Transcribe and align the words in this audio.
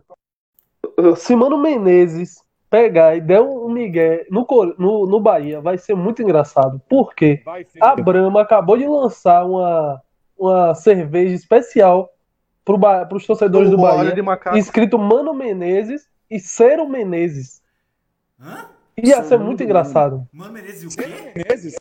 coisa. 0.00 1.16
Se 1.16 1.34
Mano 1.34 1.58
Menezes 1.58 2.42
pegar 2.70 3.16
e 3.16 3.20
der 3.20 3.40
um 3.40 3.68
migué 3.68 4.26
no, 4.30 4.46
no, 4.78 5.06
no 5.06 5.20
Bahia, 5.20 5.60
vai 5.60 5.78
ser 5.78 5.94
muito 5.94 6.22
engraçado. 6.22 6.80
Por 6.88 7.14
quê? 7.14 7.42
A 7.80 7.94
Brahma 7.94 8.42
acabou 8.42 8.76
de 8.76 8.86
lançar 8.86 9.44
uma, 9.44 10.02
uma 10.36 10.74
cerveja 10.74 11.34
especial 11.34 12.12
para 12.64 13.16
os 13.16 13.26
torcedores 13.26 13.70
do 13.70 13.76
Bahia, 13.76 14.14
escrito 14.54 14.98
Mano 14.98 15.34
Menezes 15.34 16.08
e 16.30 16.40
Cero 16.40 16.88
Menezes. 16.88 17.62
Hã? 18.40 18.66
Ia 18.96 19.22
ser 19.22 19.38
muito 19.38 19.62
engraçado. 19.62 20.26
Mano 20.32 20.52
Menezes 20.52 20.82
e 20.82 20.86
o 20.86 20.90
quê? 20.90 21.32
Menezes? 21.36 21.76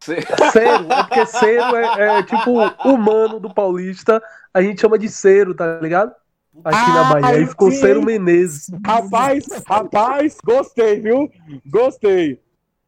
Cero, 0.00 0.92
é 0.92 1.02
porque 1.04 1.26
Cero 1.26 1.76
é, 1.76 2.18
é, 2.18 2.22
tipo 2.24 2.50
humano 2.84 3.40
do 3.40 3.52
Paulista, 3.52 4.22
a 4.52 4.60
gente 4.60 4.80
chama 4.80 4.98
de 4.98 5.08
Cero, 5.08 5.54
tá 5.54 5.78
ligado? 5.80 6.14
Aqui 6.62 6.76
ah, 6.78 6.94
na 6.94 7.04
Bahia. 7.04 7.38
Aí 7.38 7.46
ficou 7.46 7.70
sim. 7.70 8.04
Menezes. 8.04 8.70
Rapaz, 8.86 9.44
rapaz, 9.66 10.36
gostei, 10.44 11.00
viu? 11.00 11.30
Gostei. 11.66 12.40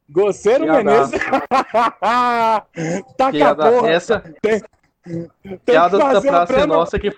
Goceiro 0.08 0.66
Menezes. 0.66 1.20
tá 3.16 3.32
com 3.32 3.54
porra. 3.56 3.90
Essa... 3.90 4.20
Tem, 4.40 4.62
tem 5.02 5.58
Piada 5.64 5.98
da 5.98 6.20
praça 6.20 6.66
nossa 6.66 6.98
que 6.98 7.10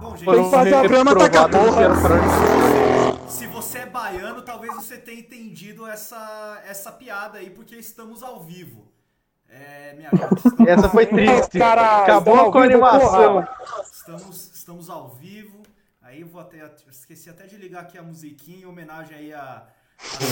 Bom, 0.00 0.16
gente, 0.16 0.30
tem 0.30 0.44
que 0.44 0.50
fazer 0.50 0.74
a 0.74 0.84
prama 0.84 1.14
tá 1.14 1.48
porra. 1.48 3.28
Se 3.28 3.46
você 3.46 3.78
é 3.80 3.86
baiano, 3.86 4.42
talvez 4.42 4.74
você 4.74 4.96
tenha 4.96 5.20
entendido 5.20 5.86
essa, 5.86 6.62
essa 6.66 6.90
piada 6.90 7.38
aí, 7.38 7.50
porque 7.50 7.76
estamos 7.76 8.22
ao 8.22 8.40
vivo. 8.40 8.88
É, 9.48 9.94
minha 9.94 10.10
gente, 10.58 10.68
Essa 10.68 10.88
foi 10.88 11.06
triste. 11.06 11.58
Caralho, 11.58 12.02
Acabou 12.04 12.50
com 12.50 12.58
a 12.58 12.64
animação. 12.64 13.46
Estamos, 13.92 14.50
estamos 14.70 14.88
ao 14.88 15.08
vivo. 15.08 15.62
Aí 16.00 16.20
eu 16.20 16.28
vou 16.28 16.40
até. 16.40 16.58
Esqueci 16.88 17.28
até 17.28 17.44
de 17.44 17.56
ligar 17.56 17.82
aqui 17.82 17.98
a 17.98 18.02
musiquinha 18.02 18.60
em 18.60 18.66
homenagem 18.66 19.16
aí 19.16 19.32
a 19.32 19.66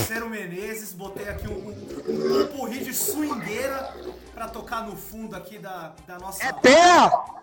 Cero 0.07 0.31
Menezes, 0.31 0.93
botei 0.93 1.29
aqui 1.29 1.49
um, 1.49 1.69
um, 1.69 2.43
um 2.43 2.57
porri 2.57 2.85
de 2.85 2.95
swingueira 2.95 3.93
pra 4.33 4.49
tocar 4.49 4.87
no 4.87 4.97
fundo 4.97 5.35
aqui 5.35 5.59
da, 5.59 5.89
da 6.07 6.19
nossa. 6.19 6.43
É 6.43 6.53
terra! 6.53 7.43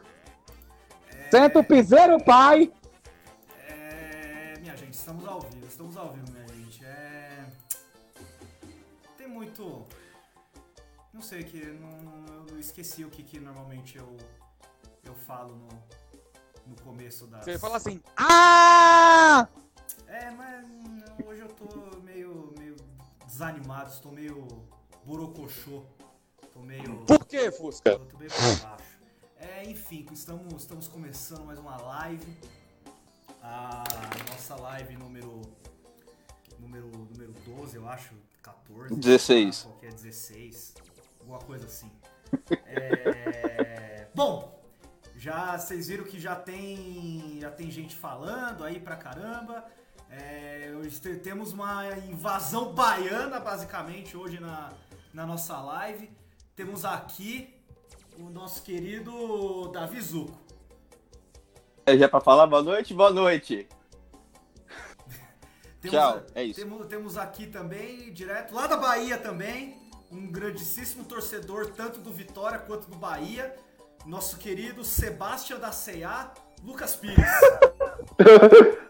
É... 1.11 1.29
Senta 1.29 1.59
o 1.59 1.63
piseiro, 1.63 2.23
pai! 2.23 2.71
É. 3.67 4.55
Minha 4.61 4.77
gente, 4.77 4.93
estamos 4.93 5.27
ao 5.27 5.41
vivo, 5.41 5.67
estamos 5.67 5.97
ao 5.97 6.13
vivo, 6.13 6.31
minha 6.31 6.47
gente. 6.47 6.83
É. 6.85 7.45
Tem 9.17 9.27
muito. 9.27 9.85
Não 11.13 11.21
sei 11.21 11.43
que. 11.43 11.61
Não, 11.61 12.45
eu 12.49 12.59
esqueci 12.59 13.03
o 13.03 13.09
que, 13.09 13.21
que 13.21 13.39
normalmente 13.39 13.97
eu, 13.97 14.17
eu 15.03 15.13
falo 15.13 15.55
no, 15.55 15.69
no 16.65 16.75
começo 16.81 17.27
da. 17.27 17.41
Você 17.41 17.57
fala 17.59 17.77
assim. 17.77 18.01
Ah! 18.17 19.47
É, 20.07 20.31
mas 20.31 20.65
hoje 21.25 21.41
eu 21.41 21.49
tô 21.49 21.99
meio, 21.99 22.53
meio 22.57 22.75
desanimado, 23.25 23.89
estou 23.89 24.11
meio 24.11 24.47
borocochô. 25.03 25.83
Tô 26.53 26.59
meio. 26.59 27.05
Por 27.05 27.25
que, 27.25 27.51
Fusca? 27.51 27.91
Eu 27.91 28.05
tô 28.05 28.17
meio 28.17 28.31
pra 28.31 28.69
baixo. 28.69 28.95
É, 29.37 29.69
enfim, 29.69 30.05
estamos, 30.11 30.61
estamos 30.61 30.87
começando 30.87 31.45
mais 31.45 31.59
uma 31.59 31.77
live. 31.77 32.37
A 33.41 33.83
nossa 34.31 34.55
live 34.55 34.95
número. 34.97 35.41
Número, 36.59 36.87
número 36.87 37.33
12, 37.45 37.75
eu 37.75 37.87
acho. 37.87 38.13
14. 38.41 38.95
16. 38.95 39.63
Qualquer 39.63 39.93
16. 39.93 40.73
Alguma 41.19 41.39
coisa 41.39 41.65
assim. 41.65 41.91
É... 42.65 44.07
Bom, 44.15 44.54
já 45.25 45.57
vocês 45.57 45.87
viram 45.87 46.03
que 46.03 46.19
já 46.19 46.35
tem 46.35 47.39
já 47.41 47.49
tem 47.49 47.71
gente 47.71 47.95
falando 47.95 48.63
aí 48.63 48.79
pra 48.79 48.95
caramba. 48.95 49.65
É, 50.07 50.71
temos 51.23 51.51
uma 51.51 51.97
invasão 51.97 52.73
baiana, 52.73 53.39
basicamente, 53.39 54.15
hoje 54.15 54.39
na, 54.39 54.71
na 55.11 55.25
nossa 55.25 55.59
live. 55.59 56.11
Temos 56.55 56.85
aqui 56.85 57.59
o 58.19 58.29
nosso 58.29 58.61
querido 58.61 59.67
Davi 59.69 59.99
Zuco. 59.99 60.39
É 61.87 61.97
já 61.97 62.07
para 62.07 62.21
falar 62.21 62.45
boa 62.45 62.61
noite? 62.61 62.93
Boa 62.93 63.11
noite. 63.11 63.67
temos, 65.81 65.97
Tchau, 65.97 66.23
é 66.35 66.43
isso. 66.43 66.59
Temos, 66.59 66.85
temos 66.85 67.17
aqui 67.17 67.47
também, 67.47 68.13
direto 68.13 68.53
lá 68.53 68.67
da 68.67 68.77
Bahia 68.77 69.17
também, 69.17 69.75
um 70.11 70.27
grandíssimo 70.27 71.03
torcedor, 71.03 71.71
tanto 71.71 71.99
do 71.99 72.13
Vitória 72.13 72.59
quanto 72.59 72.87
do 72.87 72.95
Bahia, 72.95 73.64
nosso 74.05 74.37
querido 74.37 74.83
Sebastião 74.83 75.59
da 75.59 75.71
CA, 75.71 76.31
Lucas 76.63 76.95
Pires. 76.95 77.17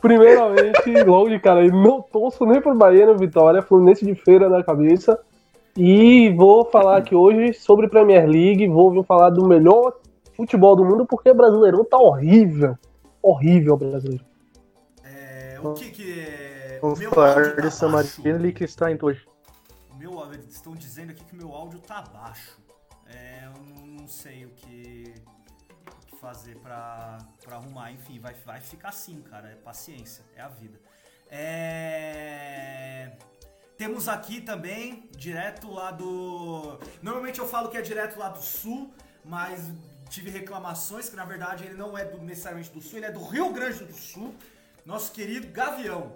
Primeiramente, 0.00 1.04
logo 1.04 1.28
de 1.28 1.38
cara, 1.38 1.66
não 1.66 2.00
torço 2.00 2.46
nem 2.46 2.60
pro 2.60 2.74
Bahia 2.74 3.06
no 3.06 3.18
Vitória, 3.18 3.62
Fluminense 3.62 4.06
de 4.06 4.14
feira 4.14 4.48
na 4.48 4.62
cabeça. 4.62 5.20
E 5.76 6.30
vou 6.30 6.64
falar 6.64 6.96
aqui 6.96 7.14
hoje 7.14 7.52
sobre 7.52 7.88
Premier 7.88 8.26
League, 8.26 8.66
vou 8.68 8.90
vir 8.90 9.04
falar 9.04 9.30
do 9.30 9.46
melhor 9.46 9.92
futebol 10.34 10.74
do 10.74 10.84
mundo, 10.84 11.04
porque 11.04 11.30
o 11.30 11.34
Brasileirão 11.34 11.84
tá 11.84 11.98
horrível. 11.98 12.76
Horrível 13.22 13.76
brasileiro. 13.76 14.24
É, 15.04 15.58
o 15.62 15.74
que 15.74 15.90
que 15.90 16.20
é... 16.20 16.78
Vamos 16.80 17.04
falar 17.04 17.56
de 17.56 17.70
San 17.70 17.88
Marino 17.88 18.12
e 18.24 18.32
Liechtenstein 18.38 18.96
hoje. 19.02 19.27
O 19.98 20.00
meu, 20.00 20.32
estão 20.48 20.76
dizendo 20.76 21.10
aqui 21.10 21.24
que 21.24 21.34
meu 21.34 21.52
áudio 21.52 21.80
tá 21.80 22.00
baixo. 22.00 22.56
É, 23.04 23.42
eu 23.46 23.62
não 23.84 24.06
sei 24.06 24.44
o 24.44 24.50
que 24.50 25.12
fazer 26.20 26.56
pra, 26.58 27.18
pra 27.42 27.56
arrumar. 27.56 27.90
Enfim, 27.90 28.20
vai, 28.20 28.32
vai 28.46 28.60
ficar 28.60 28.90
assim, 28.90 29.20
cara. 29.22 29.48
É 29.48 29.56
paciência, 29.56 30.24
é 30.36 30.40
a 30.40 30.46
vida. 30.46 30.78
É... 31.28 33.10
Temos 33.76 34.08
aqui 34.08 34.40
também, 34.40 35.08
direto 35.16 35.68
lá 35.68 35.90
do. 35.90 36.78
Normalmente 37.02 37.40
eu 37.40 37.48
falo 37.48 37.68
que 37.68 37.76
é 37.76 37.82
direto 37.82 38.20
lá 38.20 38.28
do 38.28 38.40
sul, 38.40 38.94
mas 39.24 39.68
tive 40.08 40.30
reclamações 40.30 41.08
que 41.08 41.16
na 41.16 41.24
verdade 41.24 41.64
ele 41.64 41.74
não 41.74 41.98
é 41.98 42.04
do, 42.04 42.18
necessariamente 42.22 42.70
do 42.70 42.80
sul, 42.80 42.98
ele 43.00 43.06
é 43.06 43.12
do 43.12 43.24
Rio 43.24 43.52
Grande 43.52 43.84
do 43.84 43.94
Sul. 43.94 44.32
Nosso 44.86 45.10
querido 45.10 45.48
Gavião. 45.48 46.12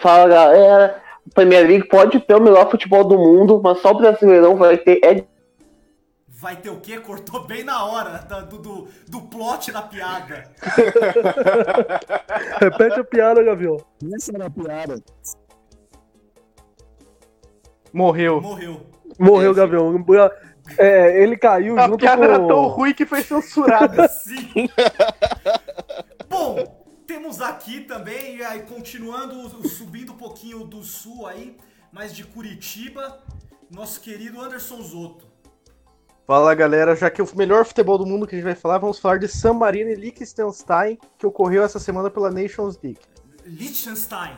Fala 0.00 0.26
galera, 0.26 1.02
Premier 1.34 1.66
League 1.66 1.88
pode 1.88 2.20
ter 2.20 2.34
o 2.34 2.40
melhor 2.40 2.70
futebol 2.70 3.04
do 3.04 3.16
mundo, 3.16 3.60
mas 3.62 3.80
só 3.80 3.90
o 3.90 3.98
Brasileirão 3.98 4.56
vai 4.56 4.76
ter 4.76 5.00
é 5.04 5.24
Vai 6.40 6.56
ter 6.56 6.70
o 6.70 6.80
quê? 6.80 6.98
Cortou 6.98 7.44
bem 7.44 7.62
na 7.62 7.84
hora 7.84 8.26
do, 8.48 8.56
do, 8.56 8.88
do 9.06 9.20
plot 9.22 9.70
da 9.70 9.82
piada. 9.82 10.50
Repete 12.58 13.00
a 13.00 13.04
piada, 13.04 13.42
Gavião. 13.42 13.76
Essa 14.14 14.34
era 14.34 14.46
a 14.46 14.50
piada. 14.50 15.02
Morreu. 17.92 18.40
Morreu. 18.40 18.86
Morreu, 19.18 19.54
Gavião. 19.54 20.02
É, 20.78 21.22
ele 21.22 21.36
caiu 21.36 21.78
a 21.78 21.82
junto 21.82 21.90
com... 21.90 21.96
A 21.96 21.98
piada 21.98 22.24
era 22.24 22.38
tão 22.38 22.68
ruim 22.68 22.94
que 22.94 23.04
foi 23.04 23.22
censurada. 23.22 24.08
Sim. 24.24 24.66
Bom, 26.26 26.79
temos 27.10 27.40
aqui 27.40 27.80
também, 27.80 28.40
aí 28.44 28.62
continuando, 28.62 29.68
subindo 29.68 30.12
um 30.12 30.16
pouquinho 30.16 30.64
do 30.64 30.80
sul 30.84 31.26
aí, 31.26 31.56
mas 31.90 32.14
de 32.14 32.22
Curitiba, 32.22 33.20
nosso 33.68 34.00
querido 34.00 34.40
Anderson 34.40 34.80
Zoto. 34.80 35.26
Fala 36.24 36.54
galera, 36.54 36.94
já 36.94 37.10
que 37.10 37.20
o 37.20 37.28
melhor 37.36 37.64
futebol 37.64 37.98
do 37.98 38.06
mundo 38.06 38.28
que 38.28 38.36
a 38.36 38.38
gente 38.38 38.44
vai 38.44 38.54
falar, 38.54 38.78
vamos 38.78 39.00
falar 39.00 39.18
de 39.18 39.26
San 39.26 39.54
Marino 39.54 39.90
e 39.90 39.96
Liechtenstein, 39.96 40.96
que 41.18 41.26
ocorreu 41.26 41.64
essa 41.64 41.80
semana 41.80 42.08
pela 42.08 42.30
Nations 42.30 42.78
League. 42.80 43.00
Liechtenstein. 43.44 44.36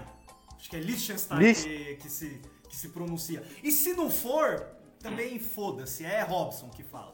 Acho 0.57 0.71
que 0.71 0.77
é 0.77 0.81
Liechtenstein 0.81 1.39
Lich... 1.39 1.65
que, 1.65 1.97
que, 1.97 2.09
se, 2.09 2.41
que 2.71 2.75
se 2.75 2.89
pronuncia. 2.89 3.43
E 3.63 3.71
se 3.71 3.93
não 3.93 4.09
for, 4.09 4.65
também 4.99 5.39
foda-se, 5.39 6.07
é 6.07 6.23
Robson 6.23 6.71
que 6.71 6.83
fala. 6.83 7.13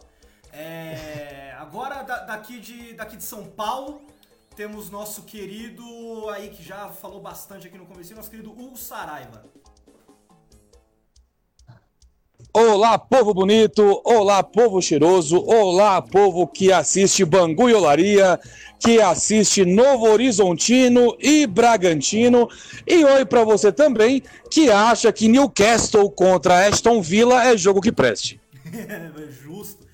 É, 0.52 1.52
agora 1.58 2.04
da, 2.04 2.26
daqui, 2.26 2.60
de, 2.60 2.92
daqui 2.92 3.16
de 3.16 3.24
São 3.24 3.44
Paulo, 3.44 4.06
temos 4.58 4.90
nosso 4.90 5.22
querido 5.22 5.84
aí 6.30 6.48
que 6.48 6.64
já 6.64 6.88
falou 6.88 7.20
bastante 7.20 7.68
aqui 7.68 7.78
no 7.78 7.86
começo, 7.86 8.12
nosso 8.12 8.28
querido 8.28 8.50
Hugo 8.50 8.76
Saraiva. 8.76 9.44
Olá, 12.52 12.98
povo 12.98 13.32
bonito, 13.32 14.02
olá, 14.04 14.42
povo 14.42 14.82
cheiroso, 14.82 15.40
olá, 15.46 16.02
povo 16.02 16.44
que 16.44 16.72
assiste 16.72 17.24
Bangu 17.24 17.70
e 17.70 17.74
Olaria, 17.74 18.40
que 18.80 19.00
assiste 19.00 19.64
Novo 19.64 20.10
Horizontino 20.10 21.16
e 21.20 21.46
Bragantino, 21.46 22.48
e 22.84 23.04
oi 23.04 23.24
para 23.24 23.44
você 23.44 23.70
também 23.70 24.24
que 24.50 24.72
acha 24.72 25.12
que 25.12 25.28
Newcastle 25.28 26.10
contra 26.10 26.66
Aston 26.66 27.00
Villa 27.00 27.44
é 27.44 27.56
jogo 27.56 27.80
que 27.80 27.92
preste. 27.92 28.40
É 28.74 29.30
justo, 29.30 29.86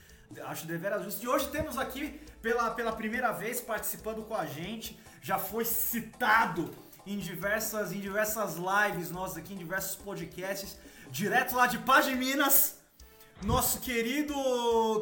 acho 0.47 0.67
deveras 0.67 1.05
justo. 1.05 1.23
E 1.23 1.29
hoje 1.29 1.49
temos 1.49 1.77
aqui, 1.77 2.24
pela, 2.45 2.71
pela 2.73 2.93
primeira 2.93 3.33
vez, 3.33 3.59
participando 3.59 4.23
com 4.23 4.35
a 4.35 4.45
gente, 4.45 5.01
já 5.23 5.39
foi 5.39 5.65
citado 5.65 6.71
em 7.07 7.19
diversas, 7.19 7.91
em 7.91 7.99
diversas 7.99 8.57
lives 8.57 9.11
nossas 9.11 9.39
aqui, 9.39 9.55
em 9.55 9.57
diversos 9.57 9.97
podcasts, 9.97 10.77
direto 11.11 11.57
lá 11.57 11.67
de 11.67 11.79
Paz 11.79 12.05
de 12.05 12.15
Minas, 12.15 12.77
nosso 13.43 13.81
querido, 13.81 14.35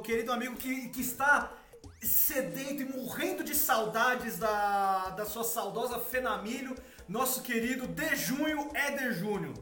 querido 0.04 0.30
amigo 0.30 0.54
que, 0.54 0.88
que 0.90 1.00
está 1.00 1.52
sedento 2.00 2.82
e 2.82 2.84
morrendo 2.84 3.42
de 3.42 3.56
saudades 3.56 4.38
da, 4.38 5.10
da 5.10 5.26
sua 5.26 5.42
saudosa 5.42 5.98
Fenamilho, 5.98 6.76
nosso 7.08 7.42
querido 7.42 7.88
De 7.88 8.14
Junho 8.14 8.70
Éder 8.72 9.12
Júnior. 9.12 9.54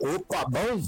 Opa, 0.00 0.44
bom? 0.46 0.82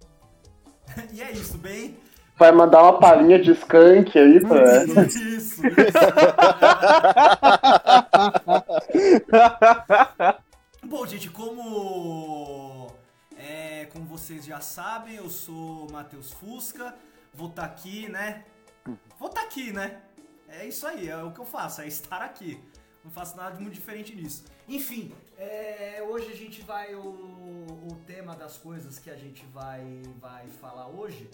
e 1.12 1.20
é 1.20 1.30
isso, 1.32 1.58
bem? 1.58 2.07
Vai 2.38 2.52
mandar 2.52 2.82
uma 2.82 3.00
palhinha 3.00 3.40
de 3.40 3.50
skunk 3.50 4.16
aí 4.16 4.40
pra. 4.40 4.84
Isso, 4.84 5.18
isso. 5.18 5.62
Bom, 10.84 11.04
gente, 11.04 11.28
como 11.30 12.86
é, 13.36 13.88
como 13.92 14.06
vocês 14.06 14.44
já 14.44 14.60
sabem, 14.60 15.16
eu 15.16 15.28
sou 15.28 15.88
Matheus 15.90 16.32
Fusca, 16.32 16.94
vou 17.34 17.48
estar 17.48 17.64
aqui, 17.64 18.08
né? 18.08 18.44
Vou 19.18 19.28
estar 19.28 19.42
aqui, 19.42 19.72
né? 19.72 20.00
É 20.48 20.64
isso 20.64 20.86
aí, 20.86 21.08
é 21.08 21.22
o 21.22 21.32
que 21.32 21.40
eu 21.40 21.44
faço, 21.44 21.82
é 21.82 21.88
estar 21.88 22.22
aqui. 22.22 22.62
Não 23.04 23.10
faço 23.10 23.36
nada 23.36 23.56
de 23.56 23.62
muito 23.62 23.74
diferente 23.74 24.14
nisso. 24.14 24.44
Enfim, 24.68 25.12
é, 25.36 26.04
hoje 26.08 26.30
a 26.30 26.36
gente 26.36 26.62
vai. 26.62 26.94
O, 26.94 27.88
o 27.90 27.96
tema 28.06 28.36
das 28.36 28.56
coisas 28.58 28.98
que 28.98 29.10
a 29.10 29.16
gente 29.16 29.44
vai, 29.46 30.02
vai 30.20 30.46
falar 30.60 30.88
hoje. 30.88 31.28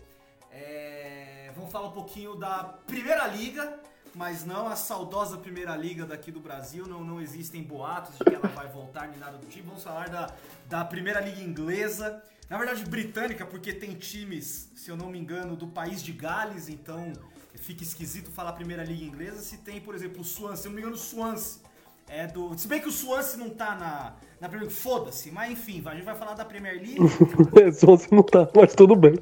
É, 0.55 1.51
vamos 1.57 1.73
falar 1.73 1.89
um 1.89 1.93
pouquinho 1.93 2.37
da 2.37 2.63
Primeira 2.87 3.27
Liga, 3.27 3.81
mas 4.15 4.45
não 4.45 4.69
a 4.69 4.77
saudosa 4.77 5.37
Primeira 5.37 5.77
Liga 5.77 6.07
daqui 6.07 6.31
do 6.31 6.39
Brasil. 6.39 6.87
Não, 6.87 7.03
não 7.03 7.21
existem 7.21 7.61
boatos 7.61 8.17
de 8.17 8.25
que 8.25 8.35
ela 8.35 8.47
vai 8.49 8.69
voltar 8.69 9.09
nem 9.09 9.19
nada 9.19 9.37
do 9.37 9.47
tipo. 9.47 9.67
Vamos 9.67 9.83
falar 9.83 10.09
da, 10.09 10.31
da 10.69 10.85
Primeira 10.85 11.21
Liga 11.21 11.41
Inglesa. 11.41 12.23
Na 12.49 12.57
verdade, 12.57 12.85
britânica, 12.85 13.45
porque 13.45 13.73
tem 13.73 13.95
times, 13.95 14.71
se 14.77 14.91
eu 14.91 14.97
não 14.97 15.09
me 15.09 15.19
engano, 15.19 15.57
do 15.57 15.67
país 15.67 16.01
de 16.01 16.13
Gales, 16.13 16.69
então 16.69 17.13
fica 17.55 17.83
esquisito 17.83 18.31
falar 18.31 18.53
Primeira 18.53 18.85
Liga 18.85 19.05
Inglesa 19.05 19.41
se 19.41 19.59
tem, 19.59 19.81
por 19.81 19.95
exemplo, 19.95 20.21
o 20.21 20.25
Swansea. 20.25 20.57
Se 20.57 20.67
eu 20.67 20.71
não 20.71 20.77
me 20.77 20.83
engano, 20.83 20.95
o 20.95 20.99
Swansea 20.99 21.63
é 22.07 22.29
do. 22.29 22.57
Se 22.57 22.69
bem 22.69 22.81
que 22.81 22.89
o 22.89 22.93
Swansea 22.93 23.39
não 23.39 23.51
tá 23.51 23.75
na, 23.75 24.15
na 24.41 24.49
Premier 24.49 24.69
League, 24.69 24.75
foda-se, 24.75 25.33
mas 25.33 25.51
enfim, 25.51 25.83
a 25.85 25.95
gente 25.95 26.05
vai 26.05 26.15
falar 26.15 26.35
da 26.35 26.45
Premier 26.45 26.75
League. 26.75 26.99
Swansea 27.75 28.09
não 28.13 28.23
tá, 28.23 28.49
mas 28.55 28.73
tudo 28.75 28.95
bem. 28.95 29.19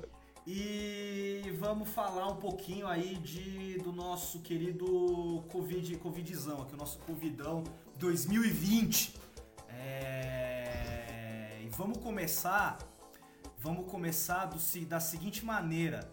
E 0.47 0.92
vamos 1.73 1.89
falar 1.89 2.29
um 2.29 2.37
pouquinho 2.37 2.87
aí 2.87 3.15
de, 3.15 3.79
do 3.79 3.93
nosso 3.93 4.41
querido 4.41 5.43
Covid, 5.51 5.97
Covidzão, 5.97 6.61
aqui, 6.61 6.75
o 6.75 6.77
nosso 6.77 6.99
Covidão 6.99 7.65
2020. 7.97 9.15
É, 9.71 11.63
e 11.63 11.69
vamos 11.71 11.97
começar. 11.97 12.79
Vamos 13.57 13.91
começar 13.91 14.45
do, 14.45 14.59
da 14.85 15.01
seguinte 15.01 15.47
maneira. 15.47 16.13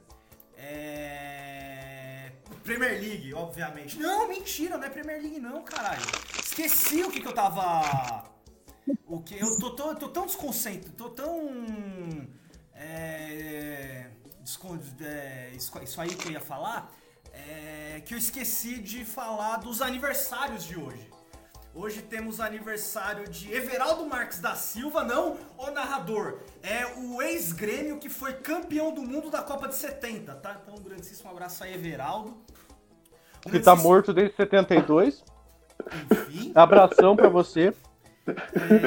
É, 0.56 2.32
Premier 2.64 2.94
League, 2.94 3.34
obviamente. 3.34 4.00
Não, 4.00 4.30
mentira, 4.30 4.78
não 4.78 4.86
é 4.86 4.90
Premier 4.90 5.22
League 5.22 5.40
não, 5.42 5.62
caralho. 5.62 6.02
Esqueci 6.42 7.04
o 7.04 7.12
que, 7.12 7.20
que 7.20 7.28
eu 7.28 7.34
tava. 7.34 8.24
O 9.06 9.22
que 9.22 9.38
eu 9.38 9.60
tô, 9.60 9.72
tô, 9.72 9.94
tô 9.94 10.08
tão 10.08 10.26
desconcentrado, 10.26 10.96
tô 10.96 11.10
tão 11.10 12.30
é, 12.74 14.09
é, 15.02 15.52
isso 15.56 16.02
aí 16.02 16.10
que 16.10 16.28
eu 16.28 16.32
ia 16.32 16.40
falar, 16.40 16.92
é, 17.34 18.02
que 18.06 18.14
eu 18.14 18.18
esqueci 18.18 18.80
de 18.80 19.04
falar 19.04 19.58
dos 19.58 19.82
aniversários 19.82 20.64
de 20.64 20.78
hoje. 20.78 21.10
Hoje 21.74 22.02
temos 22.02 22.40
aniversário 22.40 23.30
de 23.30 23.54
Everaldo 23.54 24.06
Marques 24.06 24.40
da 24.40 24.56
Silva, 24.56 25.04
não 25.04 25.38
o 25.58 25.70
narrador, 25.70 26.40
é 26.64 26.86
o 26.98 27.22
ex-grêmio 27.22 28.00
que 28.00 28.10
foi 28.10 28.34
campeão 28.34 28.92
do 28.94 29.02
mundo 29.02 29.30
da 29.30 29.44
Copa 29.44 29.68
de 29.68 29.76
70, 29.76 30.34
tá? 30.36 30.60
Então, 30.62 30.76
um 30.76 30.82
grandíssimo 30.82 31.30
abraço 31.30 31.64
aí, 31.64 31.74
Everaldo. 31.76 32.36
Um 33.46 33.52
que 33.52 33.60
tá 33.60 33.76
morto 33.76 34.12
desde 34.12 34.36
72. 34.36 35.24
Enfim. 36.12 36.52
Abração 36.56 37.16
para 37.16 37.30
você. 37.30 37.74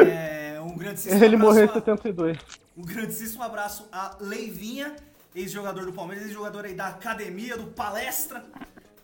É, 0.07 0.61
um 0.61 0.77
grandíssimo 0.77 1.25
Ele 1.25 1.37
morreu 1.37 1.65
em 1.67 1.73
72. 1.73 2.39
Um 2.77 2.83
grandíssimo 2.83 3.43
abraço 3.43 3.89
a 3.93 4.17
Leivinha, 4.21 4.95
ex-jogador 5.35 5.85
do 5.85 5.93
Palmeiras, 5.93 6.27
ex-jogador 6.27 6.65
aí 6.65 6.75
da 6.75 6.89
academia, 6.89 7.57
do 7.57 7.69
Palestra. 7.69 8.45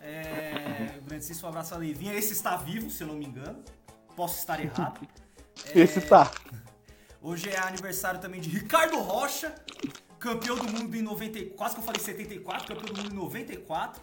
É, 0.01 0.99
um 1.01 1.05
grandíssimo 1.05 1.47
abraço 1.47 1.73
a 1.73 1.77
Leivinha. 1.77 2.13
Esse 2.13 2.33
está 2.33 2.55
vivo, 2.55 2.89
se 2.89 3.03
eu 3.03 3.07
não 3.07 3.15
me 3.15 3.25
engano. 3.25 3.63
Posso 4.15 4.39
estar 4.39 4.59
errado. 4.59 5.07
É, 5.75 5.81
Esse 5.81 5.99
está. 5.99 6.31
Hoje 7.21 7.49
é 7.49 7.59
aniversário 7.59 8.21
também 8.21 8.39
de 8.39 8.47
Ricardo 8.47 8.97
Rocha, 8.97 9.53
campeão 10.17 10.55
do 10.55 10.63
mundo 10.71 10.95
em 10.95 11.01
94. 11.01 11.53
Quase 11.57 11.75
que 11.75 11.81
eu 11.81 11.85
falei 11.85 12.01
74, 12.01 12.65
campeão 12.65 12.93
do 12.93 13.01
mundo 13.01 13.13
em 13.13 13.17
94. 13.17 14.01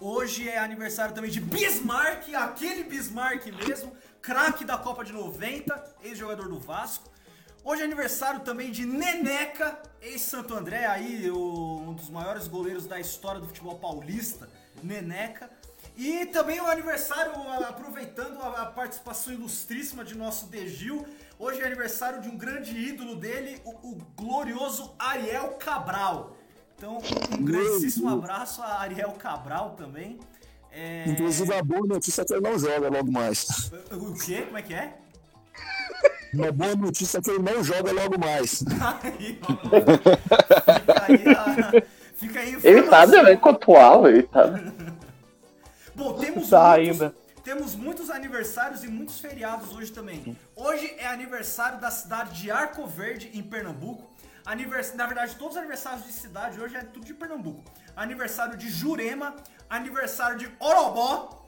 Hoje 0.00 0.48
é 0.48 0.58
aniversário 0.58 1.14
também 1.14 1.30
de 1.30 1.38
Bismarck, 1.38 2.34
aquele 2.34 2.82
Bismarck 2.84 3.44
mesmo, 3.66 3.94
craque 4.22 4.64
da 4.64 4.78
Copa 4.78 5.04
de 5.04 5.12
90, 5.12 5.96
ex-jogador 6.02 6.48
do 6.48 6.58
Vasco. 6.58 7.11
Hoje 7.64 7.82
é 7.82 7.84
aniversário 7.84 8.40
também 8.40 8.72
de 8.72 8.84
Neneca, 8.84 9.80
ex-Santo 10.00 10.52
André, 10.52 10.84
aí 10.84 11.30
o, 11.30 11.78
um 11.88 11.94
dos 11.94 12.10
maiores 12.10 12.48
goleiros 12.48 12.86
da 12.86 12.98
história 12.98 13.40
do 13.40 13.46
futebol 13.46 13.78
paulista, 13.78 14.48
Neneca. 14.82 15.48
E 15.96 16.26
também 16.26 16.60
o 16.60 16.66
aniversário, 16.66 17.32
aproveitando 17.68 18.40
a, 18.42 18.66
participação 18.66 19.32
ilustríssima 19.32 20.04
de 20.04 20.16
nosso 20.16 20.46
Degil, 20.46 21.06
hoje 21.38 21.60
é 21.60 21.66
aniversário 21.66 22.20
de 22.20 22.28
um 22.28 22.36
grande 22.36 22.76
ídolo 22.76 23.14
dele, 23.14 23.60
o, 23.64 23.92
o 23.92 23.98
glorioso 24.16 24.92
Ariel 24.98 25.50
Cabral. 25.50 26.36
Então, 26.76 26.98
um, 27.30 27.44
grandíssimo 27.44 28.08
abraço 28.08 28.60
a 28.60 28.80
Ariel 28.80 29.12
Cabral 29.12 29.76
também. 29.76 30.18
É... 30.72 31.04
Inclusive 31.06 31.54
a 31.54 31.62
boa 31.62 31.86
notícia 31.86 32.22
é 32.22 32.24
que 32.24 32.32
ele 32.32 32.40
não 32.40 32.58
joga 32.58 32.88
logo 32.88 33.12
mais. 33.12 33.70
O 33.92 34.14
quê? 34.14 34.42
Como 34.42 34.58
é 34.58 34.62
que 34.62 34.74
é? 34.74 34.98
Uma 36.32 36.50
boa 36.50 36.74
notícia 36.74 37.18
é 37.18 37.20
que 37.20 37.30
ele 37.30 37.42
não 37.42 37.62
joga 37.62 37.92
logo 37.92 38.18
mais. 38.18 38.64
Aí, 39.02 39.38
fica 41.16 41.40
aí, 41.40 41.82
fica 42.16 42.40
aí 42.40 42.58
Ele 42.62 42.82
tá 42.84 43.06
no 43.06 43.14
elenco 43.16 43.48
atual, 43.50 44.08
ele 44.08 44.22
tá. 44.22 44.44
Bom, 45.94 46.14
temos 46.14 46.48
tá 46.48 46.76
muitos, 46.76 47.02
ainda. 47.02 47.14
temos 47.44 47.74
muitos 47.74 48.08
aniversários 48.08 48.82
e 48.82 48.88
muitos 48.88 49.20
feriados 49.20 49.74
hoje 49.76 49.92
também. 49.92 50.36
Hoje 50.56 50.94
é 50.98 51.06
aniversário 51.06 51.78
da 51.78 51.90
cidade 51.90 52.40
de 52.40 52.50
Arco 52.50 52.86
Verde, 52.86 53.30
em 53.34 53.42
Pernambuco. 53.42 54.10
Anivers... 54.44 54.94
Na 54.94 55.06
verdade, 55.06 55.36
todos 55.36 55.54
os 55.54 55.58
aniversários 55.58 56.06
de 56.06 56.12
cidade 56.12 56.60
hoje 56.60 56.76
é 56.76 56.80
tudo 56.80 57.04
de 57.04 57.12
Pernambuco. 57.12 57.62
Aniversário 57.94 58.56
de 58.56 58.70
Jurema, 58.70 59.36
aniversário 59.68 60.38
de 60.38 60.50
Orobó, 60.58 61.46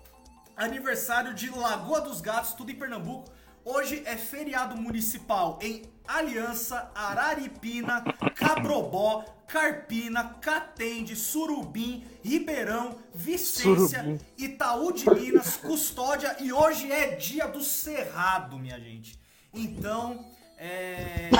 aniversário 0.54 1.32
de 1.32 1.48
Lagoa 1.50 2.02
dos 2.02 2.20
Gatos, 2.20 2.52
tudo 2.52 2.70
em 2.70 2.76
Pernambuco. 2.76 3.32
Hoje 3.64 4.02
é 4.04 4.14
feriado 4.14 4.76
municipal 4.76 5.58
em 5.62 5.82
Aliança, 6.06 6.90
Araripina, 6.94 8.04
Cabrobó, 8.34 9.24
Carpina, 9.46 10.34
Catende, 10.40 11.16
Surubim, 11.16 12.04
Ribeirão, 12.22 12.98
Vicência, 13.14 14.02
Surubim. 14.02 14.20
Itaú 14.36 14.92
de 14.92 15.08
Minas, 15.08 15.56
Custódia 15.56 16.36
e 16.40 16.52
hoje 16.52 16.92
é 16.92 17.16
dia 17.16 17.46
do 17.46 17.62
Cerrado, 17.62 18.58
minha 18.58 18.78
gente. 18.78 19.18
Então, 19.52 20.26
é, 20.58 21.30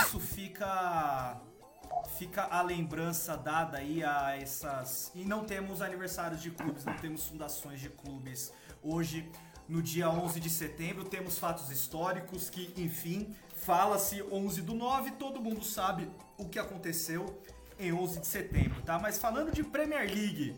isso 0.00 0.18
fica 0.18 1.38
fica 2.16 2.44
a 2.44 2.62
lembrança 2.62 3.36
dada 3.36 3.78
aí 3.78 4.02
a 4.02 4.36
essas 4.36 5.10
e 5.14 5.24
não 5.24 5.44
temos 5.44 5.82
aniversários 5.82 6.40
de 6.40 6.50
clubes, 6.50 6.84
não 6.84 6.96
temos 6.96 7.26
fundações 7.26 7.80
de 7.80 7.90
clubes 7.90 8.52
hoje 8.82 9.30
no 9.68 9.82
dia 9.82 10.08
11 10.08 10.40
de 10.40 10.50
setembro. 10.50 11.04
Temos 11.04 11.38
fatos 11.38 11.70
históricos 11.70 12.50
que, 12.50 12.72
enfim, 12.76 13.34
fala-se 13.54 14.22
11 14.30 14.62
do 14.62 14.74
9, 14.74 15.12
todo 15.12 15.40
mundo 15.40 15.64
sabe 15.64 16.08
o 16.36 16.44
que 16.44 16.58
aconteceu 16.58 17.40
em 17.78 17.92
11 17.92 18.20
de 18.20 18.26
setembro, 18.26 18.80
tá? 18.82 18.98
Mas 18.98 19.18
falando 19.18 19.50
de 19.52 19.62
Premier 19.64 20.06
League, 20.06 20.54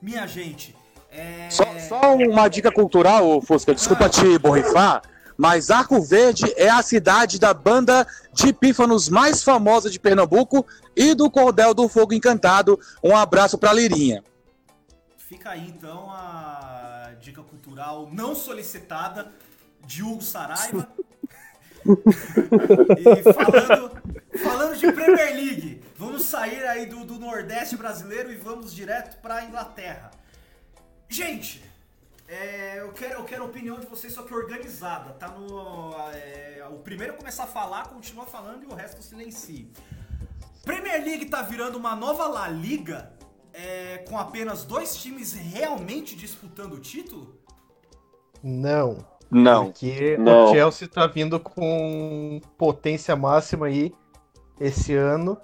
minha 0.00 0.26
gente, 0.26 0.74
é... 1.10 1.48
Só, 1.50 1.64
só 1.88 2.16
uma 2.16 2.48
dica 2.48 2.70
cultural, 2.70 3.40
Fusca, 3.40 3.74
desculpa 3.74 4.06
ah. 4.06 4.10
te 4.10 4.38
borrifar, 4.38 5.02
mas 5.36 5.70
Arco 5.70 6.02
Verde 6.02 6.52
é 6.56 6.68
a 6.68 6.82
cidade 6.82 7.38
da 7.38 7.54
banda 7.54 8.06
de 8.32 8.52
pífanos 8.52 9.08
mais 9.08 9.42
famosa 9.42 9.88
de 9.88 9.98
Pernambuco 9.98 10.66
e 10.96 11.14
do 11.14 11.30
Cordel 11.30 11.72
do 11.72 11.88
Fogo 11.88 12.12
Encantado. 12.12 12.78
Um 13.02 13.16
abraço 13.16 13.56
pra 13.56 13.72
Lirinha. 13.72 14.22
Fica 15.16 15.50
aí 15.50 15.68
então 15.68 16.10
a 16.10 16.87
dica 17.18 17.42
cultural 17.42 18.08
não 18.12 18.34
solicitada 18.34 19.32
de 19.84 20.02
Hugo 20.02 20.22
Saraiva. 20.22 20.88
e 22.98 23.32
falando, 23.32 24.02
falando 24.42 24.76
de 24.76 24.92
Premier 24.92 25.34
League, 25.34 25.82
vamos 25.96 26.24
sair 26.24 26.66
aí 26.66 26.86
do, 26.86 27.04
do 27.04 27.18
Nordeste 27.18 27.76
brasileiro 27.76 28.32
e 28.32 28.36
vamos 28.36 28.74
direto 28.74 29.20
para 29.20 29.44
Inglaterra. 29.44 30.10
Gente, 31.08 31.62
é, 32.28 32.80
eu, 32.80 32.92
quero, 32.92 33.14
eu 33.14 33.24
quero 33.24 33.44
a 33.44 33.46
opinião 33.46 33.80
de 33.80 33.86
vocês, 33.86 34.12
só 34.12 34.22
que 34.22 34.34
organizada. 34.34 35.12
Tá 35.14 35.28
no. 35.28 35.94
É, 36.12 36.66
o 36.70 36.78
primeiro 36.78 37.14
começar 37.14 37.44
a 37.44 37.46
falar, 37.46 37.88
continua 37.88 38.26
falando 38.26 38.64
e 38.64 38.66
o 38.66 38.74
resto 38.74 39.02
silencie. 39.02 39.72
Premier 40.62 41.02
League 41.02 41.26
tá 41.26 41.40
virando 41.40 41.78
uma 41.78 41.96
nova 41.96 42.26
La 42.26 42.48
Liga 42.48 43.17
é, 43.58 43.98
com 44.08 44.16
apenas 44.16 44.64
dois 44.64 44.96
times 44.96 45.32
realmente 45.32 46.14
disputando 46.14 46.74
o 46.74 46.80
título? 46.80 47.34
Não. 48.42 49.04
Não. 49.28 49.66
Porque 49.66 50.16
Não. 50.16 50.46
o 50.46 50.50
Chelsea 50.52 50.88
tá 50.88 51.06
vindo 51.06 51.40
com 51.40 52.40
potência 52.56 53.16
máxima 53.16 53.66
aí 53.66 53.92
esse 54.60 54.94
ano 54.94 55.36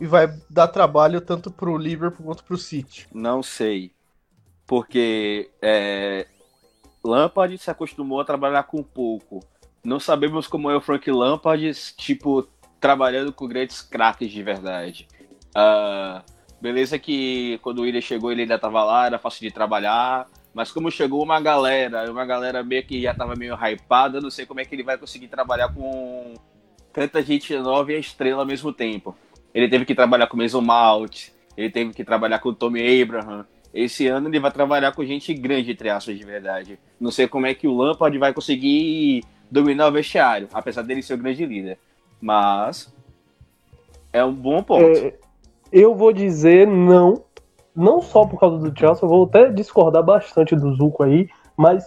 e 0.00 0.06
vai 0.06 0.26
dar 0.50 0.66
trabalho 0.68 1.20
tanto 1.20 1.50
pro 1.50 1.76
Liverpool 1.76 2.26
quanto 2.26 2.42
pro 2.42 2.58
City. 2.58 3.06
Não 3.14 3.42
sei. 3.42 3.92
Porque 4.66 5.50
é, 5.62 6.26
Lampard 7.04 7.56
se 7.56 7.70
acostumou 7.70 8.20
a 8.20 8.24
trabalhar 8.24 8.64
com 8.64 8.82
pouco. 8.82 9.40
Não 9.84 10.00
sabemos 10.00 10.46
como 10.46 10.70
é 10.70 10.76
o 10.76 10.80
Frank 10.80 11.08
Lampard, 11.10 11.72
tipo, 11.96 12.46
trabalhando 12.80 13.32
com 13.32 13.46
grandes 13.46 13.80
craques 13.80 14.30
de 14.30 14.42
verdade. 14.42 15.08
Ah, 15.54 16.22
beleza 16.60 16.98
que 16.98 17.58
quando 17.62 17.78
o 17.78 17.82
Willian 17.82 18.00
chegou 18.00 18.30
ele 18.30 18.42
ainda 18.42 18.58
tava 18.58 18.84
lá, 18.84 19.06
era 19.06 19.18
fácil 19.18 19.40
de 19.40 19.50
trabalhar. 19.50 20.26
Mas 20.52 20.72
como 20.72 20.90
chegou 20.90 21.22
uma 21.22 21.40
galera, 21.40 22.10
uma 22.10 22.26
galera 22.26 22.62
meio 22.62 22.84
que 22.84 23.00
já 23.00 23.14
tava 23.14 23.34
meio 23.36 23.54
hypada, 23.54 24.20
não 24.20 24.30
sei 24.30 24.46
como 24.46 24.60
é 24.60 24.64
que 24.64 24.74
ele 24.74 24.82
vai 24.82 24.98
conseguir 24.98 25.28
trabalhar 25.28 25.72
com 25.72 26.34
tanta 26.92 27.22
gente 27.22 27.56
nova 27.56 27.92
e 27.92 28.00
estrela 28.00 28.40
ao 28.40 28.46
mesmo 28.46 28.72
tempo. 28.72 29.16
Ele 29.54 29.68
teve 29.68 29.84
que 29.84 29.94
trabalhar 29.94 30.26
com 30.26 30.36
o 30.36 30.40
Mason 30.40 30.62
ele 31.56 31.70
teve 31.70 31.92
que 31.92 32.04
trabalhar 32.04 32.38
com 32.38 32.50
o 32.50 32.54
Tommy 32.54 33.02
Abraham. 33.02 33.46
Esse 33.72 34.06
ano 34.06 34.28
ele 34.28 34.40
vai 34.40 34.50
trabalhar 34.50 34.92
com 34.92 35.04
gente 35.04 35.32
grande, 35.34 35.72
entre 35.72 35.88
aspas, 35.88 36.18
de 36.18 36.24
verdade. 36.24 36.78
Não 36.98 37.10
sei 37.10 37.28
como 37.28 37.46
é 37.46 37.54
que 37.54 37.68
o 37.68 37.76
Lampard 37.76 38.16
vai 38.18 38.32
conseguir 38.32 39.22
dominar 39.50 39.88
o 39.88 39.92
vestiário, 39.92 40.48
apesar 40.52 40.82
dele 40.82 41.02
ser 41.02 41.14
o 41.14 41.18
grande 41.18 41.44
líder. 41.44 41.78
Mas 42.20 42.92
é 44.12 44.24
um 44.24 44.32
bom 44.32 44.62
ponto. 44.62 44.98
É, 44.98 45.14
eu 45.72 45.94
vou 45.94 46.12
dizer 46.12 46.66
não, 46.66 47.22
não 47.74 48.00
só 48.00 48.24
por 48.24 48.38
causa 48.38 48.58
do 48.58 48.78
Chelsea, 48.78 49.04
eu 49.04 49.08
vou 49.08 49.24
até 49.24 49.50
discordar 49.50 50.02
bastante 50.02 50.56
do 50.56 50.74
Zuko 50.74 51.02
aí, 51.02 51.28
mas 51.56 51.84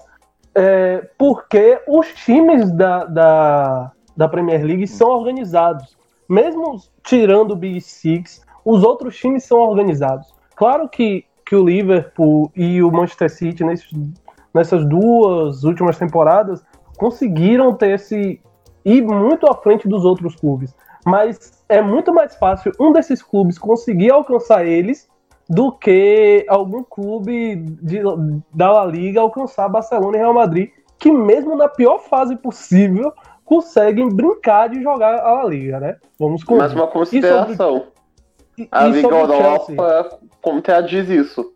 é, 0.55 1.09
porque 1.17 1.81
os 1.87 2.07
times 2.13 2.71
da, 2.71 3.05
da, 3.05 3.91
da 4.15 4.27
Premier 4.27 4.63
League 4.63 4.87
são 4.87 5.09
organizados. 5.09 5.97
Mesmo 6.29 6.77
tirando 7.03 7.51
o 7.51 7.55
Big 7.55 7.81
Six, 7.81 8.41
os 8.63 8.83
outros 8.83 9.17
times 9.17 9.43
são 9.43 9.59
organizados. 9.59 10.33
Claro 10.55 10.87
que, 10.87 11.25
que 11.45 11.55
o 11.55 11.65
Liverpool 11.65 12.51
e 12.55 12.81
o 12.81 12.91
Manchester 12.91 13.29
City, 13.29 13.63
nesses, 13.63 13.91
nessas 14.53 14.85
duas 14.85 15.63
últimas 15.63 15.97
temporadas, 15.97 16.63
conseguiram 16.97 17.73
ter 17.73 17.95
esse. 17.95 18.39
ir 18.85 19.01
muito 19.01 19.47
à 19.47 19.55
frente 19.55 19.87
dos 19.87 20.05
outros 20.05 20.35
clubes. 20.35 20.73
Mas 21.05 21.62
é 21.73 21.81
muito 21.81 22.13
mais 22.13 22.35
fácil 22.35 22.71
um 22.79 22.91
desses 22.91 23.21
clubes 23.23 23.57
conseguir 23.57 24.11
alcançar 24.11 24.63
eles 24.63 25.09
do 25.49 25.71
que 25.71 26.45
algum 26.47 26.83
clube 26.83 27.55
de, 27.81 27.99
da 28.53 28.71
La 28.71 28.85
Liga 28.85 29.19
alcançar 29.19 29.67
Barcelona 29.67 30.17
e 30.17 30.19
Real 30.19 30.33
Madrid, 30.35 30.69
que 30.99 31.11
mesmo 31.11 31.55
na 31.55 31.67
pior 31.67 31.97
fase 31.97 32.35
possível 32.35 33.11
conseguem 33.43 34.07
brincar 34.07 34.69
de 34.69 34.83
jogar 34.83 35.19
a 35.19 35.41
La 35.41 35.45
Liga, 35.45 35.79
né? 35.79 35.97
Vamos 36.19 36.43
com 36.43 36.57
Mais 36.57 36.73
uma 36.73 36.87
consideração. 36.87 37.87
E, 38.55 38.67
A 38.71 38.87
e 38.87 38.91
Liga 38.91 39.09
sobre 39.09 39.17
o 39.17 39.27
Chelsea? 39.35 39.75
Europa 39.75 40.19
contradiz 40.41 41.09
isso. 41.09 41.53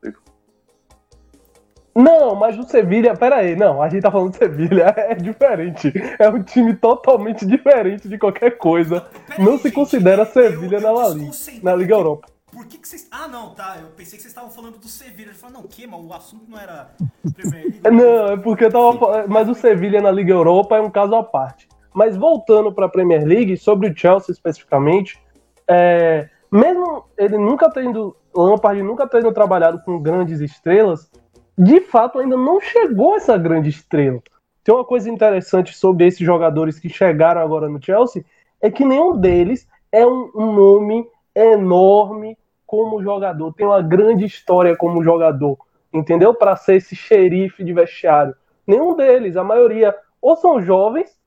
Não, 1.98 2.36
mas 2.36 2.56
o 2.60 2.64
Sevilha, 2.64 3.16
pera 3.16 3.38
aí, 3.38 3.56
não, 3.56 3.82
a 3.82 3.90
gente 3.90 4.04
tá 4.04 4.12
falando 4.12 4.30
do 4.30 4.38
Sevilha, 4.38 4.94
é 4.96 5.16
diferente. 5.16 5.92
É 6.20 6.30
um 6.30 6.44
time 6.44 6.76
totalmente 6.76 7.44
diferente 7.44 8.08
de 8.08 8.20
qualquer 8.20 8.52
coisa. 8.52 9.08
Não 9.40 9.58
se 9.58 9.64
gente, 9.64 9.74
considera 9.74 10.24
Sevilha 10.24 10.80
na 10.80 10.92
La 10.92 11.10
Liga, 11.10 11.32
na 11.64 11.76
Liga 11.76 11.96
Europa. 11.96 12.28
Por 12.54 12.68
que, 12.68 12.78
que 12.78 12.88
vocês. 12.88 13.08
Ah, 13.10 13.28
não, 13.28 13.56
tá. 13.56 13.78
Eu 13.82 13.88
pensei 13.88 14.16
que 14.16 14.22
vocês 14.22 14.28
estavam 14.28 14.52
falando 14.52 14.78
do 14.78 14.88
Sevilha. 14.88 15.32
Eu 15.32 15.34
falei, 15.36 15.56
não, 15.56 15.62
o 15.62 15.68
quê? 15.68 15.88
Mas 15.88 16.00
o 16.00 16.14
assunto 16.14 16.44
não 16.48 16.60
era 16.60 16.92
Premier 17.36 17.64
League. 17.64 17.82
Não, 17.90 18.28
é 18.28 18.38
porque 18.38 18.66
eu 18.66 18.72
tava 18.72 19.28
mas 19.28 19.50
o 19.50 19.56
Sevilha 19.56 20.00
na 20.00 20.12
Liga 20.12 20.34
Europa 20.34 20.78
é 20.78 20.82
um 20.82 20.92
caso 20.92 21.16
à 21.16 21.24
parte. 21.24 21.68
Mas 21.96 22.16
voltando 22.16 22.72
para 22.72 22.86
a 22.86 22.90
Premier 22.90 23.26
League, 23.26 23.58
sobre 23.58 23.90
o 23.90 23.98
Chelsea 23.98 24.32
especificamente, 24.32 25.20
é, 25.68 26.30
mesmo 26.52 27.06
ele 27.18 27.40
nunca 27.40 27.72
tendo 27.72 28.16
Lampard 28.38 28.82
nunca 28.84 29.08
tendo 29.08 29.32
trabalhado 29.32 29.82
com 29.84 30.00
grandes 30.00 30.40
estrelas, 30.40 31.10
de 31.58 31.82
fato 31.82 32.20
ainda 32.20 32.38
não 32.38 32.62
chegou 32.62 33.16
essa 33.16 33.38
grande 33.38 33.70
estrela. 33.70 34.22
Tem 34.64 34.76
uma 34.76 34.86
coisa 34.86 35.10
interessante 35.10 35.76
sobre 35.76 36.06
esses 36.06 36.20
jogadores 36.20 36.78
que 36.78 36.90
chegaram 36.90 37.42
agora 37.42 37.68
no 37.68 37.84
Chelsea 37.84 38.24
é 38.62 38.70
que 38.70 38.86
nenhum 38.86 39.18
deles 39.18 39.68
é 39.92 40.06
um, 40.06 40.30
um 40.36 40.52
nome 40.54 41.08
enorme 41.34 42.38
como 42.66 43.02
jogador, 43.02 43.54
tem 43.54 43.66
uma 43.66 43.82
grande 43.82 44.26
história 44.26 44.76
como 44.76 45.02
jogador, 45.02 45.58
entendeu? 45.94 46.34
Para 46.34 46.56
ser 46.58 46.76
esse 46.76 46.96
xerife 46.96 47.64
de 47.64 47.72
vestiário. 47.72 48.36
Nenhum 48.68 48.94
deles, 48.96 49.38
a 49.38 49.44
maioria, 49.44 49.96
ou 50.22 50.36
são 50.36 50.62
jovens, 50.62 51.18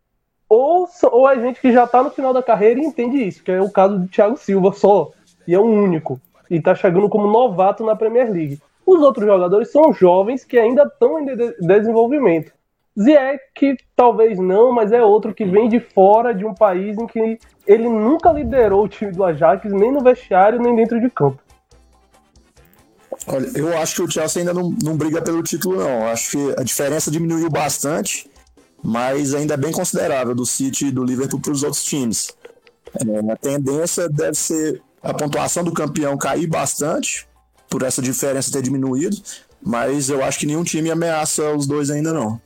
ou, 0.46 0.86
ou 1.10 1.28
é 1.28 1.40
gente 1.40 1.60
que 1.60 1.72
já 1.72 1.86
tá 1.86 2.02
no 2.02 2.10
final 2.10 2.34
da 2.34 2.42
carreira 2.42 2.78
e 2.80 2.84
entende 2.84 3.16
isso, 3.16 3.42
que 3.42 3.50
é 3.50 3.60
o 3.60 3.70
caso 3.70 4.00
do 4.00 4.08
Thiago 4.08 4.36
Silva 4.36 4.72
só, 4.72 5.12
e 5.48 5.54
é 5.54 5.58
o 5.58 5.64
único, 5.64 6.20
e 6.50 6.60
tá 6.60 6.74
chegando 6.74 7.08
como 7.08 7.26
novato 7.26 7.84
na 7.86 7.96
Premier 7.96 8.30
League. 8.30 8.60
Os 8.90 9.00
outros 9.02 9.24
jogadores 9.24 9.70
são 9.70 9.92
jovens 9.92 10.44
que 10.44 10.58
ainda 10.58 10.82
estão 10.82 11.20
em 11.20 11.24
de- 11.24 11.54
desenvolvimento. 11.60 12.52
Ziyech, 12.98 13.76
talvez 13.94 14.36
não, 14.36 14.72
mas 14.72 14.90
é 14.90 15.00
outro 15.00 15.32
que 15.32 15.44
vem 15.44 15.68
de 15.68 15.78
fora 15.78 16.34
de 16.34 16.44
um 16.44 16.52
país 16.52 16.98
em 16.98 17.06
que 17.06 17.38
ele 17.68 17.88
nunca 17.88 18.32
liderou 18.32 18.84
o 18.84 18.88
time 18.88 19.12
do 19.12 19.22
Ajax, 19.22 19.72
nem 19.72 19.92
no 19.92 20.02
vestiário, 20.02 20.60
nem 20.60 20.74
dentro 20.74 21.00
de 21.00 21.08
campo. 21.08 21.40
Olha, 23.28 23.46
eu 23.54 23.78
acho 23.78 23.94
que 23.94 24.02
o 24.02 24.10
Chelsea 24.10 24.40
ainda 24.40 24.52
não, 24.52 24.74
não 24.82 24.96
briga 24.96 25.22
pelo 25.22 25.40
título, 25.40 25.76
não. 25.76 26.08
Acho 26.08 26.32
que 26.32 26.54
a 26.60 26.64
diferença 26.64 27.12
diminuiu 27.12 27.48
bastante, 27.48 28.28
mas 28.82 29.34
ainda 29.34 29.54
é 29.54 29.56
bem 29.56 29.70
considerável 29.70 30.34
do 30.34 30.44
City 30.44 30.86
e 30.86 30.90
do 30.90 31.04
Liverpool 31.04 31.40
para 31.40 31.52
os 31.52 31.62
outros 31.62 31.84
times. 31.84 32.34
É, 32.96 33.32
a 33.32 33.36
tendência 33.36 34.08
deve 34.08 34.34
ser 34.34 34.82
a 35.00 35.14
pontuação 35.14 35.62
do 35.62 35.72
campeão 35.72 36.18
cair 36.18 36.48
bastante, 36.48 37.29
por 37.70 37.84
essa 37.84 38.02
diferença 38.02 38.50
ter 38.50 38.62
diminuído, 38.62 39.16
mas 39.62 40.10
eu 40.10 40.24
acho 40.24 40.40
que 40.40 40.46
nenhum 40.46 40.64
time 40.64 40.90
ameaça 40.90 41.54
os 41.54 41.66
dois 41.66 41.88
ainda 41.88 42.12
não. 42.12 42.40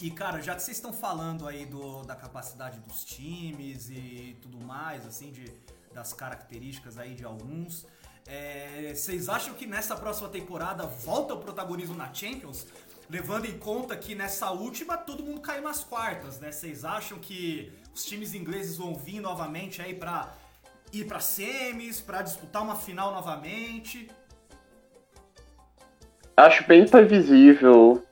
E, 0.00 0.10
cara, 0.10 0.40
já 0.40 0.54
que 0.54 0.62
vocês 0.62 0.76
estão 0.76 0.92
falando 0.92 1.46
aí 1.46 1.64
do, 1.66 2.02
da 2.02 2.14
capacidade 2.14 2.80
dos 2.80 3.04
times 3.04 3.88
e 3.90 4.36
tudo 4.42 4.58
mais, 4.60 5.06
assim, 5.06 5.30
de, 5.30 5.52
das 5.92 6.12
características 6.12 6.98
aí 6.98 7.14
de 7.14 7.24
alguns, 7.24 7.86
é, 8.26 8.92
vocês 8.94 9.28
acham 9.28 9.54
que 9.54 9.66
nessa 9.66 9.96
próxima 9.96 10.28
temporada 10.28 10.86
volta 10.86 11.34
o 11.34 11.38
protagonismo 11.38 11.94
na 11.94 12.12
Champions? 12.12 12.66
Levando 13.08 13.46
em 13.46 13.56
conta 13.56 13.96
que 13.96 14.14
nessa 14.14 14.50
última 14.50 14.96
todo 14.96 15.22
mundo 15.22 15.40
caiu 15.40 15.62
nas 15.62 15.84
quartas, 15.84 16.40
né? 16.40 16.50
Vocês 16.50 16.84
acham 16.84 17.18
que 17.18 17.72
os 17.94 18.04
times 18.04 18.34
ingleses 18.34 18.76
vão 18.76 18.94
vir 18.94 19.20
novamente 19.20 19.80
aí 19.80 19.94
pra 19.94 20.34
ir 20.92 21.04
pra 21.04 21.20
semis, 21.20 22.00
pra 22.00 22.22
disputar 22.22 22.62
uma 22.62 22.76
final 22.76 23.12
novamente? 23.12 24.08
Acho 26.36 26.66
bem 26.66 26.86
previsível. 26.86 28.02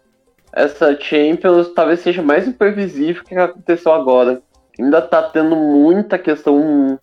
Essa 0.52 0.98
Champions 0.98 1.72
talvez 1.74 2.00
seja 2.00 2.22
mais 2.22 2.46
imprevisível 2.46 3.24
que 3.24 3.34
aconteceu 3.34 3.92
agora. 3.92 4.42
Ainda 4.78 5.02
tá 5.02 5.22
tendo 5.22 5.56
muita 5.56 6.18
questão. 6.18 6.98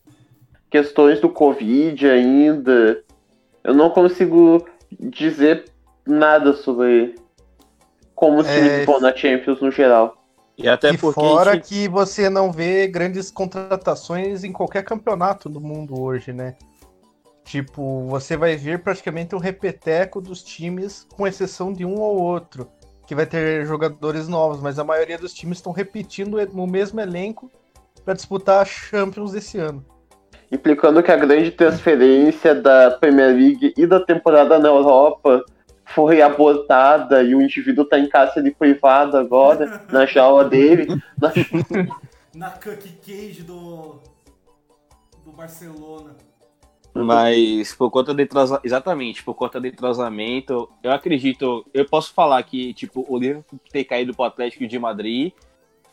questões 0.69 1.19
do 1.19 1.29
Covid 1.29 2.09
ainda. 2.09 3.03
Eu 3.63 3.73
não 3.73 3.89
consigo 3.89 4.67
dizer 4.99 5.65
nada 6.05 6.53
sobre 6.53 7.15
como 8.15 8.39
os 8.39 8.47
É, 8.47 8.85
na 8.99 9.15
Champions 9.15 9.61
no 9.61 9.71
geral. 9.71 10.20
E 10.57 10.67
até 10.67 10.91
e 10.91 10.97
porque. 10.97 11.19
fora 11.19 11.53
gente- 11.53 11.67
que 11.67 11.87
você 11.87 12.29
não 12.29 12.51
vê 12.51 12.87
grandes 12.87 13.31
contratações 13.31 14.43
em 14.43 14.51
qualquer 14.51 14.83
campeonato 14.83 15.49
do 15.49 15.59
mundo 15.59 15.99
hoje, 15.99 16.31
né? 16.33 16.55
Tipo, 17.43 18.05
você 18.07 18.37
vai 18.37 18.55
ver 18.55 18.83
praticamente 18.83 19.35
um 19.35 19.39
repeteco 19.39 20.21
dos 20.21 20.43
times, 20.43 21.07
com 21.15 21.25
exceção 21.25 21.73
de 21.73 21.83
um 21.83 21.95
ou 21.99 22.21
outro, 22.21 22.69
que 23.07 23.15
vai 23.15 23.25
ter 23.25 23.65
jogadores 23.65 24.27
novos, 24.27 24.61
mas 24.61 24.77
a 24.77 24.83
maioria 24.83 25.17
dos 25.17 25.33
times 25.33 25.57
estão 25.57 25.71
repetindo 25.71 26.37
o 26.37 26.67
mesmo 26.67 27.01
elenco 27.01 27.51
para 28.05 28.13
disputar 28.13 28.61
a 28.61 28.65
Champions 28.65 29.31
desse 29.31 29.57
ano. 29.57 29.83
Implicando 30.51 31.01
que 31.01 31.11
a 31.11 31.15
grande 31.15 31.51
transferência 31.51 32.53
da 32.53 32.91
Premier 32.91 33.35
League 33.35 33.73
e 33.75 33.87
da 33.87 33.99
temporada 33.99 34.59
na 34.59 34.69
Europa 34.69 35.43
foi 35.93 36.21
abortada 36.21 37.21
e 37.23 37.33
o 37.35 37.41
indivíduo 37.41 37.85
tá 37.85 37.97
em 37.99 38.07
cárcere 38.09 38.51
privado 38.51 39.17
agora, 39.17 39.83
na 39.91 40.05
jaula 40.05 40.43
dele. 40.45 40.87
Na- 41.19 41.31
Na 42.33 42.49
cookie 42.51 42.93
cage 43.05 43.43
do. 43.43 43.99
do 45.25 45.31
Barcelona. 45.31 46.15
Mas 46.93 47.73
por 47.73 47.89
conta 47.89 48.13
de 48.13 48.23
entrosa- 48.23 48.59
exatamente, 48.63 49.23
por 49.23 49.33
conta 49.33 49.61
de 49.61 49.69
entrosamento, 49.69 50.69
eu 50.83 50.91
acredito, 50.91 51.65
eu 51.73 51.85
posso 51.85 52.13
falar 52.13 52.43
que 52.43 52.73
tipo 52.73 53.05
o 53.07 53.17
Liverpool 53.17 53.59
ter 53.71 53.85
caído 53.85 54.13
pro 54.13 54.25
Atlético 54.25 54.67
de 54.67 54.77
Madrid 54.77 55.31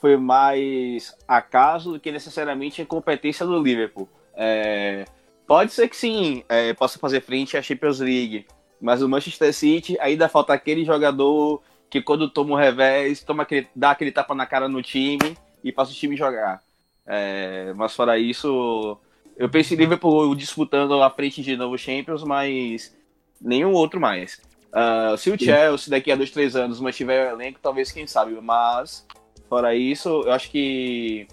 foi 0.01 0.17
mais 0.17 1.15
acaso 1.27 1.93
do 1.93 2.01
que 2.01 2.11
necessariamente 2.11 2.83
a 2.83 2.87
competência 2.87 3.47
do 3.47 3.61
Liverpool. 3.63 4.09
É, 4.35 5.05
pode 5.47 5.73
ser 5.73 5.89
que 5.89 5.97
sim, 5.97 6.43
é, 6.49 6.73
possa 6.75 6.99
fazer 6.99 7.21
frente 7.21 7.57
à 7.57 7.63
Champions 7.63 8.01
League. 8.01 8.47
Mas 8.81 9.03
o 9.03 9.09
Manchester 9.09 9.53
City 9.53 9.99
ainda 10.01 10.29
falta 10.29 10.53
aquele 10.53 10.85
jogador 10.85 11.63
que 11.91 12.03
quando 12.03 12.29
toma 12.29 12.55
um 12.55 12.59
revés, 12.59 13.23
toma 13.23 13.43
aquele, 13.43 13.67
dá 13.75 13.91
aquele 13.91 14.13
tapa 14.13 14.35
na 14.35 14.47
cara 14.47 14.69
no 14.69 14.83
time 14.83 15.37
e 15.65 15.73
faz 15.73 15.91
o 15.91 15.95
time 15.95 16.17
jogar. 16.17 16.63
É, 17.07 17.73
mas 17.75 17.95
fora 17.95 18.19
isso, 18.19 18.99
eu 19.37 19.49
penso 19.49 19.73
em 19.73 19.77
Liverpool 19.79 20.35
disputando 20.35 21.03
a 21.03 21.11
frente 21.11 21.43
de 21.43 21.57
novo 21.57 21.79
Champions, 21.79 22.23
mas 22.23 22.95
nenhum 23.41 23.73
outro 23.73 24.01
mais. 24.01 24.41
Uh, 24.69 25.17
se 25.17 25.31
o 25.31 25.39
Chelsea 25.39 25.91
daqui 25.91 26.13
a 26.13 26.17
dois, 26.17 26.31
três 26.31 26.55
anos 26.55 26.81
mantiver 26.81 27.33
o 27.33 27.37
elenco, 27.37 27.59
talvez 27.63 27.91
quem 27.91 28.07
sabe, 28.07 28.39
mas 28.43 29.07
fora 29.49 29.75
isso, 29.75 30.23
eu 30.27 30.33
acho 30.33 30.51
que 30.51 31.27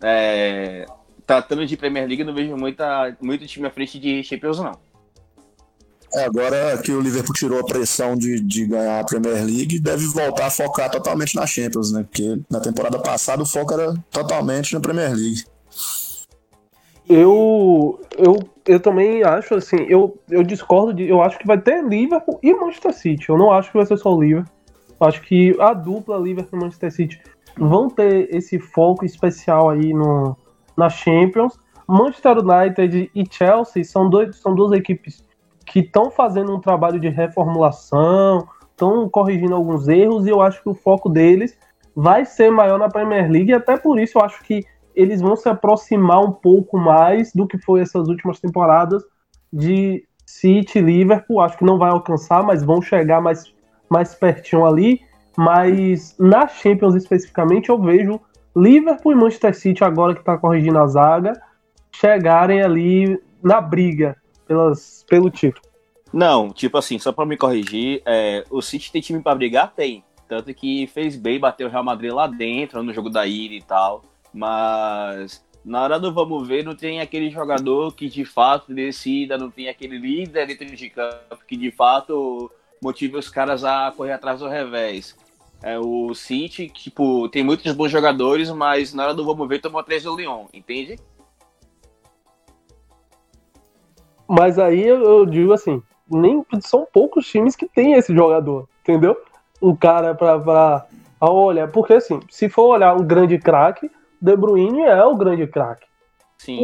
é, 0.00 0.86
tratando 1.26 1.66
de 1.66 1.76
Premier 1.76 2.06
League, 2.06 2.22
não 2.22 2.32
vejo 2.32 2.56
muita, 2.56 3.16
muito 3.20 3.46
time 3.46 3.66
à 3.66 3.70
frente 3.70 3.98
de 3.98 4.22
Champions, 4.22 4.60
não. 4.60 4.78
É, 6.14 6.24
agora 6.26 6.78
que 6.78 6.92
o 6.92 7.00
Liverpool 7.00 7.34
tirou 7.34 7.58
a 7.58 7.64
pressão 7.64 8.16
de, 8.16 8.38
de 8.40 8.66
ganhar 8.66 9.00
a 9.00 9.04
Premier 9.04 9.44
League, 9.44 9.80
deve 9.80 10.06
voltar 10.06 10.46
a 10.46 10.50
focar 10.50 10.88
totalmente 10.88 11.34
na 11.34 11.44
Champions, 11.44 11.90
né? 11.90 12.04
Porque 12.04 12.40
na 12.48 12.60
temporada 12.60 13.00
passada 13.00 13.42
o 13.42 13.46
foco 13.46 13.74
era 13.74 13.94
totalmente 14.12 14.72
na 14.72 14.80
Premier 14.80 15.10
League. 15.10 15.42
Eu, 17.08 18.00
eu, 18.16 18.38
eu 18.64 18.80
também 18.80 19.24
acho 19.24 19.56
assim, 19.56 19.84
eu, 19.88 20.16
eu 20.30 20.44
discordo 20.44 20.94
de. 20.94 21.08
Eu 21.08 21.20
acho 21.20 21.36
que 21.36 21.46
vai 21.46 21.60
ter 21.60 21.84
Liverpool 21.84 22.38
e 22.42 22.54
Manchester 22.54 22.94
City. 22.94 23.28
Eu 23.28 23.36
não 23.36 23.50
acho 23.50 23.72
que 23.72 23.76
vai 23.76 23.86
ser 23.86 23.96
só 23.96 24.14
o 24.14 24.22
Liverpool. 24.22 24.52
Acho 25.00 25.20
que 25.22 25.56
a 25.60 25.74
dupla 25.74 26.16
Liverpool 26.16 26.60
e 26.60 26.62
Manchester 26.62 26.92
City 26.92 27.20
vão 27.58 27.88
ter 27.88 28.32
esse 28.32 28.60
foco 28.60 29.04
especial 29.04 29.68
aí 29.68 29.92
no, 29.92 30.36
na 30.76 30.88
Champions. 30.88 31.58
Manchester 31.88 32.38
United 32.38 33.10
e 33.14 33.24
Chelsea 33.28 33.84
são, 33.84 34.08
dois, 34.08 34.36
são 34.36 34.54
duas 34.54 34.72
equipes 34.72 35.22
que 35.66 35.80
estão 35.80 36.10
fazendo 36.10 36.54
um 36.54 36.60
trabalho 36.60 37.00
de 37.00 37.08
reformulação, 37.08 38.46
estão 38.70 39.08
corrigindo 39.08 39.54
alguns 39.54 39.88
erros, 39.88 40.26
e 40.26 40.30
eu 40.30 40.40
acho 40.40 40.62
que 40.62 40.68
o 40.68 40.74
foco 40.74 41.08
deles 41.08 41.56
vai 41.94 42.24
ser 42.24 42.50
maior 42.50 42.78
na 42.78 42.88
Premier 42.88 43.30
League, 43.30 43.50
e 43.50 43.54
até 43.54 43.76
por 43.76 43.98
isso 43.98 44.18
eu 44.18 44.22
acho 44.22 44.42
que 44.44 44.64
eles 44.94 45.20
vão 45.20 45.36
se 45.36 45.48
aproximar 45.48 46.20
um 46.20 46.32
pouco 46.32 46.78
mais 46.78 47.32
do 47.32 47.46
que 47.46 47.58
foi 47.58 47.80
essas 47.80 48.08
últimas 48.08 48.40
temporadas 48.40 49.02
de 49.52 50.04
City, 50.24 50.80
Liverpool. 50.80 51.40
Acho 51.40 51.58
que 51.58 51.64
não 51.64 51.78
vai 51.78 51.90
alcançar, 51.90 52.42
mas 52.42 52.62
vão 52.62 52.80
chegar 52.80 53.20
mais, 53.20 53.52
mais 53.90 54.14
pertinho 54.14 54.64
ali. 54.64 55.00
Mas 55.36 56.16
na 56.18 56.46
Champions 56.46 56.94
especificamente, 56.94 57.70
eu 57.70 57.80
vejo 57.80 58.20
Liverpool 58.56 59.12
e 59.12 59.16
Manchester 59.16 59.54
City, 59.54 59.82
agora 59.82 60.14
que 60.14 60.20
está 60.20 60.38
corrigindo 60.38 60.78
a 60.78 60.86
zaga, 60.86 61.32
chegarem 61.90 62.62
ali 62.62 63.20
na 63.42 63.60
briga 63.60 64.16
pelas, 64.46 65.04
pelo 65.08 65.30
título. 65.30 65.66
Não, 66.12 66.52
tipo 66.52 66.78
assim, 66.78 66.98
só 66.98 67.10
para 67.10 67.26
me 67.26 67.36
corrigir, 67.36 68.00
é, 68.06 68.44
o 68.50 68.62
City 68.62 68.92
tem 68.92 69.02
time 69.02 69.20
para 69.20 69.34
brigar? 69.34 69.72
Tem. 69.74 70.04
Tanto 70.28 70.54
que 70.54 70.86
fez 70.86 71.16
bem, 71.16 71.38
bateu 71.38 71.66
o 71.66 71.70
Real 71.70 71.84
Madrid 71.84 72.12
lá 72.12 72.26
dentro, 72.26 72.82
no 72.82 72.92
jogo 72.92 73.10
da 73.10 73.26
ida 73.26 73.54
e 73.54 73.62
tal. 73.62 74.02
Mas 74.32 75.44
na 75.64 75.82
hora 75.82 75.98
do 75.98 76.12
vamos 76.12 76.46
ver, 76.46 76.64
não 76.64 76.74
tem 76.74 77.00
aquele 77.00 77.30
jogador 77.30 77.94
que 77.94 78.08
de 78.08 78.24
fato 78.24 78.72
decida, 78.72 79.38
não 79.38 79.50
tem 79.50 79.68
aquele 79.68 79.98
líder 79.98 80.46
dentro 80.46 80.66
de 80.66 80.90
campo 80.90 81.44
que 81.46 81.56
de 81.56 81.70
fato 81.70 82.50
motive 82.82 83.16
os 83.16 83.30
caras 83.30 83.64
a 83.64 83.90
correr 83.96 84.12
atrás 84.12 84.40
do 84.40 84.48
revés. 84.48 85.16
É, 85.62 85.78
o 85.78 86.14
City, 86.14 86.68
tipo, 86.68 87.28
tem 87.30 87.42
muitos 87.42 87.72
bons 87.72 87.90
jogadores, 87.90 88.50
mas 88.50 88.92
na 88.92 89.04
hora 89.04 89.14
do 89.14 89.24
vamos 89.24 89.48
ver 89.48 89.60
tomou 89.60 89.80
atrás 89.80 90.02
do 90.02 90.14
Lyon, 90.14 90.44
entende? 90.52 90.98
Mas 94.36 94.58
aí 94.58 94.84
eu, 94.84 95.00
eu, 95.00 95.26
digo 95.26 95.52
assim, 95.52 95.80
nem 96.10 96.44
são 96.60 96.84
poucos 96.92 97.24
times 97.24 97.54
que 97.54 97.68
tem 97.68 97.92
esse 97.92 98.12
jogador, 98.12 98.68
entendeu? 98.82 99.16
Um 99.62 99.76
cara 99.76 100.12
pra, 100.12 100.40
pra 100.40 100.86
olha, 101.20 101.68
porque 101.68 101.92
assim, 101.92 102.18
se 102.28 102.48
for 102.48 102.74
olhar 102.74 102.94
um 102.94 103.04
grande 103.04 103.38
craque, 103.38 103.88
De 104.20 104.36
Bruyne 104.36 104.82
é 104.82 105.04
o 105.04 105.14
grande 105.14 105.46
craque. 105.46 105.86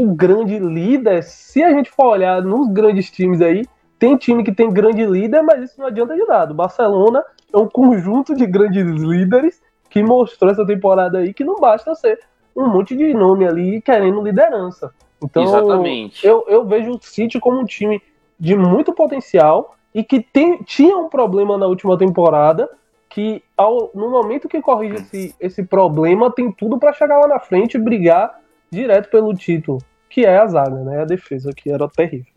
Um 0.03 0.17
grande 0.17 0.59
líder, 0.59 1.23
se 1.23 1.63
a 1.63 1.73
gente 1.73 1.93
for 1.93 2.09
olhar 2.09 2.43
nos 2.43 2.69
grandes 2.73 3.09
times 3.09 3.41
aí, 3.41 3.65
tem 4.01 4.17
time 4.17 4.43
que 4.43 4.53
tem 4.53 4.69
grande 4.69 5.07
líder, 5.07 5.41
mas 5.43 5.63
isso 5.63 5.81
não 5.81 5.87
adianta 5.87 6.17
de 6.17 6.25
nada. 6.25 6.53
O 6.53 6.57
Barcelona 6.57 7.23
é 7.53 7.57
um 7.57 7.69
conjunto 7.69 8.35
de 8.35 8.47
grandes 8.47 8.85
líderes 8.85 9.63
que 9.89 10.03
mostrou 10.03 10.51
essa 10.51 10.67
temporada 10.67 11.19
aí 11.19 11.33
que 11.33 11.45
não 11.45 11.61
basta 11.61 11.95
ser 11.95 12.19
um 12.57 12.67
monte 12.67 12.97
de 12.97 13.15
nome 13.15 13.47
ali 13.47 13.81
querendo 13.81 14.21
liderança. 14.21 14.93
Então, 15.23 15.43
Exatamente. 15.43 16.27
Eu, 16.27 16.45
eu 16.49 16.65
vejo 16.65 16.93
o 16.93 17.03
City 17.03 17.39
como 17.39 17.61
um 17.61 17.65
time 17.65 18.03
de 18.39 18.57
muito 18.57 18.93
potencial 18.93 19.77
e 19.95 20.03
que 20.03 20.21
tem, 20.21 20.63
tinha 20.63 20.97
um 20.97 21.09
problema 21.09 21.59
na 21.59 21.67
última 21.67 21.99
temporada 21.99 22.69
que 23.09 23.43
ao, 23.57 23.91
no 23.93 24.09
momento 24.09 24.49
que 24.49 24.63
corrige 24.63 24.95
esse, 24.97 25.35
esse 25.41 25.63
problema 25.65 26.33
tem 26.33 26.51
tudo 26.51 26.79
para 26.79 26.93
chegar 26.93 27.19
lá 27.19 27.27
na 27.27 27.41
frente 27.41 27.75
e 27.75 27.81
brigar 27.81 28.41
direto 28.71 29.11
pelo 29.11 29.35
título, 29.35 29.79
que 30.09 30.25
é 30.25 30.39
a 30.39 30.47
zaga, 30.47 30.77
né? 30.85 31.03
A 31.03 31.05
defesa 31.05 31.53
que 31.53 31.71
era 31.71 31.89
terrível. 31.89 32.33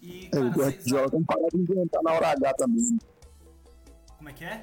E, 0.00 0.28
cara, 0.28 0.44
é, 0.44 0.48
o 0.48 0.52
Guardiola 0.52 1.10
tem 1.10 1.24
parado 1.24 1.48
de 1.52 1.60
inventar 1.60 2.02
na 2.02 2.12
hora 2.12 2.28
H 2.30 2.54
também. 2.54 2.98
Como 4.16 4.28
é 4.28 4.32
que 4.32 4.44
é? 4.44 4.62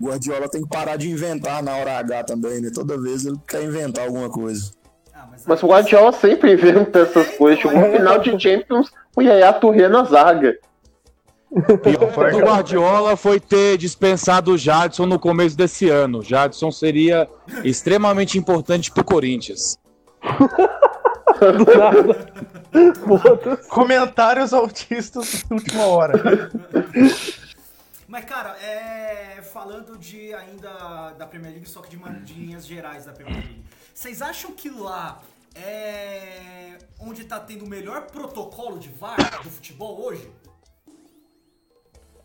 O 0.00 0.06
Guardiola 0.06 0.48
tem 0.48 0.62
que 0.62 0.68
parar 0.68 0.96
de 0.96 1.08
inventar 1.08 1.62
na 1.62 1.76
hora 1.76 1.98
H 1.98 2.24
também, 2.24 2.60
né? 2.60 2.70
Toda 2.74 3.00
vez 3.00 3.24
ele 3.24 3.38
quer 3.46 3.62
inventar 3.62 4.06
alguma 4.06 4.28
coisa. 4.28 4.72
Mas 5.46 5.62
o 5.62 5.66
Guardiola 5.66 6.12
sempre 6.12 6.52
inventa 6.52 7.00
essas 7.00 7.36
coisas. 7.36 7.60
Tipo, 7.60 7.74
no 7.74 7.90
final 7.90 8.18
de 8.18 8.38
Champions, 8.38 8.90
o 9.16 9.22
Yaya 9.22 9.52
Touré 9.52 9.88
na 9.88 10.04
zaga. 10.04 10.56
Pior 11.82 12.30
do 12.30 12.38
Guardiola 12.40 13.16
foi 13.16 13.40
ter 13.40 13.78
dispensado 13.78 14.52
o 14.52 14.58
Jadson 14.58 15.06
no 15.06 15.18
começo 15.18 15.56
desse 15.56 15.88
ano. 15.88 16.22
Jadson 16.22 16.70
seria 16.70 17.26
extremamente 17.64 18.36
importante 18.36 18.92
pro 18.92 19.02
Corinthians. 19.02 19.78
Comentários 23.70 24.52
autistas 24.52 25.42
de 25.48 25.54
última 25.54 25.86
hora. 25.86 26.50
Mas, 28.06 28.26
cara, 28.26 28.54
é... 28.62 29.40
falando 29.42 29.96
de 29.96 30.34
ainda 30.34 31.14
da 31.18 31.26
Premier 31.26 31.52
League, 31.52 31.68
só 31.68 31.80
que 31.80 31.96
de, 31.96 32.20
de 32.24 32.34
linhas 32.34 32.66
gerais 32.66 33.06
da 33.06 33.12
Premier 33.12 33.36
League. 33.36 33.64
Vocês 33.98 34.22
acham 34.22 34.52
que 34.52 34.70
lá 34.70 35.20
é 35.56 36.78
onde 37.00 37.24
tá 37.24 37.40
tendo 37.40 37.64
o 37.64 37.68
melhor 37.68 38.02
protocolo 38.02 38.78
de 38.78 38.88
VAR 38.90 39.42
do 39.42 39.50
futebol 39.50 40.00
hoje? 40.00 40.30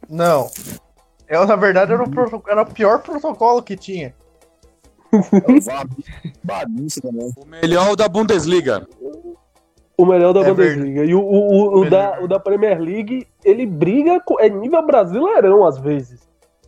Não. 0.08 0.52
Eu, 1.28 1.48
na 1.48 1.56
verdade, 1.56 1.92
era 1.92 2.04
o, 2.04 2.44
era 2.48 2.62
o 2.62 2.72
pior 2.72 3.02
protocolo 3.02 3.64
que 3.64 3.76
tinha. 3.76 4.14
Bagunça 6.44 7.02
também. 7.02 7.34
O 7.36 7.46
melhor 7.48 7.96
da 7.96 8.08
Bundesliga. 8.08 8.88
O 9.98 10.06
melhor 10.06 10.32
da 10.32 10.42
é 10.42 10.54
Bundesliga. 10.54 11.02
Verdade. 11.02 11.10
E 11.10 11.16
o, 11.16 11.22
o, 11.22 11.80
o, 11.80 11.90
da, 11.90 12.22
o 12.22 12.28
da 12.28 12.40
Premier 12.40 12.80
League, 12.80 13.28
ele 13.44 13.66
briga 13.66 14.20
com. 14.20 14.40
É 14.40 14.48
nível 14.48 14.86
brasileirão, 14.86 15.66
às 15.66 15.80
vezes. 15.80 16.22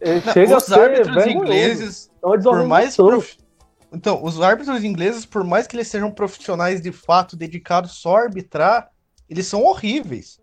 Não, 0.03 0.19
chega 0.33 0.57
os 0.57 0.63
a 0.63 0.75
ser 0.75 0.79
árbitros 0.79 1.27
ingleses, 1.27 2.11
é 2.23 2.37
por 2.39 2.65
mais 2.65 2.95
prof... 2.95 3.44
Então, 3.91 4.23
os 4.23 4.41
árbitros 4.41 4.83
ingleses, 4.83 5.25
por 5.25 5.43
mais 5.43 5.67
que 5.67 5.75
eles 5.75 5.87
sejam 5.87 6.11
profissionais 6.11 6.81
de 6.81 6.91
fato, 6.91 7.35
dedicados 7.35 7.93
só 7.93 8.17
a 8.17 8.21
arbitrar, 8.21 8.89
eles 9.29 9.47
são 9.47 9.63
horríveis. 9.63 10.39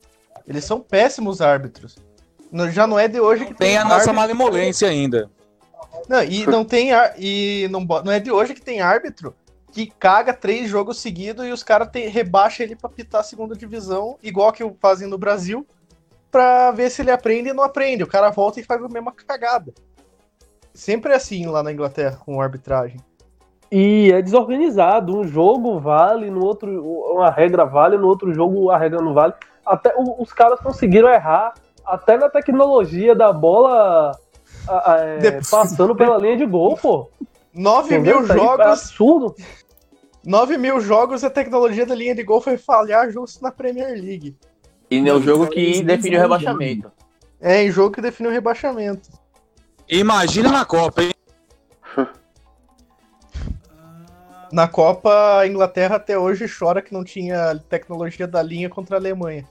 Eles 0.46 0.64
são 0.64 0.80
péssimos 0.80 1.40
árbitros. 1.40 1.96
Já 2.70 2.86
não 2.86 2.98
é 2.98 3.08
de 3.08 3.20
hoje 3.20 3.46
que 3.46 3.54
tem, 3.54 3.68
tem 3.68 3.76
a 3.76 3.80
árbitro... 3.80 3.98
nossa 3.98 4.12
malemolência 4.12 4.88
ainda. 4.88 5.30
Não, 6.08 6.22
e 6.22 6.46
não 6.46 6.64
tem 6.64 6.92
ar... 6.92 7.14
e 7.18 7.68
não, 7.70 7.80
não 7.80 8.12
é 8.12 8.18
de 8.18 8.30
hoje 8.30 8.54
que 8.54 8.62
tem 8.62 8.80
árbitro 8.80 9.34
que 9.72 9.86
caga 9.86 10.34
três 10.34 10.68
jogos 10.68 11.00
seguidos 11.00 11.46
e 11.46 11.50
os 11.50 11.62
caras 11.62 11.88
rebaixam 11.92 12.64
ele 12.64 12.76
pra 12.76 12.90
pitar 12.90 13.22
a 13.22 13.24
segunda 13.24 13.56
divisão, 13.56 14.18
igual 14.22 14.52
que 14.52 14.62
fazem 14.78 15.08
no 15.08 15.16
Brasil, 15.16 15.66
pra 16.30 16.70
ver 16.70 16.90
se 16.90 17.00
ele 17.00 17.10
aprende 17.10 17.48
e 17.48 17.52
não 17.54 17.64
aprende. 17.64 18.02
O 18.02 18.06
cara 18.06 18.30
volta 18.30 18.60
e 18.60 18.64
faz 18.64 18.82
a 18.84 18.88
mesma 18.88 19.12
cagada. 19.12 19.72
Sempre 20.74 21.12
é 21.12 21.16
assim 21.16 21.46
lá 21.46 21.62
na 21.62 21.72
Inglaterra 21.72 22.16
com 22.16 22.40
arbitragem. 22.40 23.00
E 23.72 24.12
é 24.12 24.20
desorganizado. 24.20 25.18
Um 25.18 25.24
jogo 25.26 25.80
vale, 25.80 26.30
no 26.30 26.44
outro. 26.44 26.70
Uma 27.14 27.30
regra 27.30 27.64
vale, 27.64 27.96
no 27.96 28.06
outro 28.06 28.34
jogo 28.34 28.70
a 28.70 28.76
regra 28.76 29.00
não 29.00 29.14
vale. 29.14 29.32
Até 29.64 29.94
os 29.96 30.30
caras 30.30 30.60
conseguiram 30.60 31.08
errar 31.08 31.54
até 31.82 32.18
na 32.18 32.28
tecnologia 32.28 33.14
da 33.14 33.32
bola 33.32 34.12
é, 35.10 35.40
passando 35.50 35.96
pela 35.96 36.18
linha 36.18 36.36
de 36.36 36.44
gol, 36.44 36.76
pô. 36.76 37.08
9 37.54 37.98
mil 37.98 38.26
jogos. 38.26 38.66
É 38.66 38.68
absurdo. 38.70 39.34
9 40.22 40.58
mil 40.58 40.78
jogos 40.78 41.24
a 41.24 41.30
tecnologia 41.30 41.86
da 41.86 41.94
linha 41.94 42.14
de 42.14 42.22
gol 42.22 42.42
foi 42.42 42.58
falhar 42.58 43.10
justo 43.10 43.42
na 43.42 43.50
Premier 43.50 43.90
League. 43.90 44.36
E 44.90 45.00
no 45.00 45.20
jogo 45.22 45.48
que 45.48 45.82
definiu 45.82 46.18
o 46.18 46.22
rebaixamento. 46.22 46.92
É, 47.40 47.64
em 47.64 47.70
jogo 47.70 47.94
que 47.94 48.02
definiu 48.02 48.30
o 48.30 48.34
rebaixamento. 48.34 49.08
Imagina 49.88 50.50
na 50.50 50.64
Copa, 50.64 51.02
hein? 51.02 51.11
Na 54.52 54.68
Copa, 54.68 55.38
a 55.38 55.46
Inglaterra 55.48 55.96
até 55.96 56.18
hoje 56.18 56.44
chora 56.46 56.82
que 56.82 56.92
não 56.92 57.02
tinha 57.02 57.58
tecnologia 57.70 58.26
da 58.26 58.42
linha 58.42 58.68
contra 58.68 58.96
a 58.96 58.98
Alemanha. 58.98 59.48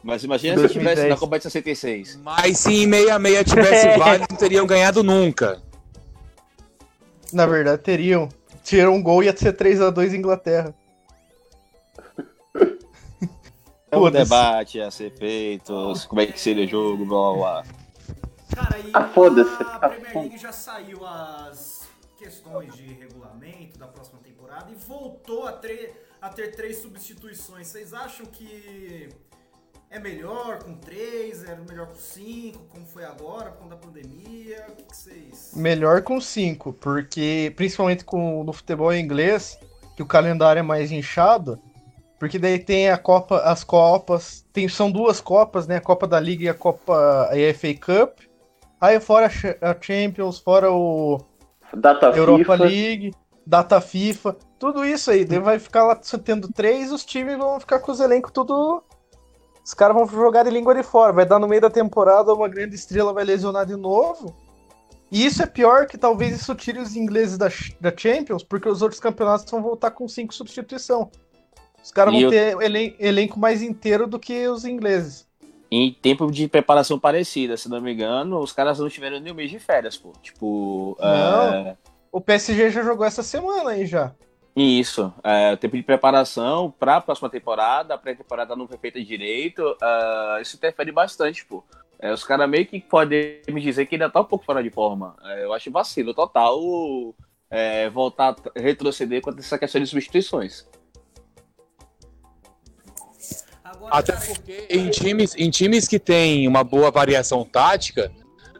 Mas 0.00 0.22
imagina 0.22 0.54
2010. 0.54 0.72
se 0.72 0.78
tivesse 0.94 1.08
na 1.10 1.16
Copa 1.16 1.38
de 1.38 1.42
66. 1.44 2.16
Mas 2.22 2.58
se 2.58 2.72
em 2.84 2.88
66 2.88 3.44
tivesse 3.50 3.88
válido, 3.98 4.26
não 4.30 4.36
teriam 4.36 4.64
ganhado 4.64 5.02
nunca. 5.02 5.60
Na 7.32 7.46
verdade, 7.46 7.82
teriam. 7.82 8.28
Tiram 8.62 8.94
um 8.94 9.02
gol 9.02 9.22
e 9.22 9.26
ia 9.26 9.36
ser 9.36 9.54
3x2 9.54 10.14
Inglaterra. 10.14 10.72
É 13.90 13.96
um 13.96 14.10
debate 14.10 14.80
a 14.80 14.90
ser 14.90 15.10
feito, 15.16 15.72
como 16.08 16.20
é 16.20 16.26
que 16.26 16.38
seria 16.38 16.64
o 16.66 16.68
jogo, 16.68 17.06
blá 17.06 17.32
blá 17.32 17.62
blá. 17.62 17.64
Cara, 18.54 18.78
e 18.78 18.90
Ah, 18.92 19.08
foda-se. 19.08 19.50
a 19.62 19.88
Premier 19.88 20.12
foda- 20.12 20.20
League 20.26 20.38
já 20.38 20.52
saiu 20.52 21.06
as 21.06 21.88
questões 22.18 22.74
de 22.74 22.82
regulamento 22.94 23.78
da 23.78 23.86
próxima 23.86 24.17
temporada 24.58 24.70
e 24.70 24.74
voltou 24.74 25.46
a 25.46 25.52
ter, 25.52 26.08
a 26.20 26.28
ter 26.28 26.54
três 26.54 26.78
substituições. 26.78 27.68
Vocês 27.68 27.92
acham 27.92 28.26
que 28.26 29.08
é 29.90 29.98
melhor 29.98 30.62
com 30.62 30.74
três, 30.74 31.44
é 31.44 31.56
melhor 31.68 31.86
com 31.86 31.94
cinco, 31.94 32.60
como 32.68 32.86
foi 32.86 33.04
agora, 33.04 33.50
por 33.50 33.62
conta 33.62 33.76
da 33.76 33.76
pandemia? 33.76 34.66
O 34.68 34.72
que, 34.72 34.82
que 34.84 34.96
vocês... 34.96 35.52
Melhor 35.54 36.02
com 36.02 36.20
5, 36.20 36.72
porque 36.74 37.52
principalmente 37.56 38.04
com, 38.04 38.44
no 38.44 38.52
futebol 38.52 38.92
inglês, 38.92 39.58
que 39.96 40.02
o 40.02 40.06
calendário 40.06 40.60
é 40.60 40.62
mais 40.62 40.92
inchado, 40.92 41.58
porque 42.18 42.38
daí 42.38 42.58
tem 42.58 42.90
a 42.90 42.98
Copa, 42.98 43.38
as 43.38 43.62
Copas, 43.62 44.44
tem, 44.52 44.68
são 44.68 44.90
duas 44.90 45.20
Copas, 45.20 45.66
né? 45.66 45.76
A 45.76 45.80
Copa 45.80 46.06
da 46.06 46.18
Liga 46.18 46.44
e 46.44 46.48
a 46.48 46.54
Copa 46.54 47.30
a 47.30 47.54
FA 47.54 47.74
Cup. 47.74 48.18
Aí 48.80 48.98
fora 48.98 49.26
a 49.26 49.70
a 49.70 49.76
Champions, 49.80 50.38
fora 50.40 50.70
o 50.70 51.18
Data 51.72 52.06
Europa 52.06 52.56
FIFA. 52.56 52.64
League, 52.64 53.12
Data 53.46 53.80
FIFA, 53.80 54.36
tudo 54.58 54.84
isso 54.84 55.10
aí. 55.10 55.24
Vai 55.24 55.58
ficar 55.58 55.84
lá 55.84 55.94
tendo 56.24 56.52
três, 56.52 56.92
os 56.92 57.04
times 57.04 57.36
vão 57.38 57.58
ficar 57.60 57.78
com 57.80 57.92
os 57.92 58.00
elencos 58.00 58.32
tudo. 58.32 58.82
Os 59.64 59.74
caras 59.74 59.94
vão 59.96 60.06
jogar 60.06 60.44
de 60.44 60.50
língua 60.50 60.74
de 60.74 60.82
fora. 60.82 61.12
Vai 61.12 61.26
dar 61.26 61.38
no 61.38 61.46
meio 61.48 61.60
da 61.60 61.70
temporada, 61.70 62.32
uma 62.32 62.48
grande 62.48 62.74
estrela 62.74 63.12
vai 63.12 63.24
lesionar 63.24 63.66
de 63.66 63.76
novo. 63.76 64.34
E 65.10 65.24
isso 65.24 65.42
é 65.42 65.46
pior 65.46 65.86
que 65.86 65.96
talvez 65.96 66.36
isso 66.36 66.54
tire 66.54 66.78
os 66.78 66.94
ingleses 66.96 67.38
da, 67.38 67.48
da 67.80 67.94
Champions, 67.96 68.42
porque 68.42 68.68
os 68.68 68.82
outros 68.82 69.00
campeonatos 69.00 69.50
vão 69.50 69.62
voltar 69.62 69.90
com 69.90 70.06
cinco 70.08 70.34
substituição. 70.34 71.10
Os 71.82 71.90
caras 71.90 72.12
vão 72.12 72.22
eu- 72.22 72.30
ter 72.30 72.60
elen- 72.60 72.94
elenco 72.98 73.38
mais 73.38 73.62
inteiro 73.62 74.06
do 74.06 74.18
que 74.18 74.46
os 74.48 74.64
ingleses. 74.64 75.26
Em 75.70 75.92
tempo 75.92 76.30
de 76.30 76.48
preparação 76.48 76.98
parecida, 76.98 77.56
se 77.56 77.68
não 77.68 77.80
me 77.80 77.92
engano, 77.92 78.38
os 78.38 78.52
caras 78.52 78.78
não 78.78 78.88
tiveram 78.88 79.20
nem 79.20 79.32
um 79.32 79.36
mês 79.36 79.50
de 79.50 79.58
férias, 79.58 79.96
pô. 79.98 80.12
Tipo, 80.22 80.96
Não. 80.98 81.06
é, 81.54 81.76
O 82.10 82.20
PSG 82.22 82.70
já 82.70 82.82
jogou 82.82 83.04
essa 83.06 83.22
semana 83.22 83.70
aí 83.70 83.84
já. 83.86 84.12
Isso, 84.60 85.14
é, 85.22 85.54
tempo 85.54 85.76
de 85.76 85.84
preparação 85.84 86.68
para 86.68 86.96
a 86.96 87.00
próxima 87.00 87.30
temporada, 87.30 87.94
a 87.94 87.98
pré-temporada 87.98 88.56
não 88.56 88.66
foi 88.66 88.76
feita 88.76 89.00
direito, 89.00 89.62
ah, 89.80 90.38
isso 90.42 90.56
interfere 90.56 90.90
bastante, 90.90 91.44
pô. 91.44 91.62
É, 92.00 92.12
os 92.12 92.24
caras 92.24 92.50
meio 92.50 92.66
que 92.66 92.80
podem 92.80 93.40
me 93.48 93.60
dizer 93.60 93.86
que 93.86 93.94
ainda 93.94 94.10
tá 94.10 94.20
um 94.20 94.24
pouco 94.24 94.44
fora 94.44 94.60
de 94.60 94.68
forma. 94.68 95.14
É, 95.22 95.44
eu 95.44 95.52
acho 95.52 95.70
vacilo 95.70 96.12
total 96.12 96.60
é, 97.48 97.88
voltar 97.90 98.34
retroceder 98.56 99.22
quanto 99.22 99.38
a 99.38 99.40
essa 99.42 99.56
questão 99.56 99.80
de 99.80 99.86
substituições. 99.86 100.66
Até 103.88 104.12
porque 104.12 104.66
em 104.68 104.90
times, 104.90 105.36
em 105.36 105.50
times 105.50 105.86
que 105.86 106.00
tem 106.00 106.48
uma 106.48 106.64
boa 106.64 106.90
variação 106.90 107.44
tática, 107.44 108.10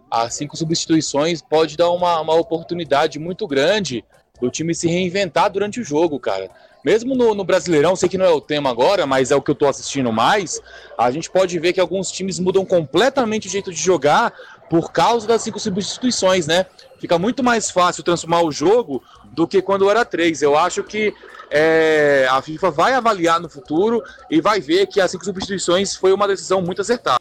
as 0.08 0.34
cinco 0.34 0.56
substituições 0.56 1.42
pode 1.42 1.76
dar 1.76 1.90
uma, 1.90 2.20
uma 2.20 2.34
oportunidade 2.34 3.18
muito 3.18 3.48
grande 3.48 4.04
do 4.40 4.50
time 4.50 4.74
se 4.74 4.88
reinventar 4.88 5.50
durante 5.50 5.80
o 5.80 5.84
jogo, 5.84 6.18
cara. 6.18 6.50
Mesmo 6.84 7.14
no, 7.14 7.34
no 7.34 7.44
Brasileirão, 7.44 7.96
sei 7.96 8.08
que 8.08 8.16
não 8.16 8.24
é 8.24 8.30
o 8.30 8.40
tema 8.40 8.70
agora, 8.70 9.06
mas 9.06 9.30
é 9.30 9.36
o 9.36 9.42
que 9.42 9.50
eu 9.50 9.54
tô 9.54 9.66
assistindo 9.66 10.12
mais, 10.12 10.60
a 10.96 11.10
gente 11.10 11.28
pode 11.30 11.58
ver 11.58 11.72
que 11.72 11.80
alguns 11.80 12.10
times 12.10 12.38
mudam 12.38 12.64
completamente 12.64 13.48
o 13.48 13.50
jeito 13.50 13.72
de 13.72 13.78
jogar 13.78 14.32
por 14.70 14.92
causa 14.92 15.26
das 15.26 15.42
cinco 15.42 15.58
substituições, 15.58 16.46
né? 16.46 16.66
Fica 17.00 17.18
muito 17.18 17.42
mais 17.42 17.70
fácil 17.70 18.02
transformar 18.02 18.42
o 18.42 18.52
jogo 18.52 19.02
do 19.32 19.46
que 19.46 19.60
quando 19.60 19.90
era 19.90 20.04
três. 20.04 20.40
Eu 20.40 20.56
acho 20.56 20.82
que 20.84 21.12
é, 21.50 22.26
a 22.30 22.40
FIFA 22.40 22.70
vai 22.70 22.92
avaliar 22.92 23.40
no 23.40 23.48
futuro 23.48 24.02
e 24.30 24.40
vai 24.40 24.60
ver 24.60 24.86
que 24.86 25.00
as 25.00 25.10
cinco 25.10 25.24
substituições 25.24 25.96
foi 25.96 26.12
uma 26.12 26.28
decisão 26.28 26.62
muito 26.62 26.80
acertada. 26.80 27.18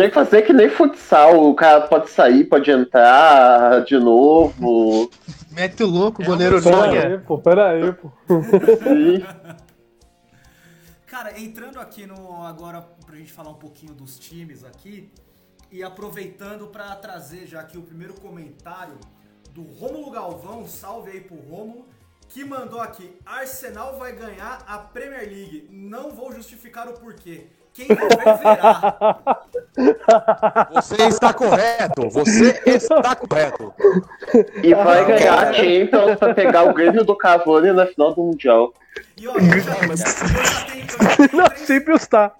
Tem 0.00 0.08
que 0.08 0.14
fazer 0.14 0.40
que 0.40 0.52
nem 0.54 0.70
futsal, 0.70 1.46
o 1.46 1.54
cara 1.54 1.86
pode 1.86 2.08
sair, 2.08 2.44
pode 2.44 2.70
entrar 2.70 3.84
de 3.84 3.98
novo. 3.98 5.10
Mete 5.50 5.82
o 5.82 5.86
louco, 5.86 6.22
o 6.22 6.24
goleiro 6.24 6.58
Pera 6.62 6.90
aí, 6.90 7.18
pô, 7.18 7.38
pera 7.38 7.68
aí, 7.68 7.92
pô. 7.92 8.10
Sim. 8.82 9.22
Cara, 11.06 11.38
entrando 11.38 11.78
aqui 11.78 12.06
no 12.06 12.42
agora 12.42 12.80
pra 13.04 13.14
gente 13.16 13.30
falar 13.30 13.50
um 13.50 13.58
pouquinho 13.58 13.92
dos 13.92 14.18
times 14.18 14.64
aqui 14.64 15.12
e 15.70 15.82
aproveitando 15.82 16.68
pra 16.68 16.96
trazer 16.96 17.46
já 17.46 17.60
aqui 17.60 17.76
o 17.76 17.82
primeiro 17.82 18.14
comentário 18.14 18.94
do 19.52 19.60
Rômulo 19.60 20.10
Galvão, 20.10 20.66
salve 20.66 21.10
aí 21.10 21.20
pro 21.20 21.36
Rômulo, 21.36 21.84
que 22.26 22.42
mandou 22.42 22.80
aqui: 22.80 23.18
Arsenal 23.26 23.98
vai 23.98 24.12
ganhar 24.12 24.64
a 24.66 24.78
Premier 24.78 25.28
League. 25.28 25.68
Não 25.70 26.10
vou 26.10 26.32
justificar 26.32 26.88
o 26.88 26.94
porquê. 26.94 27.48
Quem 27.72 27.86
viver 27.86 28.08
verá. 28.38 29.42
Você 30.74 30.96
está 31.04 31.32
correto, 31.32 32.08
você 32.10 32.60
está 32.66 33.14
correto. 33.14 33.72
E 34.62 34.74
vai 34.74 35.00
Ah, 35.00 35.04
ganhar 35.04 35.48
a. 35.48 35.52
Champions 35.54 36.18
pra 36.18 36.34
pegar 36.34 36.64
o 36.64 36.74
Grêmio 36.74 37.04
do 37.04 37.16
Cavani 37.16 37.72
na 37.72 37.86
final 37.86 38.12
do 38.14 38.22
Mundial. 38.22 38.74
E 39.16 39.26
ó, 39.28 39.34
eu 39.36 39.60
já, 39.60 39.76
eu 39.78 39.96
já 39.96 40.04
tenho, 40.04 40.36
eu 40.36 40.44
já 40.44 40.64
tenho 41.16 41.30
Na 41.36 41.48
três- 41.48 41.66
Champions 41.66 42.06
tá. 42.06 42.34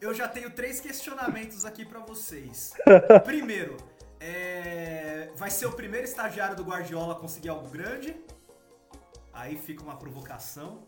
Eu 0.00 0.14
já 0.14 0.26
tenho 0.26 0.50
três 0.50 0.80
questionamentos 0.80 1.64
aqui 1.66 1.84
pra 1.84 2.00
vocês. 2.00 2.72
Primeiro, 3.24 3.76
é, 4.18 5.28
vai 5.36 5.50
ser 5.50 5.66
o 5.66 5.72
primeiro 5.72 6.06
estagiário 6.06 6.56
do 6.56 6.64
Guardiola 6.64 7.12
a 7.12 7.16
conseguir 7.16 7.50
algo 7.50 7.68
grande? 7.68 8.16
Aí 9.32 9.56
fica 9.56 9.82
uma 9.82 9.96
provocação, 9.96 10.78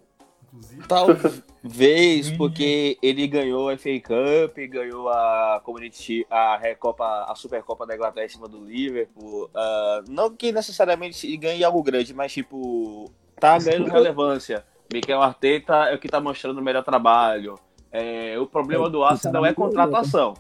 inclusive. 0.53 0.87
Talvez 0.87 2.31
porque 2.37 2.99
ele 3.03 3.27
ganhou 3.27 3.71
a 3.71 3.79
FA 3.79 3.91
Cup, 4.01 4.57
ganhou 4.69 5.09
a 5.09 5.61
Community, 5.65 6.27
a 6.31 6.57
Recopa, 6.57 7.25
a 7.29 7.35
Supercopa 7.35 7.87
da 7.87 7.95
Inglaterra 7.95 8.27
em 8.27 8.29
cima 8.29 8.49
do 8.49 8.65
Liverpool. 8.65 9.51
Ah, 9.55 10.03
não 10.09 10.31
que 10.31 10.53
necessariamente 10.53 11.37
ganhe 11.37 11.65
algo 11.65 11.83
grande, 11.83 12.13
mas 12.13 12.33
tipo, 12.33 13.11
tá 13.41 13.59
ganhando 13.59 13.91
relevância. 13.91 14.65
Mikel 14.93 15.23
Arteta 15.23 15.87
é 15.87 15.95
o 15.95 15.99
que 15.99 16.09
tá 16.09 16.21
mostrando 16.21 16.59
o 16.59 16.63
melhor 16.63 16.85
trabalho. 16.85 17.59
É, 17.91 18.39
o 18.39 18.47
problema 18.47 18.89
do 18.91 19.03
Arsenal 19.03 19.45
é 19.47 19.55
contratação. 19.55 20.35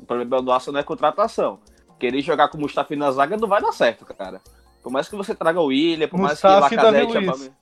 O 0.00 0.06
problema 0.06 0.40
do 0.40 0.52
Arsenal 0.52 0.80
é 0.80 0.84
contratação. 0.84 1.58
Querer 1.98 2.20
jogar 2.20 2.48
com 2.48 2.58
o 2.58 2.60
Mustafi 2.60 2.94
na 2.94 3.10
zaga 3.10 3.36
não 3.36 3.48
vai 3.48 3.60
dar 3.60 3.72
certo, 3.72 4.04
cara. 4.04 4.40
Por 4.82 4.92
mais 4.92 5.08
que 5.08 5.16
você 5.16 5.34
traga 5.34 5.60
o 5.60 5.66
William, 5.66 6.06
por 6.06 6.20
mais 6.20 6.40
que 6.40 6.46
Davi 6.46 6.76
Lacazette... 6.76 7.18
Luiz. 7.18 7.52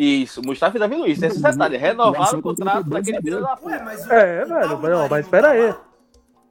Isso, 0.00 0.40
Mustafa 0.46 0.76
e 0.76 0.80
Davi 0.80 0.94
Luiz. 0.94 1.20
Esse 1.20 1.42
detalhe. 1.42 1.76
Renovaram 1.76 2.38
o 2.38 2.42
contrato 2.42 2.88
daquele 2.88 3.20
filho 3.20 3.40
da 3.40 3.56
puta. 3.56 3.74
Ué, 3.74 3.82
mas 3.84 4.06
o, 4.06 4.12
É, 4.12 4.44
velho, 4.44 4.68
não, 4.68 4.78
Mari 4.78 5.10
mas 5.10 5.24
não 5.24 5.30
pera 5.30 5.48
aí. 5.48 5.74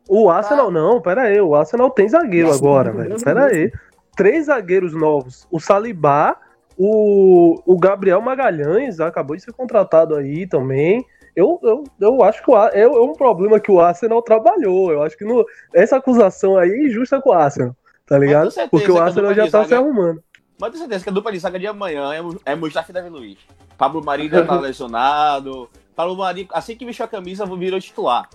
O 0.10 0.30
Arsenal 0.30 0.70
não, 0.70 1.02
pera 1.02 1.22
aí. 1.22 1.40
O 1.40 1.56
Arsenal 1.56 1.90
tem 1.90 2.10
zagueiro 2.10 2.52
agora, 2.52 2.92
velho. 2.92 3.24
Pera 3.24 3.46
aí. 3.46 3.72
Três 4.18 4.48
zagueiros 4.48 4.94
novos. 4.94 5.48
O 5.50 5.62
Salibá, 5.62 6.36
o, 6.78 7.62
o 7.66 7.80
Gabriel 7.80 8.20
Magalhães 8.20 9.00
acabou 9.00 9.38
de 9.38 9.44
ser 9.44 9.54
contratado 9.54 10.16
aí 10.16 10.46
também. 10.46 11.06
Eu, 11.34 11.58
eu, 11.64 11.84
eu 12.02 12.24
acho 12.24 12.44
que 12.44 12.52
o, 12.52 12.68
é, 12.68 12.82
é 12.82 12.88
um 12.90 13.14
problema 13.14 13.62
que 13.62 13.72
o 13.72 13.80
Arsenal 13.80 14.22
trabalhou. 14.22 14.92
Eu 14.92 15.04
acho 15.04 15.18
que 15.18 15.24
no, 15.24 15.46
essa 15.74 15.96
acusação 15.96 16.58
aí 16.58 16.70
é 16.70 16.88
injusta 16.88 17.22
com 17.22 17.30
o 17.30 17.34
Arsenal, 17.34 17.74
tá 18.06 18.18
ligado? 18.18 18.52
certeza 18.52 18.70
Porque 18.70 18.88
que 18.88 18.92
o 18.92 19.00
Arsenal 19.00 19.34
já 19.34 19.50
tá 19.50 19.64
se 19.64 19.74
arrumando. 19.74 20.22
Mas 20.60 20.72
tenho 20.72 20.82
certeza 20.82 21.04
que 21.04 21.10
a 21.10 21.14
dupla 21.14 21.32
de 21.32 21.40
zaga 21.40 21.60
de 21.60 21.68
amanhã 21.68 22.14
é, 22.14 22.52
é 22.52 22.56
Mustafa 22.56 22.92
e 22.92 22.94
Davi 22.94 23.10
Luiz. 23.10 23.38
Pablo 23.78 24.04
Marinho 24.04 24.32
já 24.32 24.46
tá 24.46 24.58
lesionado. 24.60 25.70
Pablo 25.96 26.16
Marinho, 26.16 26.48
assim 26.52 26.76
que 26.76 26.86
vestiu 26.86 27.06
a 27.06 27.08
camisa, 27.08 27.46
virou 27.46 27.80
titular. 27.80 28.30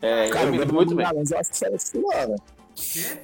É, 0.00 0.28
Cara, 0.28 0.44
eu 0.44 0.48
o 0.48 0.52
me 0.52 0.58
Gabriel 0.58 0.74
muito 0.74 0.94
bem. 0.94 1.06
Eu 1.06 1.38
acho 1.38 1.50
que 1.50 1.78
titular, 1.78 2.26
velho. 2.26 2.42
Quê? 2.74 3.18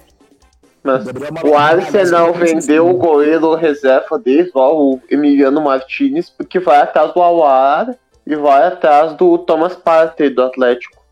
Mas 0.85 1.07
o 1.43 1.57
Arsenal 1.57 2.35
que 2.35 2.41
vendeu 2.41 2.91
o 2.91 2.99
goleiro 2.99 3.55
reserva 3.55 4.19
deles, 4.19 4.53
ó, 4.55 4.77
o 4.77 5.01
Emiliano 5.09 5.63
Martinez, 5.63 6.29
porque 6.29 6.61
vai 6.61 6.79
atrás 6.83 7.15
do 7.15 7.23
Awar 7.23 7.97
e 8.27 8.37
vai 8.37 8.67
atrás 8.67 9.15
do 9.15 9.39
Thomas 9.39 9.75
Partey 9.75 10.29
do 10.29 10.43
Atlético. 10.43 11.03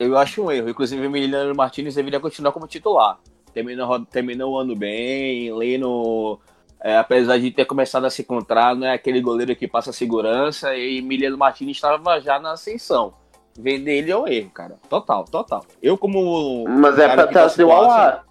Eu 0.00 0.18
acho 0.18 0.42
um 0.42 0.50
erro. 0.50 0.68
Inclusive, 0.68 1.00
o 1.00 1.04
Emiliano 1.04 1.54
Martinez 1.54 1.94
deveria 1.94 2.18
continuar 2.18 2.50
como 2.50 2.66
titular. 2.66 3.20
Terminou, 3.62 4.04
terminou 4.06 4.52
o 4.52 4.58
ano 4.58 4.76
bem, 4.76 5.52
Leno, 5.52 6.38
é, 6.80 6.96
apesar 6.96 7.38
de 7.38 7.50
ter 7.50 7.64
começado 7.64 8.04
a 8.04 8.10
se 8.10 8.22
encontrar, 8.22 8.76
não 8.76 8.86
é 8.86 8.92
aquele 8.92 9.20
goleiro 9.20 9.56
que 9.56 9.66
passa 9.66 9.92
segurança, 9.92 10.76
e 10.76 10.98
Emiliano 10.98 11.36
Martinez 11.36 11.76
estava 11.76 12.20
já 12.20 12.38
na 12.38 12.52
ascensão. 12.52 13.14
Vender 13.58 13.96
ele 13.98 14.12
é 14.12 14.16
um 14.16 14.28
erro, 14.28 14.50
cara. 14.50 14.78
Total, 14.88 15.24
total. 15.24 15.64
Eu, 15.82 15.98
como. 15.98 16.64
Mas 16.68 16.96
é 17.00 17.08
pra 17.08 17.26
que 17.26 17.32
torce 17.34 17.56
trazer 17.56 17.64
o 17.64 17.66
pro 17.66 17.76
Arsenal- 17.78 18.00
Awar. 18.00 18.24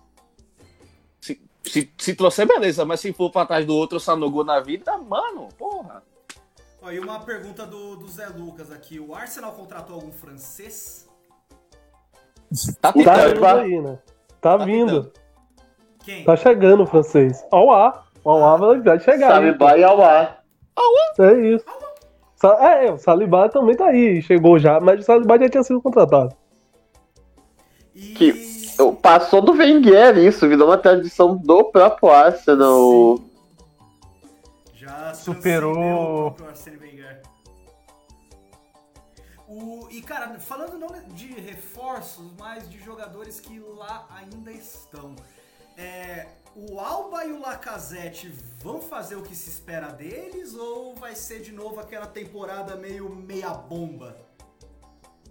se, 1.62 1.92
se 1.98 2.16
trouxer, 2.16 2.48
beleza, 2.48 2.86
mas 2.86 3.02
se 3.02 3.12
for 3.12 3.30
pra 3.30 3.46
trás 3.46 3.66
do 3.66 3.76
outro, 3.76 4.00
só 4.00 4.16
no 4.16 4.32
gol 4.32 4.46
na 4.46 4.62
vida, 4.62 4.98
mano, 4.98 5.50
porra. 5.58 6.02
Ó, 6.82 6.90
e 6.90 7.00
uma 7.02 7.20
pergunta 7.20 7.66
do, 7.66 7.98
do 7.98 8.08
Zé 8.08 8.28
Lucas 8.28 8.72
aqui. 8.72 8.98
O 8.98 9.14
Arsenal 9.14 9.52
contratou 9.52 9.96
algum 9.96 10.12
francês? 10.14 11.06
Tá 12.80 12.94
Tá 12.94 12.94
tentando. 12.94 13.34
vindo 13.34 13.46
aí, 13.46 13.82
né? 13.82 14.00
Tá, 14.42 14.58
Tá 14.58 14.66
vindo. 14.66 15.12
Quem? 16.04 16.24
Tá 16.24 16.36
chegando 16.36 16.84
o 16.84 16.88
francês. 16.88 17.46
Ao 17.52 17.72
ar. 17.72 18.06
Ao 18.24 18.46
ar 18.46 18.58
vai- 18.82 19.00
chegar. 19.00 19.28
aí. 19.30 19.36
Saliba 19.58 19.78
e 19.78 19.84
Alá. 19.84 20.38
É 21.20 21.34
isso. 21.34 21.66
Sa- 22.36 22.58
É, 22.62 22.92
o 22.92 22.98
Saliba 22.98 23.50
também 23.50 23.76
tá 23.76 23.88
aí. 23.88 24.22
Chegou 24.22 24.60
já, 24.60 24.80
mas 24.80 25.00
o 25.00 25.04
Saliba 25.04 25.40
já 25.40 25.50
tinha 25.50 25.64
sido 25.64 25.82
contratado. 25.82 26.36
E... 27.96 28.14
Que- 28.14 28.58
Eu- 28.80 28.94
Passou 28.94 29.42
do 29.42 29.54
Wenger 29.54 30.18
isso, 30.20 30.48
virou 30.48 30.68
uma 30.68 30.78
tradição 30.78 31.36
do 31.36 31.64
próprio 31.72 32.12
Arsenal. 32.12 33.18
Já 34.76 35.14
Superou. 35.16 36.32
transcendeu 36.32 36.78
o 39.48 39.88
e 39.90 40.02
cara, 40.02 40.40
falando 40.40 40.78
não 40.78 40.90
de 41.14 41.28
reforços, 41.28 42.32
mas 42.38 42.70
de 42.70 42.80
jogadores 42.80 43.40
que 43.40 43.60
lá 43.60 44.08
ainda 44.10 44.52
estão. 44.52 45.16
É, 45.78 46.28
o 46.56 46.80
Alba 46.80 47.24
e 47.26 47.32
o 47.32 47.40
Lacazette 47.40 48.34
vão 48.60 48.82
fazer 48.82 49.16
o 49.16 49.22
que 49.22 49.36
se 49.36 49.50
espera 49.50 49.88
deles 49.90 50.56
ou 50.56 50.96
vai 50.96 51.16
ser 51.16 51.42
de 51.42 51.52
novo 51.52 51.80
aquela 51.80 52.08
temporada 52.08 52.76
meio 52.76 53.10
meia 53.10 53.50
bomba? 53.52 54.18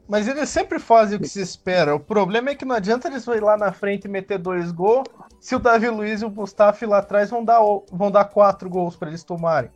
Mas 0.09 0.29
eles 0.29 0.49
sempre 0.49 0.79
fazem 0.79 1.19
o 1.19 1.21
que 1.21 1.29
se 1.29 1.41
espera. 1.41 1.97
O 1.97 1.99
problema 2.01 2.51
é 2.51 2.55
que 2.55 2.65
não 2.65 2.77
adianta 2.77 3.09
eles 3.09 3.27
ir 3.27 3.43
lá 3.43 3.57
na 3.57 3.73
frente 3.73 4.05
e 4.05 4.09
meter 4.09 4.39
dois 4.39 4.71
gols 4.71 5.09
se 5.41 5.55
o 5.55 5.59
Davi 5.59 5.89
Luiz 5.89 6.23
e 6.23 6.25
o 6.25 6.31
Mustafi 6.31 6.87
lá 6.87 6.99
atrás 6.99 7.31
vão 7.31 7.45
dar, 7.45 7.61
vão 7.91 8.11
dar 8.11 8.25
quatro 8.27 8.69
gols 8.71 8.97
pra 8.97 9.09
eles 9.09 9.25
tomarem. 9.25 9.71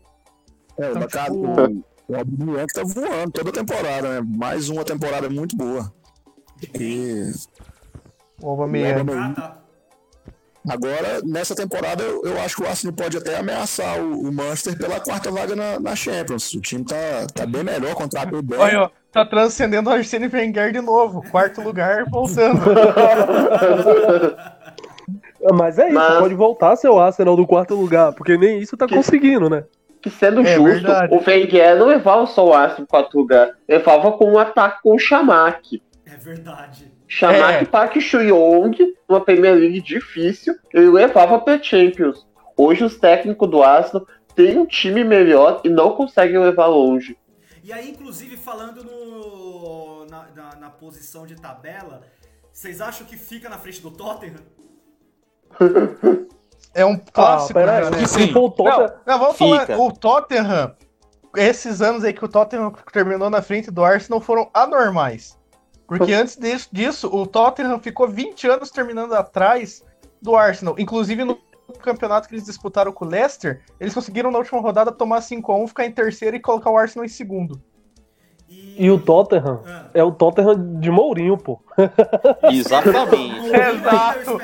É, 0.79 0.91
o 0.93 0.99
Então, 0.99 1.09
tipo- 1.09 1.85
o 2.11 2.17
Aubameyang 2.17 2.67
tá 2.73 2.83
voando 2.85 3.31
toda 3.33 3.53
temporada, 3.53 4.21
né? 4.21 4.27
Mais 4.37 4.69
uma 4.69 4.85
temporada 4.85 5.29
muito 5.31 5.57
boa. 5.57 5.93
E 6.79 7.31
O 8.43 8.49
Aubameyang. 8.51 9.11
Ah, 9.13 9.33
tá. 9.35 9.57
agora, 10.69 11.21
nessa 11.25 11.55
temporada, 11.55 12.03
eu, 12.03 12.23
eu 12.25 12.41
acho 12.41 12.57
que 12.57 12.63
o 12.63 12.67
Arsenal 12.69 12.95
pode 12.95 13.17
até 13.17 13.39
ameaçar 13.39 14.01
o, 14.01 14.29
o 14.29 14.33
Manchester 14.33 14.77
pela 14.77 15.01
quarta 15.01 15.31
vaga 15.31 15.55
na, 15.57 15.79
na 15.81 15.95
Champions. 15.97 16.53
O 16.55 16.61
time 16.61 16.85
tá, 16.85 16.97
tá 17.35 17.47
bem 17.47 17.63
melhor, 17.65 17.95
contratou 17.95 18.43
bem. 18.43 18.59
Olha, 18.59 18.83
ó, 18.83 18.91
tá 19.13 19.25
transcendendo 19.25 19.89
o 19.89 19.93
Arsene 19.93 20.29
Wenger 20.29 20.73
de 20.73 20.81
novo. 20.81 21.23
Quarto 21.31 21.63
lugar, 21.63 22.05
voltando. 22.11 22.61
Mas 25.57 25.79
é 25.79 25.87
isso, 25.87 25.95
Mas- 25.95 26.19
pode 26.19 26.35
voltar 26.35 26.75
o 26.85 26.99
Arsenal 26.99 27.35
do 27.37 27.47
quarto 27.47 27.75
lugar, 27.75 28.13
porque 28.13 28.37
nem 28.37 28.59
isso 28.61 28.77
tá 28.77 28.87
Que- 28.87 28.95
conseguindo, 28.95 29.49
né? 29.49 29.65
Que 30.01 30.09
sendo 30.11 30.41
É 30.41 30.55
justo, 30.55 30.65
verdade. 30.65 31.15
o 31.15 31.19
Wenger 31.19 31.77
não 31.77 31.87
levava 31.87 32.27
só 32.27 32.47
o 32.47 32.55
Arsenal 32.55 32.87
para 32.87 33.03
quarto 33.03 33.19
lugar, 33.19 33.55
levava 33.69 34.13
com 34.13 34.33
um 34.33 34.39
ataque 34.39 34.83
com 34.83 34.95
o 34.95 34.99
Chamac. 34.99 35.83
É 36.07 36.17
verdade. 36.17 36.91
Chamac 37.07 37.63
É. 37.63 37.65
Park 37.67 37.97
Chuyong, 38.01 38.77
uma 39.09 39.21
Premier 39.21 39.55
League 39.55 39.81
difícil, 39.81 40.55
ele 40.73 40.89
levava 40.89 41.39
para 41.39 41.63
Champions. 41.63 42.27
Hoje 42.57 42.85
os 42.85 42.97
técnicos 42.97 43.51
do 43.51 43.63
Arsenal 43.63 44.07
têm 44.35 44.59
um 44.59 44.67
time 44.67 45.05
melhor 45.05 45.61
e 45.65 45.69
não 45.69 45.93
conseguem 45.93 46.39
levar 46.39 46.67
longe. 46.67 47.17
E 47.63 47.73
aí, 47.73 47.91
inclusive, 47.91 48.37
falando 48.37 48.83
no, 48.83 50.07
na, 50.07 50.27
na, 50.35 50.57
na 50.57 50.71
posição 50.71 51.27
de 51.27 51.37
tabela, 51.37 52.03
vocês 52.53 52.81
acham 52.81 53.07
que 53.07 53.17
fica 53.17 53.49
na 53.49 53.59
frente 53.59 53.83
do 53.83 53.91
Tottenham? 53.91 54.41
É 56.75 56.85
um 56.85 56.97
clássico, 56.97 57.59
ah, 57.59 57.63
pera 57.65 57.91
né? 57.91 58.07
Sim. 58.07 58.33
for 58.33 58.45
o 58.45 58.51
Tottenham, 58.51 58.79
Não, 58.79 58.95
não, 59.07 59.19
vamos 59.19 59.37
Fica. 59.37 59.67
falar. 59.67 59.79
O 59.81 59.93
Tottenham, 59.93 60.75
esses 61.37 61.83
anos 61.83 62.05
aí 62.05 62.13
que 62.13 62.25
o 62.25 62.29
Tottenham 62.29 62.73
terminou 62.93 63.29
na 63.29 63.43
frente 63.43 63.71
do 63.71 63.85
Arsenal 63.85 64.21
foram 64.21 64.49
anormais. 64.55 65.39
Porque 65.87 66.13
antes 66.13 66.37
disso, 66.37 66.69
disso, 66.71 67.09
o 67.13 67.27
Tottenham 67.27 67.81
ficou 67.81 68.09
20 68.09 68.47
anos 68.49 68.71
terminando 68.71 69.13
atrás 69.15 69.85
do 70.23 70.37
Arsenal. 70.37 70.77
Inclusive 70.79 71.25
no 71.25 71.37
campeonato 71.83 72.29
que 72.29 72.35
eles 72.35 72.45
disputaram 72.45 72.93
com 72.93 73.05
o 73.05 73.09
Leicester, 73.09 73.61
eles 73.81 73.93
conseguiram 73.93 74.31
na 74.31 74.39
última 74.39 74.61
rodada 74.61 74.93
tomar 74.93 75.19
5x1, 75.21 75.67
ficar 75.69 75.87
em 75.87 75.93
terceiro 75.93 76.37
e 76.37 76.41
colocar 76.41 76.71
o 76.71 76.79
Arsenal 76.79 77.05
em 77.05 77.09
segundo. 77.09 77.61
E, 78.49 78.85
e 78.85 78.91
o 78.91 79.01
Tottenham 79.01 79.63
Ah. 79.67 79.87
é 79.95 80.03
o 80.05 80.13
Tottenham 80.13 80.79
de 80.81 80.91
Mourinho, 80.91 81.37
pô. 81.37 81.61
Exatamente. 82.51 83.47
Exato. 83.55 84.39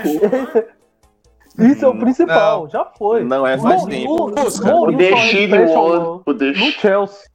Isso 1.59 1.85
é 1.85 1.89
o 1.89 1.99
principal, 1.99 2.69
já 2.69 2.85
foi. 2.99 3.25
Não 3.25 3.47
é 3.47 3.57
faz 3.59 3.85
tempo. 3.85 4.11
o- 4.11 4.15
O 4.15 4.27
O 4.27 4.67
Mourinho 4.67 4.99
The 4.99 5.67
só 5.69 5.73
é 5.73 5.99
One, 5.99 6.23
o 6.27 6.35
The 6.35 6.45
no 6.53 6.71
Chelsea. 6.73 7.31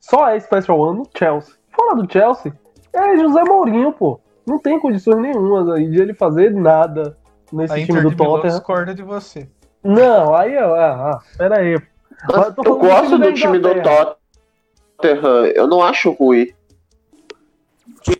Só 0.00 0.28
é 0.28 0.38
Special 0.40 0.78
One 0.78 0.98
no 0.98 1.08
Chelsea. 1.16 1.54
Fora 1.74 1.96
do 1.96 2.12
Chelsea, 2.12 2.52
é 2.92 3.16
José 3.16 3.42
Mourinho, 3.44 3.92
pô. 3.92 4.20
Não 4.46 4.58
tem 4.58 4.78
condições 4.78 5.16
nenhumas 5.16 5.68
aí 5.70 5.88
de 5.90 6.00
ele 6.00 6.12
fazer 6.14 6.52
nada 6.52 7.16
nesse 7.52 7.72
A 7.72 7.76
time 7.76 7.90
Inter 7.92 8.02
do 8.02 8.10
de 8.10 8.16
Tottenham. 8.16 8.54
discorda 8.56 8.94
de 8.94 9.02
você. 9.02 9.48
Não, 9.82 10.34
aí, 10.34 10.56
ó, 10.58 10.74
ah, 10.74 11.10
ah, 11.12 11.18
pera 11.38 11.58
aí. 11.60 11.80
Mas 12.28 12.36
Eu 12.48 12.54
eu 12.58 12.62
do 12.64 12.76
gosto 12.78 13.06
time 13.08 13.26
do 13.26 13.32
time 13.32 13.58
do 13.58 13.68
Inglaterra. 13.70 14.16
Tottenham, 14.98 15.46
eu 15.46 15.66
não 15.66 15.82
acho 15.82 16.10
ruim. 16.12 16.48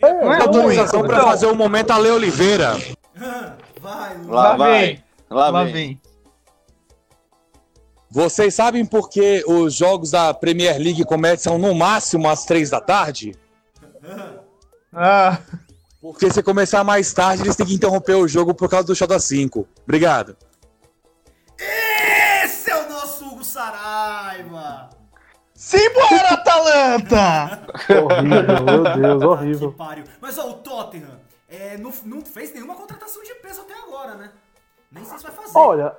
É, 0.02 0.12
Não 0.12 0.32
é 0.32 0.38
eu- 0.38 0.42
Autorização 0.42 1.00
ruim, 1.00 1.08
pra 1.08 1.18
não. 1.18 1.24
fazer 1.26 1.46
o 1.46 1.54
momento 1.54 1.90
Ale 1.90 2.10
Oliveira. 2.10 2.72
Vai, 3.80 4.16
Lu. 4.16 4.32
Lá, 4.32 4.42
Lá 4.50 4.56
vai. 4.56 4.80
vem. 4.86 5.03
Lá, 5.34 5.50
Lá 5.50 5.64
vem. 5.64 5.72
vem. 5.72 6.00
Vocês 8.10 8.54
sabem 8.54 8.86
por 8.86 9.08
que 9.10 9.42
os 9.48 9.74
jogos 9.74 10.12
da 10.12 10.32
Premier 10.32 10.78
League 10.78 11.04
começam 11.04 11.58
no 11.58 11.74
máximo 11.74 12.28
às 12.28 12.44
três 12.44 12.70
da 12.70 12.80
tarde? 12.80 13.36
Ah, 14.92 15.38
Porque 16.00 16.30
se 16.30 16.40
começar 16.42 16.84
mais 16.84 17.12
tarde, 17.12 17.42
eles 17.42 17.56
têm 17.56 17.66
que 17.66 17.74
interromper 17.74 18.14
o 18.14 18.28
jogo 18.28 18.54
por 18.54 18.68
causa 18.70 18.86
do 18.86 18.94
show 18.94 19.08
das 19.08 19.24
5. 19.24 19.66
Obrigado. 19.82 20.36
Esse 22.44 22.70
é 22.70 22.76
o 22.76 22.88
nosso 22.88 23.26
Hugo 23.26 23.42
Saraiva! 23.44 24.90
simbora, 25.54 26.28
Atalanta! 26.34 27.66
Horrível, 27.88 28.64
meu 28.64 28.84
Deus, 29.18 29.22
horrível. 29.24 29.74
Mas 30.20 30.38
ó, 30.38 30.50
o 30.50 30.54
Tottenham 30.54 31.18
é, 31.48 31.76
não, 31.78 31.92
não 32.04 32.20
fez 32.24 32.52
nenhuma 32.52 32.74
contratação 32.76 33.22
de 33.24 33.34
peso 33.36 33.62
até 33.62 33.74
agora, 33.74 34.14
né? 34.14 34.30
Nem 34.94 35.04
sei 35.04 35.18
se 35.18 35.24
vai 35.24 35.32
fazer. 35.32 35.58
Olha, 35.58 35.92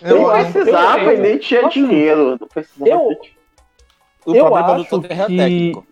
Não 0.00 0.10
Eu 0.16 0.30
acho- 0.30 0.52
precisava 0.52 1.02
eu- 1.02 1.12
e 1.12 1.16
nem 1.20 1.38
tinha 1.38 1.66
assim, 1.66 1.86
dinheiro. 1.86 2.36
Não 2.40 2.46
precisava 2.48 2.88
eu- 2.90 3.08
ter- 3.20 3.32
O 4.26 4.34
Eu 4.34 4.54
acho 4.54 4.96
é 4.96 4.98
que- 4.98 5.08
técnico. 5.08 5.86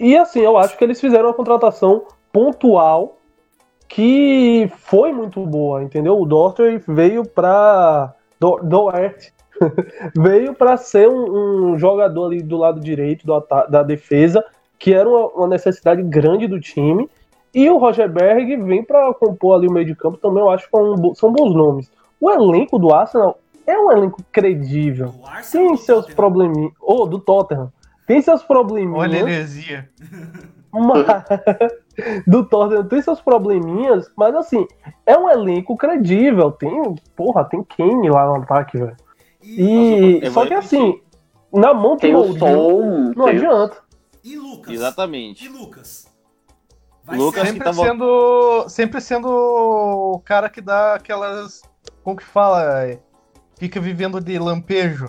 E 0.00 0.16
assim, 0.16 0.40
eu 0.40 0.56
acho 0.58 0.76
que 0.76 0.82
eles 0.82 1.00
fizeram 1.00 1.26
uma 1.28 1.34
contratação 1.34 2.06
pontual 2.32 3.18
que 3.88 4.68
foi 4.78 5.12
muito 5.12 5.44
boa, 5.46 5.82
entendeu? 5.82 6.18
O 6.18 6.26
Dorter 6.26 6.82
veio 6.88 7.24
pra. 7.28 8.12
Do, 8.40 8.58
Doert 8.62 9.30
veio 10.16 10.52
pra 10.54 10.76
ser 10.76 11.08
um, 11.08 11.72
um 11.74 11.78
jogador 11.78 12.26
ali 12.26 12.42
do 12.42 12.56
lado 12.56 12.80
direito 12.80 13.24
do 13.24 13.38
da 13.68 13.82
defesa, 13.84 14.44
que 14.78 14.92
era 14.92 15.08
uma, 15.08 15.26
uma 15.28 15.46
necessidade 15.48 16.02
grande 16.02 16.48
do 16.48 16.58
time. 16.60 17.08
E 17.54 17.70
o 17.70 17.78
Roger 17.78 18.10
Berg 18.10 18.56
vem 18.56 18.82
pra 18.82 19.14
compor 19.14 19.56
ali 19.56 19.68
o 19.68 19.72
meio 19.72 19.86
de 19.86 19.94
campo 19.94 20.18
também, 20.18 20.42
eu 20.42 20.50
acho 20.50 20.68
que 20.68 20.76
é 20.76 21.14
são 21.14 21.32
bons 21.32 21.54
nomes. 21.54 21.90
O 22.20 22.30
elenco 22.30 22.78
do 22.78 22.92
Arsenal 22.92 23.38
é 23.66 23.78
um 23.78 23.92
elenco 23.92 24.22
credível. 24.32 25.14
Tem 25.52 25.76
seus 25.76 26.06
probleminhas. 26.06 26.72
Ou 26.80 27.06
do 27.06 27.18
Tottenham. 27.18 27.72
Tem 28.06 28.20
seus 28.20 28.42
probleminhas. 28.42 28.98
Olha 28.98 29.24
a 29.24 29.30
heresia. 29.30 29.88
Mas, 30.72 31.06
do 32.26 32.44
Tottenham 32.44 32.84
tem 32.88 33.00
seus 33.00 33.20
probleminhas, 33.20 34.10
mas 34.16 34.34
assim, 34.34 34.66
é 35.06 35.16
um 35.16 35.30
elenco 35.30 35.76
credível. 35.76 36.50
Tem, 36.50 36.94
porra, 37.14 37.44
tem 37.44 37.62
Kane 37.62 38.10
lá 38.10 38.26
no 38.26 38.42
ataque, 38.42 38.78
velho. 38.78 38.96
E 39.42 40.20
Nossa, 40.20 40.32
só 40.32 40.46
que 40.46 40.54
assim, 40.54 41.00
na 41.52 41.72
mão 41.72 41.96
Tem 41.96 42.14
o 42.16 42.36
som. 42.36 43.12
não 43.14 43.26
tem- 43.26 43.36
adianta. 43.36 43.76
E 44.24 44.36
Lucas? 44.36 44.72
E 44.72 44.74
Exatamente. 44.74 45.48
Lucas? 45.48 46.13
Vai 47.04 47.18
Lucas 47.18 47.42
que 47.42 47.48
Sempre 47.48 47.64
tá 47.64 47.72
sendo, 47.74 48.68
sempre 48.68 49.00
sendo 49.00 49.28
o 49.28 50.18
cara 50.24 50.48
que 50.48 50.60
dá 50.60 50.94
aquelas. 50.94 51.60
Como 52.02 52.16
que 52.16 52.24
fala? 52.24 52.84
É, 52.86 52.98
Fica 53.58 53.80
vivendo 53.80 54.20
de 54.20 54.38
lampejo. 54.38 55.06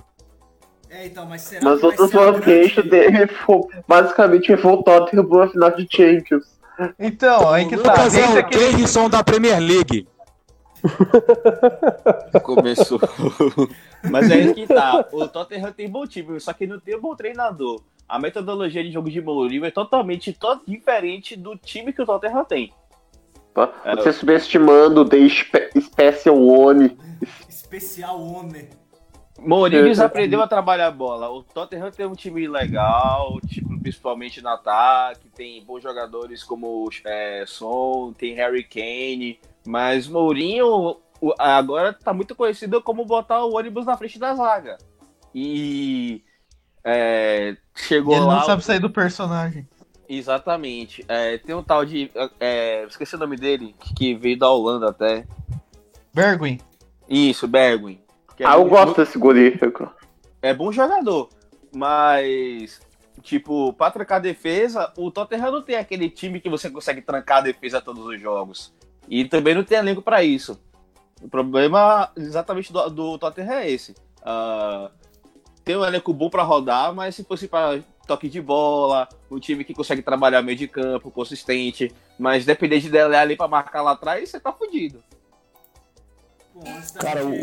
É, 0.90 1.06
então, 1.08 1.26
mas 1.26 1.42
será 1.42 1.64
Mas 1.64 1.76
que 1.76 1.82
vai 1.82 1.92
outros 1.92 2.14
lampejos 2.14 2.90
dele 2.90 3.28
foi- 3.28 3.62
basicamente 3.88 4.56
foi 4.58 4.72
o 4.72 4.84
Tottenham 4.84 5.26
pra 5.26 5.48
final 5.50 5.72
de 5.72 5.88
Champions. 5.90 6.56
Então, 7.00 7.50
aí 7.52 7.68
que 7.68 7.76
o 7.76 7.82
tá. 7.82 7.92
Lucas 7.92 8.16
é 8.18 8.28
o 8.30 8.38
aqui- 8.40 8.58
Davidson 8.58 9.10
da 9.10 9.24
Premier 9.24 9.60
League. 9.60 10.08
Começou. 12.44 13.00
Mas 14.10 14.30
é 14.30 14.34
aí 14.36 14.54
que 14.54 14.68
tá. 14.68 15.06
O 15.12 15.28
Tottenham 15.28 15.72
tem 15.72 15.90
bom 15.90 16.06
time, 16.06 16.40
só 16.40 16.54
que 16.54 16.68
não 16.68 16.80
tem 16.80 16.96
um 16.96 17.02
bom 17.02 17.16
treinador. 17.16 17.82
A 18.08 18.20
metodologia 18.20 18.84
de 18.84 18.92
jogo 18.92 19.10
de 19.10 19.20
Mourinho 19.22 19.66
é 19.66 19.72
totalmente 19.72 20.32
to- 20.34 20.62
diferente 20.68 21.36
do 21.36 21.56
time 21.58 21.92
que 21.92 22.02
o 22.02 22.06
Tottenham 22.06 22.46
tem. 22.46 22.72
É. 23.84 23.96
Você 23.96 24.12
subestimando 24.14 25.02
o 25.02 25.06
The 25.06 25.18
Spe- 25.30 25.72
Special 25.80 26.38
One. 26.38 26.98
especial 27.50 28.22
One. 28.22 28.70
Mourinho 29.40 29.84
desaprendeu 29.84 30.42
a 30.42 30.48
trabalhar 30.48 30.88
a 30.88 30.92
bola. 30.92 31.30
O 31.30 31.42
Tottenham 31.44 31.90
tem 31.92 32.06
um 32.06 32.14
time 32.14 32.48
legal, 32.48 33.40
tipo, 33.48 33.80
principalmente 33.80 34.42
no 34.42 34.50
ataque, 34.50 35.30
tem 35.30 35.64
bons 35.64 35.82
jogadores 35.84 36.44
como 36.44 36.90
é, 37.06 37.44
Son, 37.48 38.14
tem 38.14 38.34
Harry 38.36 38.64
Kane, 38.64 39.40
mas 39.66 40.08
Mourinho 40.08 40.98
agora 41.40 41.92
tá 41.94 42.14
muito 42.14 42.36
conhecido 42.36 42.82
como 42.82 43.06
botar 43.06 43.44
o 43.46 43.56
ônibus 43.56 43.86
na 43.86 43.98
frente 43.98 44.20
da 44.20 44.34
zaga. 44.36 44.78
E 45.34 46.24
é, 46.86 47.58
chegou 47.74 48.14
e 48.14 48.18
ele 48.18 48.26
lá. 48.26 48.36
não 48.36 48.46
sabe 48.46 48.64
sair 48.64 48.80
do 48.80 48.92
personagem. 48.92 49.68
Exatamente. 50.08 51.04
É, 51.08 51.40
tem 51.40 51.56
um 51.56 51.64
tal 51.64 51.84
de. 51.84 52.12
É, 52.40 52.86
esqueci 52.86 53.16
o 53.16 53.20
nome 53.20 53.36
dele, 53.36 53.76
que 53.98 54.14
veio 54.14 54.38
da 54.38 54.50
Holanda 54.50 54.90
até. 54.90 55.26
Bergwin. 56.14 56.60
Isso, 57.10 57.48
Bergwin. 57.48 58.00
É 58.40 58.46
ah, 58.46 58.56
eu 58.56 58.66
gosto 58.66 58.98
desse 58.98 59.18
goleiro. 59.18 59.92
É 60.42 60.54
bom 60.54 60.72
jogador, 60.72 61.30
mas 61.74 62.80
tipo, 63.22 63.74
pra 63.74 63.90
trancar 63.90 64.18
a 64.18 64.22
defesa, 64.22 64.94
o 64.98 65.10
Tottenham 65.10 65.52
não 65.52 65.62
tem 65.62 65.78
aquele 65.78 66.10
time 66.10 66.40
que 66.40 66.50
você 66.50 66.70
consegue 66.70 67.02
trancar 67.02 67.38
a 67.40 67.42
defesa 67.42 67.82
todos 67.82 68.06
os 68.06 68.22
jogos. 68.22 68.74
E 69.08 69.26
também 69.26 69.56
não 69.56 69.64
tem 69.64 69.80
elenco 69.80 70.02
para 70.02 70.24
isso. 70.24 70.60
O 71.22 71.28
problema 71.28 72.12
exatamente 72.16 72.72
do, 72.72 72.90
do 72.90 73.18
Tottenham 73.18 73.54
é 73.54 73.72
esse. 73.72 73.94
Uh, 74.22 74.92
tem 75.66 75.76
um 75.76 75.84
elenco 75.84 76.14
bom 76.14 76.30
para 76.30 76.44
rodar, 76.44 76.94
mas 76.94 77.16
se 77.16 77.24
fosse 77.24 77.48
para 77.48 77.82
toque 78.08 78.30
de 78.30 78.40
bola, 78.40 79.10
um 79.32 79.40
time 79.40 79.64
que 79.64 79.74
consegue 79.74 80.04
trabalhar 80.04 80.44
meio 80.44 80.58
de 80.58 80.68
campo, 80.68 81.10
consistente, 81.10 81.92
mas 82.20 82.46
depender 82.46 82.80
de 82.80 82.90
Dele 82.90 83.16
ali 83.16 83.36
para 83.36 83.48
marcar 83.48 83.82
lá 83.82 83.94
atrás, 83.94 84.30
você 84.30 84.40
tá 84.40 84.54
fudido. 84.54 85.04
Cara, 87.00 87.26
o, 87.26 87.34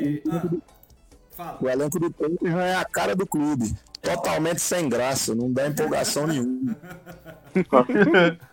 ah, 1.36 1.56
o 1.60 1.68
elenco 1.68 1.98
do 1.98 2.10
Tottenham 2.10 2.60
é 2.60 2.76
a 2.76 2.84
cara 2.84 3.16
do 3.16 3.26
clube. 3.26 3.74
Totalmente 4.00 4.60
sem 4.60 4.88
graça, 4.88 5.34
não 5.34 5.52
dá 5.52 5.66
empolgação 5.66 6.26
nenhuma. 6.26 6.76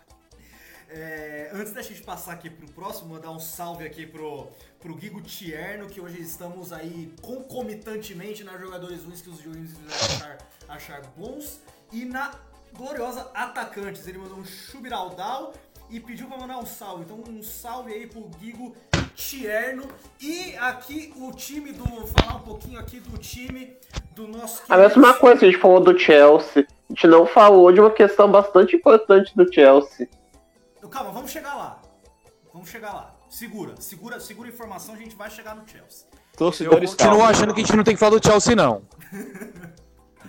É, 0.92 1.29
antes 1.52 1.72
da 1.72 1.82
gente 1.82 2.02
passar 2.02 2.32
aqui 2.32 2.48
pro 2.48 2.66
próximo, 2.68 3.14
mandar 3.14 3.30
um 3.30 3.38
salve 3.38 3.84
aqui 3.84 4.06
pro, 4.06 4.48
pro 4.80 4.94
Guigo 4.94 5.20
Tierno, 5.20 5.86
que 5.86 6.00
hoje 6.00 6.20
estamos 6.20 6.72
aí 6.72 7.12
concomitantemente 7.20 8.44
na 8.44 8.56
Jogadores 8.56 9.04
Ruins 9.04 9.20
que 9.20 9.30
os 9.30 9.40
juízes 9.40 9.76
achar, 9.88 10.38
achar 10.68 11.02
bons. 11.16 11.60
E 11.92 12.04
na 12.04 12.32
gloriosa 12.72 13.30
Atacantes, 13.34 14.06
ele 14.06 14.18
mandou 14.18 14.38
um 14.38 14.44
chubiraldal 14.44 15.52
e 15.90 15.98
pediu 15.98 16.28
pra 16.28 16.38
mandar 16.38 16.58
um 16.58 16.66
salve. 16.66 17.04
Então 17.04 17.22
um 17.28 17.42
salve 17.42 17.92
aí 17.92 18.06
pro 18.06 18.22
Guigo 18.38 18.74
Tierno. 19.14 19.88
E 20.20 20.56
aqui 20.56 21.12
o 21.16 21.32
time 21.32 21.72
do. 21.72 21.84
Falar 22.06 22.36
um 22.36 22.40
pouquinho 22.40 22.78
aqui 22.78 23.00
do 23.00 23.18
time 23.18 23.76
do 24.14 24.28
nosso. 24.28 24.62
A 24.68 24.76
mesma 24.76 25.14
coisa, 25.14 25.44
a 25.44 25.50
gente 25.50 25.60
falou 25.60 25.80
do 25.80 25.98
Chelsea. 25.98 26.66
A 26.88 26.92
gente 26.92 27.06
não 27.06 27.26
falou 27.26 27.72
de 27.72 27.80
uma 27.80 27.90
questão 27.90 28.30
bastante 28.30 28.76
importante 28.76 29.34
do 29.36 29.52
Chelsea. 29.52 30.08
Calma, 30.90 31.10
vamos 31.10 31.30
chegar 31.30 31.54
lá. 31.54 31.80
Vamos 32.52 32.68
chegar 32.68 32.92
lá. 32.92 33.16
Segura, 33.28 33.80
segura, 33.80 34.18
segura 34.18 34.48
a 34.48 34.52
informação, 34.52 34.94
a 34.94 34.98
gente 34.98 35.14
vai 35.14 35.30
chegar 35.30 35.54
no 35.54 35.66
Chelsea. 35.66 36.06
Torcedores, 36.36 36.94
continuo 36.94 37.22
achando 37.22 37.54
que 37.54 37.60
a 37.60 37.64
gente 37.64 37.76
não 37.76 37.84
tem 37.84 37.94
que 37.94 38.00
falar 38.00 38.18
do 38.18 38.26
Chelsea, 38.26 38.56
não. 38.56 38.82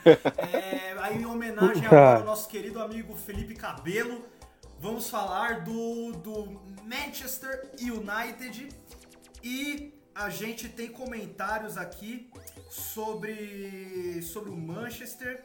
É, 0.04 0.96
aí, 1.00 1.22
em 1.22 1.26
homenagem 1.28 1.86
ao 1.86 2.24
nosso 2.24 2.50
querido 2.50 2.82
amigo 2.82 3.16
Felipe 3.16 3.54
Cabelo, 3.54 4.26
vamos 4.80 5.08
falar 5.08 5.62
do, 5.62 6.14
do 6.14 6.60
Manchester 6.84 7.70
United. 7.80 8.70
E 9.44 9.94
a 10.16 10.28
gente 10.30 10.68
tem 10.70 10.92
comentários 10.92 11.78
aqui 11.78 12.32
sobre, 12.68 14.24
sobre 14.24 14.50
o 14.50 14.58
Manchester 14.58 15.44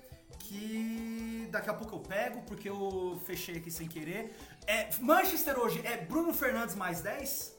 que 0.48 1.48
daqui 1.50 1.70
a 1.70 1.74
pouco 1.74 1.96
eu 1.96 2.00
pego, 2.00 2.40
porque 2.46 2.68
eu 2.68 3.18
fechei 3.24 3.56
aqui 3.56 3.70
sem 3.70 3.88
querer. 3.88 4.32
É, 4.66 4.88
Manchester 5.00 5.58
hoje 5.58 5.80
é 5.84 5.96
Bruno 5.96 6.32
Fernandes 6.32 6.74
mais 6.74 7.00
10? 7.00 7.56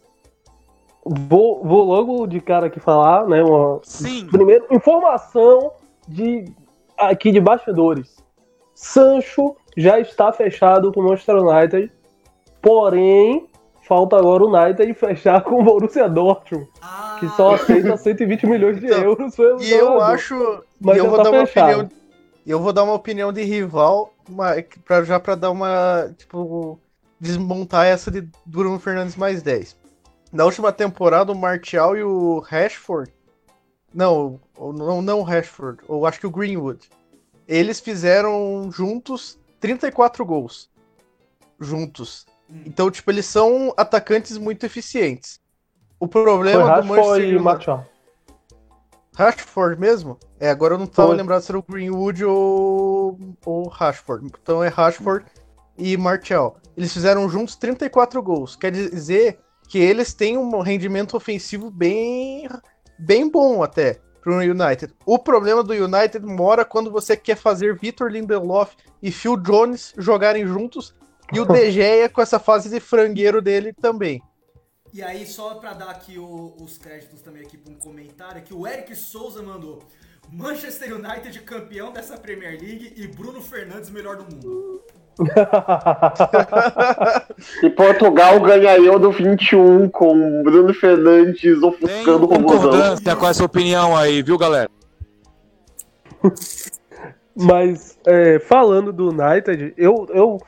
Vou, 1.06 1.64
vou 1.64 1.84
logo 1.84 2.28
de 2.28 2.40
cara 2.42 2.68
aqui 2.68 2.80
falar, 2.80 3.28
né? 3.28 3.44
Uma, 3.44 3.80
Sim. 3.84 4.28
Primeiro, 4.28 4.68
informação 4.72 5.72
de 6.08 6.46
aqui 6.98 7.32
de 7.32 7.40
bastidores. 7.40 8.18
Sancho 8.74 9.56
já 9.76 10.00
está 10.00 10.32
fechado 10.32 10.92
com 10.92 11.02
o 11.02 11.04
Manchester 11.04 11.38
United, 11.38 11.92
porém 12.62 13.48
falta 13.82 14.18
agora 14.18 14.44
o 14.44 14.54
United 14.54 14.94
fechar 14.94 15.42
com 15.42 15.62
o 15.62 15.64
Borussia 15.64 16.10
Dortmund, 16.10 16.68
ah. 16.82 17.18
que 17.20 17.30
só 17.30 17.56
aceita 17.56 17.96
120 17.98 18.46
milhões 18.46 18.80
de 18.80 18.88
então, 18.88 19.02
euros. 19.02 19.38
E 19.62 19.72
eu 19.72 20.02
acho, 20.02 20.64
mas 20.80 20.98
eu 20.98 21.10
vou 21.10 21.18
tá 21.18 21.24
dar 21.24 21.32
uma 21.32 21.44
opinião, 21.44 21.90
eu 22.52 22.60
vou 22.60 22.72
dar 22.72 22.84
uma 22.84 22.94
opinião 22.94 23.34
de 23.34 23.44
rival, 23.44 24.14
para 24.86 25.04
já 25.04 25.20
para 25.20 25.36
dar 25.36 25.52
uma 25.52 26.14
tipo 26.18 26.80
desmontar 27.20 27.86
essa 27.86 28.12
de 28.12 28.28
Bruno 28.46 28.80
Fernandes 28.80 29.16
mais 29.16 29.42
10. 29.42 29.76
Na 30.32 30.46
última 30.46 30.72
temporada, 30.72 31.32
o 31.32 31.38
Martial 31.38 31.98
e 31.98 32.04
o 32.04 32.40
Rashford 32.40 33.12
não, 33.94 34.40
não, 34.58 35.02
não 35.02 35.20
o 35.20 35.24
Rashford, 35.24 35.82
ou 35.88 36.06
acho 36.06 36.20
que 36.20 36.28
o 36.28 36.32
Greenwood. 36.32 36.90
Eles 37.48 37.80
fizeram 37.80 38.70
juntos 38.72 39.40
34 39.60 40.26
gols. 40.26 40.70
Juntos. 41.60 42.26
Hum. 42.50 42.62
Então, 42.66 42.92
tipo, 42.92 43.10
eles 43.10 43.26
são 43.26 43.74
atacantes 43.76 44.38
muito 44.38 44.66
eficientes. 44.66 45.40
O 46.00 46.08
problema 46.08 46.74
Foi 46.76 46.82
do 46.82 46.88
Manchester 46.88 47.34
e 47.34 47.40
Martial. 47.40 47.86
Rashford 49.18 49.82
mesmo? 49.82 50.20
É, 50.40 50.48
agora 50.48 50.76
eu 50.76 50.78
não 50.78 50.86
tava 50.86 51.08
Foi. 51.08 51.18
lembrado 51.18 51.42
se 51.42 51.52
era 51.52 51.58
o 51.58 51.64
Greenwood 51.68 52.24
ou 52.24 53.18
o 53.44 53.68
Rashford. 53.68 54.28
Então 54.40 54.64
é 54.64 54.68
Rashford 54.68 55.26
e 55.76 55.98
Martial. 55.98 56.60
Eles 56.78 56.94
fizeram 56.94 57.28
juntos 57.28 57.56
34 57.56 58.22
gols. 58.22 58.56
Quer 58.56 58.72
dizer 58.72 59.40
que 59.68 59.80
eles 59.80 60.14
têm 60.14 60.38
um 60.38 60.62
rendimento 60.62 61.18
ofensivo 61.18 61.72
bem 61.72 62.48
bem 63.00 63.28
bom 63.28 63.64
até 63.64 64.00
para 64.22 64.34
o 64.34 64.38
United. 64.38 64.94
O 65.04 65.18
problema 65.18 65.64
do 65.64 65.74
United 65.74 66.24
mora 66.24 66.64
quando 66.64 66.92
você 66.92 67.18
quer 67.18 67.36
fazer 67.36 67.76
Vitor 67.76 68.12
Lindelof 68.12 68.76
e 69.02 69.12
Phil 69.12 69.36
Jones 69.36 69.96
jogarem 69.98 70.46
juntos 70.46 70.94
e 71.34 71.40
o 71.40 71.46
De 71.46 71.72
Gea 71.72 72.08
com 72.08 72.22
essa 72.22 72.38
fase 72.38 72.70
de 72.70 72.80
frangueiro 72.80 73.42
dele 73.42 73.74
também. 73.74 74.22
E 74.98 75.04
aí, 75.04 75.28
só 75.28 75.54
para 75.54 75.74
dar 75.74 75.92
aqui 75.92 76.18
o, 76.18 76.56
os 76.60 76.80
créditos 76.80 77.22
também 77.22 77.44
aqui 77.44 77.56
para 77.56 77.72
um 77.72 77.76
comentário, 77.76 78.42
que 78.42 78.52
o 78.52 78.66
Eric 78.66 78.96
Souza 78.96 79.44
mandou 79.44 79.84
Manchester 80.28 80.96
United 80.96 81.40
campeão 81.42 81.94
dessa 81.94 82.18
Premier 82.18 82.60
League 82.60 82.94
e 82.98 83.06
Bruno 83.06 83.40
Fernandes 83.40 83.92
melhor 83.92 84.16
do 84.16 84.24
mundo. 84.24 84.82
e 87.62 87.70
Portugal 87.70 88.40
ganha 88.40 88.76
Euro 88.76 89.12
21 89.12 89.88
com 89.90 90.42
Bruno 90.42 90.74
Fernandes 90.74 91.62
ofuscando 91.62 92.26
o 92.26 92.28
concordância 92.28 93.16
com 93.16 93.28
essa 93.28 93.46
opinião 93.46 93.96
aí, 93.96 94.24
viu, 94.24 94.36
galera? 94.36 94.68
Mas, 97.38 98.00
é, 98.04 98.40
falando 98.40 98.92
do 98.92 99.10
United, 99.10 99.76
eu, 99.78 100.08
eu, 100.10 100.42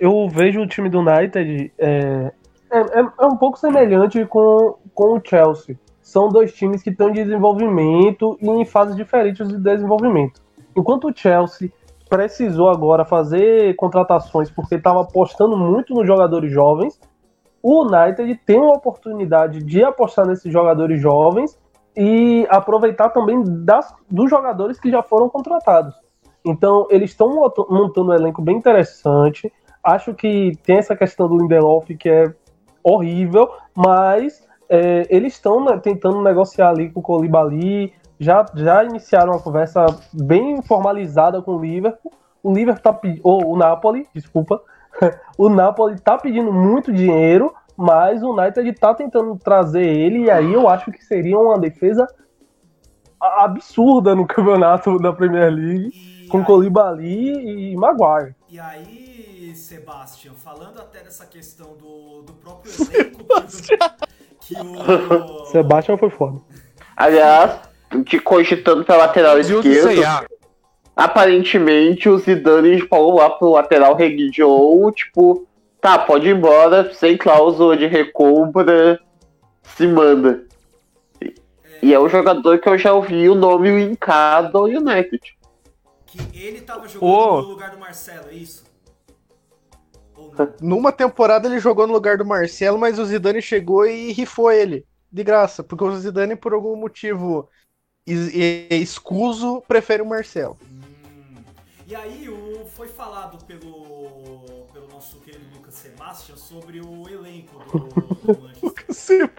eu 0.00 0.28
vejo 0.28 0.60
o 0.60 0.66
time 0.66 0.88
do 0.88 0.98
United 0.98 1.72
é, 1.78 2.32
é, 2.72 3.00
é, 3.00 3.06
é 3.20 3.26
um 3.26 3.36
pouco 3.36 3.58
semelhante 3.58 4.24
com, 4.26 4.76
com 4.94 5.16
o 5.16 5.20
Chelsea. 5.22 5.78
São 6.00 6.28
dois 6.28 6.52
times 6.52 6.82
que 6.82 6.90
estão 6.90 7.10
em 7.10 7.12
desenvolvimento 7.12 8.36
e 8.40 8.48
em 8.48 8.64
fases 8.64 8.96
diferentes 8.96 9.46
de 9.46 9.58
desenvolvimento. 9.58 10.40
Enquanto 10.74 11.08
o 11.08 11.12
Chelsea 11.14 11.70
precisou 12.08 12.68
agora 12.68 13.04
fazer 13.04 13.74
contratações 13.76 14.50
porque 14.50 14.74
estava 14.74 15.00
apostando 15.00 15.56
muito 15.56 15.94
nos 15.94 16.06
jogadores 16.06 16.52
jovens. 16.52 17.00
O 17.62 17.84
United 17.84 18.40
tem 18.44 18.58
uma 18.58 18.74
oportunidade 18.74 19.62
de 19.62 19.82
apostar 19.84 20.26
nesses 20.26 20.52
jogadores 20.52 21.00
jovens 21.00 21.58
e 21.96 22.46
aproveitar 22.50 23.10
também 23.10 23.42
das, 23.64 23.94
dos 24.10 24.28
jogadores 24.28 24.78
que 24.78 24.90
já 24.90 25.02
foram 25.02 25.28
contratados. 25.28 25.94
Então, 26.44 26.86
eles 26.90 27.10
estão 27.10 27.34
montando 27.68 28.10
um 28.10 28.14
elenco 28.14 28.42
bem 28.42 28.56
interessante. 28.56 29.50
Acho 29.82 30.12
que 30.12 30.52
tem 30.64 30.78
essa 30.78 30.96
questão 30.96 31.28
do 31.28 31.38
Lindelof 31.38 31.94
que 31.96 32.08
é 32.08 32.34
horrível, 32.82 33.48
mas 33.74 34.46
é, 34.68 35.06
eles 35.10 35.34
estão 35.34 35.64
né, 35.64 35.78
tentando 35.78 36.22
negociar 36.22 36.70
ali 36.70 36.90
com 36.90 37.00
o 37.00 37.02
Colibali, 37.02 37.92
já, 38.18 38.46
já 38.54 38.84
iniciaram 38.84 39.32
uma 39.32 39.40
conversa 39.40 39.84
bem 40.12 40.62
formalizada 40.62 41.42
com 41.42 41.56
o 41.56 41.60
Liverpool. 41.60 42.12
O 42.42 42.52
Liverpool 42.52 42.82
tá 42.82 43.00
ou 43.22 43.52
o 43.52 43.56
Napoli, 43.56 44.06
desculpa. 44.14 44.62
o 45.36 45.48
Napoli 45.48 45.98
tá 46.00 46.16
pedindo 46.16 46.52
muito 46.52 46.92
dinheiro, 46.92 47.52
mas 47.76 48.22
o 48.22 48.30
United 48.32 48.72
tá 48.74 48.94
tentando 48.94 49.36
trazer 49.36 49.84
ele, 49.84 50.24
e 50.24 50.30
aí 50.30 50.52
eu 50.52 50.68
acho 50.68 50.90
que 50.90 51.04
seria 51.04 51.38
uma 51.38 51.58
defesa 51.58 52.06
absurda 53.20 54.14
no 54.14 54.26
campeonato 54.26 54.98
da 54.98 55.12
Premier 55.12 55.52
League, 55.52 55.90
e 56.24 56.28
com 56.28 56.38
aí... 56.38 56.44
Colibali 56.44 57.72
e 57.72 57.76
Maguire. 57.76 58.34
E 58.48 58.58
aí, 58.58 59.11
Sebastian, 59.54 60.32
falando 60.34 60.80
até 60.80 61.00
dessa 61.02 61.26
questão 61.26 61.76
do, 61.76 62.22
do 62.22 62.32
próprio 62.34 62.72
elenco 62.74 63.24
que, 64.40 64.54
o... 64.58 65.46
Sebastian 65.46 65.96
foi 65.96 66.10
foda. 66.10 66.40
Aliás, 66.96 67.60
que 68.06 68.18
cogitando 68.18 68.84
pra 68.84 68.96
lateral 68.96 69.38
E 69.38 69.54
o 69.54 69.60
esquerdo, 69.60 70.26
aparentemente 70.94 72.08
o 72.08 72.18
Zidane 72.18 72.80
falou 72.86 73.16
lá 73.16 73.30
pro 73.30 73.50
lateral 73.52 73.94
Reguilhou, 73.94 74.90
tipo, 74.92 75.46
tá, 75.80 75.98
pode 75.98 76.28
ir 76.28 76.36
embora, 76.36 76.92
sem 76.94 77.16
cláusula 77.16 77.76
de 77.76 77.86
recompra, 77.86 79.00
se 79.62 79.86
manda. 79.86 80.44
E- 81.20 81.34
E 81.82 81.94
é 81.94 81.98
o 81.98 82.08
jogador 82.08 82.58
que 82.58 82.68
eu 82.68 82.78
já 82.78 82.92
ouvi 82.92 83.28
o 83.28 83.34
nome 83.34 83.70
linkado 83.70 84.58
ao 84.58 84.64
United. 84.64 85.36
Que 86.06 86.18
ele 86.38 86.60
tava 86.60 86.86
jogando 86.86 87.10
Ô. 87.10 87.40
no 87.42 87.48
lugar 87.48 87.70
do 87.70 87.78
Marcelo, 87.78 88.28
é 88.30 88.34
isso? 88.34 88.64
Não? 90.38 90.54
Numa 90.60 90.92
temporada 90.92 91.48
ele 91.48 91.58
jogou 91.58 91.86
no 91.86 91.92
lugar 91.92 92.16
do 92.16 92.24
Marcelo, 92.24 92.78
mas 92.78 92.98
o 92.98 93.04
Zidane 93.04 93.42
chegou 93.42 93.86
e 93.86 94.12
rifou 94.12 94.50
ele. 94.50 94.86
De 95.10 95.22
graça. 95.22 95.62
Porque 95.62 95.84
o 95.84 95.96
Zidane, 95.96 96.34
por 96.36 96.54
algum 96.54 96.74
motivo 96.76 97.48
es- 98.06 98.34
e- 98.34 98.68
escuso, 98.70 99.62
prefere 99.68 100.02
o 100.02 100.06
Marcelo. 100.06 100.56
Hum. 100.62 100.80
E 101.86 101.94
aí 101.94 102.28
o, 102.28 102.64
foi 102.64 102.88
falado 102.88 103.44
pelo, 103.44 104.66
pelo 104.72 104.88
nosso 104.88 105.18
querido 105.20 105.44
Lucas 105.54 105.74
Sebastian 105.74 106.36
sobre 106.36 106.80
o 106.80 107.06
elenco 107.06 107.58
do, 107.58 108.32
do 108.32 108.40
Manchester. 108.64 109.30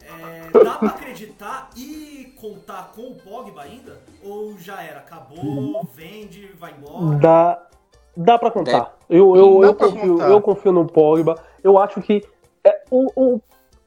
É, 0.00 0.50
dá 0.62 0.78
pra 0.78 0.88
acreditar 0.90 1.70
e 1.76 2.32
contar 2.40 2.92
com 2.94 3.08
o 3.08 3.14
Pogba 3.16 3.62
ainda? 3.62 4.00
Ou 4.22 4.56
já 4.56 4.80
era? 4.80 5.00
Acabou, 5.00 5.82
vende, 5.92 6.46
vai 6.54 6.72
embora? 6.72 7.18
Dá, 7.18 7.66
dá 8.16 8.38
pra 8.38 8.52
contar. 8.52 8.95
Eu, 9.08 9.36
eu, 9.36 9.64
eu, 9.64 9.74
confio, 9.74 10.12
contar. 10.14 10.30
eu 10.30 10.40
confio 10.40 10.72
no 10.72 10.84
Pogba. 10.86 11.34
Eu 11.62 11.78
acho 11.78 12.00
que 12.00 12.22
é, 12.64 12.80
o, 12.90 13.06
o, 13.16 13.40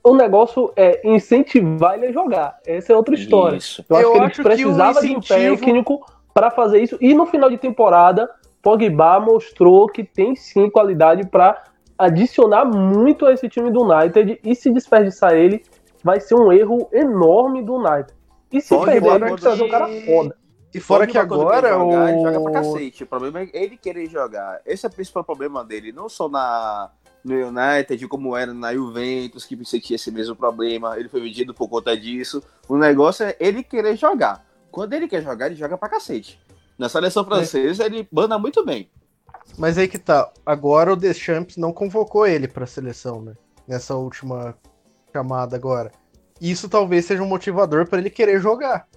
o 0.04 0.16
negócio 0.16 0.72
é 0.76 1.02
incentivar 1.08 1.96
ele 1.96 2.08
a 2.08 2.12
jogar. 2.12 2.58
Essa 2.66 2.94
é 2.94 2.96
outra 2.96 3.14
história. 3.16 3.58
Isso. 3.58 3.84
Eu 3.90 3.96
acho 3.98 4.06
Eu 4.06 4.12
que 4.12 4.18
ele 4.18 4.26
acho 4.26 4.36
que 4.36 4.42
o 4.42 4.44
precisava 4.44 5.02
de 5.02 5.08
um 5.08 5.18
incentivo- 5.20 5.56
técnico 5.58 6.06
para 6.34 6.50
fazer 6.52 6.82
isso. 6.82 6.98
E 7.02 7.14
no 7.14 7.26
final 7.26 7.50
de 7.50 7.58
temporada, 7.58 8.30
Pogba 8.62 9.20
mostrou 9.20 9.88
que 9.88 10.04
tem 10.04 10.36
sim 10.36 10.70
qualidade 10.70 11.26
para 11.28 11.64
adicionar 11.98 12.64
muito 12.66 13.26
a 13.26 13.34
esse 13.34 13.50
time 13.50 13.70
do 13.72 13.84
United. 13.84 14.40
E 14.44 14.56
se 14.56 14.72
desperdiçar 14.72 15.34
ele, 15.34 15.64
vai 16.04 16.20
ser 16.22 16.36
um 16.36 16.52
erro 16.52 16.88
enorme 16.94 17.62
do 17.62 17.76
United. 17.76 18.14
E 18.54 18.62
se 18.62 18.70
Pogba 18.70 18.92
perder, 18.92 19.08
ele 19.10 19.20
vai 19.20 19.30
quando- 19.32 19.42
trazer 19.42 19.64
um 19.64 19.70
cara 19.70 19.88
foda. 20.06 20.36
E 20.74 20.80
fora 20.80 21.08
que 21.08 21.18
agora 21.18 21.70
jogar, 21.70 22.10
ele 22.10 22.22
joga 22.22 22.40
pra 22.40 22.50
o... 22.50 22.54
cacete. 22.54 23.04
O 23.04 23.08
problema 23.08 23.42
é 23.42 23.50
ele 23.54 23.78
querer 23.78 24.08
jogar. 24.08 24.62
Esse 24.66 24.86
é 24.86 24.90
o 24.90 24.92
principal 24.92 25.24
problema 25.24 25.64
dele. 25.64 25.92
Não 25.92 26.08
só 26.08 26.30
na, 26.30 26.92
no 27.24 27.34
United, 27.34 28.08
como 28.08 28.38
era 28.38 28.54
na 28.54 28.74
Juventus, 28.74 29.46
que 29.46 29.66
sentia 29.66 29.96
esse 29.96 30.12
mesmo 30.12 30.36
problema. 30.36 30.98
Ele 30.98 31.10
foi 31.10 31.22
vendido 31.22 31.54
por 31.54 31.68
conta 31.68 31.98
disso. 31.98 32.44
O 32.68 32.78
negócio 32.78 33.26
é 33.26 33.36
ele 33.40 33.64
querer 33.64 33.96
jogar. 33.96 34.46
Quando 34.72 34.94
ele 34.94 35.08
quer 35.08 35.24
jogar, 35.24 35.48
ele 35.48 35.56
joga 35.56 35.78
pra 35.78 35.90
cacete. 35.90 36.40
Na 36.78 36.88
seleção 36.88 37.26
francesa, 37.26 37.86
ele 37.86 38.08
manda 38.12 38.38
muito 38.38 38.64
bem. 38.64 38.90
Mas 39.58 39.78
aí 39.78 39.88
que 39.88 39.98
tá. 39.98 40.32
Agora 40.46 40.94
o 40.94 40.96
Deschamps 40.96 41.58
não 41.58 41.74
convocou 41.74 42.28
ele 42.28 42.48
pra 42.48 42.68
seleção, 42.68 43.22
né? 43.22 43.34
Nessa 43.68 43.96
última 43.96 44.56
chamada 45.12 45.56
agora. 45.56 45.92
Isso 46.40 46.70
talvez 46.70 47.06
seja 47.06 47.24
um 47.24 47.28
motivador 47.28 47.88
pra 47.88 48.00
ele 48.00 48.10
querer 48.10 48.40
jogar. 48.40 48.88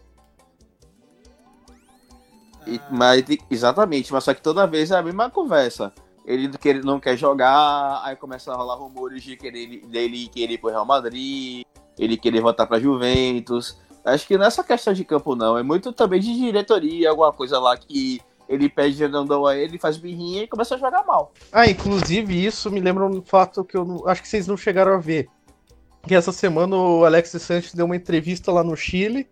E- 2.66 2.80
mas, 2.90 3.24
exatamente, 3.50 4.12
mas 4.12 4.24
só 4.24 4.32
que 4.34 4.40
toda 4.42 4.66
vez 4.66 4.90
é 4.90 4.96
a 4.96 5.02
mesma 5.02 5.28
conversa. 5.30 5.92
Ele 6.24 6.48
quer- 6.56 6.84
não 6.84 7.00
quer 7.00 7.16
jogar, 7.16 8.00
aí 8.04 8.14
começa 8.14 8.52
a 8.52 8.56
rolar 8.56 8.76
rumores 8.76 9.22
de 9.24 9.36
querer, 9.36 9.84
dele 9.86 10.28
querer 10.28 10.54
ir 10.54 10.58
pro 10.58 10.70
Real 10.70 10.86
Madrid, 10.86 11.64
ele 11.98 12.16
querer 12.16 12.40
voltar 12.40 12.66
pra 12.66 12.78
Juventus. 12.78 13.76
Acho 14.04 14.26
que 14.26 14.38
nessa 14.38 14.62
questão 14.62 14.92
de 14.92 15.04
campo 15.04 15.34
não, 15.34 15.58
é 15.58 15.62
muito 15.62 15.92
também 15.92 16.20
de 16.20 16.34
diretoria, 16.36 17.10
alguma 17.10 17.32
coisa 17.32 17.58
lá 17.58 17.76
que 17.76 18.20
ele 18.48 18.68
pede 18.68 19.06
não 19.08 19.24
dão 19.24 19.46
a 19.46 19.56
ele, 19.56 19.78
faz 19.78 19.96
birrinha 19.96 20.42
e 20.42 20.48
começa 20.48 20.74
a 20.74 20.78
jogar 20.78 21.04
mal. 21.04 21.32
Ah, 21.50 21.66
inclusive 21.68 22.44
isso 22.44 22.70
me 22.70 22.80
lembra 22.80 23.04
um 23.06 23.22
fato 23.22 23.64
que 23.64 23.76
eu 23.76 23.84
não- 23.84 24.06
acho 24.08 24.22
que 24.22 24.28
vocês 24.28 24.46
não 24.46 24.56
chegaram 24.56 24.94
a 24.94 24.98
ver. 24.98 25.28
Que 26.06 26.14
essa 26.14 26.32
semana 26.32 26.76
o 26.76 27.04
Alexis 27.04 27.42
Sanches 27.42 27.74
deu 27.74 27.86
uma 27.86 27.96
entrevista 27.96 28.50
lá 28.52 28.62
no 28.64 28.76
Chile, 28.76 29.28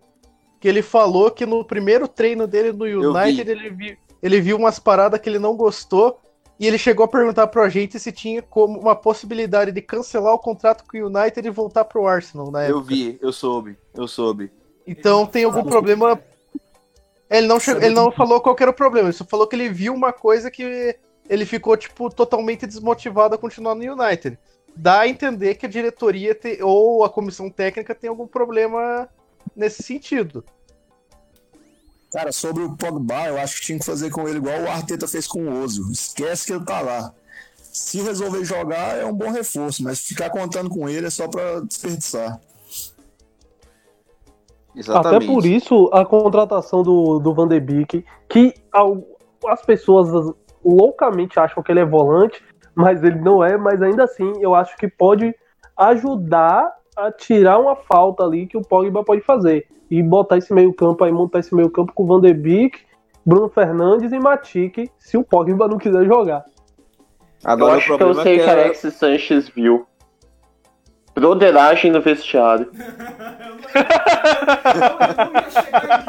que 0.60 0.68
ele 0.68 0.82
falou 0.82 1.30
que 1.30 1.46
no 1.46 1.64
primeiro 1.64 2.06
treino 2.06 2.46
dele 2.46 2.72
no 2.72 2.84
United 2.84 3.44
vi. 3.44 3.50
ele 3.50 3.70
viu, 3.70 3.96
ele 4.22 4.40
viu 4.40 4.56
umas 4.58 4.78
paradas 4.78 5.18
que 5.18 5.28
ele 5.28 5.38
não 5.38 5.56
gostou 5.56 6.20
e 6.58 6.66
ele 6.66 6.76
chegou 6.76 7.04
a 7.04 7.08
perguntar 7.08 7.46
pro 7.46 7.62
agente 7.62 7.98
se 7.98 8.12
tinha 8.12 8.42
como 8.42 8.78
uma 8.78 8.94
possibilidade 8.94 9.72
de 9.72 9.80
cancelar 9.80 10.34
o 10.34 10.38
contrato 10.38 10.84
com 10.86 10.98
o 10.98 11.06
United 11.06 11.46
e 11.48 11.50
voltar 11.50 11.84
pro 11.86 12.06
Arsenal 12.06 12.50
na 12.50 12.64
época. 12.64 12.78
Eu 12.78 12.82
vi, 12.82 13.18
eu 13.22 13.32
soube, 13.32 13.78
eu 13.94 14.06
soube. 14.06 14.52
Então 14.86 15.24
tem 15.24 15.44
algum 15.44 15.62
problema. 15.64 16.20
Ele 17.30 17.46
não, 17.46 17.58
chegou- 17.60 17.82
ele 17.82 17.94
não 17.94 18.10
falou 18.12 18.40
qual 18.40 18.54
que 18.54 18.62
era 18.62 18.70
o 18.70 18.74
problema, 18.74 19.08
ele 19.08 19.16
só 19.16 19.24
falou 19.24 19.46
que 19.46 19.54
ele 19.56 19.68
viu 19.68 19.94
uma 19.94 20.12
coisa 20.12 20.50
que 20.50 20.96
ele 21.28 21.46
ficou, 21.46 21.76
tipo, 21.76 22.10
totalmente 22.10 22.66
desmotivado 22.66 23.34
a 23.34 23.38
continuar 23.38 23.74
no 23.74 23.84
United. 23.94 24.36
Dá 24.76 25.00
a 25.00 25.08
entender 25.08 25.54
que 25.54 25.64
a 25.64 25.68
diretoria 25.68 26.34
te- 26.34 26.58
ou 26.62 27.04
a 27.04 27.08
comissão 27.08 27.48
técnica 27.48 27.94
tem 27.94 28.10
algum 28.10 28.26
problema 28.26 29.08
nesse 29.54 29.82
sentido. 29.82 30.44
Cara, 32.12 32.32
sobre 32.32 32.64
o 32.64 32.76
Pogba, 32.76 33.28
eu 33.28 33.38
acho 33.38 33.56
que 33.56 33.66
tinha 33.66 33.78
que 33.78 33.86
fazer 33.86 34.10
com 34.10 34.28
ele 34.28 34.38
igual 34.38 34.60
o 34.62 34.68
Arteta 34.68 35.06
fez 35.06 35.26
com 35.26 35.44
o 35.44 35.62
Ozo. 35.62 35.90
Esquece 35.92 36.46
que 36.46 36.52
ele 36.52 36.64
tá 36.64 36.80
lá. 36.80 37.12
Se 37.56 38.00
resolver 38.02 38.44
jogar, 38.44 38.98
é 38.98 39.04
um 39.04 39.14
bom 39.14 39.30
reforço, 39.30 39.84
mas 39.84 40.00
ficar 40.00 40.28
contando 40.30 40.68
com 40.68 40.88
ele 40.88 41.06
é 41.06 41.10
só 41.10 41.28
pra 41.28 41.60
desperdiçar. 41.60 42.40
Exatamente. 44.74 45.16
Até 45.16 45.26
por 45.26 45.46
isso, 45.46 45.88
a 45.92 46.04
contratação 46.04 46.82
do, 46.82 47.20
do 47.20 47.32
Van 47.32 47.46
de 47.46 47.60
Beek, 47.60 48.04
que 48.28 48.54
as 49.46 49.62
pessoas 49.64 50.34
loucamente 50.64 51.38
acham 51.38 51.62
que 51.62 51.70
ele 51.70 51.80
é 51.80 51.84
volante, 51.84 52.42
mas 52.74 53.02
ele 53.02 53.20
não 53.20 53.42
é, 53.42 53.56
mas 53.56 53.80
ainda 53.82 54.04
assim 54.04 54.32
eu 54.40 54.54
acho 54.54 54.76
que 54.76 54.88
pode 54.88 55.34
ajudar 55.76 56.72
a 57.06 57.12
tirar 57.12 57.58
uma 57.58 57.76
falta 57.76 58.24
ali 58.24 58.46
que 58.46 58.56
o 58.56 58.62
Pogba 58.62 59.04
pode 59.04 59.22
fazer. 59.22 59.66
E 59.90 60.02
botar 60.02 60.38
esse 60.38 60.52
meio 60.52 60.72
campo 60.72 61.02
aí, 61.04 61.12
montar 61.12 61.40
esse 61.40 61.54
meio 61.54 61.70
campo 61.70 61.92
com 61.92 62.04
o 62.04 62.06
Van 62.06 62.20
de 62.20 62.32
Beek, 62.32 62.78
Bruno 63.26 63.48
Fernandes 63.48 64.12
e 64.12 64.18
Matic, 64.18 64.90
se 64.98 65.16
o 65.16 65.24
Pogba 65.24 65.66
não 65.66 65.78
quiser 65.78 66.04
jogar. 66.06 66.44
Agora 67.44 67.72
eu 67.72 67.74
o 67.74 67.78
acho 67.78 67.96
que 67.96 68.02
eu 68.02 68.14
sei 68.14 68.34
é 68.34 68.38
que 68.38 68.44
que 68.44 68.50
Alexis 68.50 68.94
Sanches 68.94 69.48
viu. 69.48 69.86
Broderagem 71.14 71.90
no 71.90 72.00
vestiário. 72.00 72.70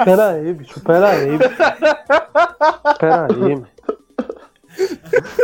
Pera 0.06 0.30
aí, 0.30 0.54
bicho, 0.54 0.80
pera 0.82 1.10
aí. 1.10 1.38
bicho. 1.38 1.50
Pera 3.00 3.28
aí, 3.30 3.56
mano. 3.56 3.68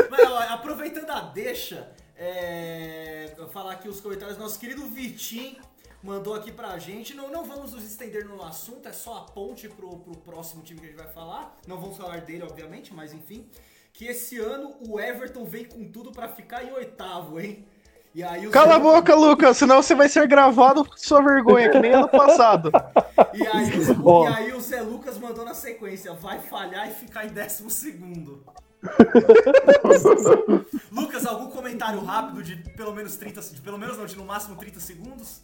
Mas, 0.10 0.32
ó, 0.32 0.54
aproveitando 0.54 1.10
a 1.10 1.22
deixa, 1.34 1.90
é, 2.18 3.07
falar 3.58 3.72
aqui 3.72 3.90
os 3.90 4.00
comentários. 4.00 4.38
Nosso 4.38 4.60
querido 4.60 4.86
Vitim 4.86 5.58
mandou 6.04 6.36
aqui 6.36 6.52
pra 6.52 6.78
gente. 6.78 7.16
Não, 7.16 7.32
não 7.32 7.44
vamos 7.44 7.74
nos 7.74 7.84
estender 7.84 8.24
no 8.24 8.44
assunto, 8.44 8.88
é 8.88 8.94
só 8.94 9.18
a 9.18 9.22
ponte 9.22 9.68
pro, 9.68 9.98
pro 9.98 10.16
próximo 10.18 10.62
time 10.62 10.80
que 10.80 10.86
a 10.86 10.90
gente 10.90 10.98
vai 10.98 11.12
falar. 11.12 11.58
Não 11.66 11.80
vamos 11.82 11.98
falar 11.98 12.22
dele, 12.22 12.44
obviamente, 12.44 12.94
mas 12.94 13.14
enfim. 13.14 13.50
Que 13.92 14.06
esse 14.06 14.38
ano 14.38 14.76
o 14.88 15.00
Everton 15.00 15.44
vem 15.44 15.66
com 15.66 15.92
tudo 15.92 16.12
pra 16.12 16.28
ficar 16.28 16.64
em 16.64 16.72
oitavo, 16.72 17.40
hein? 17.40 17.66
E 18.14 18.24
aí 18.24 18.48
o 18.48 18.52
Cala 18.52 18.76
a 18.76 18.80
boca, 18.80 19.16
Lucas, 19.16 19.58
senão 19.58 19.82
você 19.82 19.96
vai 19.96 20.08
ser 20.08 20.28
gravado 20.28 20.86
com 20.86 20.96
sua 20.96 21.22
vergonha, 21.22 21.72
que 21.72 21.80
nem 21.80 21.94
ano 21.94 22.10
passado. 22.10 22.72
E 23.34 23.46
aí, 23.46 23.70
e 23.74 24.34
aí 24.34 24.54
o 24.54 24.62
Zé 24.62 24.82
Lucas 24.82 25.18
mandou 25.18 25.44
na 25.44 25.56
sequência, 25.56 26.14
vai 26.14 26.40
falhar 26.40 26.88
e 26.88 26.94
ficar 26.94 27.26
em 27.26 27.30
décimo 27.30 27.72
segundo. 27.72 28.44
Lucas, 30.92 31.26
algum 31.26 31.48
comentário 31.48 32.04
rápido 32.04 32.44
de 32.44 32.56
pelo 32.74 32.94
menos 32.94 33.16
30, 33.16 33.42
de 33.42 33.62
pelo 33.62 33.78
menos 33.78 33.98
não, 33.98 34.06
de 34.06 34.18
no 34.18 34.26
máximo 34.26 34.56
30 34.56 34.80
segundos? 34.80 35.42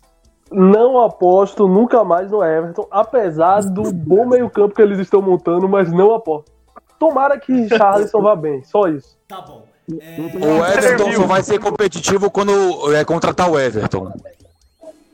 Não 0.51 1.01
aposto 1.01 1.67
nunca 1.67 2.03
mais 2.03 2.29
no 2.29 2.43
Everton, 2.43 2.87
apesar 2.91 3.61
do 3.63 3.91
bom 3.91 4.25
meio-campo 4.27 4.75
que 4.75 4.81
eles 4.81 4.99
estão 4.99 5.21
montando, 5.21 5.67
mas 5.67 5.91
não 5.91 6.13
aposto. 6.13 6.51
Tomara 6.99 7.39
que 7.39 7.67
Charleston 7.69 8.21
vá 8.21 8.35
bem, 8.35 8.63
só 8.63 8.87
isso. 8.87 9.17
Tá 9.27 9.41
bom. 9.41 9.65
É, 9.99 10.17
O 10.21 10.65
Everton 10.65 11.11
só 11.13 11.23
vai 11.27 11.43
ser 11.43 11.59
competitivo 11.59 12.29
quando 12.31 12.93
é, 12.95 13.03
contratar 13.03 13.49
o 13.49 13.59
Everton. 13.59 14.13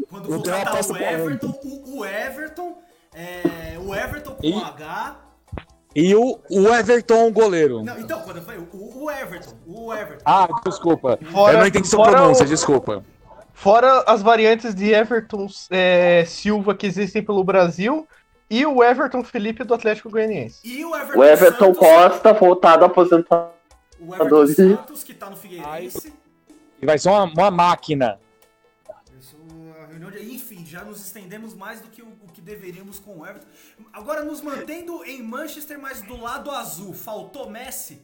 quando 0.09 0.28
contratar 0.28 0.76
o 0.76 0.97
Everton, 0.97 1.59
o, 1.63 1.99
o 1.99 2.05
Everton, 2.05 2.78
é, 3.13 3.78
o 3.80 3.95
Everton 3.95 4.36
com 4.36 4.45
E- 4.45 4.53
H. 4.63 5.15
E 5.99 6.15
o, 6.15 6.39
o 6.49 6.67
Everton, 6.73 7.31
goleiro. 7.31 7.83
Não, 7.83 7.99
então, 7.99 8.21
quando 8.21 8.37
eu 8.37 8.43
falei, 8.43 8.61
o, 8.71 9.03
o 9.03 9.11
Everton, 9.11 9.53
o 9.67 9.93
Everton. 9.93 10.21
Ah, 10.25 10.47
desculpa. 10.65 11.19
Fora- 11.31 11.53
Eu 11.53 11.59
não 11.59 11.67
entendi 11.67 11.87
sua 11.87 12.09
pronúncia, 12.09 12.45
o- 12.45 12.47
desculpa. 12.49 13.03
Fora 13.53 14.03
as 14.07 14.21
variantes 14.21 14.73
de 14.73 14.93
Everton 14.93 15.47
é, 15.69 16.23
Silva 16.25 16.73
que 16.73 16.87
existem 16.87 17.21
pelo 17.21 17.43
Brasil 17.43 18.07
e 18.49 18.65
o 18.65 18.81
Everton 18.81 19.23
Felipe 19.23 19.63
do 19.65 19.73
Atlético 19.73 20.09
Goianiense. 20.09 20.59
E 20.63 20.85
o 20.85 20.95
Everton, 20.95 21.19
O 21.19 21.23
Everton 21.25 21.65
Santos, 21.73 21.79
Costa 21.79 22.33
voltado 22.33 22.83
a 22.85 22.87
aposentar. 22.87 23.51
o 23.99 24.15
Everton. 24.15 24.47
Santos, 24.47 25.03
que 25.03 25.13
tá 25.13 25.29
no 25.29 25.35
Figueirense. 25.35 26.13
E 26.81 26.85
vai 26.85 26.97
ser 26.97 27.09
uma, 27.09 27.23
uma 27.25 27.51
máquina. 27.51 28.17
Já 30.80 30.86
nos 30.86 31.05
estendemos 31.05 31.53
mais 31.53 31.82
do 31.82 31.89
que 31.89 32.01
o, 32.01 32.07
o, 32.07 32.32
que 32.34 32.41
deveríamos 32.41 32.99
com 32.99 33.19
o 33.19 33.25
Everton. 33.25 33.47
Agora, 33.91 34.23
nos 34.23 34.41
mantendo 34.41 35.03
em 35.03 35.21
Manchester, 35.21 35.80
mas 35.80 36.01
do 36.01 36.19
lado 36.19 36.49
azul, 36.51 36.93
faltou 36.93 37.49
Messi? 37.49 38.01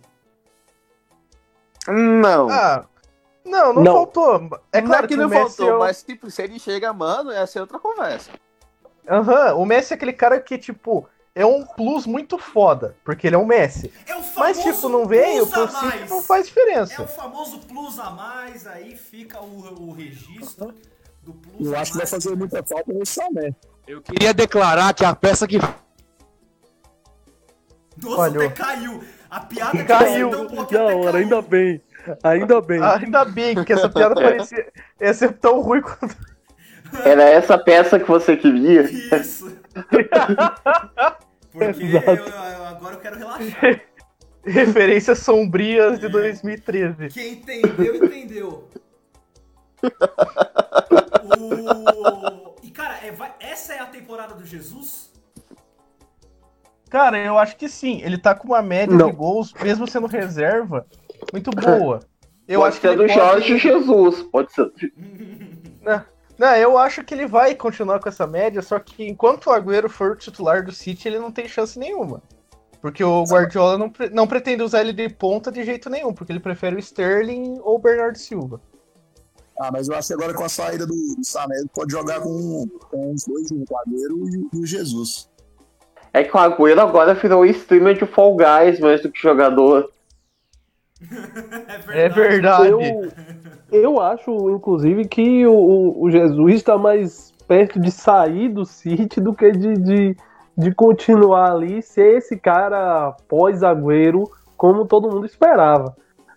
Não. 1.87 2.49
Ah, 2.49 2.85
não, 3.45 3.73
não, 3.73 3.83
não, 3.83 3.93
faltou. 3.93 4.49
É 4.73 4.81
claro 4.81 5.03
não 5.03 5.07
que, 5.07 5.15
que 5.15 5.21
não 5.21 5.29
faltou, 5.29 5.75
é 5.75 5.79
mas 5.79 6.03
tipo, 6.03 6.29
se 6.29 6.41
ele 6.41 6.59
chega, 6.59 6.91
mano, 6.91 7.31
ia 7.31 7.47
ser 7.47 7.61
outra 7.61 7.79
conversa. 7.79 8.31
Aham, 9.07 9.53
uhum, 9.53 9.61
o 9.61 9.65
Messi 9.65 9.93
é 9.93 9.95
aquele 9.95 10.13
cara 10.13 10.39
que, 10.41 10.57
tipo, 10.57 11.07
é 11.33 11.45
um 11.45 11.63
plus 11.63 12.05
muito 12.05 12.37
foda, 12.39 12.97
porque 13.05 13.27
ele 13.27 13.35
é 13.35 13.39
um 13.39 13.45
Messi. 13.45 13.93
É 14.07 14.13
Mas, 14.35 14.61
tipo, 14.61 14.89
não 14.89 15.05
veio 15.05 15.47
pro 15.47 15.69
City, 15.69 16.09
não 16.09 16.23
faz 16.23 16.47
diferença. 16.47 17.01
É 17.01 17.05
o 17.05 17.07
famoso 17.07 17.59
plus 17.59 17.99
a 17.99 18.09
mais, 18.09 18.65
aí 18.65 18.97
fica 18.97 19.39
o, 19.39 19.89
o 19.89 19.93
registro 19.93 20.73
do 21.25 21.33
plus 21.33 21.67
Eu 21.67 21.75
acho 21.75 21.91
que 21.91 21.97
vai 21.97 22.07
fazer 22.07 22.35
muita 22.35 22.63
falta 22.63 22.93
no 22.93 23.05
Sané. 23.05 23.55
Eu 23.87 24.01
queria 24.01 24.33
declarar 24.33 24.93
que 24.93 25.03
a 25.03 25.15
peça 25.15 25.47
que. 25.47 25.57
Nossa, 28.01 28.27
até 28.27 28.49
caiu. 28.49 29.03
A 29.29 29.39
piada 29.41 29.83
caiu. 29.83 30.31
Da 30.71 30.83
hora, 30.83 31.17
ainda 31.17 31.41
bem. 31.41 31.81
Ainda 32.23 32.61
bem. 32.61 32.81
Ainda 32.81 33.25
bem, 33.25 33.63
que 33.63 33.73
essa 33.73 33.89
piada 33.89 34.15
parecia 34.15 34.71
ia 35.01 35.13
ser 35.13 35.33
tão 35.33 35.59
ruim 35.61 35.81
quanto. 35.81 36.15
Era 37.03 37.23
essa 37.23 37.57
peça 37.57 37.99
que 37.99 38.07
você 38.07 38.37
queria? 38.37 38.81
Isso. 38.83 39.51
Porque 41.51 41.83
eu, 41.83 42.01
eu, 42.01 42.65
agora 42.65 42.95
eu 42.95 42.99
quero 42.99 43.17
relaxar. 43.17 43.81
Referências 44.45 45.19
sombrias 45.19 45.99
de 45.99 46.07
2013. 46.07 47.07
Quem 47.09 47.33
entendeu, 47.33 47.95
entendeu. 47.95 48.69
O... 51.39 52.55
E 52.63 52.71
cara, 52.71 52.97
é, 53.05 53.11
vai... 53.11 53.33
essa 53.39 53.73
é 53.73 53.79
a 53.79 53.85
temporada 53.85 54.33
do 54.33 54.45
Jesus? 54.45 55.13
Cara, 56.89 57.17
eu 57.17 57.37
acho 57.37 57.57
que 57.57 57.67
sim. 57.67 58.01
Ele 58.03 58.17
tá 58.17 58.33
com 58.35 58.47
uma 58.47 58.61
média 58.61 58.95
Não. 58.95 59.09
de 59.09 59.15
gols, 59.15 59.53
mesmo 59.61 59.87
sendo 59.87 60.07
reserva, 60.07 60.85
muito 61.31 61.51
boa. 61.51 61.99
Eu 62.47 62.61
pode 62.61 62.69
acho 62.69 62.81
ser 62.81 62.89
que 62.89 62.95
do 62.95 63.01
pode... 63.01 63.13
Jorge 63.13 63.57
Jesus, 63.57 64.23
pode 64.23 64.53
ser. 64.53 64.71
Não. 65.81 66.03
Não, 66.37 66.53
eu 66.55 66.77
acho 66.77 67.03
que 67.03 67.13
ele 67.13 67.25
vai 67.25 67.55
continuar 67.55 67.99
com 67.99 68.09
essa 68.09 68.27
média, 68.27 68.61
só 68.61 68.77
que 68.77 69.07
enquanto 69.07 69.47
o 69.47 69.53
Agüero 69.53 69.87
for 69.87 70.17
titular 70.17 70.63
do 70.63 70.71
City, 70.71 71.07
ele 71.07 71.19
não 71.19 71.31
tem 71.31 71.47
chance 71.47 71.79
nenhuma. 71.79 72.21
Porque 72.81 73.03
o 73.03 73.23
Guardiola 73.23 73.77
não, 73.77 73.91
não 74.11 74.27
pretende 74.27 74.61
usar 74.61 74.81
ele 74.81 74.93
de 74.93 75.07
ponta 75.09 75.51
de 75.51 75.63
jeito 75.63 75.89
nenhum, 75.89 76.13
porque 76.13 76.31
ele 76.31 76.39
prefere 76.39 76.75
o 76.75 76.79
Sterling 76.79 77.59
ou 77.63 77.75
o 77.75 77.79
Bernardo 77.79 78.17
Silva. 78.17 78.61
Ah, 79.59 79.69
mas 79.71 79.87
eu 79.87 79.95
acho 79.95 80.09
que 80.09 80.13
agora 80.13 80.33
com 80.33 80.43
a 80.43 80.49
saída 80.49 80.85
do, 80.85 80.93
do 80.93 81.23
Sané, 81.23 81.55
pode 81.73 81.91
jogar 81.91 82.19
com, 82.19 82.67
com 82.89 83.13
os 83.13 83.23
dois, 83.25 83.49
o 83.51 83.63
Agüero 83.77 84.27
e, 84.27 84.49
e, 84.53 84.59
o 84.59 84.65
Jesus. 84.65 85.29
É 86.13 86.23
que 86.23 86.35
o 86.35 86.39
Agüero 86.39 86.81
agora 86.81 87.13
virou 87.13 87.45
streamer 87.45 87.97
de 87.97 88.05
Fall 88.05 88.35
Guys 88.35 88.79
mais 88.79 89.01
do 89.01 89.11
que 89.11 89.21
jogador. 89.21 89.89
é 91.01 91.07
verdade. 91.79 91.97
É 91.97 92.09
verdade. 92.09 92.69
Eu, 92.69 93.11
eu 93.71 94.01
acho, 94.01 94.49
inclusive, 94.49 95.07
que 95.07 95.47
o, 95.47 96.03
o 96.03 96.11
Jesus 96.11 96.55
está 96.55 96.77
mais 96.77 97.33
perto 97.47 97.79
de 97.79 97.91
sair 97.91 98.49
do 98.49 98.65
City 98.65 99.21
do 99.21 99.33
que 99.33 99.51
de, 99.51 99.73
de, 99.75 100.17
de 100.57 100.75
continuar 100.75 101.53
ali, 101.53 101.81
ser 101.81 102.17
esse 102.17 102.37
cara 102.37 103.15
pós-agüero, 103.27 104.29
como 104.57 104.85
todo 104.85 105.09
mundo 105.09 105.25
esperava. 105.25 105.95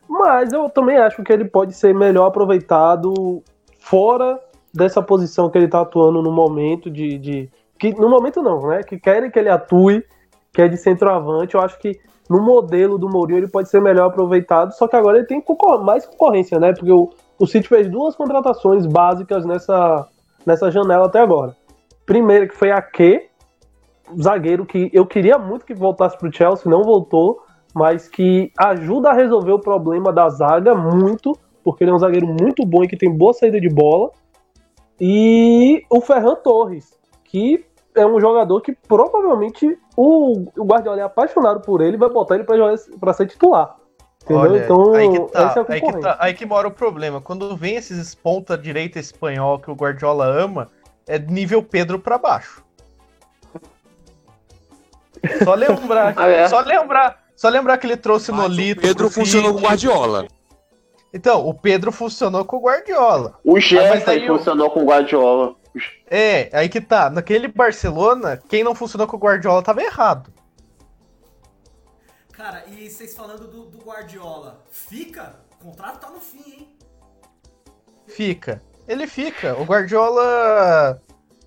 Mas 0.09 0.53
eu 0.53 0.71
também 0.71 0.97
acho 0.97 1.23
que 1.23 1.33
ele 1.33 1.45
pode 1.45 1.75
ser 1.75 1.95
melhor 1.95 2.27
aproveitado 2.27 3.43
fora 3.79 4.41
dessa 4.73 5.03
posição 5.03 5.51
que 5.51 5.59
ele 5.59 5.67
está 5.67 5.83
atuando 5.83 6.23
no 6.23 6.33
momento 6.33 6.91
de, 6.91 7.19
de. 7.19 7.51
que 7.79 7.93
No 7.93 8.09
momento 8.09 8.43
não, 8.43 8.67
né? 8.67 8.83
Que 8.83 8.99
querem 8.99 9.31
que 9.31 9.39
ele 9.39 9.51
atue, 9.51 10.05
que 10.53 10.63
é 10.63 10.69
de 10.69 10.77
centroavante. 10.77 11.55
Eu 11.55 11.61
acho 11.61 11.79
que 11.79 12.01
no 12.29 12.43
modelo 12.43 12.99
do 12.99 13.09
Mourinho 13.09 13.39
ele 13.39 13.49
pode 13.49 13.69
ser 13.69 13.81
melhor 13.81 14.07
aproveitado, 14.07 14.73
só 14.73 14.87
que 14.87 14.97
agora 14.97 15.19
ele 15.19 15.27
tem 15.27 15.41
concor 15.41 15.83
mais 15.83 16.07
concorrência, 16.07 16.59
né? 16.59 16.73
Porque 16.73 16.93
o, 16.93 17.11
o 17.39 17.47
City 17.47 17.69
fez 17.69 17.89
duas 17.89 18.15
contratações 18.15 18.85
básicas 18.87 19.45
nessa, 19.45 20.07
nessa 20.45 20.71
janela 20.71 21.07
até 21.07 21.21
agora. 21.21 21.57
Primeira 22.05 22.47
que 22.47 22.55
foi 22.55 22.71
a 22.71 22.83
Q, 22.83 23.29
zagueiro 24.21 24.67
que 24.67 24.91
eu 24.93 25.07
queria 25.07 25.39
muito 25.39 25.65
que 25.65 25.75
voltasse 25.75 26.19
para 26.19 26.29
o 26.29 26.33
Chelsea, 26.33 26.71
não 26.71 26.83
voltou, 26.83 27.43
mas 27.79 28.09
que 28.09 28.51
ajuda 28.59 29.11
a 29.11 29.13
resolver 29.13 29.53
o 29.53 29.61
problema 29.61 30.13
da 30.13 30.29
zaga 30.29 30.75
muito, 30.75 31.39
porque 31.63 31.85
ele 31.85 31.93
é 31.93 31.95
um 31.95 31.99
zagueiro 31.99 32.27
muito 32.27 32.67
bom 32.67 32.83
e 32.83 32.89
que 32.89 32.97
tem 32.97 33.09
boa 33.09 33.33
saída 33.33 33.61
de 33.61 33.69
bola. 33.69 34.11
E 35.01 35.85
o 35.89 36.01
Ferran 36.01 36.35
Torres, 36.35 36.99
que 37.23 37.65
é 37.95 38.05
um 38.05 38.21
jogador 38.21 38.61
que 38.61 38.77
provavelmente 38.89 39.79
o, 39.97 40.45
o 40.57 40.65
Guardiola 40.65 41.01
é 41.01 41.05
apaixonado 41.05 41.61
por 41.61 41.81
ele 41.81 41.95
e 41.97 42.01
vai 42.01 42.09
botar 42.09 42.35
ele 42.35 42.45
para 42.99 43.13
ser 43.13 43.27
titular. 43.27 43.77
Entendeu? 44.25 44.43
Olha, 44.43 44.65
então, 44.65 44.93
aí 44.95 45.09
que, 45.09 45.21
tá, 45.33 45.55
é 45.57 45.73
aí, 45.73 45.81
que 45.81 46.01
tá, 46.01 46.17
aí 46.19 46.35
que 46.35 46.47
mora 46.47 46.67
o 46.67 46.73
problema. 46.73 47.21
Quando 47.21 47.57
vem 47.57 47.77
esses 47.77 48.13
ponta 48.13 48.59
direita 48.59 48.99
espanhol 48.99 49.61
que 49.61 49.71
o 49.71 49.75
Guardiola 49.75 50.27
ama, 50.27 50.69
é 51.07 51.17
nível 51.17 51.63
Pedro 51.63 52.01
para 52.01 52.19
baixo. 52.19 52.65
Só 55.45 55.55
lembrar, 55.55 56.15
ah, 56.19 56.29
é? 56.29 56.49
só 56.49 56.61
lembrar, 56.61 57.28
só 57.39 57.49
lembrar 57.49 57.79
que 57.79 57.87
ele 57.87 57.97
trouxe 57.97 58.33
Mas 58.33 58.41
Nolito. 58.41 58.81
O 58.81 58.83
Pedro 58.83 59.09
funcionou 59.09 59.53
com 59.53 59.61
o 59.61 59.63
Guardiola. 59.63 60.27
Então, 61.15 61.47
o 61.47 61.55
Pedro 61.55 61.93
funcionou 61.93 62.45
com 62.45 62.57
o 62.57 62.61
Guardiola. 62.61 63.39
O 63.45 63.61
Jefferson 63.61 64.27
funcionou 64.27 64.69
com 64.73 64.83
o 64.83 64.85
Guardiola. 64.85 65.55
É, 66.11 66.51
aí 66.53 66.69
que 66.69 66.81
tá. 66.81 67.09
Naquele 67.09 67.47
Barcelona, 67.47 68.43
quem 68.49 68.65
não 68.65 68.75
funcionou 68.75 69.07
com 69.07 69.17
o 69.17 69.21
Guardiola 69.21 69.63
tava 69.63 69.81
errado. 69.81 70.33
Cara, 72.33 72.65
e 72.67 72.91
vocês 72.91 73.15
falando 73.15 73.47
do, 73.47 73.67
do 73.67 73.79
Guardiola, 73.85 74.65
fica? 74.73 75.37
O 75.61 75.67
contrato 75.67 76.01
tá 76.01 76.11
no 76.11 76.19
fim, 76.19 76.43
hein? 76.53 76.77
Fica. 78.09 78.61
Ele 78.89 79.07
fica. 79.07 79.57
O 79.57 79.65
Guardiola. 79.65 81.01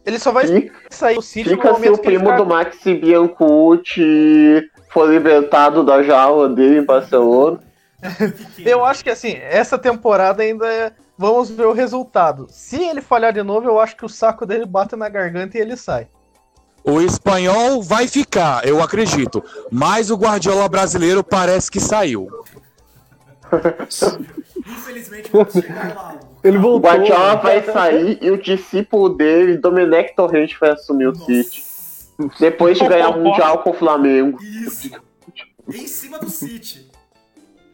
Ele 0.06 0.18
só 0.18 0.32
vai 0.32 0.48
fica, 0.48 0.74
sair 0.90 1.16
do 1.16 1.22
City 1.22 1.50
Fica 1.50 1.76
se 1.76 1.90
o 1.90 1.98
primo 1.98 2.36
do 2.36 2.46
Maxi 2.46 2.96
Biancucci 2.96 4.70
for 4.90 5.10
libertado 5.10 5.84
da 5.84 6.02
jaula 6.02 6.50
dele 6.50 6.80
em 6.80 6.86
Barcelona. 6.86 7.60
eu 8.66 8.84
acho 8.84 9.04
que 9.04 9.12
assim, 9.12 9.38
essa 9.40 9.78
temporada 9.78 10.42
ainda 10.42 10.68
é 10.68 10.92
Vamos 11.22 11.52
ver 11.52 11.68
o 11.68 11.72
resultado. 11.72 12.48
Se 12.50 12.82
ele 12.82 13.00
falhar 13.00 13.32
de 13.32 13.44
novo, 13.44 13.70
eu 13.70 13.80
acho 13.80 13.96
que 13.96 14.04
o 14.04 14.10
saco 14.10 14.44
dele 14.44 14.66
bate 14.66 14.96
na 14.96 15.08
garganta 15.08 15.56
e 15.56 15.62
ele 15.62 15.78
sai. 15.78 16.08
O 16.84 17.00
espanhol 17.00 17.80
vai 17.84 18.08
ficar, 18.08 18.66
eu 18.68 18.82
acredito. 18.82 19.44
Mas 19.72 20.10
o 20.10 20.16
Guardiola 20.16 20.68
brasileiro 20.68 21.24
parece 21.24 21.70
que 21.70 21.80
saiu. 21.80 22.28
Infelizmente, 24.58 25.30
vamos 25.32 25.54
chegar 25.54 25.96
lá. 25.96 26.20
Ele 26.44 26.58
voltou. 26.58 26.78
O 26.78 26.94
Guardiola 26.94 27.36
vai 27.36 27.64
sair 27.64 28.20
e 28.22 28.32
o 28.32 28.42
discípulo 28.42 29.10
dele, 29.10 29.58
Domenech 29.58 30.16
Torrente, 30.16 30.58
vai 30.60 30.72
assumir 30.72 31.08
o 31.08 31.16
City. 31.16 31.64
Depois 32.40 32.78
de 32.78 32.88
ganhar 32.88 33.10
o 33.10 33.20
Mundial 33.20 33.60
com 33.60 33.72
o 33.72 33.74
Flamengo. 33.74 34.42
Isso. 34.42 34.92
Em 35.68 35.88
cima 35.88 36.20
do 36.20 36.30
City. 36.30 36.90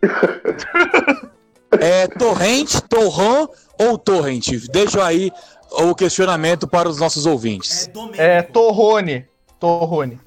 É 1.71 2.07
Torrente, 2.07 2.81
Torrão 2.81 3.49
ou 3.77 3.97
Torrent? 3.97 4.47
Deixa 4.71 5.05
aí 5.05 5.31
o 5.71 5.93
questionamento 5.93 6.67
para 6.67 6.87
os 6.87 6.97
nossos 6.99 7.25
ouvintes. 7.25 7.89
É, 8.17 8.37
é 8.37 8.41
Torrone. 8.41 9.25
Torrone. 9.59 10.19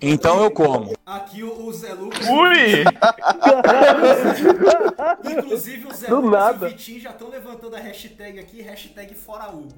Então 0.00 0.42
eu 0.42 0.50
como. 0.50 0.94
Aqui 1.04 1.42
o, 1.42 1.70
Zé 1.72 1.92
Lucas. 1.92 2.26
Ui! 2.28 2.84
Inclusive 5.32 5.86
o 5.86 5.94
Zé 5.94 6.08
Do 6.08 6.20
Lucas 6.20 6.30
nada. 6.30 6.66
e 6.66 6.68
o 6.68 6.72
Vitinho 6.72 7.00
já 7.00 7.10
estão 7.10 7.28
levantando 7.28 7.76
a 7.76 7.78
hashtag 7.78 8.38
aqui, 8.38 8.62
hashtag 8.62 9.14
fora 9.14 9.50
Hugo. 9.50 9.74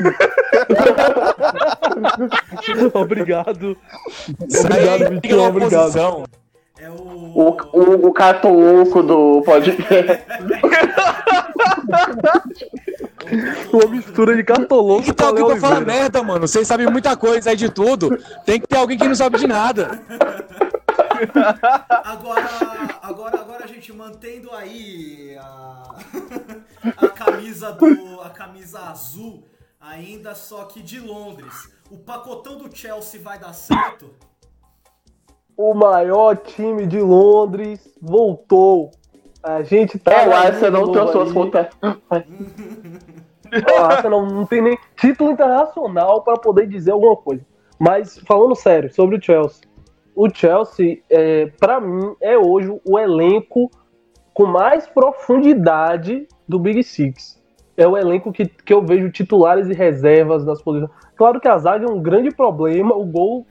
obrigado. 2.94 3.76
Obrigado, 4.64 5.10
Vitinho. 5.10 5.42
Obrigado. 5.42 6.24
É 6.78 6.88
o. 6.88 7.20
O, 7.32 7.56
o, 7.72 8.08
o 8.08 8.12
cartoloco 8.12 9.02
do 9.02 9.42
podcast. 9.42 9.90
Uma 13.72 13.86
mistura 13.86 14.36
de 14.36 14.44
cartoloco 14.44 15.14
com 15.14 15.24
alguém 15.24 15.46
pra 15.46 15.56
falar 15.56 15.80
merda, 15.80 16.22
mano. 16.22 16.46
Vocês 16.46 16.66
sabem 16.66 16.86
muita 16.86 17.16
coisa 17.16 17.50
aí 17.50 17.56
de 17.56 17.68
tudo. 17.70 18.16
Tem 18.44 18.60
que 18.60 18.66
ter 18.66 18.76
alguém 18.76 18.98
que 18.98 19.06
não 19.06 19.14
sabe 19.14 19.38
de 19.38 19.46
nada. 19.46 20.02
Agora, 22.04 22.48
agora, 23.02 23.40
agora 23.40 23.64
a 23.64 23.66
gente 23.66 23.92
mantendo 23.92 24.50
aí 24.52 25.36
a, 25.38 25.94
a 26.96 27.08
camisa 27.08 27.72
do 27.72 28.20
a 28.22 28.30
camisa 28.30 28.80
azul 28.80 29.44
ainda 29.78 30.34
só 30.34 30.64
que 30.64 30.82
de 30.82 30.98
Londres. 30.98 31.70
O 31.90 31.98
pacotão 31.98 32.56
do 32.56 32.74
Chelsea 32.74 33.20
vai 33.20 33.38
dar 33.38 33.52
certo? 33.52 34.10
o 35.60 35.74
maior 35.74 36.36
time 36.38 36.86
de 36.86 36.98
Londres 36.98 37.86
voltou. 38.00 38.90
A 39.42 39.62
gente 39.62 39.98
tá. 39.98 40.12
É, 40.12 40.28
o 40.28 40.34
Arsenal 40.34 40.90
trouxe 40.90 41.12
suas 41.12 41.32
contas. 41.32 41.66
Arsenal 43.78 44.26
não 44.26 44.46
tem 44.46 44.60
nem 44.60 44.78
título 44.96 45.30
internacional 45.30 46.22
para 46.22 46.36
poder 46.36 46.66
dizer 46.66 46.92
alguma 46.92 47.16
coisa. 47.16 47.44
Mas 47.78 48.18
falando 48.26 48.54
sério 48.54 48.92
sobre 48.92 49.16
o 49.16 49.22
Chelsea, 49.22 49.68
o 50.14 50.28
Chelsea, 50.28 50.98
é, 51.08 51.46
para 51.58 51.80
mim, 51.80 52.14
é 52.20 52.36
hoje 52.36 52.78
o 52.84 52.98
elenco 52.98 53.70
com 54.34 54.46
mais 54.46 54.86
profundidade 54.86 56.26
do 56.46 56.58
Big 56.58 56.82
Six. 56.82 57.40
É 57.76 57.86
o 57.86 57.96
elenco 57.96 58.32
que, 58.32 58.46
que 58.46 58.72
eu 58.72 58.84
vejo 58.84 59.10
titulares 59.10 59.68
e 59.68 59.72
reservas 59.72 60.44
das 60.44 60.60
posições. 60.60 60.90
Claro 61.16 61.40
que 61.40 61.48
a 61.48 61.56
zaga 61.56 61.86
é 61.86 61.90
um 61.90 62.02
grande 62.02 62.30
problema, 62.30 62.94
o 62.94 63.04
gol 63.04 63.46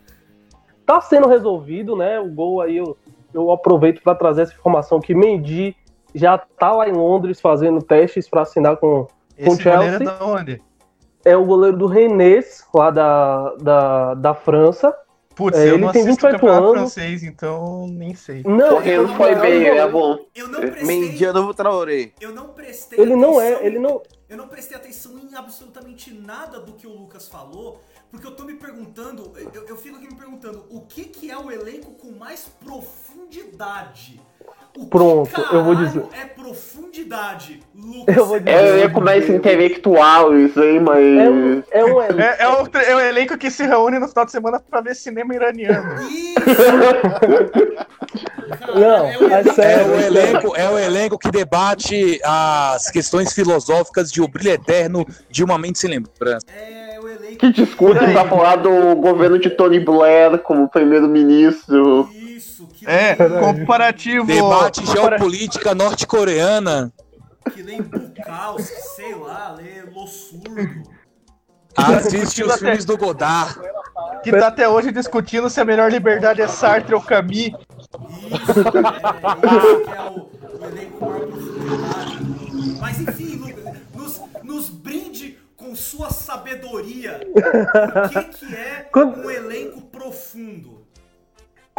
tá 0.86 1.02
sendo 1.02 1.28
resolvido, 1.28 1.96
né? 1.96 2.20
O 2.20 2.30
gol 2.30 2.62
aí 2.62 2.78
eu, 2.78 2.98
eu 3.34 3.52
aproveito 3.52 4.02
para 4.02 4.16
trazer 4.16 4.44
essa 4.44 4.54
informação 4.54 5.00
que 5.00 5.16
Mendy 5.16 5.76
já 6.14 6.38
tá 6.38 6.72
lá 6.72 6.90
em 6.90 6.94
Londres 6.94 7.40
fazendo 7.40 7.82
testes 7.82 8.28
para 8.28 8.42
assinar 8.42 8.78
com, 8.78 9.08
com 9.46 9.52
o 9.52 9.60
Chelsea. 9.60 9.96
É, 9.96 10.00
de 10.00 10.24
onde? 10.24 10.62
é 11.26 11.36
o 11.36 11.44
goleiro 11.46 11.78
do 11.78 11.86
Rennes, 11.86 12.64
lá 12.74 12.90
da, 12.92 13.54
da, 13.56 14.14
da 14.16 14.34
França. 14.34 14.96
Putz, 15.36 15.58
É, 15.58 15.70
eu 15.70 15.76
ele 15.76 15.86
não 15.86 15.92
tem 15.94 16.02
assisto 16.02 16.22
28 16.28 16.34
campeonato 16.42 16.64
anos. 16.68 16.94
francês, 16.94 17.24
então 17.24 17.88
nem 17.88 18.14
sei. 18.14 18.44
Não, 18.46 18.82
ele 18.82 19.08
foi 19.16 19.36
não 19.36 19.42
bem, 19.42 19.64
é 19.66 19.70
goleiro- 19.70 19.92
bom. 19.92 20.18
Eu 20.36 20.48
não 20.50 20.60
prestei. 20.60 20.86
Mendia 20.86 21.32
novo 21.34 21.54
Traoré. 21.54 22.12
Eu 22.20 22.34
não 22.34 22.50
prestei 22.50 23.00
Ele 23.00 23.16
não 23.16 23.40
é, 23.40 23.48
atenção- 23.54 23.66
ele 23.66 23.80
não. 23.80 24.02
Eu 24.28 24.38
não 24.38 24.48
prestei 24.48 24.78
atenção 24.78 25.18
em 25.18 25.36
absolutamente 25.36 26.14
nada 26.14 26.60
do 26.60 26.74
que 26.74 26.86
o 26.86 26.92
Lucas 26.92 27.28
falou, 27.30 27.80
porque 28.12 28.28
eu 28.28 28.32
tô 28.32 28.44
me 28.44 28.56
perguntando, 28.56 29.32
eu, 29.54 29.66
eu 29.66 29.78
fico 29.78 29.96
aqui 29.96 30.08
me 30.08 30.16
perguntando, 30.16 30.66
o 30.70 30.82
que 30.82 31.06
que 31.06 31.32
é 31.32 31.38
o 31.38 31.50
elenco 31.52 31.92
com 31.94 32.12
mais 32.12 32.48
profundidade? 32.64 34.20
O 34.78 34.82
que 34.84 34.90
Pronto, 34.90 35.42
eu 35.52 35.64
vou 35.64 35.76
dizer. 35.76 36.04
é 36.22 36.26
profundidade, 36.26 37.60
Lucas? 37.76 38.16
Eu 38.16 38.26
vou 38.26 38.40
dizer. 38.40 38.52
É 38.52 38.62
o 38.62 38.66
elenco 38.78 39.02
mais 39.02 39.30
intelectual, 39.30 40.38
isso 40.38 40.60
aí, 40.62 40.80
mas. 40.80 40.98
É 41.06 41.30
um, 41.30 41.64
é 41.72 41.86
um 41.86 42.02
elenco. 42.02 42.22
É, 42.22 42.38
é, 42.40 42.48
o, 42.48 42.68
é 42.78 42.96
o 42.96 43.00
elenco 43.00 43.38
que 43.38 43.52
se 43.52 43.64
reúne 43.66 44.00
no 44.00 44.08
final 44.08 44.26
de 44.26 44.32
semana 44.32 44.62
pra 44.70 44.80
ver 44.82 44.96
cinema 44.96 45.34
iraniano. 45.36 45.96
Isso! 46.10 46.56
Cara, 48.58 48.74
Não, 48.80 49.06
é 49.08 49.18
o 49.18 49.24
é 49.24 49.40
elenco- 49.42 49.50
É 49.50 49.54
sério. 49.54 49.92
o, 49.92 50.00
elenco, 50.00 50.56
é 50.56 50.70
o 50.70 50.80
elenco 50.80 51.18
que 51.20 51.30
debate 51.32 52.20
as 52.24 52.90
questões 52.90 53.34
filosóficas 53.34 54.12
de 54.12 54.22
o 54.22 54.28
brilho 54.28 54.52
eterno 54.52 55.06
de 55.30 55.44
uma 55.44 55.58
mente 55.58 55.80
sem 55.80 55.90
lembrança. 55.90 56.46
É 56.56 57.00
o 57.00 57.08
elenco. 57.08 57.38
Que 57.38 57.52
discute 57.52 58.00
pra 58.12 58.26
falar 58.28 58.56
do 58.58 58.96
governo 58.96 59.38
de 59.40 59.50
Tony 59.50 59.80
Blair 59.80 60.38
como 60.40 60.68
primeiro-ministro. 60.70 62.10
É, 62.86 63.16
comparativo. 63.40 64.26
Debate 64.26 64.86
geopolítica 64.86 65.74
norte-coreana. 65.76 66.92
que 67.54 67.62
lê 67.62 67.82
Bucaus, 67.82 68.66
sei 68.96 69.16
lá, 69.16 69.56
lê 69.58 69.82
Lo 69.84 70.08
Surdo. 70.08 71.00
Assiste 71.76 72.44
os 72.44 72.56
filmes 72.56 72.86
do 72.86 72.98
Godard. 72.98 73.60
Que 74.24 74.32
tá 74.32 74.48
até 74.48 74.68
hoje 74.68 74.92
discutindo 74.92 75.50
se 75.50 75.62
a 75.62 75.66
melhor 75.66 75.92
liberdade 75.92 76.42
é 76.42 76.48
Sartre 76.48 76.94
ou 76.94 77.02
Camus. 77.02 77.32
Isso, 77.32 77.52
é, 77.52 78.82
isso 79.58 79.82
que 79.82 79.92
é 79.92 80.02
o, 80.02 80.30
o 80.60 80.66
elenco 80.66 81.06
maior 81.06 81.28
profundidade. 81.28 82.80
Mas 82.80 83.00
enfim, 83.00 83.36
Lucas, 83.36 83.76
nos, 83.94 84.22
nos 84.44 84.70
brinde 84.70 85.38
com 85.56 85.76
sua 85.76 86.10
sabedoria. 86.10 87.22
O 87.34 88.10
que, 88.10 88.24
que 88.24 88.56
é 88.56 88.90
um 88.96 89.30
elenco 89.30 89.82
profundo? 89.82 90.69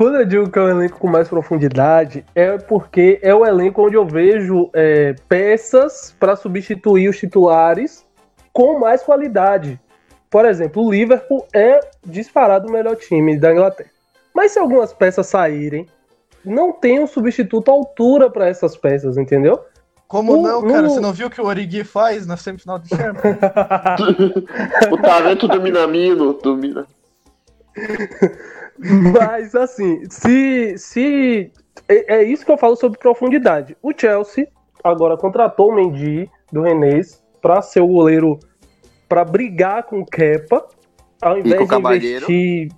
Quando 0.00 0.16
eu 0.16 0.24
digo 0.24 0.48
que 0.50 0.58
é 0.58 0.62
um 0.62 0.68
elenco 0.70 0.98
com 0.98 1.06
mais 1.08 1.28
profundidade, 1.28 2.24
é 2.34 2.56
porque 2.56 3.18
é 3.20 3.34
o 3.34 3.44
elenco 3.44 3.86
onde 3.86 3.96
eu 3.96 4.06
vejo 4.06 4.70
é, 4.72 5.14
peças 5.28 6.16
para 6.18 6.34
substituir 6.36 7.06
os 7.10 7.18
titulares 7.18 8.02
com 8.50 8.78
mais 8.78 9.02
qualidade. 9.02 9.78
Por 10.30 10.46
exemplo, 10.46 10.86
o 10.86 10.90
Liverpool 10.90 11.46
é 11.54 11.80
disparado 12.02 12.66
o 12.66 12.72
melhor 12.72 12.96
time 12.96 13.36
da 13.38 13.52
Inglaterra. 13.52 13.90
Mas 14.34 14.52
se 14.52 14.58
algumas 14.58 14.90
peças 14.94 15.26
saírem, 15.26 15.84
não 16.42 16.72
tem 16.72 16.98
um 16.98 17.06
substituto 17.06 17.70
à 17.70 17.74
altura 17.74 18.30
para 18.30 18.48
essas 18.48 18.74
peças, 18.78 19.18
entendeu? 19.18 19.60
Como 20.08 20.32
O- 20.32 20.42
não, 20.42 20.62
cara? 20.66 20.80
no- 20.80 20.88
Você 20.94 21.00
não 21.00 21.12
viu 21.12 21.26
o 21.26 21.30
que 21.30 21.42
o 21.42 21.44
Origi 21.44 21.84
faz 21.84 22.26
na 22.26 22.38
semifinal 22.38 22.78
de 22.78 22.88
Champions? 22.88 23.36
O 24.90 24.96
talento 24.96 25.46
do 25.46 25.60
Minamino. 25.60 26.32
Do 26.32 26.56
Mina... 26.56 26.86
Mas 29.12 29.54
assim, 29.54 30.02
se. 30.10 30.76
se 30.78 31.52
é, 31.88 32.16
é 32.16 32.22
isso 32.22 32.44
que 32.44 32.50
eu 32.50 32.58
falo 32.58 32.76
sobre 32.76 32.98
profundidade. 32.98 33.76
O 33.82 33.92
Chelsea 33.96 34.48
agora 34.82 35.16
contratou 35.16 35.70
o 35.70 35.74
Mendy 35.74 36.30
do 36.52 36.62
Renês 36.62 37.22
para 37.42 37.60
ser 37.62 37.80
o 37.80 37.86
goleiro 37.86 38.38
para 39.08 39.24
brigar 39.24 39.82
com 39.84 40.00
o 40.00 40.06
Kepa, 40.06 40.66
ao 41.20 41.38
invés 41.38 41.56
com 41.58 41.64
o 41.76 41.98
de 41.98 42.06
investir. 42.06 42.68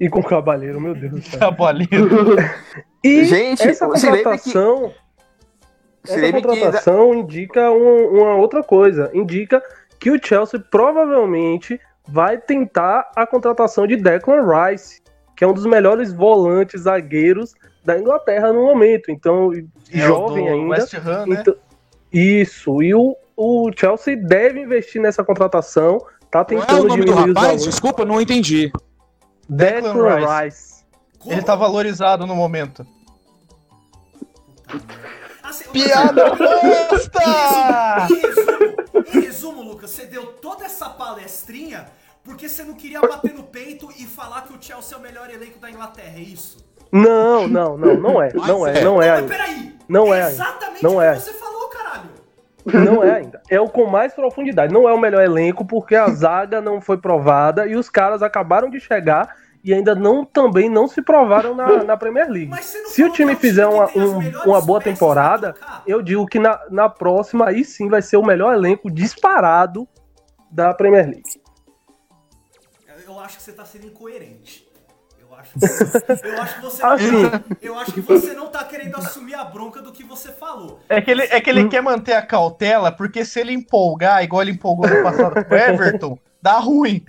E 0.00 0.08
com 0.08 0.20
o 0.20 0.24
Cabalheiro, 0.24 0.80
meu 0.80 0.94
Deus 0.94 1.12
do 1.12 1.22
céu. 1.22 1.38
E 3.04 3.24
Gente, 3.26 3.62
essa 3.62 3.86
que- 3.86 4.00
contratação. 4.00 4.92
Se 6.04 6.12
Essa 6.12 6.20
lembre 6.20 6.40
que 6.40 6.48
contratação 6.48 7.14
indica 7.14 7.70
um- 7.70 8.08
uma 8.22 8.34
outra 8.36 8.62
coisa. 8.62 9.10
Indica 9.12 9.62
que 10.00 10.10
o 10.10 10.18
Chelsea 10.22 10.58
provavelmente 10.70 11.78
vai 12.08 12.38
tentar 12.38 13.10
a 13.14 13.26
contratação 13.26 13.86
de 13.86 13.96
Declan 13.96 14.42
Rice, 14.42 15.02
que 15.36 15.44
é 15.44 15.46
um 15.46 15.52
dos 15.52 15.66
melhores 15.66 16.12
volantes 16.12 16.82
zagueiros 16.82 17.54
da 17.84 17.98
Inglaterra 17.98 18.52
no 18.52 18.62
momento. 18.62 19.10
Então, 19.10 19.50
jovem 19.90 20.46
É 20.48 20.50
do 20.50 20.56
ainda. 20.56 20.68
West 20.70 20.94
Ham, 20.94 21.26
né? 21.26 21.36
Então- 21.40 21.54
isso. 22.12 22.82
E 22.82 22.94
o, 22.94 23.16
o 23.36 23.70
Chelsea 23.76 24.16
deve 24.16 24.60
investir 24.60 25.02
nessa 25.02 25.24
contratação. 25.24 25.98
Tá 26.30 26.44
Qual 26.44 26.58
é 26.58 26.62
o 26.62 26.66
tentando 26.66 26.88
nome 26.88 27.04
do 27.04 27.12
rapaz? 27.12 27.64
Desculpa, 27.64 28.04
não 28.04 28.20
entendi. 28.20 28.72
Declan 29.48 29.92
Declan 29.92 30.16
Rice. 30.16 30.44
Rice. 30.44 30.84
Ele 31.26 31.42
tá 31.42 31.54
valorizado 31.54 32.26
no 32.26 32.34
momento. 32.34 32.86
Assim, 35.42 35.70
Piada 35.70 36.28
Em 36.28 36.88
bosta! 36.88 38.06
resumo, 38.06 39.04
em 39.14 39.20
resumo, 39.20 39.62
Lucas, 39.62 39.90
você 39.90 40.06
deu 40.06 40.26
toda 40.26 40.64
essa 40.64 40.88
palestrinha 40.88 41.86
porque 42.24 42.48
você 42.48 42.64
não 42.64 42.74
queria 42.74 43.00
bater 43.00 43.34
no 43.34 43.42
peito 43.44 43.88
e 43.98 44.04
falar 44.06 44.42
que 44.42 44.52
o 44.52 44.56
Chelsea 44.60 44.96
é 44.96 45.00
o 45.00 45.02
melhor 45.02 45.30
elenco 45.30 45.58
da 45.58 45.70
Inglaterra, 45.70 46.14
é 46.16 46.20
isso? 46.20 46.56
Não, 46.90 47.46
não, 47.48 47.76
não, 47.76 47.94
não 47.96 48.22
é. 48.22 48.32
Não 48.32 48.66
é, 48.66 48.82
não 48.84 49.02
é 49.02 49.10
Mas 49.10 49.18
ainda. 49.20 49.28
peraí! 49.28 49.74
Não 49.88 50.14
é 50.14 50.22
ainda. 50.22 50.32
Exatamente 50.32 50.82
Não 50.82 50.96
o 50.96 51.02
é 51.02 51.14
que 51.14 51.20
você 51.20 51.32
falou, 51.34 51.68
caralho! 51.68 52.08
Não 52.66 53.04
é 53.04 53.16
ainda. 53.16 53.42
É 53.50 53.60
o 53.60 53.68
com 53.68 53.86
mais 53.86 54.14
profundidade. 54.14 54.72
Não 54.72 54.88
é 54.88 54.92
o 54.92 54.98
melhor 54.98 55.22
elenco, 55.22 55.64
porque 55.66 55.94
a 55.94 56.08
zaga 56.08 56.60
não 56.60 56.80
foi 56.80 56.96
provada 56.96 57.66
e 57.66 57.76
os 57.76 57.90
caras 57.90 58.22
acabaram 58.22 58.70
de 58.70 58.80
chegar 58.80 59.36
e 59.62 59.74
ainda 59.74 59.94
não 59.94 60.24
também 60.24 60.68
não 60.70 60.86
se 60.86 61.02
provaram 61.02 61.54
na, 61.54 61.82
na 61.84 61.96
Premier 61.96 62.28
League. 62.30 62.50
Não 62.50 62.58
Se 62.62 63.02
o 63.02 63.10
time 63.10 63.32
é 63.32 63.36
fizer 63.36 63.66
uma, 63.66 63.86
um- 63.96 64.20
uma 64.46 64.60
boa 64.62 64.80
temporada, 64.80 65.54
eu 65.86 66.00
digo 66.00 66.26
que 66.26 66.38
na, 66.38 66.60
na 66.70 66.88
próxima 66.88 67.48
aí 67.48 67.64
sim 67.64 67.88
vai 67.88 68.00
ser 68.02 68.16
o 68.18 68.24
melhor 68.24 68.54
elenco 68.54 68.90
disparado 68.90 69.86
da 70.50 70.72
Premier 70.72 71.06
League. 71.06 71.22
Eu 73.24 73.26
acho 73.26 73.38
que 73.38 73.42
você 73.42 73.52
tá 73.54 73.64
sendo 73.64 73.86
incoerente. 73.86 74.68
Eu 75.18 75.34
acho 75.34 75.54
que 75.54 75.58
você, 75.60 76.28
eu 76.28 76.42
acho 76.42 76.54
que 76.56 76.60
você, 76.60 76.82
Assim. 76.84 77.56
eu 77.62 77.78
acho 77.78 77.92
que 77.94 78.00
você 78.02 78.34
não 78.34 78.48
tá 78.50 78.62
querendo 78.64 78.98
assumir 78.98 79.32
a 79.34 79.42
bronca 79.42 79.80
do 79.80 79.92
que 79.92 80.04
você 80.04 80.30
falou. 80.30 80.78
É 80.90 81.00
que 81.00 81.10
ele, 81.10 81.22
é 81.22 81.40
que 81.40 81.48
ele 81.48 81.66
quer 81.70 81.80
manter 81.80 82.12
a 82.12 82.20
cautela, 82.20 82.92
porque 82.92 83.24
se 83.24 83.40
ele 83.40 83.54
empolgar, 83.54 84.22
igual 84.22 84.42
ele 84.42 84.50
empolgou 84.50 84.86
no 84.86 85.02
passado 85.02 85.42
com 85.42 85.54
o 85.54 85.56
Everton, 85.56 86.18
dá 86.42 86.58
ruim. 86.58 87.02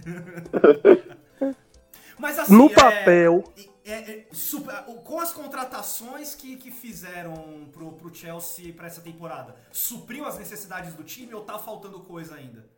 Mas 2.17 2.39
assim, 2.39 2.53
No 2.55 2.67
é- 2.67 2.73
papel, 2.73 3.43
é- 3.85 3.91
é 3.93 4.25
super- 4.31 4.83
com 5.03 5.19
as 5.19 5.33
contratações 5.33 6.33
que, 6.33 6.55
que 6.55 6.71
fizeram 6.71 7.67
pro, 7.73 7.91
pro 7.91 8.15
Chelsea 8.15 8.71
pra 8.73 8.87
essa 8.87 9.01
temporada, 9.01 9.53
supriu 9.69 10.25
as 10.25 10.37
necessidades 10.39 10.93
do 10.93 11.03
time 11.03 11.33
ou 11.33 11.41
tá 11.41 11.59
faltando 11.59 11.99
coisa 11.99 12.35
ainda? 12.35 12.73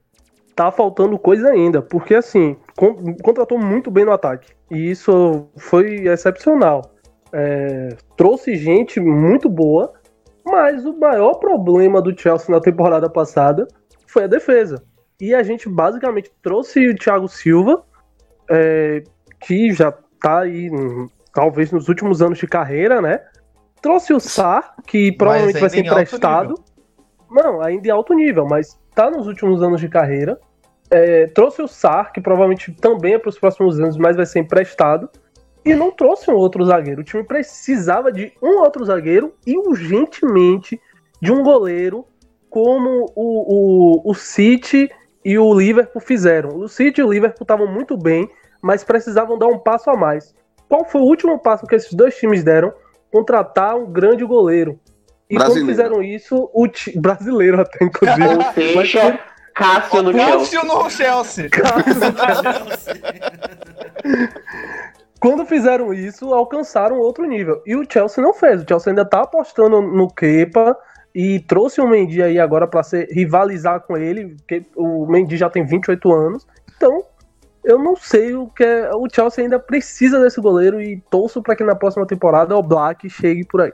Tá 0.57 0.71
faltando 0.71 1.19
coisa 1.19 1.51
ainda, 1.51 1.83
porque 1.83 2.15
assim, 2.15 2.57
con- 2.75 3.15
contratou 3.23 3.59
muito 3.59 3.91
bem 3.91 4.03
no 4.03 4.11
ataque. 4.11 4.51
E 4.71 4.89
isso 4.89 5.47
foi 5.55 6.07
excepcional. 6.07 6.81
É, 7.31 7.95
trouxe 8.17 8.55
gente 8.55 8.99
muito 8.99 9.47
boa, 9.47 9.93
mas 10.43 10.83
o 10.83 10.97
maior 10.97 11.35
problema 11.35 12.01
do 12.01 12.19
Chelsea 12.19 12.53
na 12.53 12.59
temporada 12.59 13.07
passada 13.07 13.67
foi 14.07 14.23
a 14.23 14.27
defesa. 14.27 14.83
E 15.21 15.35
a 15.35 15.43
gente 15.43 15.69
basicamente 15.69 16.31
trouxe 16.41 16.89
o 16.89 16.95
Thiago 16.95 17.27
Silva, 17.27 17.83
é, 18.49 19.03
que 19.39 19.71
já 19.71 19.93
tá 20.19 20.39
aí, 20.39 20.71
talvez 21.31 21.71
nos 21.71 21.87
últimos 21.87 22.19
anos 22.19 22.39
de 22.39 22.47
carreira, 22.47 22.99
né? 22.99 23.21
Trouxe 23.79 24.11
o 24.11 24.19
Sar, 24.19 24.73
que 24.87 25.11
provavelmente 25.11 25.59
vai 25.59 25.69
ser 25.69 25.85
emprestado. 25.85 26.55
Não, 27.29 27.61
ainda 27.61 27.87
em 27.87 27.91
alto 27.91 28.15
nível, 28.15 28.47
mas 28.47 28.79
tá 28.95 29.11
nos 29.11 29.27
últimos 29.27 29.61
anos 29.61 29.79
de 29.79 29.87
carreira. 29.87 30.39
É, 30.89 31.27
trouxe 31.27 31.61
o 31.61 31.67
Sar, 31.67 32.13
que 32.13 32.21
provavelmente 32.21 32.71
também 32.71 33.15
é 33.15 33.19
para 33.19 33.29
os 33.29 33.39
próximos 33.39 33.79
anos, 33.79 33.97
mas 33.97 34.15
vai 34.15 34.25
ser 34.25 34.39
emprestado. 34.39 35.09
E 35.65 35.75
não 35.75 35.91
trouxe 35.91 36.31
um 36.31 36.35
outro 36.35 36.63
zagueiro. 36.65 37.01
O 37.01 37.03
time 37.03 37.23
precisava 37.23 38.11
de 38.11 38.31
um 38.41 38.59
outro 38.59 38.85
zagueiro 38.85 39.33
e 39.45 39.57
urgentemente 39.57 40.79
de 41.21 41.31
um 41.31 41.43
goleiro 41.43 42.05
como 42.49 43.11
o, 43.15 44.05
o, 44.05 44.11
o 44.11 44.13
City 44.13 44.89
e 45.25 45.37
o 45.37 45.53
Liverpool 45.53 46.01
fizeram. 46.01 46.57
O 46.57 46.69
City 46.69 47.01
e 47.01 47.03
o 47.03 47.11
Liverpool 47.11 47.43
estavam 47.43 47.67
muito 47.67 47.97
bem, 47.97 48.29
mas 48.61 48.83
precisavam 48.83 49.37
dar 49.37 49.47
um 49.47 49.59
passo 49.59 49.89
a 49.89 49.97
mais. 49.97 50.33
Qual 50.69 50.85
foi 50.85 51.01
o 51.01 51.05
último 51.05 51.37
passo 51.39 51.65
que 51.65 51.75
esses 51.75 51.93
dois 51.93 52.15
times 52.15 52.43
deram? 52.43 52.73
Contratar 53.11 53.75
um 53.75 53.91
grande 53.91 54.23
goleiro. 54.23 54.79
E 55.29 55.35
Brasileiro. 55.35 55.65
quando 55.65 55.69
fizeram 55.69 56.01
isso, 56.01 56.49
o 56.53 56.67
brasileiro 56.99 57.61
até, 57.61 57.83
inclusive. 57.83 58.23
Ou 59.59 60.45
seja, 60.45 60.61
Cássio 60.61 60.65
no 60.65 60.89
Chelsea. 60.89 61.49
Cássio 61.49 61.93
no 61.95 62.43
Chelsea. 62.43 62.93
Quando 65.19 65.45
fizeram 65.45 65.93
isso, 65.93 66.33
alcançaram 66.33 66.99
outro 66.99 67.25
nível. 67.25 67.61
E 67.65 67.75
o 67.75 67.83
Chelsea 67.89 68.23
não 68.23 68.33
fez. 68.33 68.61
O 68.61 68.65
Chelsea 68.67 68.91
ainda 68.91 69.03
tá 69.03 69.21
apostando 69.21 69.81
no 69.81 70.07
Kepa 70.07 70.77
e 71.13 71.39
trouxe 71.39 71.81
o 71.81 71.87
Mendy 71.87 72.21
aí 72.21 72.39
agora 72.39 72.67
para 72.67 72.83
ser 72.83 73.07
rivalizar 73.09 73.81
com 73.81 73.97
ele, 73.97 74.35
porque 74.35 74.63
o 74.75 75.07
Mendy 75.07 75.35
já 75.35 75.49
tem 75.49 75.65
28 75.65 76.13
anos. 76.13 76.47
Então, 76.75 77.03
eu 77.63 77.79
não 77.79 77.95
sei 77.95 78.35
o 78.35 78.47
que 78.47 78.63
é. 78.63 78.91
O 78.93 79.07
Chelsea 79.11 79.43
ainda 79.43 79.59
precisa 79.59 80.21
desse 80.21 80.39
goleiro 80.39 80.79
e 80.79 81.01
torço 81.09 81.41
para 81.41 81.55
que 81.55 81.63
na 81.63 81.75
próxima 81.75 82.05
temporada 82.05 82.55
o 82.55 82.61
Black 82.61 83.09
chegue 83.09 83.43
por 83.43 83.61
aí. 83.61 83.73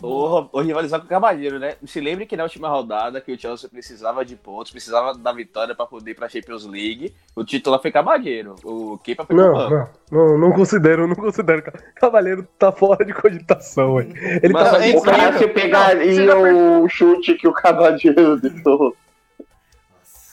Ou, 0.00 0.48
ou 0.52 0.62
rivalizar 0.62 1.00
com 1.00 1.06
o 1.06 1.08
Cavalheiro, 1.08 1.58
né? 1.58 1.74
Se 1.84 2.00
lembre 2.00 2.24
que 2.24 2.36
na 2.36 2.44
última 2.44 2.68
rodada 2.68 3.20
que 3.20 3.32
o 3.32 3.38
Chelsea 3.38 3.68
precisava 3.68 4.24
de 4.24 4.36
pontos, 4.36 4.70
precisava 4.70 5.12
da 5.16 5.32
vitória 5.32 5.74
para 5.74 5.86
poder 5.86 6.12
ir 6.12 6.14
pra 6.14 6.28
Champions 6.28 6.64
League, 6.64 7.14
o 7.34 7.44
titular 7.44 7.80
foi 7.82 7.90
Cavalheiro. 7.90 8.54
O 8.62 8.96
Kepa 8.98 9.26
foi 9.26 9.34
Não, 9.34 9.52
não, 9.52 9.88
não, 10.10 10.38
não 10.38 10.52
considero, 10.52 11.08
não 11.08 11.16
considero. 11.16 11.64
Cavaleiro 11.96 12.46
tá 12.56 12.70
fora 12.70 13.04
de 13.04 13.12
cogitação, 13.12 13.94
ué. 13.94 14.06
Ele 14.42 14.52
Mas 14.52 14.70
tá 14.70 14.86
é 14.86 14.96
O 14.96 15.02
Cássio 15.02 15.52
pegaria 15.52 16.36
o 16.36 16.88
chute 16.88 17.34
que 17.34 17.48
o 17.48 17.52
Cavaleiro 17.52 18.38
deu. 18.40 18.96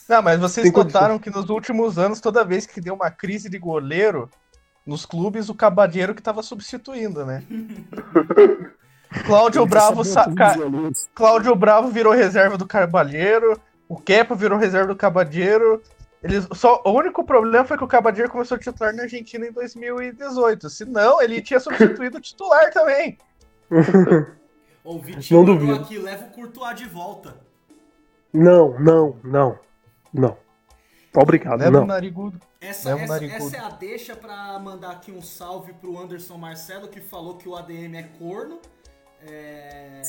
Não, 0.07 0.21
mas 0.21 0.39
vocês 0.39 0.71
notaram 0.71 1.17
que 1.17 1.31
nos 1.31 1.49
últimos 1.49 1.97
anos, 1.97 2.21
toda 2.21 2.45
vez 2.45 2.67
que 2.67 2.79
deu 2.79 2.93
uma 2.93 3.09
crise 3.09 3.49
de 3.49 3.57
goleiro, 3.57 4.29
nos 4.85 5.07
clubes, 5.07 5.49
o 5.49 5.55
Cabadeiro 5.55 6.13
que 6.13 6.21
tava 6.21 6.43
substituindo, 6.43 7.25
né? 7.25 7.43
Cláudio 9.25 9.65
Bravo, 9.65 10.03
sa- 10.03 10.31
ca- 10.33 10.55
Cláudio 11.13 11.55
Bravo 11.55 11.89
virou 11.89 12.13
reserva 12.13 12.57
do 12.57 12.65
Cabalheiro, 12.67 13.59
o 13.87 13.95
Kepa 13.99 14.35
virou 14.35 14.57
reserva 14.57 14.87
do 14.87 14.95
Cabadeiro. 14.95 15.81
Eles, 16.23 16.47
só, 16.53 16.81
o 16.83 16.91
único 16.91 17.23
problema 17.23 17.63
foi 17.65 17.77
que 17.77 17.83
o 17.83 17.87
Cabadeiro 17.87 18.31
começou 18.31 18.55
a 18.55 18.59
titular 18.59 18.93
na 18.95 19.03
Argentina 19.03 19.45
em 19.45 19.51
2018. 19.51 20.69
Senão, 20.69 21.21
ele 21.21 21.39
tinha 21.41 21.59
substituído 21.59 22.17
o 22.17 22.21
titular 22.21 22.71
também. 22.71 23.17
O 24.83 24.99
Vitinho 24.99 25.39
Não 25.39 25.45
duvido. 25.45 25.75
aqui, 25.81 25.97
leva 25.97 26.25
o 26.25 26.29
Courtois 26.29 26.75
de 26.75 26.85
volta. 26.87 27.35
Não, 28.31 28.79
não, 28.79 29.17
não, 29.23 29.57
não. 30.13 30.37
Obrigado, 31.15 31.59
Leva 31.59 31.77
o 31.77 31.79
não. 31.79 31.87
narigudo. 31.87 32.39
Essa, 32.61 32.89
Leva 32.89 32.99
o 33.01 33.03
essa, 33.05 33.13
narigudo. 33.13 33.45
essa 33.47 33.57
é 33.57 33.59
a 33.61 33.69
deixa 33.69 34.15
pra 34.15 34.59
mandar 34.59 34.91
aqui 34.91 35.11
um 35.11 35.23
salve 35.23 35.73
pro 35.73 35.97
Anderson 35.99 36.37
Marcelo, 36.37 36.87
que 36.87 37.01
falou 37.01 37.35
que 37.35 37.49
o 37.49 37.55
ADM 37.55 37.95
é 37.95 38.03
corno. 38.19 38.59
É... 39.27 40.01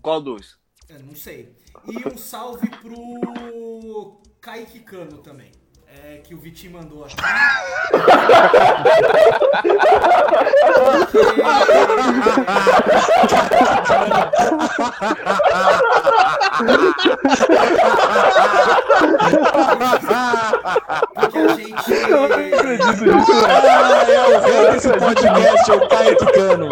Qual 0.00 0.20
dos? 0.20 0.58
eu 0.88 1.02
não 1.02 1.14
sei. 1.14 1.54
E 1.86 2.08
um 2.08 2.16
salve 2.16 2.68
pro 2.68 4.20
Kaique 4.40 4.80
Cano 4.80 5.18
também. 5.18 5.52
É, 5.86 6.18
que 6.18 6.34
o 6.34 6.38
Vitinho 6.38 6.72
mandou 6.72 7.04
aqui. 7.04 7.14
Porque 21.14 21.38
a 21.38 21.48
gente. 21.54 21.92
Eu 21.92 22.10
não 22.10 22.24
acredito 22.24 23.04
nisso. 23.04 23.32
Ah, 23.46 24.10
é 24.10 24.26
o 24.26 24.40
rei 24.40 24.72
desse 24.72 24.88
podcast, 24.88 25.70
é 25.70 25.74
o 25.74 25.88
Kaique 25.88 26.32
Cano. 26.32 26.68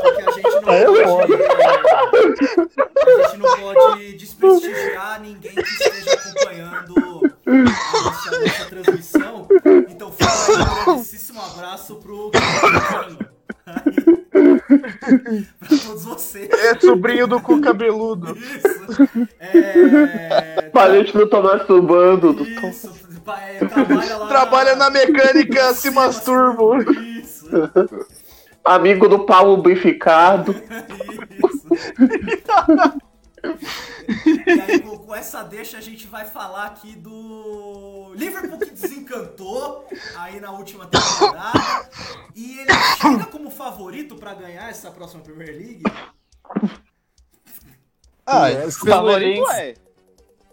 Porque 0.00 0.22
a 0.22 0.30
gente 0.32 0.42
não 0.42 0.61
Aí 0.61 0.61
é 0.72 0.84
pode. 1.04 1.32
A 1.34 3.22
gente 3.22 3.36
não 3.38 3.56
pode 3.58 4.12
desprestigiar 4.14 5.20
ninguém 5.20 5.54
que 5.54 5.60
esteja 5.60 6.12
acompanhando 6.12 6.94
a 7.46 7.52
nossa, 7.52 8.40
nossa 8.40 8.64
transmissão. 8.66 9.48
Então 9.88 10.12
fica 10.12 10.30
aí 10.30 10.82
um 10.82 10.84
grandíssimo 10.84 11.40
abraço 11.40 11.96
pro 11.96 12.30
pra 15.58 15.68
todos 15.68 16.04
vocês. 16.04 16.48
É 16.50 16.78
sobrinho 16.80 17.26
do 17.26 17.40
cu 17.40 17.60
cabeludo. 17.60 18.36
Isso. 18.36 19.08
É. 19.38 20.62
Pra 20.72 20.94
gente 20.94 21.16
não 21.16 21.28
tomar 21.28 21.58
masturbando. 21.58 22.42
Isso. 22.42 22.90
é, 23.28 23.64
trabalha 23.66 24.16
lá. 24.16 24.26
Trabalha 24.28 24.76
na 24.76 24.90
mecânica, 24.90 25.74
se 25.74 25.90
masturbo. 25.90 26.82
Isso. 26.82 27.46
Amigo 28.64 29.08
do 29.08 29.20
Paulo 29.26 29.56
Lubrificado. 29.56 30.52
Isso. 30.52 31.66
E 34.46 34.60
aí, 34.60 34.80
com, 34.80 35.14
essa 35.14 35.42
deixa, 35.42 35.78
a 35.78 35.80
gente 35.80 36.06
vai 36.06 36.24
falar 36.24 36.66
aqui 36.66 36.94
do 36.94 38.12
Liverpool 38.14 38.58
que 38.58 38.70
desencantou 38.70 39.86
aí 40.16 40.40
na 40.40 40.52
última 40.52 40.86
temporada. 40.86 41.88
E 42.34 42.60
ele 42.60 42.72
chega 43.00 43.24
como 43.26 43.50
favorito 43.50 44.14
pra 44.16 44.34
ganhar 44.34 44.70
essa 44.70 44.90
próxima 44.90 45.22
Premier 45.22 45.56
League. 45.56 45.82
Ah, 48.24 48.48
pelo 48.48 48.70
Favorito 48.70 49.26
elenco, 49.26 49.50
é. 49.52 49.74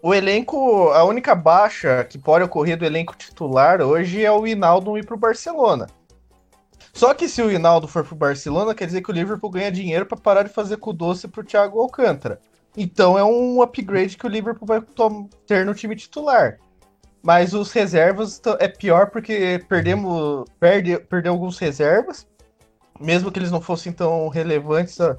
o 0.02 0.12
elenco, 0.12 0.88
a 0.90 1.04
única 1.04 1.34
baixa 1.34 2.04
que 2.04 2.18
pode 2.18 2.44
ocorrer 2.44 2.76
do 2.76 2.84
elenco 2.84 3.16
titular 3.16 3.80
hoje 3.80 4.24
é 4.24 4.32
o 4.32 4.46
Hinaldo 4.46 4.98
ir 4.98 5.06
pro 5.06 5.16
Barcelona. 5.16 5.86
Só 6.92 7.14
que 7.14 7.28
se 7.28 7.40
o 7.40 7.50
Hinaldo 7.50 7.86
for 7.86 8.04
pro 8.04 8.16
Barcelona, 8.16 8.74
quer 8.74 8.86
dizer 8.86 9.02
que 9.02 9.10
o 9.10 9.14
Liverpool 9.14 9.50
ganha 9.50 9.70
dinheiro 9.70 10.06
pra 10.06 10.18
parar 10.18 10.42
de 10.42 10.52
fazer 10.52 10.76
com 10.78 10.90
o 10.90 10.94
doce 10.94 11.28
pro 11.28 11.44
Thiago 11.44 11.80
Alcântara. 11.80 12.40
Então 12.76 13.18
é 13.18 13.24
um 13.24 13.62
upgrade 13.62 14.16
que 14.16 14.26
o 14.26 14.28
Liverpool 14.28 14.66
vai 14.66 14.82
ter 15.46 15.64
no 15.64 15.74
time 15.74 15.96
titular. 15.96 16.58
Mas 17.22 17.52
os 17.52 17.70
reservas 17.72 18.40
é 18.58 18.68
pior 18.68 19.10
porque 19.10 19.62
perdemos 19.68 20.44
perde, 20.58 20.98
perdeu 20.98 21.32
alguns 21.32 21.58
reservas, 21.58 22.26
mesmo 22.98 23.30
que 23.30 23.38
eles 23.38 23.50
não 23.50 23.60
fossem 23.60 23.92
tão 23.92 24.28
relevantes 24.28 25.00
a 25.00 25.16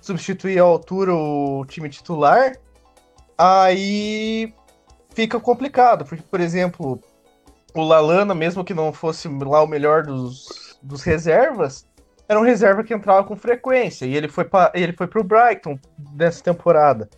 substituir 0.00 0.58
à 0.58 0.62
altura 0.62 1.14
o 1.14 1.64
time 1.66 1.88
titular. 1.88 2.52
Aí 3.36 4.54
fica 5.12 5.40
complicado, 5.40 6.04
porque, 6.04 6.22
por 6.22 6.40
exemplo, 6.40 7.00
o 7.74 7.82
Lalana, 7.82 8.34
mesmo 8.34 8.64
que 8.64 8.74
não 8.74 8.92
fosse 8.92 9.26
lá 9.28 9.62
o 9.62 9.66
melhor 9.66 10.04
dos, 10.04 10.63
dos 10.84 11.02
reservas, 11.02 11.86
era 12.28 12.38
um 12.38 12.42
reserva 12.44 12.84
que 12.84 12.94
entrava 12.94 13.24
com 13.24 13.36
frequência. 13.36 14.06
E 14.06 14.14
ele 14.14 14.28
foi 14.28 14.44
para 14.44 14.70
ele 14.74 14.92
foi 14.92 15.06
pro 15.06 15.24
Brighton 15.24 15.78
nessa 16.14 16.42
temporada. 16.42 17.08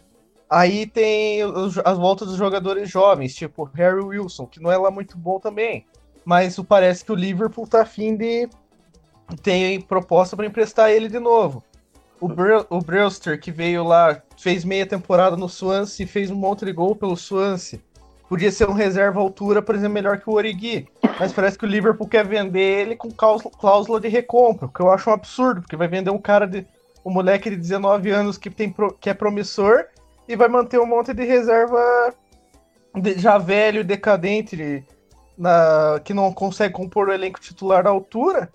Aí 0.48 0.86
tem 0.86 1.44
os- 1.44 1.78
as 1.78 1.98
voltas 1.98 2.28
dos 2.28 2.36
jogadores 2.36 2.88
jovens, 2.88 3.34
tipo 3.34 3.64
Harry 3.74 4.00
Wilson, 4.00 4.46
que 4.46 4.60
não 4.60 4.70
é 4.70 4.76
lá 4.78 4.90
muito 4.90 5.18
bom 5.18 5.40
também. 5.40 5.84
Mas 6.24 6.58
parece 6.60 7.04
que 7.04 7.12
o 7.12 7.16
Liverpool 7.16 7.66
tá 7.66 7.82
afim 7.82 8.16
de. 8.16 8.48
tem 9.42 9.80
proposta 9.80 10.36
para 10.36 10.46
emprestar 10.46 10.90
ele 10.90 11.08
de 11.08 11.18
novo. 11.18 11.62
O, 12.20 12.28
Bre 12.28 12.64
o 12.70 12.78
Brewster, 12.80 13.38
que 13.40 13.50
veio 13.50 13.84
lá, 13.84 14.22
fez 14.38 14.64
meia 14.64 14.86
temporada 14.86 15.36
no 15.36 15.48
Swansea 15.48 16.04
e 16.04 16.08
fez 16.08 16.30
um 16.30 16.36
monte 16.36 16.64
de 16.64 16.72
gol 16.72 16.94
pelo 16.94 17.16
Swansea. 17.16 17.80
Podia 18.28 18.50
ser 18.50 18.68
um 18.68 18.72
reserva 18.72 19.20
altura, 19.20 19.62
por 19.62 19.74
exemplo, 19.74 19.94
melhor 19.94 20.18
que 20.18 20.28
o 20.28 20.32
Origi. 20.32 20.88
Mas 21.18 21.32
parece 21.32 21.56
que 21.56 21.64
o 21.64 21.68
Liverpool 21.68 22.08
quer 22.08 22.26
vender 22.26 22.80
ele 22.80 22.96
com 22.96 23.08
cláusula- 23.10 24.00
de 24.00 24.08
recompra, 24.08 24.66
o 24.66 24.68
que 24.68 24.80
eu 24.80 24.90
acho 24.90 25.08
um 25.08 25.12
absurdo, 25.12 25.60
porque 25.62 25.76
vai 25.76 25.88
vender 25.88 26.10
um 26.10 26.18
cara 26.18 26.46
de. 26.46 26.66
um 27.04 27.10
moleque 27.10 27.48
de 27.50 27.56
19 27.56 28.10
anos 28.10 28.36
que, 28.36 28.50
tem 28.50 28.74
que 29.00 29.08
é 29.08 29.14
promissor 29.14 29.84
e 30.28 30.34
vai 30.34 30.48
manter 30.48 30.80
um 30.80 30.86
monte 30.86 31.14
de 31.14 31.24
reserva 31.24 32.12
de- 32.96 33.16
já 33.16 33.38
velho, 33.38 33.84
decadente, 33.84 34.84
na, 35.38 36.00
que 36.04 36.12
não 36.12 36.32
consegue 36.32 36.74
compor 36.74 37.08
o 37.08 37.12
elenco 37.12 37.40
titular 37.40 37.86
à 37.86 37.90
altura, 37.90 38.50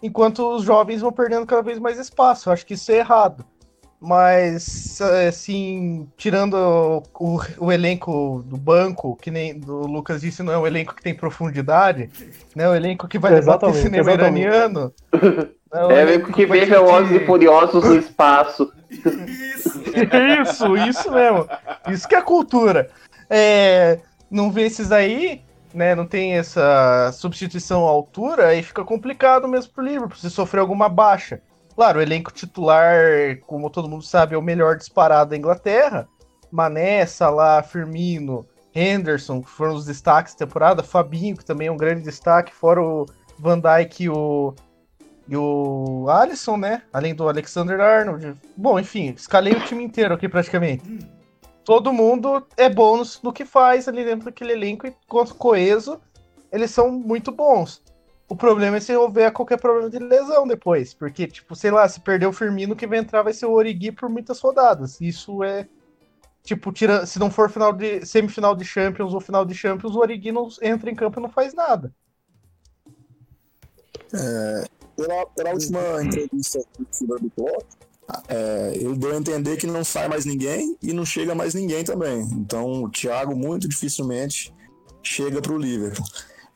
enquanto 0.00 0.54
os 0.54 0.62
jovens 0.62 1.00
vão 1.00 1.10
perdendo 1.10 1.44
cada 1.46 1.62
vez 1.62 1.80
mais 1.80 1.98
espaço. 1.98 2.48
Eu 2.48 2.52
acho 2.52 2.64
que 2.64 2.74
isso 2.74 2.92
é 2.92 2.98
errado. 2.98 3.44
Mas, 4.00 5.00
assim, 5.00 6.06
tirando 6.16 6.54
o, 7.18 7.40
o 7.58 7.72
elenco 7.72 8.44
do 8.46 8.56
banco, 8.56 9.16
que 9.16 9.30
nem 9.30 9.60
o 9.66 9.86
Lucas 9.86 10.20
disse, 10.20 10.42
não 10.42 10.52
é 10.52 10.58
um 10.58 10.66
elenco 10.66 10.94
que 10.94 11.02
tem 11.02 11.14
profundidade, 11.14 12.10
né? 12.54 12.68
O 12.68 12.74
elenco 12.74 13.08
que 13.08 13.18
vai 13.18 13.34
debater 13.34 13.68
Exatamente, 13.70 13.82
cinema 13.82 14.10
exatamente. 14.10 14.46
iraniano. 14.46 14.92
É 15.72 15.84
um 15.84 15.90
É 15.90 15.94
o 15.94 15.98
elenco 15.98 16.32
que 16.32 16.46
vê 16.46 16.64
Velozes 16.64 17.10
e 17.10 17.26
Furiosos 17.26 17.84
no 17.84 17.96
espaço. 17.96 18.72
Isso. 18.88 19.82
Isso, 20.40 20.76
isso 20.76 21.10
mesmo. 21.10 21.48
Isso 21.88 22.08
que 22.08 22.14
é 22.14 22.22
cultura. 22.22 22.88
É, 23.28 23.98
não 24.30 24.50
vê 24.50 24.62
esses 24.62 24.92
aí, 24.92 25.42
né? 25.74 25.94
Não 25.94 26.06
tem 26.06 26.34
essa 26.34 27.10
substituição 27.12 27.84
à 27.86 27.90
altura, 27.90 28.48
aí 28.48 28.62
fica 28.62 28.84
complicado 28.84 29.48
mesmo 29.48 29.72
pro 29.72 29.84
Liverpool, 29.84 30.16
se 30.16 30.30
sofrer 30.30 30.60
alguma 30.60 30.88
baixa. 30.88 31.40
Claro, 31.76 31.98
o 31.98 32.02
elenco 32.02 32.32
titular, 32.32 33.38
como 33.46 33.68
todo 33.68 33.88
mundo 33.88 34.02
sabe, 34.02 34.34
é 34.34 34.38
o 34.38 34.42
melhor 34.42 34.78
disparado 34.78 35.30
da 35.30 35.36
Inglaterra. 35.36 36.08
Mané, 36.50 37.04
Salah, 37.04 37.62
Firmino, 37.62 38.46
Henderson, 38.74 39.42
que 39.42 39.50
foram 39.50 39.74
os 39.74 39.84
destaques 39.84 40.32
da 40.32 40.46
temporada. 40.46 40.82
Fabinho, 40.82 41.36
que 41.36 41.44
também 41.44 41.68
é 41.68 41.70
um 41.70 41.76
grande 41.76 42.00
destaque, 42.00 42.54
fora 42.54 42.82
o 42.82 43.04
Van 43.38 43.60
Dijk 43.60 44.04
e 44.04 44.08
o, 44.08 44.54
e 45.28 45.36
o 45.36 46.06
Alisson, 46.08 46.56
né? 46.56 46.80
Além 46.90 47.14
do 47.14 47.28
Alexander 47.28 47.78
Arnold. 47.78 48.34
Bom, 48.56 48.80
enfim, 48.80 49.12
escalei 49.14 49.52
o 49.52 49.60
time 49.60 49.84
inteiro 49.84 50.14
aqui 50.14 50.30
praticamente. 50.30 50.82
Todo 51.62 51.92
mundo 51.92 52.46
é 52.56 52.70
bônus 52.70 53.20
no 53.22 53.34
que 53.34 53.44
faz 53.44 53.86
ali 53.86 54.02
dentro 54.02 54.24
daquele 54.24 54.52
elenco 54.52 54.86
e 54.86 54.94
coeso, 55.36 56.00
eles 56.50 56.70
são 56.70 56.90
muito 56.90 57.30
bons. 57.30 57.82
O 58.28 58.34
problema 58.34 58.78
é 58.78 58.80
se 58.80 58.94
houver 58.94 59.32
qualquer 59.32 59.58
problema 59.60 59.88
de 59.88 59.98
lesão 59.98 60.46
depois. 60.46 60.92
Porque, 60.92 61.26
tipo, 61.26 61.54
sei 61.54 61.70
lá, 61.70 61.88
se 61.88 62.00
perder 62.00 62.26
o 62.26 62.32
Firmino, 62.32 62.74
que 62.74 62.86
vai 62.86 62.98
entrar 62.98 63.22
vai 63.22 63.32
ser 63.32 63.46
o 63.46 63.52
Origi 63.52 63.92
por 63.92 64.08
muitas 64.08 64.40
rodadas. 64.40 65.00
Isso 65.00 65.44
é. 65.44 65.68
Tipo, 66.42 66.72
tira, 66.72 67.06
se 67.06 67.18
não 67.18 67.30
for 67.30 67.50
final 67.50 67.72
de 67.72 68.04
semifinal 68.04 68.54
de 68.54 68.64
Champions 68.64 69.12
ou 69.12 69.20
final 69.20 69.44
de 69.44 69.54
Champions, 69.54 69.94
o 69.94 69.98
Origi 69.98 70.30
não 70.30 70.48
entra 70.62 70.90
em 70.90 70.94
campo 70.94 71.18
e 71.18 71.22
não 71.22 71.28
faz 71.28 71.54
nada. 71.54 71.92
É, 74.14 74.64
pela, 74.96 75.26
pela 75.26 75.52
última 75.52 76.02
entrevista 76.02 76.60
do 77.00 77.30
Klopp, 77.30 77.66
é, 78.28 78.72
ele 78.76 78.96
deu 78.96 79.12
a 79.12 79.16
entender 79.16 79.56
que 79.56 79.66
não 79.66 79.82
sai 79.82 80.08
mais 80.08 80.24
ninguém 80.24 80.76
e 80.80 80.92
não 80.92 81.04
chega 81.04 81.34
mais 81.34 81.54
ninguém 81.54 81.82
também. 81.82 82.22
Então, 82.32 82.84
o 82.84 82.90
Thiago 82.90 83.34
muito 83.36 83.68
dificilmente 83.68 84.54
chega 85.02 85.40
para 85.40 85.52
o 85.52 85.58
Liverpool. 85.58 86.06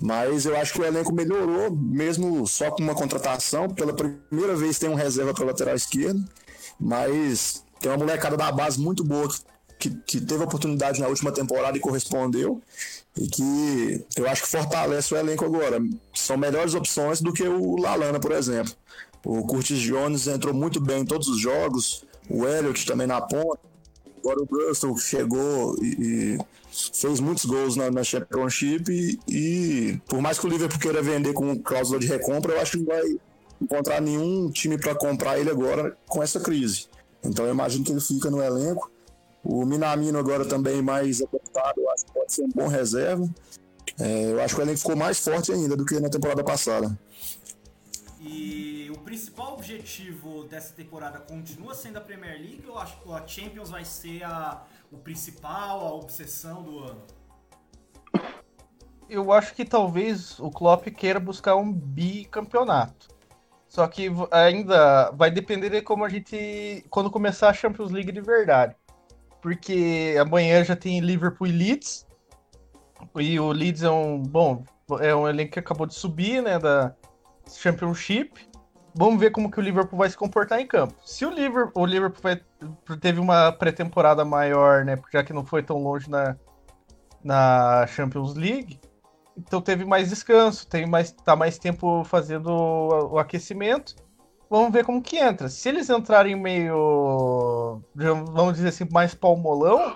Mas 0.01 0.47
eu 0.47 0.57
acho 0.57 0.73
que 0.73 0.81
o 0.81 0.85
elenco 0.85 1.13
melhorou, 1.13 1.71
mesmo 1.71 2.47
só 2.47 2.71
com 2.71 2.83
uma 2.83 2.95
contratação. 2.95 3.69
Pela 3.69 3.93
primeira 3.93 4.57
vez 4.57 4.79
tem 4.79 4.89
um 4.89 4.95
reserva 4.95 5.35
para 5.35 5.45
lateral 5.45 5.75
esquerdo, 5.75 6.25
mas 6.81 7.63
tem 7.79 7.91
uma 7.91 7.99
molecada 7.99 8.37
da 8.37 8.51
base 8.51 8.81
muito 8.81 9.05
boa 9.05 9.29
que, 9.79 9.91
que 9.91 10.21
teve 10.21 10.43
oportunidade 10.43 11.01
na 11.01 11.09
última 11.09 11.31
temporada 11.33 11.77
e 11.77 11.81
correspondeu. 11.81 12.63
E 13.17 13.27
que 13.27 14.05
eu 14.17 14.29
acho 14.29 14.43
que 14.43 14.49
fortalece 14.49 15.13
o 15.13 15.17
elenco 15.17 15.45
agora. 15.45 15.79
São 16.15 16.37
melhores 16.37 16.75
opções 16.75 17.21
do 17.21 17.33
que 17.33 17.43
o 17.43 17.77
Lalana, 17.77 18.19
por 18.19 18.33
exemplo. 18.33 18.73
O 19.25 19.47
Curtis 19.47 19.81
Jones 19.81 20.27
entrou 20.27 20.55
muito 20.55 20.81
bem 20.81 21.01
em 21.01 21.05
todos 21.05 21.29
os 21.29 21.39
jogos, 21.39 22.05
o 22.29 22.47
Elliott 22.47 22.87
também 22.87 23.07
na 23.07 23.21
ponta. 23.21 23.61
Agora 24.19 24.43
o 24.43 24.47
Brunson 24.47 24.97
chegou 24.97 25.77
e, 25.83 26.37
e 26.37 26.39
fez 26.71 27.21
muitos 27.21 27.45
gols 27.45 27.77
na, 27.77 27.91
na 27.91 28.05
Championship 28.05 28.91
e, 28.91 29.19
e, 29.29 30.01
por 30.09 30.21
mais 30.21 30.39
que 30.39 30.47
o 30.47 30.49
Liverpool 30.49 30.79
queira 30.79 31.03
vender 31.03 31.33
com 31.33 31.59
cláusula 31.61 31.99
de 31.99 32.07
recompra, 32.07 32.55
eu 32.55 32.61
acho 32.61 32.73
que 32.73 32.79
não 32.79 32.87
vai 32.87 33.03
encontrar 33.61 34.01
nenhum 34.01 34.51
time 34.51 34.79
para 34.79 34.95
comprar 34.95 35.39
ele 35.39 35.51
agora 35.51 35.97
com 36.07 36.23
essa 36.23 36.41
crise. 36.41 36.87
Então 37.23 37.45
eu 37.45 37.53
imagino 37.53 37.85
que 37.85 37.93
ele 37.93 38.01
fica 38.01 38.31
no 38.31 38.43
elenco. 38.43 38.91
O 39.43 39.65
Minamino 39.65 40.19
agora 40.19 40.45
também 40.45 40.83
mais 40.83 41.21
adaptado, 41.23 41.79
eu 41.79 41.91
acho 41.91 42.07
que 42.07 42.13
pode 42.13 42.33
ser 42.33 42.43
um 42.43 42.51
bom 42.55 42.69
reserva. 42.69 43.29
É, 43.99 44.33
eu 44.33 44.41
acho 44.41 44.55
que 44.55 44.61
o 44.61 44.65
elenco 44.65 44.79
ficou 44.79 44.97
mais 44.97 45.19
forte 45.19 45.53
ainda 45.53 45.77
do 45.77 45.85
que 45.85 45.99
na 45.99 46.09
temporada 46.09 46.45
passada. 46.45 46.99
E 48.21 48.91
o 48.95 48.99
principal 48.99 49.55
objetivo 49.55 50.45
dessa 50.45 50.75
temporada 50.75 51.19
continua 51.21 51.75
sendo 51.75 51.97
a 51.97 52.01
Premier 52.01 52.39
League 52.39 52.65
ou 52.67 53.15
a 53.15 53.27
Champions 53.27 53.71
vai 53.71 53.85
ser 53.85 54.23
a, 54.25 54.63
o 54.91 54.99
principal, 54.99 55.87
a 55.87 55.95
obsessão 55.95 56.63
do 56.63 56.79
ano? 56.81 57.03
Eu 59.09 59.33
acho 59.33 59.55
que 59.55 59.65
talvez 59.65 60.39
o 60.39 60.51
Klopp 60.51 60.87
queira 60.89 61.19
buscar 61.19 61.57
um 61.57 61.73
bicampeonato. 61.73 63.09
Só 63.69 63.87
que 63.87 64.09
ainda 64.31 65.11
vai 65.13 65.31
depender 65.31 65.71
de 65.71 65.83
como 65.83 66.05
a 66.05 66.09
gente. 66.09 66.85
quando 66.91 67.11
começar 67.11 67.51
a 67.51 67.53
Champions 67.53 67.91
League 67.91 68.11
de 68.11 68.21
verdade. 68.21 68.75
Porque 69.41 70.17
amanhã 70.21 70.63
já 70.65 70.77
tem 70.77 71.01
Liverpool 71.01 71.47
e 71.47 71.53
Leeds. 71.53 72.07
E 73.17 73.39
o 73.39 73.53
Leeds 73.53 73.83
é 73.83 73.91
um. 73.91 74.23
Bom, 74.23 74.65
é 75.01 75.15
um 75.15 75.29
elenco 75.29 75.53
que 75.53 75.59
acabou 75.61 75.87
de 75.87 75.95
subir, 75.95 76.43
né? 76.43 76.59
Da 76.59 76.95
Championship. 77.49 78.50
Vamos 78.95 79.21
ver 79.21 79.31
como 79.31 79.51
que 79.51 79.59
o 79.59 79.63
Liverpool 79.63 79.99
vai 79.99 80.11
se 80.11 80.17
comportar 80.17 80.61
em 80.61 80.67
campo. 80.67 80.95
Se 81.05 81.25
o 81.25 81.31
Liverpool, 81.31 81.83
o 81.83 81.87
Liverpool 81.87 82.23
vai, 82.23 82.41
teve 83.01 83.21
uma 83.21 83.53
pré-temporada 83.53 84.25
maior, 84.25 84.85
né? 84.85 84.99
Já 85.13 85.23
que 85.23 85.33
não 85.33 85.45
foi 85.45 85.63
tão 85.63 85.79
longe 85.79 86.11
na, 86.11 86.37
na 87.23 87.87
Champions 87.87 88.35
League, 88.35 88.81
então 89.37 89.61
teve 89.61 89.85
mais 89.85 90.09
descanso, 90.09 90.67
tem 90.67 90.87
mais, 90.87 91.13
tá 91.13 91.35
mais 91.37 91.59
tempo 91.59 92.05
fazendo 92.05 92.49
o, 92.51 93.15
o 93.15 93.19
aquecimento. 93.19 93.95
Vamos 94.49 94.73
ver 94.73 94.85
como 94.85 95.01
que 95.01 95.17
entra. 95.17 95.49
Se 95.49 95.69
eles 95.69 95.89
entrarem 95.89 96.35
meio, 96.35 97.81
vamos 97.95 98.55
dizer 98.55 98.69
assim, 98.69 98.87
mais 98.91 99.15
palmolão, 99.15 99.95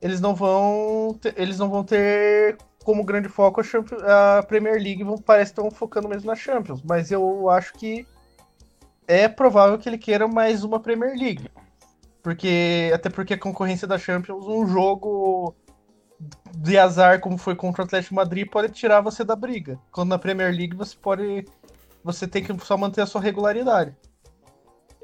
eles 0.00 0.20
não 0.20 0.34
vão, 0.34 1.18
ter, 1.20 1.34
eles 1.36 1.58
não 1.58 1.68
vão 1.68 1.82
ter 1.82 2.56
como 2.84 3.04
grande 3.04 3.28
foco 3.28 3.60
a, 3.60 4.38
a 4.38 4.42
Premier 4.44 4.74
League, 4.74 5.02
vão, 5.02 5.18
parece 5.18 5.52
que 5.52 5.60
estão 5.60 5.70
focando 5.76 6.08
mesmo 6.08 6.28
na 6.28 6.36
Champions. 6.36 6.82
Mas 6.82 7.10
eu 7.10 7.50
acho 7.50 7.72
que 7.74 8.06
é 9.10 9.28
provável 9.28 9.76
que 9.76 9.88
ele 9.88 9.98
queira 9.98 10.28
mais 10.28 10.62
uma 10.62 10.78
Premier 10.78 11.18
League. 11.18 11.50
Porque, 12.22 12.92
até 12.94 13.10
porque 13.10 13.34
a 13.34 13.38
concorrência 13.38 13.88
da 13.88 13.98
Champions, 13.98 14.46
um 14.46 14.66
jogo 14.68 15.54
de 16.56 16.78
azar 16.78 17.18
como 17.18 17.36
foi 17.36 17.56
contra 17.56 17.82
o 17.82 17.84
Atlético 17.86 18.14
Madrid 18.14 18.48
pode 18.48 18.72
tirar 18.72 19.00
você 19.00 19.24
da 19.24 19.34
briga. 19.34 19.80
Quando 19.90 20.10
na 20.10 20.18
Premier 20.18 20.54
League 20.54 20.76
você 20.76 20.94
pode 20.96 21.44
você 22.04 22.28
tem 22.28 22.42
que 22.42 22.56
só 22.64 22.76
manter 22.76 23.00
a 23.00 23.06
sua 23.06 23.20
regularidade. 23.20 23.94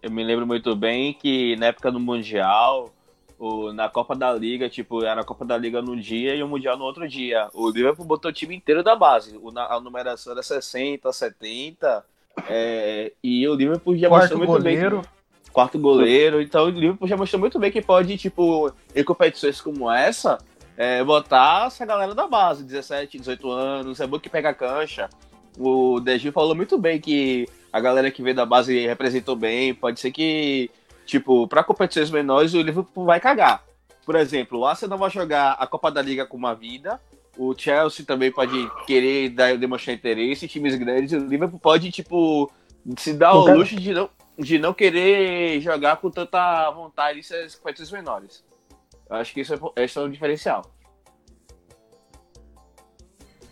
Eu 0.01 0.11
me 0.11 0.23
lembro 0.23 0.47
muito 0.47 0.77
bem 0.77 1.13
que 1.13 1.57
na 1.57 1.67
época 1.67 1.91
do 1.91 1.99
Mundial, 1.99 2.95
o, 3.39 3.73
na 3.73 3.89
Copa 3.89 4.15
da 4.15 4.33
Liga, 4.33 4.69
tipo, 4.69 5.05
era 5.05 5.21
a 5.21 5.25
Copa 5.25 5.45
da 5.45 5.59
Liga 5.59 5.83
num 5.83 5.97
dia 5.97 6.35
e 6.35 6.43
o 6.43 6.49
Mundial 6.49 6.79
no 6.79 6.85
outro 6.85 7.09
dia. 7.09 7.49
O 7.53 7.69
Liverpool 7.71 8.07
botou 8.07 8.31
o 8.31 8.35
time 8.35 8.55
inteiro 8.55 8.85
da 8.85 8.95
base. 8.95 9.37
O, 9.37 9.51
a 9.59 9.81
numeração 9.81 10.33
era 10.33 10.43
60, 10.43 11.13
70. 11.13 12.05
É, 12.49 13.13
e 13.23 13.47
o 13.49 13.55
Liverpool 13.55 13.97
já 13.97 14.09
Quarto 14.09 14.23
mostrou 14.23 14.39
muito 14.39 14.53
goleiro. 14.53 14.97
bem. 15.01 15.11
Que, 15.45 15.51
quarto 15.51 15.79
goleiro. 15.79 16.43
Então 16.43 16.67
o 16.67 16.71
Liverpool 16.71 17.09
já 17.09 17.17
mostrou 17.17 17.41
muito 17.41 17.59
bem 17.59 17.73
que 17.73 17.81
pode, 17.81 18.17
tipo, 18.19 18.71
em 18.95 19.03
competições 19.03 19.61
como 19.61 19.91
essa, 19.91 20.39
é, 20.77 21.03
botar 21.03 21.67
essa 21.67 21.87
galera 21.87 22.15
da 22.15 22.27
base, 22.27 22.63
17, 22.63 23.19
18 23.19 23.51
anos. 23.51 24.01
É 24.01 24.07
bom 24.07 24.19
que 24.19 24.29
pega 24.29 24.51
a 24.51 24.55
cancha. 24.55 25.09
O 25.59 25.99
Degil 26.01 26.33
falou 26.33 26.55
muito 26.55 26.77
bem 26.77 27.01
que 27.01 27.49
a 27.73 27.81
galera 27.81 28.11
que 28.11 28.23
veio 28.23 28.37
da 28.37 28.45
base 28.45 28.87
representou 28.87 29.35
bem. 29.35 29.75
Pode 29.75 29.99
ser 29.99 30.11
que, 30.11 30.71
tipo, 31.07 31.49
para 31.49 31.65
competições 31.65 32.11
menores, 32.11 32.53
o 32.53 32.61
Liverpool 32.61 33.07
vai 33.07 33.19
cagar. 33.19 33.65
Por 34.05 34.15
exemplo, 34.15 34.61
o 34.61 34.67
Arsenal 34.67 34.99
vai 34.99 35.11
jogar 35.11 35.53
a 35.53 35.67
Copa 35.67 35.91
da 35.91 36.03
Liga 36.03 36.27
com 36.27 36.37
uma 36.37 36.55
vida. 36.55 37.01
O 37.37 37.55
Chelsea 37.57 38.05
também 38.05 38.33
pode 38.33 38.71
querer 38.87 39.31
dar, 39.31 39.57
demonstrar 39.57 39.95
interesse. 39.95 40.49
Times 40.49 40.75
grandes, 40.75 41.13
o 41.13 41.27
Liverpool 41.27 41.61
pode, 41.61 41.91
tipo, 41.91 42.51
se 42.97 43.13
dar 43.13 43.35
o 43.35 43.47
luxo 43.55 43.77
de 43.77 43.93
não, 43.93 44.11
de 44.39 44.59
não 44.59 44.73
querer 44.73 45.61
jogar 45.61 45.97
com 45.97 46.11
tanta 46.11 46.71
vontade 46.71 47.21
essas 47.21 47.55
competições 47.55 47.91
menores. 47.93 48.45
Eu 49.09 49.17
acho 49.17 49.33
que 49.33 49.41
isso 49.41 49.55
é, 49.55 49.85
esse 49.85 49.99
é 49.99 50.01
um 50.01 50.11
diferencial. 50.11 50.63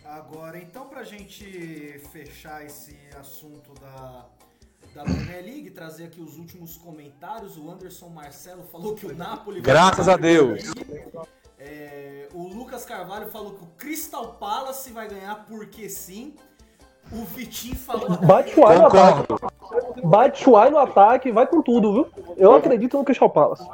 Agora, 0.04 0.58
então, 0.58 0.86
pra 0.86 1.02
gente 1.02 2.00
fechar 2.12 2.64
esse 2.64 2.96
assunto 3.18 3.74
da, 3.80 4.26
da 4.94 5.02
Premier 5.02 5.44
League, 5.44 5.70
trazer 5.70 6.04
aqui 6.04 6.20
os 6.20 6.38
últimos 6.38 6.76
comentários. 6.76 7.56
O 7.58 7.68
Anderson 7.70 8.08
Marcelo 8.08 8.62
falou 8.64 8.94
que 8.94 9.06
o 9.06 9.16
Napoli. 9.16 9.60
vai 9.60 9.72
Graças 9.72 10.08
a 10.08 10.16
Deus. 10.16 10.62
Premier 10.72 11.10
League. 11.12 11.28
É, 11.66 12.28
o 12.34 12.46
Lucas 12.48 12.84
Carvalho 12.84 13.26
falou 13.28 13.52
que 13.52 13.64
o 13.64 13.68
Crystal 13.78 14.34
Palace 14.34 14.92
vai 14.92 15.08
ganhar 15.08 15.46
porque 15.46 15.88
sim. 15.88 16.34
O 17.10 17.24
Vitinho 17.24 17.76
falou. 17.76 18.16
Bate 18.18 18.58
o 18.58 18.66
ar 18.66 18.78
no 18.78 18.86
ataque. 18.86 19.34
Bate 20.02 20.50
o 20.50 20.56
ar 20.56 20.70
no 20.70 20.78
ataque, 20.78 21.32
vai 21.32 21.46
com 21.46 21.62
tudo, 21.62 21.92
viu? 21.92 22.34
Eu 22.36 22.54
acredito 22.54 22.96
no 22.98 23.04
Crystal 23.04 23.30
Palace. 23.30 23.66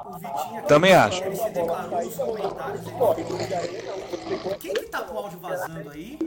Também 0.66 0.94
acho. 0.94 1.24
Ele 1.24 1.36
se 1.36 1.50
declarou 1.50 2.04
nos 2.04 2.16
comentários. 2.16 2.86
Ele... 2.86 4.56
Quem 4.58 4.74
que 4.74 4.86
tá 4.86 5.02
com 5.02 5.14
o 5.14 5.18
áudio 5.18 5.38
vazando 5.38 5.90
aí? 5.90 6.18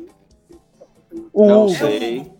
O, 1.31 1.47
Não 1.47 1.69
sei. 1.69 2.31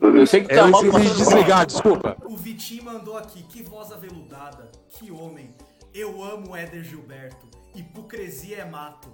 Eu 0.00 0.26
sei 0.26 0.42
que 0.42 0.48
tá 0.48 0.62
Eu 0.62 0.70
mal 0.70 0.82
de 0.82 1.14
desligar, 1.14 1.66
desculpa. 1.66 2.16
O 2.24 2.36
Vitinho 2.36 2.84
mandou 2.84 3.16
aqui, 3.16 3.42
que 3.42 3.62
voz 3.62 3.92
aveludada, 3.92 4.70
que 4.88 5.10
homem. 5.10 5.54
Eu 5.98 6.22
amo 6.22 6.54
Éder 6.54 6.84
Gilberto. 6.84 7.48
Hipocrisia 7.74 8.58
é 8.58 8.64
mato. 8.64 9.12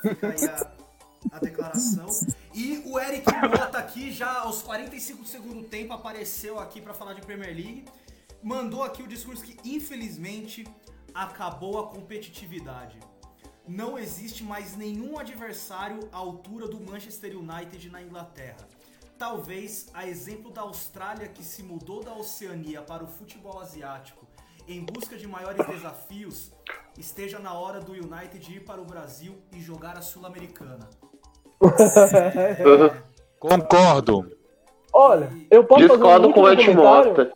Fica 0.00 0.28
aí 0.28 0.46
a, 0.46 1.36
a 1.36 1.38
declaração. 1.38 2.08
E 2.54 2.82
o 2.86 2.98
Eric 2.98 3.26
Mota 3.30 3.76
aqui, 3.76 4.10
já 4.10 4.38
aos 4.38 4.62
45 4.62 5.22
do 5.22 5.28
segundo 5.28 5.62
tempo, 5.64 5.92
apareceu 5.92 6.58
aqui 6.58 6.80
pra 6.80 6.94
falar 6.94 7.12
de 7.12 7.20
Premier 7.20 7.54
League. 7.54 7.84
Mandou 8.42 8.82
aqui 8.82 9.02
o 9.02 9.06
discurso 9.06 9.44
que, 9.44 9.54
infelizmente, 9.62 10.66
acabou 11.12 11.78
a 11.78 11.88
competitividade. 11.88 12.98
Não 13.68 13.98
existe 13.98 14.42
mais 14.42 14.74
nenhum 14.78 15.18
adversário 15.18 16.08
à 16.10 16.16
altura 16.16 16.68
do 16.68 16.80
Manchester 16.80 17.36
United 17.36 17.90
na 17.90 18.00
Inglaterra. 18.00 18.66
talvez, 19.18 19.88
a 19.92 20.08
exemplo 20.08 20.50
da 20.50 20.62
Austrália 20.62 21.28
que 21.28 21.44
se 21.44 21.62
mudou 21.62 22.02
da 22.02 22.14
Oceania 22.14 22.80
para 22.80 23.04
o 23.04 23.06
futebol 23.06 23.60
asiático 23.60 24.19
em 24.70 24.84
busca 24.84 25.16
de 25.16 25.26
maiores 25.26 25.66
desafios, 25.66 26.52
esteja 26.98 27.38
na 27.38 27.52
hora 27.54 27.80
do 27.80 27.92
United 27.92 28.52
ir 28.54 28.60
para 28.60 28.80
o 28.80 28.84
Brasil 28.84 29.34
e 29.54 29.60
jogar 29.60 29.96
a 29.98 30.00
Sul-Americana. 30.02 30.88
É... 31.62 33.02
Concordo. 33.38 34.30
Olha, 34.92 35.30
eu 35.50 35.64
posso 35.64 35.82
Discordo 35.88 36.04
fazer 36.04 36.26
um 36.26 36.32
com 36.32 36.40
o 36.42 36.50
Ed 36.50 36.74
Mota. 36.74 37.32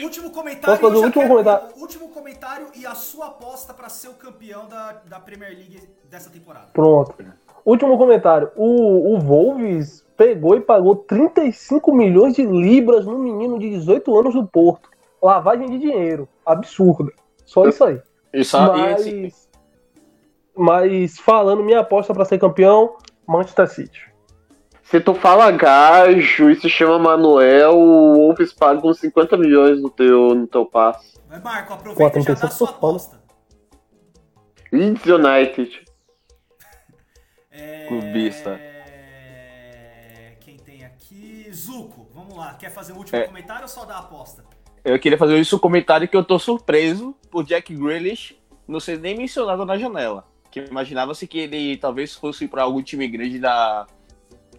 Último 0.00 0.30
comentário, 0.30 0.66
Posso 0.66 0.80
fazer 0.80 0.96
último 0.96 1.12
quero- 1.12 1.28
comentário? 1.28 1.68
último 1.76 2.08
comentário 2.08 2.66
e 2.76 2.86
a 2.86 2.94
sua 2.94 3.26
aposta 3.26 3.74
para 3.74 3.88
ser 3.88 4.08
o 4.08 4.14
campeão 4.14 4.66
da, 4.68 4.92
da 5.04 5.18
Premier 5.18 5.50
League 5.50 5.80
dessa 6.08 6.30
temporada. 6.30 6.68
Pronto. 6.72 7.14
Último 7.64 7.98
comentário. 7.98 8.50
O, 8.56 9.14
o 9.14 9.18
Wolves 9.20 10.06
pegou 10.16 10.54
e 10.56 10.60
pagou 10.60 10.94
35 10.96 11.92
milhões 11.92 12.34
de 12.34 12.46
libras 12.46 13.04
no 13.06 13.18
menino 13.18 13.58
de 13.58 13.70
18 13.70 14.16
anos 14.18 14.34
do 14.34 14.46
Porto. 14.46 14.88
Lavagem 15.22 15.68
de 15.68 15.78
dinheiro. 15.78 16.28
Absurda. 16.44 17.12
Só 17.44 17.66
isso 17.68 17.84
aí. 17.84 18.00
Assim, 18.34 19.22
Mas, 19.24 19.48
mas 20.56 21.18
falando, 21.18 21.62
minha 21.64 21.80
aposta 21.80 22.12
para 22.14 22.24
ser 22.24 22.38
campeão, 22.38 22.96
Manchester 23.26 23.68
City. 23.68 24.08
Se 24.82 25.00
tu 25.00 25.12
fala 25.14 25.50
gajo 25.50 26.50
e 26.50 26.56
se 26.58 26.68
chama 26.68 26.98
Manuel, 26.98 27.76
o 27.76 28.14
Wolves 28.14 28.52
paga 28.52 28.86
uns 28.86 28.98
50 29.00 29.36
milhões 29.36 29.80
no 29.82 29.90
teu, 29.90 30.34
no 30.34 30.46
teu 30.46 30.64
passe. 30.64 31.18
Mas, 31.28 31.42
Marco, 31.42 31.74
aproveita 31.74 32.18
e 32.18 32.22
já 32.22 32.28
dá 32.28 32.32
a 32.32 32.48
35 32.48 32.52
sua 32.54 32.70
aposta. 32.70 33.20
Leeds 34.72 35.04
United. 35.06 35.84
É... 37.50 37.86
Clubista. 37.88 38.60
Quem 40.38 40.56
tem 40.58 40.84
aqui? 40.84 41.48
Zuko, 41.52 42.06
vamos 42.14 42.36
lá. 42.36 42.54
Quer 42.54 42.70
fazer 42.70 42.92
o 42.92 42.96
último 42.98 43.18
É. 43.18 43.24
comentário 43.26 43.62
ou 43.62 43.68
só 43.68 43.84
dar 43.84 43.96
a 43.96 43.98
aposta? 43.98 44.44
Eu 44.88 44.98
queria 44.98 45.18
fazer 45.18 45.38
isso 45.38 45.56
um 45.56 45.58
comentário 45.58 46.08
que 46.08 46.16
eu 46.16 46.24
tô 46.24 46.38
surpreso 46.38 47.14
por 47.30 47.44
Jack 47.44 47.74
Grealish 47.74 48.36
não 48.66 48.80
ser 48.80 48.98
nem 48.98 49.16
mencionado 49.16 49.64
na 49.64 49.78
janela. 49.78 50.24
Que 50.50 50.60
imaginava-se 50.60 51.26
que 51.26 51.38
ele 51.38 51.76
talvez 51.76 52.14
fosse 52.14 52.48
para 52.48 52.62
algum 52.62 52.82
time 52.82 53.06
grande 53.06 53.38
da, 53.38 53.86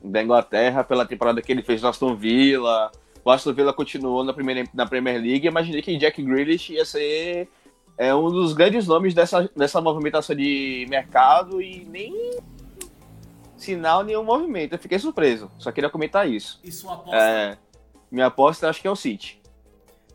da 0.04 0.24
Inglaterra 0.24 0.84
pela 0.84 1.06
temporada 1.06 1.42
que 1.42 1.52
ele 1.52 1.64
fez 1.64 1.82
no 1.82 1.90
Aston 1.90 2.16
Villa. 2.16 2.92
O 3.24 3.32
Aston 3.32 3.54
Villa 3.54 3.74
continuou 3.74 4.24
na, 4.24 4.34
primeira, 4.34 4.64
na 4.74 4.86
Premier 4.86 5.22
League. 5.22 5.48
Imaginei 5.48 5.82
que 5.82 5.98
Jack 5.98 6.22
Grealish 6.22 6.74
ia 6.74 6.86
ser 6.86 7.50
é, 7.98 8.14
um 8.14 8.30
dos 8.30 8.54
grandes 8.54 8.88
nomes 8.88 9.14
dessa, 9.14 9.50
dessa 9.56 9.82
movimentação 9.82 10.36
de 10.36 10.86
mercado 10.90 11.62
e 11.62 11.86
nem 11.86 12.40
sinal 13.58 14.04
nenhum 14.04 14.24
movimento. 14.24 14.74
Eu 14.74 14.80
fiquei 14.80 14.98
surpreso. 14.98 15.52
Só 15.58 15.72
queria 15.72 15.90
comentar 15.90 16.30
isso. 16.30 16.60
E 16.64 16.72
sua 16.72 16.94
aposta? 16.94 17.18
É, 17.18 17.58
minha 18.12 18.28
aposta 18.28 18.70
acho 18.70 18.82
que 18.82 18.88
é 18.88 18.92
o 18.92 18.96
City. 18.96 19.39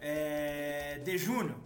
É... 0.06 1.00
De 1.02 1.16
Júnior, 1.16 1.56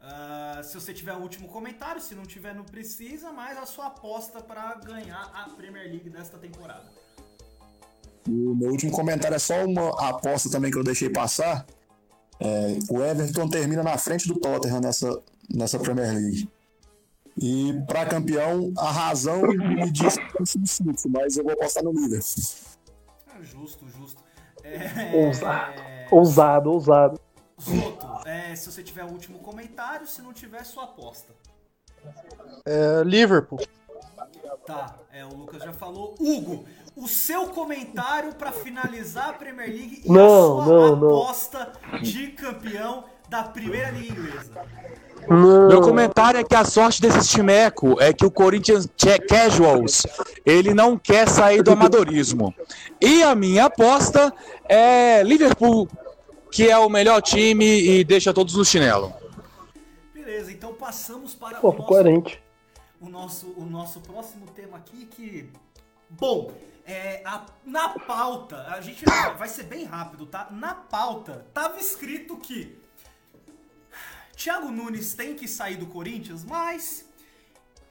ah, 0.00 0.60
se 0.62 0.74
você 0.74 0.92
tiver 0.92 1.14
o 1.14 1.20
último 1.20 1.48
comentário, 1.48 2.00
se 2.00 2.14
não 2.14 2.24
tiver, 2.24 2.54
não 2.54 2.64
precisa, 2.64 3.32
mas 3.32 3.56
a 3.56 3.64
sua 3.64 3.86
aposta 3.86 4.40
para 4.40 4.74
ganhar 4.74 5.30
a 5.34 5.48
Premier 5.50 5.86
League 5.86 6.10
desta 6.10 6.36
temporada. 6.36 6.84
O 8.26 8.54
meu 8.54 8.70
último 8.70 8.92
comentário 8.92 9.34
é 9.34 9.38
só 9.38 9.64
uma 9.64 10.08
aposta 10.08 10.50
também 10.50 10.70
que 10.70 10.78
eu 10.78 10.84
deixei 10.84 11.10
passar. 11.10 11.66
É, 12.40 12.78
o 12.90 13.02
Everton 13.02 13.48
termina 13.48 13.82
na 13.82 13.96
frente 13.96 14.28
do 14.28 14.38
Tottenham 14.38 14.80
nessa, 14.80 15.22
nessa 15.48 15.78
Premier 15.78 16.12
League. 16.12 16.50
E 17.36 17.72
para 17.86 18.06
campeão, 18.06 18.72
a 18.76 18.90
razão 18.90 19.42
me 19.42 19.90
diz 19.90 20.16
que 20.16 20.38
é 20.38 20.42
o 20.42 20.46
City, 20.46 21.08
mas 21.08 21.36
eu 21.36 21.44
vou 21.44 21.52
apostar 21.52 21.82
no 21.82 21.92
Liverpool. 21.92 22.44
Ah, 23.26 23.42
justo, 23.42 23.86
justo. 23.88 24.22
É... 24.62 25.26
Ousado. 25.26 25.82
Ousado, 26.10 26.70
ousado. 26.70 27.20
Zoto, 27.60 28.28
é, 28.28 28.54
se 28.56 28.70
você 28.70 28.82
tiver 28.82 29.04
o 29.04 29.08
último 29.08 29.38
comentário, 29.38 30.06
se 30.06 30.20
não 30.22 30.32
tiver, 30.32 30.64
sua 30.64 30.84
aposta. 30.84 31.32
É, 32.66 33.02
Liverpool. 33.04 33.60
Tá, 34.66 34.94
é, 35.12 35.24
o 35.24 35.28
Lucas 35.28 35.62
já 35.62 35.72
falou. 35.72 36.14
Hugo, 36.18 36.64
o 36.96 37.06
seu 37.06 37.48
comentário 37.48 38.34
pra 38.34 38.50
finalizar 38.52 39.30
a 39.30 39.32
Premier 39.34 39.68
League 39.68 40.02
e 40.04 40.08
Não, 40.10 40.60
a 40.60 40.64
sua 40.64 40.66
não, 40.66 40.96
não. 40.96 41.08
aposta 41.08 41.72
de 42.02 42.28
campeão 42.28 43.04
da 43.28 43.42
Primeira 43.42 43.90
Liga 43.90 44.12
Inglesa. 44.12 44.52
Não. 45.28 45.68
Meu 45.68 45.80
comentário 45.80 46.38
é 46.38 46.44
que 46.44 46.54
a 46.54 46.64
sorte 46.64 47.00
desse 47.00 47.28
timeco 47.28 48.00
é 48.00 48.12
que 48.12 48.26
o 48.26 48.30
Corinthians 48.30 48.86
Casuals, 49.28 50.06
ele 50.44 50.74
não 50.74 50.98
quer 50.98 51.28
sair 51.28 51.62
do 51.62 51.72
amadorismo. 51.72 52.54
E 53.00 53.22
a 53.22 53.34
minha 53.34 53.66
aposta 53.66 54.32
é 54.68 55.22
Liverpool, 55.22 55.88
que 56.54 56.70
é 56.70 56.78
o 56.78 56.88
melhor 56.88 57.20
time 57.20 57.64
e 57.66 58.04
deixa 58.04 58.32
todos 58.32 58.54
no 58.54 58.64
chinelo. 58.64 59.12
Beleza, 60.14 60.52
então 60.52 60.72
passamos 60.72 61.34
para 61.34 61.58
Pô, 61.58 61.70
o, 61.70 61.72
nosso, 61.72 61.86
coerente. 61.88 62.40
o, 63.00 63.08
nosso, 63.08 63.46
o 63.56 63.64
nosso 63.66 64.00
próximo 64.00 64.46
tema 64.46 64.76
aqui 64.76 65.04
que... 65.06 65.50
Bom, 66.08 66.52
é, 66.86 67.22
a- 67.24 67.44
na 67.66 67.88
pauta, 67.88 68.68
a 68.68 68.80
gente 68.80 69.04
vai 69.36 69.48
ser 69.48 69.64
bem 69.64 69.84
rápido, 69.84 70.26
tá? 70.26 70.46
Na 70.52 70.74
pauta, 70.74 71.44
tava 71.52 71.80
escrito 71.80 72.36
que 72.36 72.78
Thiago 74.36 74.70
Nunes 74.70 75.12
tem 75.14 75.34
que 75.34 75.48
sair 75.48 75.76
do 75.76 75.86
Corinthians, 75.86 76.44
mas 76.44 77.04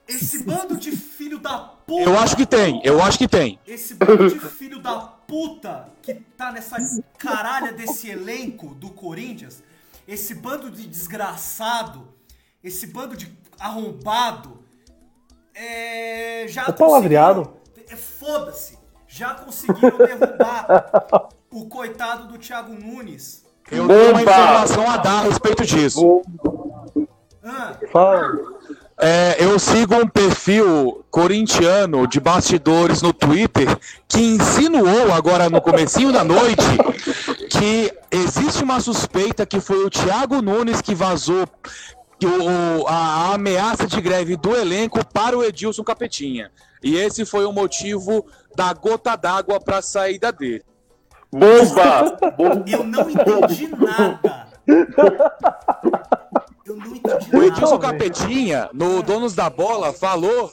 esse 0.08 0.42
bando 0.44 0.78
de 0.78 0.92
filho 0.96 1.38
da 1.38 1.58
puta... 1.58 2.04
Eu 2.04 2.18
acho 2.18 2.38
que 2.38 2.46
tem, 2.46 2.80
eu 2.86 3.04
acho 3.04 3.18
que 3.18 3.28
tem. 3.28 3.60
Esse 3.68 3.94
bando 3.96 4.30
de 4.30 4.40
filho 4.40 4.80
da 4.80 5.16
puta 5.34 5.90
que 6.00 6.14
tá 6.14 6.52
nessa 6.52 6.78
caralha 7.18 7.74
desse 7.74 8.08
elenco 8.08 8.68
do 8.76 8.92
Corinthians, 8.92 9.64
esse 10.08 10.36
bando 10.36 10.70
de 10.70 10.86
desgraçado, 10.86 12.08
esse 12.64 12.86
bando 12.86 13.18
de 13.18 13.36
arrombado, 13.60 14.64
é, 15.56 16.46
já 16.48 16.68
É 16.68 16.72
palavreado. 16.72 17.52
é, 17.90 17.96
Foda-se! 17.96 18.78
Já 19.08 19.34
conseguiram 19.34 19.98
derrubar 19.98 21.30
o 21.52 21.66
coitado 21.68 22.28
do 22.28 22.38
Thiago 22.38 22.74
Nunes. 22.74 23.44
Eu 23.72 23.88
tenho 23.88 24.10
uma 24.10 24.20
Bomba! 24.20 24.22
informação 24.22 24.90
a 24.92 24.98
dar 24.98 25.20
a 25.20 25.22
respeito 25.24 25.66
disso. 25.66 26.22
Ah, 27.44 27.76
Fala. 27.92 28.22
É, 29.00 29.36
eu 29.44 29.58
sigo 29.58 29.96
um 29.96 30.08
perfil 30.08 31.04
corintiano 31.10 32.06
de 32.08 32.20
bastidores 32.20 33.02
no 33.02 33.12
Twitter 33.12 33.78
que 34.08 34.20
insinuou 34.22 35.12
agora 35.12 35.50
no 35.50 35.60
comecinho 35.60 36.12
da 36.12 36.24
noite 36.24 36.64
que 37.50 37.92
existe 38.12 38.64
uma 38.64 38.80
suspeita 38.80 39.46
que 39.46 39.60
foi 39.60 39.84
o 39.84 39.90
Thiago 39.90 40.42
Nunes 40.42 40.80
que 40.82 40.94
vazou 40.94 41.48
que 42.20 42.28
o- 42.28 42.88
a, 42.88 42.94
a 43.32 43.34
ameaça 43.34 43.88
de 43.88 44.00
greve 44.00 44.38
do 44.38 44.56
elenco 44.56 45.04
para 45.08 45.38
o 45.38 45.44
Edilson 45.44 45.84
Capetinha. 45.84 46.52
E 46.82 46.96
esse 46.96 47.26
foi 47.26 47.46
o 47.46 47.52
motivo 47.52 48.26
da 48.56 48.72
gota 48.74 49.16
d'água 49.16 49.60
para 49.60 49.80
a 49.80 49.82
saída 49.82 50.32
dele. 50.32 50.64
Bomba! 51.32 52.16
Bomba! 52.38 52.64
eu 52.68 52.84
não 52.84 53.10
entendi 53.10 53.68
nada. 53.76 54.48
Eu 56.66 56.78
não 56.78 56.96
entendi 56.96 57.36
O 57.36 57.44
Edilson. 57.44 57.78
Capetinha, 57.78 58.70
no 58.74 59.02
Donos 59.04 59.34
da 59.34 59.50
Bola, 59.50 59.92
falou 59.92 60.52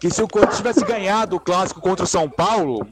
que 0.00 0.10
se 0.10 0.22
o 0.22 0.28
Corinthians 0.28 0.56
tivesse 0.56 0.84
ganhado 0.84 1.36
o 1.36 1.40
clássico 1.40 1.80
contra 1.80 2.04
o 2.04 2.08
São 2.08 2.28
Paulo, 2.28 2.86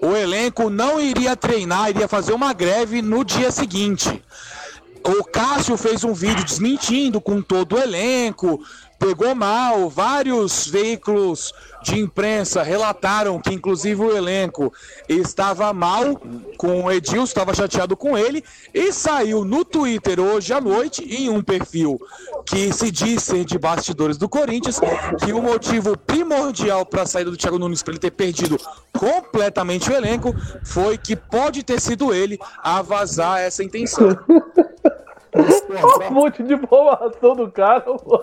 o 0.00 0.14
elenco 0.14 0.68
não 0.68 1.00
iria 1.00 1.36
treinar, 1.36 1.90
iria 1.90 2.06
fazer 2.06 2.32
uma 2.32 2.52
greve 2.52 3.00
no 3.00 3.24
dia 3.24 3.50
seguinte. 3.50 4.22
O 5.02 5.24
Cássio 5.24 5.76
fez 5.76 6.04
um 6.04 6.14
vídeo 6.14 6.44
desmentindo 6.44 7.20
com 7.20 7.42
todo 7.42 7.74
o 7.76 7.78
elenco, 7.78 8.60
pegou 8.98 9.34
mal, 9.34 9.88
vários 9.88 10.66
veículos 10.66 11.52
de 11.82 11.98
imprensa 11.98 12.62
relataram 12.62 13.38
que 13.38 13.52
inclusive 13.52 14.00
o 14.02 14.16
elenco 14.16 14.72
estava 15.08 15.72
mal 15.72 16.20
com 16.56 16.84
o 16.84 16.90
Edilson, 16.90 17.24
estava 17.24 17.54
chateado 17.54 17.96
com 17.96 18.16
ele 18.16 18.42
e 18.72 18.92
saiu 18.92 19.44
no 19.44 19.64
Twitter 19.64 20.18
hoje 20.18 20.52
à 20.52 20.60
noite 20.60 21.04
em 21.04 21.28
um 21.28 21.42
perfil 21.42 22.00
que 22.46 22.72
se 22.72 22.90
diz 22.90 23.22
ser 23.22 23.44
de 23.44 23.58
bastidores 23.58 24.16
do 24.16 24.28
Corinthians 24.28 24.80
que 25.22 25.32
o 25.32 25.42
motivo 25.42 25.96
primordial 25.98 26.86
para 26.86 27.02
a 27.02 27.06
saída 27.06 27.30
do 27.30 27.36
Thiago 27.36 27.58
Nunes 27.58 27.82
para 27.82 27.92
ele 27.92 28.00
ter 28.00 28.12
perdido 28.12 28.58
completamente 28.92 29.90
o 29.90 29.94
elenco 29.94 30.34
foi 30.64 30.96
que 30.96 31.14
pode 31.14 31.62
ter 31.62 31.80
sido 31.80 32.14
ele 32.14 32.38
a 32.62 32.80
vazar 32.80 33.40
essa 33.40 33.62
intenção. 33.62 34.08
Um 36.08 36.14
monte 36.14 36.44
de 36.44 36.54
informação 36.54 37.34
do 37.34 37.50
cara, 37.50 37.80
pô. 37.80 38.22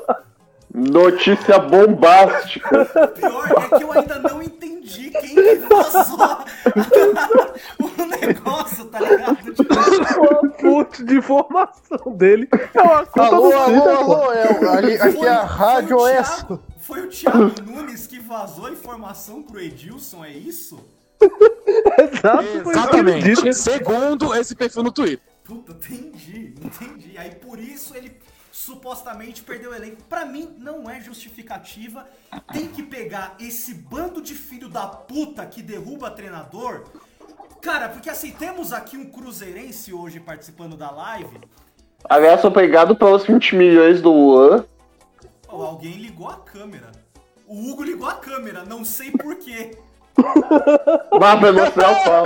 Notícia 0.73 1.59
bombástica. 1.59 2.81
O 2.83 3.07
pior 3.09 3.51
é 3.73 3.77
que 3.77 3.83
eu 3.83 3.91
ainda 3.91 4.19
não 4.19 4.41
entendi 4.41 5.09
quem 5.09 5.35
que 5.35 5.55
vazou 5.67 6.17
o 7.79 8.05
negócio, 8.05 8.85
tá 8.85 8.99
ligado? 9.01 9.53
Tipo, 9.53 9.73
Uma 9.73 10.49
fonte 10.53 11.03
de 11.03 11.17
informação 11.17 12.15
dele. 12.15 12.47
É 12.73 12.81
uma 12.81 13.05
conta 13.05 13.35
Alô, 13.35 13.51
alô, 13.57 13.89
alô, 13.89 14.31
é, 14.33 14.67
ali- 14.77 14.95
aqui 14.95 15.17
foi- 15.17 15.27
é 15.27 15.31
a 15.31 15.47
foi 15.47 15.57
Rádio 15.57 15.97
o 15.97 16.01
Oeste. 16.01 16.35
Thiago- 16.45 16.63
Foi 16.79 17.01
o 17.01 17.07
Thiago 17.09 17.51
Nunes 17.65 18.07
que 18.07 18.19
vazou 18.19 18.65
a 18.67 18.71
informação 18.71 19.43
pro 19.43 19.59
Edilson, 19.59 20.23
é 20.23 20.31
isso? 20.31 20.79
Exatamente. 21.99 23.53
Segundo 23.53 24.33
esse 24.35 24.55
perfil 24.55 24.83
no 24.83 24.91
Twitter. 24.91 25.19
Puta, 25.43 25.73
entendi, 25.73 26.53
entendi. 26.63 27.17
Aí 27.17 27.31
por 27.31 27.59
isso 27.59 27.95
ele 27.95 28.11
supostamente 28.51 29.41
perdeu 29.41 29.71
o 29.71 29.75
elenco. 29.75 30.03
Pra 30.03 30.25
mim, 30.25 30.55
não 30.59 30.89
é 30.89 30.99
justificativa. 30.99 32.05
Tem 32.51 32.67
que 32.67 32.83
pegar 32.83 33.35
esse 33.39 33.73
bando 33.73 34.21
de 34.21 34.35
filho 34.35 34.67
da 34.67 34.85
puta 34.87 35.45
que 35.45 35.61
derruba 35.61 36.11
treinador. 36.11 36.83
Cara, 37.61 37.89
porque 37.89 38.09
assim, 38.09 38.31
temos 38.31 38.73
aqui 38.73 38.97
um 38.97 39.05
cruzeirense 39.05 39.93
hoje 39.93 40.19
participando 40.19 40.75
da 40.75 40.91
live. 40.91 41.39
Aliás, 42.09 42.43
obrigado 42.43 42.95
pelos 42.95 43.23
20 43.25 43.55
milhões 43.55 44.01
do 44.01 44.11
Luan. 44.11 44.65
Oh, 45.47 45.63
alguém 45.63 45.93
ligou 45.93 46.27
a 46.27 46.37
câmera. 46.37 46.91
O 47.45 47.69
Hugo 47.69 47.83
ligou 47.83 48.07
a 48.07 48.15
câmera, 48.15 48.63
não 48.63 48.83
sei 48.83 49.11
porquê. 49.11 49.77
Vá 51.19 51.37
pra 51.37 51.53
mostrar 51.53 51.91
o 51.91 52.03
pau. 52.03 52.25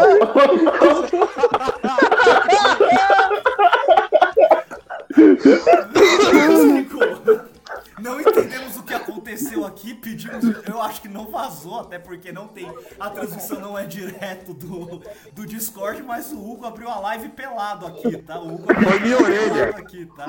Não 8.00 8.20
entendemos 8.20 8.76
o 8.78 8.84
que 8.84 8.94
aconteceu 8.94 9.66
aqui, 9.66 9.94
pedimos. 9.94 10.44
Eu 10.68 10.82
acho 10.82 11.02
que 11.02 11.08
não 11.08 11.28
vazou, 11.28 11.80
até 11.80 11.98
porque 11.98 12.30
não 12.32 12.48
tem. 12.48 12.70
A 13.00 13.10
transmissão 13.10 13.60
não 13.60 13.80
é 13.80 13.86
direto 13.86 14.54
do, 14.54 15.02
do 15.34 15.46
Discord, 15.46 16.04
mas 16.04 16.32
o 16.32 16.38
Hugo 16.38 16.66
abriu 16.66 16.90
a 16.90 17.00
live 17.00 17.30
pelado 17.30 17.88
aqui, 17.88 18.18
tá? 18.18 18.40
O 18.40 18.56
Hugo 18.56 18.66
abriu 18.70 18.90
Foi 18.90 19.00
minha 19.00 19.18
orelha. 19.18 19.70
aqui, 19.70 20.06
tá? 20.08 20.26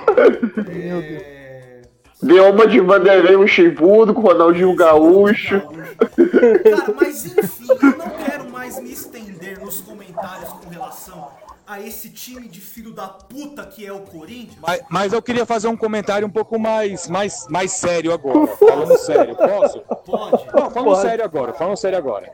É... 0.70 1.82
Deu 2.22 2.50
uma 2.50 2.66
de 2.66 2.80
Vanderlei 2.80 3.36
Luxemburgo, 3.36 4.18
Ronaldinho 4.20 4.74
Gaúcho. 4.74 5.60
Cara, 5.60 6.94
mas 6.98 7.26
enfim, 7.26 7.66
eu 7.68 7.98
não 7.98 8.10
quero 8.24 8.50
mais 8.50 8.80
me 8.80 8.90
estender 8.92 9.60
nos 9.60 9.82
comentários 9.82 10.48
com 10.50 10.70
relação 10.70 11.28
a 11.66 11.80
esse 11.80 12.08
time 12.10 12.46
de 12.46 12.60
filho 12.60 12.92
da 12.92 13.08
puta 13.08 13.66
que 13.66 13.84
é 13.84 13.92
o 13.92 14.00
Corinthians. 14.00 14.58
Mas, 14.60 14.82
mas 14.88 15.12
eu 15.12 15.20
queria 15.20 15.44
fazer 15.44 15.66
um 15.66 15.76
comentário 15.76 16.26
um 16.26 16.30
pouco 16.30 16.58
mais, 16.58 17.08
mais, 17.08 17.46
mais 17.48 17.72
sério 17.72 18.12
agora. 18.12 18.46
Falando 18.46 18.96
sério, 18.96 19.34
posso? 19.34 19.80
Pode. 19.80 20.46
Não, 20.46 20.70
falando 20.70 20.90
Pode. 20.90 21.00
sério 21.00 21.24
agora, 21.24 21.52
falando 21.52 21.76
sério 21.76 21.98
agora. 21.98 22.32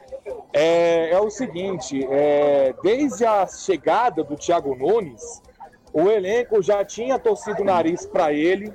É, 0.53 1.11
é 1.11 1.19
o 1.19 1.31
seguinte, 1.31 2.07
é, 2.11 2.75
desde 2.83 3.25
a 3.25 3.47
chegada 3.47 4.23
do 4.23 4.37
Thiago 4.37 4.75
Nunes, 4.75 5.41
o 5.95 6.11
elenco 6.11 6.63
já 6.63 6.85
tinha 6.85 7.19
torcido 7.19 7.63
o 7.63 7.65
nariz 7.65 8.05
para 8.05 8.35
ele, 8.35 8.73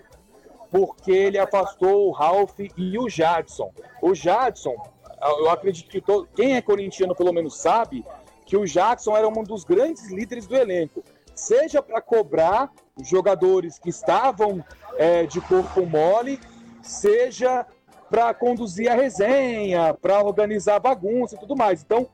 porque 0.71 1.11
ele 1.11 1.37
afastou 1.37 2.07
o 2.07 2.11
Ralph 2.11 2.59
e 2.75 2.97
o 2.97 3.07
Jadson. 3.07 3.71
O 4.01 4.15
Jadson, 4.15 4.75
eu 5.21 5.49
acredito 5.51 5.89
que 5.89 6.01
todo, 6.01 6.27
quem 6.35 6.55
é 6.55 6.61
corintiano 6.61 7.15
pelo 7.15 7.31
menos 7.31 7.57
sabe 7.57 8.03
que 8.47 8.55
o 8.55 8.65
Jackson 8.65 9.15
era 9.15 9.27
um 9.27 9.43
dos 9.43 9.65
grandes 9.65 10.09
líderes 10.09 10.47
do 10.47 10.55
elenco, 10.55 11.03
seja 11.35 11.83
para 11.83 12.01
cobrar 12.01 12.71
jogadores 13.03 13.77
que 13.77 13.89
estavam 13.89 14.63
é, 14.97 15.25
de 15.25 15.41
corpo 15.41 15.85
mole, 15.85 16.39
seja 16.81 17.65
para 18.09 18.33
conduzir 18.33 18.89
a 18.89 18.95
resenha, 18.95 19.93
para 19.93 20.23
organizar 20.23 20.79
bagunça 20.79 21.35
e 21.35 21.39
tudo 21.39 21.57
mais. 21.57 21.83
Então, 21.83 22.07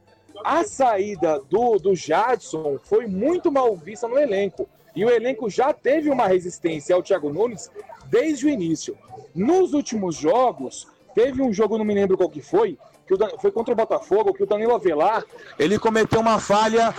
a 0.43 0.64
saída 0.64 1.39
do, 1.47 1.77
do 1.77 1.95
Jadson 1.95 2.80
foi 2.81 3.05
muito 3.05 3.51
mal 3.51 3.76
vista 3.76 4.07
no 4.07 4.18
elenco. 4.18 4.68
E 4.95 5.05
o 5.05 5.10
elenco 5.10 5.49
já 5.51 5.72
teve 5.72 6.10
uma 6.10 6.27
resistência 6.27 6.95
ao 6.95 7.03
Thiago 7.03 7.31
Nunes 7.31 7.69
desde 8.07 8.47
o 8.47 8.49
início. 8.49 8.97
Nos 9.35 9.73
últimos 9.73 10.15
jogos, 10.15 10.88
teve 11.14 11.43
um 11.43 11.53
jogo, 11.53 11.77
não 11.77 11.85
me 11.85 11.93
lembro 11.93 12.18
qual 12.18 12.30
que 12.30 12.41
foi, 12.41 12.77
que 13.07 13.17
Dan- 13.17 13.31
foi 13.41 13.51
contra 13.51 13.73
o 13.73 13.77
Botafogo, 13.77 14.34
que 14.34 14.43
o 14.43 14.45
Danilo 14.45 14.73
Avelar, 14.73 15.23
ele 15.59 15.77
cometeu 15.77 16.19
uma 16.19 16.39
falha 16.39 16.93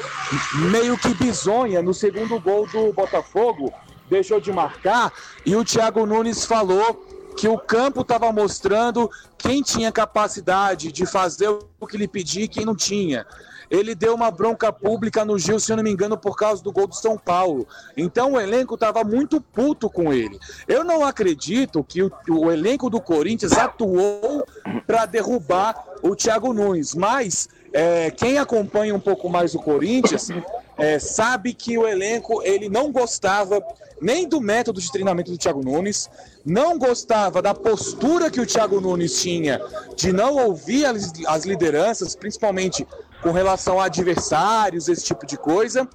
meio 0.71 0.97
que 0.99 1.15
bizonha 1.15 1.83
no 1.83 1.95
segundo 1.95 2.39
gol 2.41 2.67
do 2.67 2.93
Botafogo, 2.93 3.73
deixou 4.09 4.41
de 4.41 4.53
marcar, 4.53 5.13
e 5.47 5.57
o 5.57 5.65
Thiago 5.65 6.05
Nunes 6.05 6.45
falou 6.45 7.05
que 7.37 7.49
o 7.49 7.59
campo 7.59 8.03
estava 8.03 8.31
mostrando 8.31 9.11
quem 9.39 9.63
tinha 9.63 9.91
capacidade 9.91 10.93
de 10.93 11.05
fazer 11.07 11.49
o 11.81 11.87
que 11.87 11.97
ele 11.97 12.07
pedia 12.07 12.45
e 12.45 12.49
quem 12.49 12.65
não 12.65 12.77
tinha. 12.77 13.27
Ele 13.71 13.95
deu 13.95 14.15
uma 14.15 14.31
bronca 14.31 14.73
pública 14.73 15.25
no 15.25 15.39
Gil, 15.39 15.59
se 15.59 15.73
eu 15.73 15.77
não 15.77 15.85
me 15.85 15.91
engano, 15.91 16.17
por 16.17 16.37
causa 16.37 16.63
do 16.63 16.73
gol 16.73 16.87
do 16.87 16.95
São 16.95 17.17
Paulo. 17.17 17.67
Então 17.97 18.33
o 18.33 18.41
elenco 18.41 18.75
estava 18.75 19.03
muito 19.05 19.41
puto 19.41 19.89
com 19.91 20.13
ele. 20.13 20.39
Eu 20.69 20.85
não 20.85 21.05
acredito 21.05 21.85
que 21.85 22.03
o, 22.03 22.13
o 22.29 22.51
elenco 22.51 22.91
do 22.91 23.01
Corinthians 23.01 23.53
atuou 23.53 24.47
para 24.87 25.07
derrubar 25.07 25.75
o 26.03 26.15
Thiago 26.15 26.53
Nunes, 26.53 26.95
mas 26.95 27.49
é, 27.73 28.11
quem 28.11 28.39
acompanha 28.39 28.95
um 28.95 29.01
pouco 29.01 29.29
mais 29.29 29.55
o 29.55 29.59
Corinthians 29.59 30.29
é, 30.77 30.99
sabe 30.99 31.55
que 31.55 31.79
o 31.79 31.87
elenco 31.87 32.43
ele 32.43 32.69
não 32.69 32.91
gostava 32.91 33.63
nem 34.01 34.29
do 34.29 34.41
método 34.41 34.81
de 34.81 34.91
treinamento 34.91 35.31
do 35.31 35.39
Thiago 35.39 35.65
Nunes, 35.65 36.11
não 36.45 36.79
gostava 36.79 37.41
da 37.41 37.55
postura 37.55 38.31
que 38.31 38.41
o 38.41 38.47
Thiago 38.47 38.81
Nunes 38.81 39.21
tinha 39.21 39.61
de 39.97 40.13
não 40.13 40.37
ouvir 40.37 40.85
as, 40.85 41.13
as 41.27 41.45
lideranças, 41.45 42.15
principalmente 42.15 42.87
com 43.23 43.31
relação 43.31 43.81
a 43.81 43.87
adversários, 43.87 44.89
esse 44.89 45.05
tipo 45.05 45.25
de 45.25 45.37
coisa. 45.37 45.89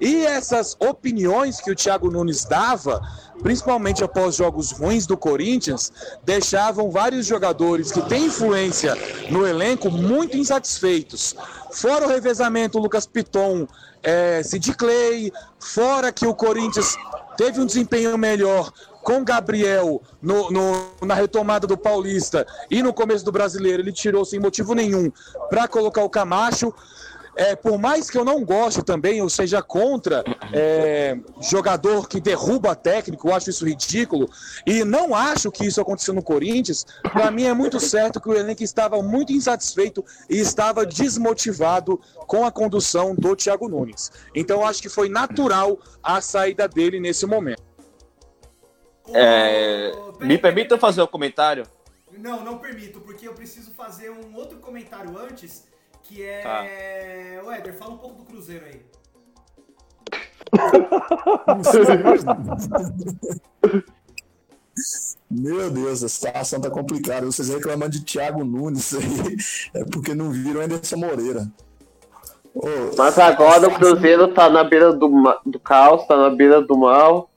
E 0.00 0.24
essas 0.26 0.76
opiniões 0.80 1.60
que 1.60 1.70
o 1.70 1.74
Thiago 1.74 2.10
Nunes 2.10 2.44
dava, 2.44 3.00
principalmente 3.42 4.02
após 4.04 4.34
jogos 4.36 4.72
ruins 4.72 5.06
do 5.06 5.16
Corinthians, 5.16 5.92
deixavam 6.24 6.90
vários 6.90 7.26
jogadores 7.26 7.90
que 7.92 8.02
têm 8.02 8.26
influência 8.26 8.94
no 9.30 9.46
elenco 9.46 9.90
muito 9.90 10.36
insatisfeitos. 10.36 11.34
Fora 11.72 12.06
o 12.06 12.08
revezamento, 12.08 12.78
o 12.78 12.82
Lucas 12.82 13.06
Piton, 13.06 13.66
é, 14.02 14.42
Sid 14.42 14.74
Clay, 14.74 15.32
fora 15.58 16.12
que 16.12 16.26
o 16.26 16.34
Corinthians 16.34 16.96
teve 17.36 17.60
um 17.60 17.66
desempenho 17.66 18.16
melhor 18.16 18.72
com 19.02 19.22
Gabriel 19.24 20.02
no, 20.20 20.50
no- 20.50 20.90
na 21.06 21.14
retomada 21.14 21.64
do 21.66 21.76
Paulista 21.78 22.44
e 22.70 22.82
no 22.82 22.92
começo 22.92 23.24
do 23.24 23.30
Brasileiro, 23.30 23.80
ele 23.82 23.92
tirou 23.92 24.24
sem 24.24 24.40
motivo 24.40 24.74
nenhum 24.74 25.12
para 25.48 25.68
colocar 25.68 26.02
o 26.02 26.10
Camacho. 26.10 26.74
É, 27.36 27.54
por 27.54 27.78
mais 27.78 28.08
que 28.08 28.16
eu 28.16 28.24
não 28.24 28.42
goste 28.42 28.82
também, 28.82 29.20
ou 29.20 29.28
seja 29.28 29.62
contra 29.62 30.24
é, 30.54 31.18
jogador 31.40 32.08
que 32.08 32.18
derruba 32.18 32.74
técnico, 32.74 33.28
eu 33.28 33.34
acho 33.34 33.50
isso 33.50 33.66
ridículo, 33.66 34.28
e 34.66 34.82
não 34.84 35.14
acho 35.14 35.50
que 35.50 35.66
isso 35.66 35.78
aconteceu 35.78 36.14
no 36.14 36.22
Corinthians, 36.22 36.86
para 37.02 37.30
mim 37.30 37.44
é 37.44 37.52
muito 37.52 37.78
certo 37.78 38.20
que 38.20 38.28
o 38.30 38.34
elenco 38.34 38.62
estava 38.62 39.02
muito 39.02 39.34
insatisfeito 39.34 40.02
e 40.30 40.38
estava 40.38 40.86
desmotivado 40.86 42.00
com 42.26 42.44
a 42.44 42.50
condução 42.50 43.14
do 43.14 43.36
Thiago 43.36 43.68
Nunes. 43.68 44.10
Então 44.34 44.60
eu 44.60 44.66
acho 44.66 44.80
que 44.80 44.88
foi 44.88 45.10
natural 45.10 45.78
a 46.02 46.22
saída 46.22 46.66
dele 46.66 46.98
nesse 46.98 47.26
momento. 47.26 47.62
É, 49.12 49.92
me 50.20 50.38
permita 50.38 50.78
fazer 50.78 51.02
um 51.02 51.06
comentário? 51.06 51.64
Não, 52.18 52.42
não 52.42 52.58
permito, 52.58 53.00
porque 53.00 53.28
eu 53.28 53.34
preciso 53.34 53.72
fazer 53.72 54.10
um 54.10 54.34
outro 54.34 54.58
comentário 54.58 55.16
antes, 55.18 55.64
que 56.06 56.22
é. 56.22 56.42
Tá. 56.42 56.64
Éder, 57.56 57.74
fala 57.74 57.94
um 57.94 57.98
pouco 57.98 58.16
do 58.16 58.24
Cruzeiro 58.24 58.64
aí. 58.64 58.80
Meu 65.30 65.70
Deus, 65.70 66.02
a 66.04 66.08
situação 66.08 66.60
tá 66.60 66.70
complicada. 66.70 67.26
Vocês 67.26 67.48
reclamando 67.48 67.92
de 67.92 68.04
Thiago 68.04 68.44
Nunes 68.44 68.94
aí, 68.94 69.36
é 69.74 69.84
porque 69.84 70.14
não 70.14 70.30
viram 70.30 70.60
Anderson 70.60 70.96
Moreira. 70.96 71.50
Ô, 72.54 72.66
Mas 72.96 73.18
agora 73.18 73.68
o 73.68 73.74
Cruzeiro 73.74 74.32
tá 74.32 74.48
na 74.48 74.64
beira 74.64 74.92
do, 74.92 75.40
do 75.44 75.60
caos, 75.60 76.06
tá 76.06 76.16
na 76.16 76.30
beira 76.30 76.62
do 76.62 76.76
mal. 76.76 77.30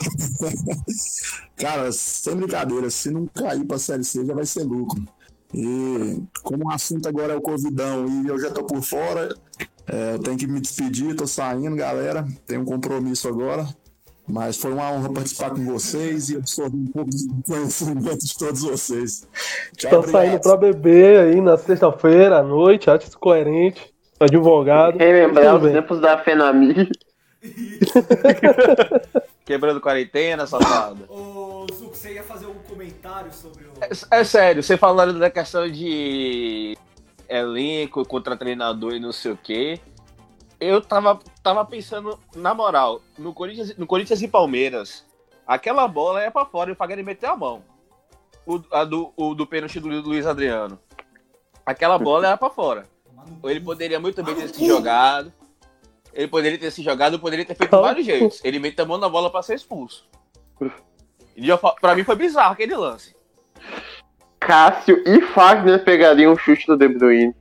Cara, 1.56 1.92
sem 1.92 2.36
brincadeira, 2.36 2.88
se 2.88 3.10
não 3.10 3.26
cair 3.26 3.64
pra 3.64 3.78
Série 3.78 4.04
C 4.04 4.24
já 4.24 4.34
vai 4.34 4.46
ser 4.46 4.62
lucro. 4.62 5.04
E 5.52 6.22
como 6.42 6.68
o 6.68 6.72
assunto 6.72 7.08
agora 7.08 7.32
é 7.32 7.36
o 7.36 7.40
Covidão 7.40 8.06
e 8.06 8.28
eu 8.28 8.38
já 8.38 8.50
tô 8.50 8.64
por 8.64 8.82
fora, 8.82 9.34
é, 9.86 10.14
eu 10.14 10.18
tenho 10.18 10.38
que 10.38 10.46
me 10.46 10.60
despedir, 10.60 11.16
tô 11.16 11.26
saindo, 11.26 11.74
galera. 11.74 12.26
Tenho 12.46 12.62
um 12.62 12.64
compromisso 12.64 13.28
agora. 13.28 13.66
Mas 14.28 14.56
foi 14.56 14.72
uma 14.72 14.92
honra 14.92 15.12
participar 15.12 15.50
com 15.50 15.64
vocês 15.64 16.30
e 16.30 16.36
absorver 16.36 16.76
um 16.76 16.86
pouco 16.86 17.10
do 17.10 17.42
conhecimento 17.42 18.24
de 18.24 18.38
todos 18.38 18.62
vocês. 18.62 19.26
Tchau, 19.76 19.98
obrigado. 19.98 20.12
saindo 20.12 20.40
pra 20.40 20.56
beber 20.56 21.20
aí 21.20 21.40
na 21.40 21.56
sexta-feira 21.56 22.38
à 22.38 22.42
noite, 22.42 22.88
atos 22.88 23.16
coerente, 23.16 23.92
advogado. 24.20 24.98
Relembrar 24.98 25.54
Tudo 25.54 25.66
os 25.66 25.72
tempos 25.72 26.00
da 26.00 26.16
Fenami. 26.18 26.88
Quebrando 29.44 29.80
quarentena, 29.80 30.46
safado. 30.46 31.04
Ô, 31.08 31.66
Zuco, 31.74 31.96
você 31.96 32.14
ia 32.14 32.22
fazer 32.22 32.46
sobre 33.32 33.64
o. 33.64 33.72
É, 33.80 34.20
é 34.20 34.24
sério, 34.24 34.62
você 34.62 34.76
falando 34.76 35.18
da 35.18 35.30
questão 35.30 35.70
de 35.70 36.76
elenco 37.28 38.04
contra 38.04 38.36
treinador 38.36 38.94
e 38.94 39.00
não 39.00 39.12
sei 39.12 39.32
o 39.32 39.36
quê. 39.36 39.80
Eu 40.58 40.80
tava, 40.80 41.18
tava 41.42 41.64
pensando, 41.64 42.18
na 42.34 42.52
moral, 42.52 43.00
no 43.18 43.32
Corinthians, 43.32 43.76
no 43.76 43.86
Corinthians 43.86 44.20
e 44.20 44.28
Palmeiras, 44.28 45.06
aquela 45.46 45.88
bola 45.88 46.22
é 46.22 46.30
pra 46.30 46.44
fora 46.44 46.70
e 46.70 46.72
o 46.74 46.76
Fagner 46.76 47.04
meteu 47.04 47.30
a 47.30 47.36
mão. 47.36 47.62
O, 48.46 48.62
a 48.70 48.84
do, 48.84 49.12
o 49.16 49.34
do 49.34 49.46
pênalti 49.46 49.80
do 49.80 49.88
Luiz 49.88 50.26
Adriano. 50.26 50.78
Aquela 51.64 51.98
bola 51.98 52.26
era 52.26 52.36
pra 52.36 52.50
fora. 52.50 52.84
Ou 53.42 53.50
ele 53.50 53.60
poderia 53.60 54.00
muito 54.00 54.22
bem 54.22 54.34
ter 54.34 54.48
se 54.48 54.66
jogado. 54.66 55.32
Ele 56.12 56.26
poderia 56.26 56.58
ter 56.58 56.70
se 56.70 56.82
jogado, 56.82 57.18
poderia 57.18 57.44
ter 57.44 57.54
feito 57.54 57.80
vários 57.80 58.04
jeitos. 58.04 58.40
Ele 58.44 58.58
mete 58.58 58.80
a 58.80 58.84
mão 58.84 58.98
na 58.98 59.08
bola 59.08 59.30
pra 59.30 59.42
ser 59.42 59.54
expulso. 59.54 60.04
E 61.36 61.46
Pra 61.80 61.94
mim 61.94 62.04
foi 62.04 62.16
bizarro 62.16 62.52
aquele 62.52 62.76
lance. 62.76 63.14
Cássio 64.38 65.02
e 65.06 65.20
Fagner 65.20 65.84
pegariam 65.84 66.32
o 66.32 66.38
chute 66.38 66.66
do 66.66 66.76
De 66.76 66.88
Bruyne. 66.88 67.34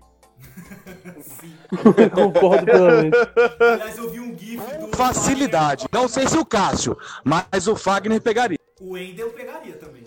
Concordo 2.14 2.66
plenamente. 2.66 3.18
Aliás, 3.60 3.98
eu 3.98 4.10
vi 4.10 4.20
um 4.20 4.38
gif 4.38 4.78
do. 4.78 4.88
Facilidade. 4.96 5.86
Não 5.92 6.08
sei 6.08 6.28
se 6.28 6.38
o 6.38 6.46
Cássio, 6.46 6.98
mas 7.24 7.68
o 7.68 7.76
Fagner 7.76 8.22
pegaria. 8.22 8.58
O 8.82 8.92
Wendel 8.92 9.30
pegaria 9.32 9.74
também. 9.74 10.04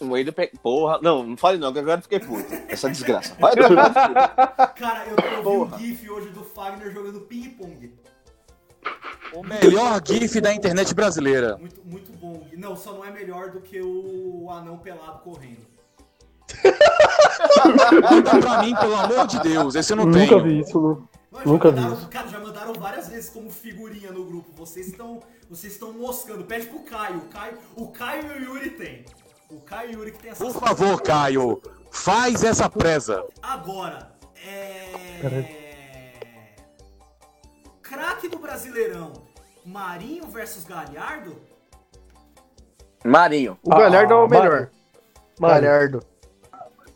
O 0.00 0.10
Wendel 0.10 0.32
pe... 0.32 0.52
Porra, 0.62 1.00
não, 1.02 1.24
não 1.24 1.36
fale 1.36 1.58
não, 1.58 1.72
que 1.72 1.78
agora 1.78 1.98
eu 1.98 2.02
fiquei 2.02 2.20
puto. 2.20 2.52
Essa 2.68 2.88
desgraça. 2.88 3.34
Vai. 3.40 3.54
Cara, 3.56 5.06
eu, 5.06 5.16
eu 5.16 5.66
vi 5.68 5.74
um 5.74 5.78
gif 5.78 6.10
hoje 6.10 6.28
do 6.30 6.44
Fagner 6.44 6.92
jogando 6.92 7.20
ping-pong. 7.22 7.92
O 9.32 9.42
melhor 9.42 10.00
GIF 10.04 10.40
da 10.40 10.52
internet 10.54 10.94
brasileira. 10.94 11.56
Muito, 11.58 11.80
muito 11.84 12.12
bom. 12.12 12.46
Não, 12.56 12.76
só 12.76 12.92
não 12.92 13.04
é 13.04 13.10
melhor 13.10 13.50
do 13.50 13.60
que 13.60 13.80
o 13.80 14.48
anão 14.50 14.78
pelado 14.78 15.20
correndo. 15.20 15.66
Manda 18.10 18.40
pra 18.40 18.62
mim, 18.62 18.74
pelo 18.74 18.96
amor 18.96 19.26
de 19.26 19.38
Deus. 19.40 19.74
Esse 19.74 19.92
eu 19.92 19.96
não 19.96 20.06
Nunca 20.06 20.26
tenho. 20.26 20.42
vi 20.42 20.60
isso? 20.60 21.06
Não, 21.30 21.40
Nunca 21.44 21.68
já 21.68 21.74
vi 21.74 21.80
mandaram, 21.80 21.98
isso. 22.00 22.08
Cara, 22.08 22.28
já 22.28 22.40
mandaram 22.40 22.72
várias 22.74 23.08
vezes 23.08 23.30
como 23.30 23.50
figurinha 23.50 24.10
no 24.10 24.24
grupo. 24.24 24.50
Vocês 24.56 24.88
estão, 24.88 25.20
vocês 25.48 25.74
estão 25.74 25.92
moscando. 25.92 26.44
Pede 26.44 26.66
pro 26.66 26.80
Caio. 26.80 27.18
O 27.18 27.28
Caio, 27.28 27.58
o 27.76 27.88
Caio 27.88 28.24
e 28.26 28.44
o 28.44 28.54
Yuri 28.54 28.70
tem. 28.70 29.04
O 29.50 29.60
Caio 29.60 29.92
e 29.92 29.96
o 29.96 29.98
Yuri 30.00 30.12
que 30.12 30.18
tem 30.18 30.30
essa 30.30 30.44
Por 30.44 30.54
favor, 30.54 31.00
Caio, 31.02 31.60
faz 31.90 32.42
essa 32.42 32.68
presa. 32.68 33.24
Agora, 33.42 34.12
é. 34.46 35.57
Craque 37.88 38.28
do 38.28 38.38
Brasileirão, 38.38 39.12
Marinho 39.64 40.26
versus 40.28 40.64
Galhardo? 40.64 41.36
Marinho. 43.04 43.58
O 43.62 43.70
Galhardo 43.70 44.12
é 44.12 44.16
o 44.16 44.24
Ah, 44.24 44.28
melhor. 44.28 44.70
Mário, 45.40 45.62
Galhardo. 45.68 46.02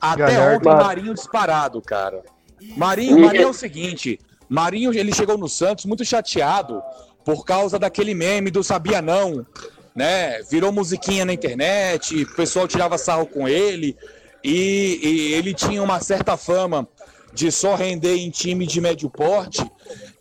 Até 0.01 0.19
Galhardo. 0.35 0.69
ontem, 0.69 0.85
Marinho 0.85 1.15
disparado, 1.15 1.81
cara. 1.81 2.23
E- 2.61 2.77
Marinho, 2.79 3.19
Marinho 3.21 3.45
é 3.45 3.47
o 3.47 3.53
seguinte, 3.55 4.19
Marinho 4.49 4.93
ele 4.93 5.13
chegou 5.15 5.39
no 5.39 5.49
Santos 5.49 5.85
muito 5.85 6.05
chateado 6.05 6.83
por 7.25 7.45
causa 7.45 7.79
daquele 7.79 8.15
meme 8.15 8.51
do 8.51 8.63
sabia 8.65 9.01
não, 9.01 9.47
né? 9.95 10.43
Virou 10.51 10.73
musiquinha 10.73 11.25
na 11.25 11.33
internet, 11.33 12.23
o 12.25 12.35
pessoal 12.35 12.67
tirava 12.67 12.99
sarro 12.99 13.27
com 13.27 13.47
ele 13.49 13.97
e, 14.43 14.99
e 15.03 15.35
ele 15.35 15.55
tinha 15.55 15.83
uma 15.83 16.01
certa 16.01 16.37
fama 16.37 16.87
de 17.33 17.51
só 17.53 17.77
render 17.77 18.17
em 18.17 18.29
time 18.29 18.67
de 18.67 18.81
médio 18.81 19.09
porte 19.09 19.65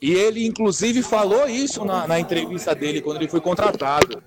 e 0.02 0.14
ele 0.14 0.46
inclusive 0.46 1.04
falou 1.04 1.48
isso 1.48 1.86
na, 1.86 2.08
na 2.08 2.20
entrevista 2.20 2.74
dele 2.74 3.02
quando 3.02 3.18
ele 3.18 3.28
foi 3.28 3.40
contratado. 3.40 4.22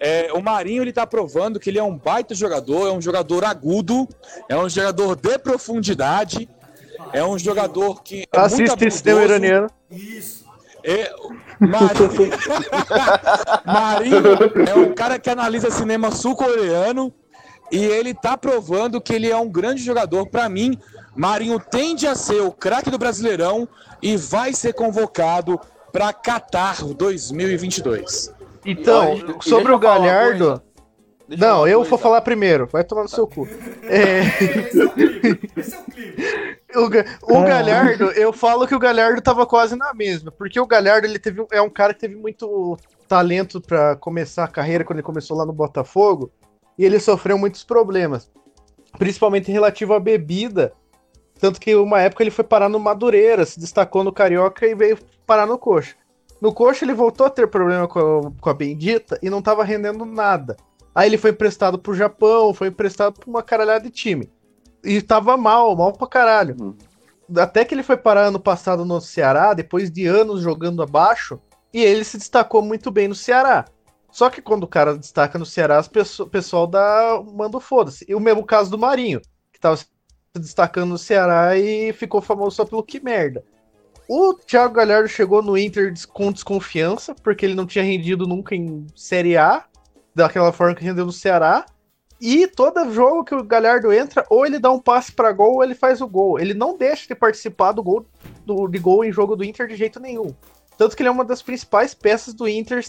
É, 0.00 0.32
o 0.32 0.42
Marinho 0.42 0.82
ele 0.82 0.92
tá 0.92 1.06
provando 1.06 1.60
que 1.60 1.70
ele 1.70 1.78
é 1.78 1.82
um 1.82 1.96
baita 1.96 2.34
jogador, 2.34 2.88
é 2.88 2.92
um 2.92 3.00
jogador 3.00 3.44
agudo, 3.44 4.08
é 4.48 4.56
um 4.56 4.68
jogador 4.68 5.16
de 5.16 5.38
profundidade, 5.38 6.48
é 7.12 7.24
um 7.24 7.38
jogador 7.38 8.02
que 8.02 8.26
é 8.32 8.38
Assiste 8.38 8.66
cinema 8.66 8.72
habilidoso. 8.72 9.22
iraniano. 9.22 9.70
Isso. 9.90 10.44
É, 10.82 11.10
Marinho, 11.58 12.10
Marinho 13.64 14.68
é 14.68 14.74
um 14.74 14.94
cara 14.94 15.18
que 15.18 15.30
analisa 15.30 15.70
cinema 15.70 16.10
sul-coreano 16.10 17.12
e 17.72 17.82
ele 17.82 18.12
tá 18.12 18.36
provando 18.36 19.00
que 19.00 19.14
ele 19.14 19.30
é 19.30 19.36
um 19.36 19.48
grande 19.48 19.82
jogador. 19.82 20.26
Pra 20.28 20.48
mim, 20.48 20.78
Marinho 21.14 21.60
tende 21.60 22.06
a 22.06 22.14
ser 22.14 22.40
o 22.40 22.50
craque 22.50 22.90
do 22.90 22.98
Brasileirão 22.98 23.68
e 24.02 24.16
vai 24.16 24.52
ser 24.52 24.72
convocado 24.72 25.60
para 25.92 26.12
Qatar 26.12 26.84
2022. 26.84 28.34
Então, 28.66 29.14
e 29.14 29.48
sobre 29.48 29.70
o 29.70 29.74
eu 29.74 29.78
Galhardo. 29.78 30.62
Não, 31.28 31.66
eu 31.66 31.80
uma 31.80 31.88
vou 31.88 31.98
falar 31.98 32.20
primeiro. 32.20 32.66
Vai 32.66 32.84
tomar 32.84 33.02
no 33.02 33.08
seu 33.08 33.26
cu. 33.26 33.48
É, 33.84 34.20
Esse 34.20 34.80
é 34.80 34.84
o 34.84 34.90
clipe. 34.90 35.50
Esse 35.56 35.74
é 35.74 35.78
o 35.78 35.84
clipe. 35.84 36.22
o 37.22 37.38
o. 37.38 37.44
Galhardo, 37.44 38.10
eu 38.12 38.32
falo 38.32 38.66
que 38.66 38.74
o 38.74 38.78
Galhardo 38.78 39.22
tava 39.22 39.46
quase 39.46 39.76
na 39.76 39.94
mesma. 39.94 40.30
Porque 40.30 40.60
o 40.60 40.66
Galhardo 40.66 41.06
ele 41.06 41.18
teve, 41.18 41.46
é 41.50 41.62
um 41.62 41.70
cara 41.70 41.94
que 41.94 42.00
teve 42.00 42.16
muito 42.16 42.76
talento 43.08 43.60
pra 43.60 43.96
começar 43.96 44.44
a 44.44 44.48
carreira 44.48 44.84
quando 44.84 44.98
ele 44.98 45.06
começou 45.06 45.36
lá 45.36 45.46
no 45.46 45.52
Botafogo. 45.52 46.30
E 46.78 46.84
ele 46.84 46.98
sofreu 46.98 47.38
muitos 47.38 47.64
problemas. 47.64 48.30
Principalmente 48.98 49.50
relativo 49.50 49.94
à 49.94 50.00
bebida. 50.00 50.72
Tanto 51.38 51.60
que 51.60 51.74
uma 51.74 52.00
época 52.00 52.22
ele 52.22 52.30
foi 52.30 52.44
parar 52.44 52.68
no 52.68 52.78
Madureira, 52.78 53.44
se 53.44 53.58
destacou 53.58 54.04
no 54.04 54.12
Carioca 54.12 54.66
e 54.66 54.74
veio 54.74 54.98
parar 55.26 55.46
no 55.46 55.58
Coxa. 55.58 55.94
No 56.40 56.52
Coxa 56.52 56.84
ele 56.84 56.94
voltou 56.94 57.26
a 57.26 57.30
ter 57.30 57.48
problema 57.48 57.88
com 57.88 57.98
a, 57.98 58.40
com 58.40 58.50
a 58.50 58.54
Bendita 58.54 59.18
e 59.22 59.30
não 59.30 59.42
tava 59.42 59.64
rendendo 59.64 60.04
nada. 60.04 60.56
Aí 60.94 61.08
ele 61.08 61.18
foi 61.18 61.30
emprestado 61.30 61.78
pro 61.78 61.94
Japão, 61.94 62.54
foi 62.54 62.68
emprestado 62.68 63.18
pra 63.18 63.28
uma 63.28 63.42
caralhada 63.42 63.84
de 63.84 63.90
time. 63.90 64.30
E 64.84 65.02
tava 65.02 65.36
mal, 65.36 65.74
mal 65.74 65.92
pra 65.92 66.06
caralho. 66.06 66.54
Uhum. 66.60 66.76
Até 67.36 67.64
que 67.64 67.74
ele 67.74 67.82
foi 67.82 67.96
parar 67.96 68.26
ano 68.26 68.38
passado 68.38 68.84
no 68.84 69.00
Ceará, 69.00 69.54
depois 69.54 69.90
de 69.90 70.06
anos 70.06 70.40
jogando 70.40 70.82
abaixo, 70.82 71.40
e 71.72 71.82
ele 71.82 72.04
se 72.04 72.18
destacou 72.18 72.62
muito 72.62 72.90
bem 72.90 73.08
no 73.08 73.14
Ceará. 73.14 73.64
Só 74.12 74.30
que 74.30 74.40
quando 74.40 74.62
o 74.62 74.68
cara 74.68 74.96
destaca 74.96 75.38
no 75.38 75.46
Ceará, 75.46 75.82
o 76.20 76.26
pessoal 76.26 76.66
dá, 76.68 77.20
manda 77.32 77.56
o 77.56 77.60
foda-se. 77.60 78.04
E 78.08 78.14
o 78.14 78.20
mesmo 78.20 78.44
caso 78.44 78.70
do 78.70 78.78
Marinho, 78.78 79.20
que 79.52 79.58
tava 79.58 79.76
se 79.76 79.86
destacando 80.44 80.90
no 80.90 80.98
Ceará 80.98 81.56
e 81.56 81.92
ficou 81.92 82.20
famoso 82.20 82.56
só 82.56 82.64
pelo 82.64 82.82
que 82.82 83.00
merda. 83.02 83.44
O 84.08 84.34
Thiago 84.34 84.74
Galhardo 84.74 85.08
chegou 85.08 85.42
no 85.42 85.56
Inter 85.56 85.92
com 86.12 86.30
desconfiança, 86.30 87.14
porque 87.14 87.46
ele 87.46 87.54
não 87.54 87.66
tinha 87.66 87.84
rendido 87.84 88.26
nunca 88.26 88.54
em 88.54 88.86
Série 88.94 89.36
A, 89.36 89.64
daquela 90.14 90.52
forma 90.52 90.74
que 90.74 90.84
rendeu 90.84 91.06
no 91.06 91.12
Ceará. 91.12 91.64
E 92.20 92.46
todo 92.46 92.92
jogo 92.92 93.24
que 93.24 93.34
o 93.34 93.42
Galhardo 93.42 93.92
entra, 93.92 94.24
ou 94.28 94.44
ele 94.46 94.58
dá 94.58 94.70
um 94.70 94.78
passe 94.78 95.12
pra 95.12 95.32
gol, 95.32 95.54
ou 95.54 95.64
ele 95.64 95.74
faz 95.74 96.00
o 96.00 96.06
gol. 96.06 96.38
Ele 96.38 96.54
não 96.54 96.76
deixa 96.76 97.06
de 97.08 97.14
participar 97.14 97.72
do 97.72 97.82
gol 97.82 98.06
do, 98.44 98.68
de 98.68 98.78
gol 98.78 99.04
em 99.04 99.12
jogo 99.12 99.34
do 99.36 99.44
Inter 99.44 99.66
de 99.66 99.76
jeito 99.76 99.98
nenhum. 99.98 100.34
Tanto 100.76 100.96
que 100.96 101.02
ele 101.02 101.08
é 101.08 101.12
uma 101.12 101.24
das 101.24 101.42
principais 101.42 101.94
peças 101.94 102.34
do 102.34 102.48
Inter 102.48 102.82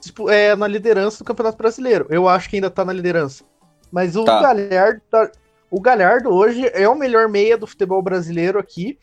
tipo, 0.00 0.30
é, 0.30 0.54
na 0.56 0.66
liderança 0.66 1.18
do 1.18 1.24
Campeonato 1.24 1.58
Brasileiro. 1.58 2.06
Eu 2.08 2.28
acho 2.28 2.48
que 2.48 2.56
ainda 2.56 2.70
tá 2.70 2.84
na 2.84 2.92
liderança. 2.92 3.44
Mas 3.90 4.16
o 4.16 4.24
Tá. 4.24 4.40
Galhardo, 4.40 5.00
tá- 5.10 5.30
o 5.70 5.80
Galhardo 5.80 6.30
hoje 6.30 6.68
é 6.72 6.88
o 6.88 6.94
melhor 6.94 7.28
meia 7.28 7.56
do 7.58 7.66
futebol 7.66 8.00
brasileiro 8.02 8.58
aqui. 8.58 8.98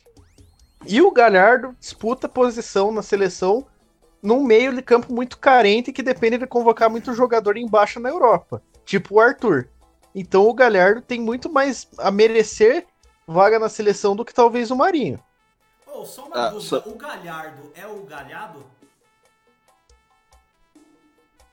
E 0.87 1.01
o 1.01 1.11
Galhardo 1.11 1.75
disputa 1.79 2.29
posição 2.29 2.91
na 2.91 3.01
seleção 3.01 3.65
num 4.21 4.43
meio 4.43 4.73
de 4.73 4.81
campo 4.81 5.13
muito 5.13 5.37
carente 5.37 5.91
que 5.93 6.01
depende 6.03 6.37
de 6.37 6.47
convocar 6.47 6.89
muito 6.89 7.13
jogador 7.13 7.57
embaixo 7.57 7.99
na 7.99 8.09
Europa, 8.09 8.61
tipo 8.83 9.15
o 9.15 9.19
Arthur. 9.19 9.67
Então 10.13 10.47
o 10.47 10.53
Galhardo 10.53 11.01
tem 11.01 11.19
muito 11.19 11.51
mais 11.51 11.87
a 11.99 12.09
merecer 12.09 12.85
vaga 13.27 13.59
na 13.59 13.69
seleção 13.69 14.15
do 14.15 14.23
que 14.25 14.33
talvez 14.33 14.71
o 14.71 14.75
Marinho. 14.75 15.19
Ô, 15.87 16.05
só 16.05 16.25
uma 16.25 16.35
Ah, 16.47 16.49
dúvida. 16.49 16.67
só- 16.69 16.83
O 16.89 16.95
Galhardo 16.95 17.71
é 17.75 17.85
o 17.87 18.03
Galhado? 18.03 18.59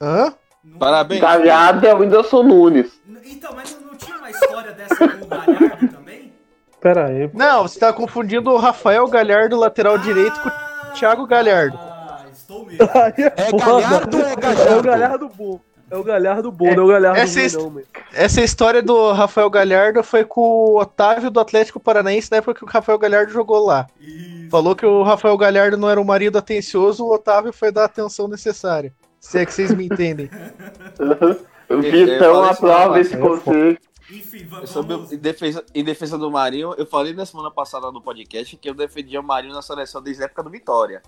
Hã? 0.01 0.35
Não- 0.65 0.79
Parabéns. 0.79 1.21
Galhardo 1.21 1.87
é 1.87 1.95
o 1.95 1.99
Whindersson 1.99 2.43
Nunes. 2.43 3.01
Então, 3.25 3.55
mas 3.55 3.79
não 3.81 3.82
tinha 4.05 4.17
uma 4.19 4.31
história 4.31 4.73
dessa 4.73 4.97
com 5.09 5.25
o 5.25 5.29
Galhardo 5.29 5.89
também? 5.89 6.33
Pera 6.81 7.07
aí. 7.07 7.29
pô. 7.29 7.39
Não, 7.39 7.63
você 7.63 7.79
tá 7.79 7.93
confundindo 7.93 8.51
o 8.51 8.57
Rafael 8.57 9.07
Galhardo, 9.09 9.57
lateral 9.59 9.99
direito, 9.99 10.41
com 10.41 10.49
o 10.49 10.93
Thiago 10.95 11.27
Galhardo. 11.27 11.79
Ah, 11.79 12.25
estou 12.33 12.67
mesmo. 12.67 12.79
É. 13.37 13.53
Galhardo 13.53 14.17
ou 14.17 14.23
é 14.25 14.33
É 14.33 14.35
o 14.35 14.37
Galhardo? 14.37 14.83
Galhardo 14.83 15.29
bom. 15.29 15.61
É 15.91 15.97
o 15.97 16.03
Galhardo 16.03 16.51
bom, 16.51 16.69
É, 16.69 16.75
não 16.75 16.85
é 16.85 16.87
o 16.87 16.89
Galhardo 16.89 17.21
essa 17.21 17.59
ruim, 17.59 17.75
não. 17.75 17.83
Essa 18.15 18.41
história 18.41 18.83
do 18.83 19.13
Rafael 19.13 19.51
Galhardo 19.51 20.03
foi 20.03 20.25
com 20.25 20.41
o 20.41 20.81
Otávio 20.81 21.31
do 21.31 21.39
Atlético 21.39 21.79
Paranaense 21.79 22.31
na 22.31 22.39
época 22.39 22.55
que 22.55 22.65
o 22.65 22.67
Rafael 22.69 22.99
Galhardo 22.99 23.31
jogou 23.31 23.67
lá. 23.67 23.87
Isso. 24.01 24.49
Falou 24.51 24.75
que 24.75 24.87
o 24.87 25.03
Rafael 25.03 25.37
Galhardo 25.37 25.77
não 25.77 25.91
era 25.91 26.01
um 26.01 26.05
marido 26.05 26.39
atencioso, 26.39 27.05
o 27.05 27.13
Otávio 27.13 27.53
foi 27.53 27.71
dar 27.71 27.83
a 27.83 27.85
atenção 27.85 28.27
necessária. 28.27 28.93
Se 29.21 29.39
é 29.39 29.45
que 29.45 29.53
vocês 29.53 29.73
me 29.75 29.85
entendem. 29.85 30.31
Vitão 31.81 32.43
aprova 32.45 32.99
esse 33.01 33.17
passada. 33.17 33.79
Enfim, 34.13 34.47
Sobre, 34.67 34.95
vamos. 34.95 35.13
em, 35.13 35.17
defesa, 35.19 35.65
em 35.75 35.83
defesa 35.85 36.19
do 36.19 36.31
Marinho, 36.31 36.75
eu 36.77 36.87
falei 36.87 37.13
na 37.15 37.25
semana 37.25 37.51
passada 37.51 37.91
no 37.91 38.01
podcast 38.03 38.57
que 38.57 38.69
eu 38.69 38.75
defendia 38.75 39.21
o 39.21 39.25
Marinho 39.25 39.55
na 39.55 39.63
seleção 39.63 40.03
desde 40.03 40.23
a 40.23 40.27
época 40.27 40.43
do 40.43 40.51
Vitória. 40.51 41.03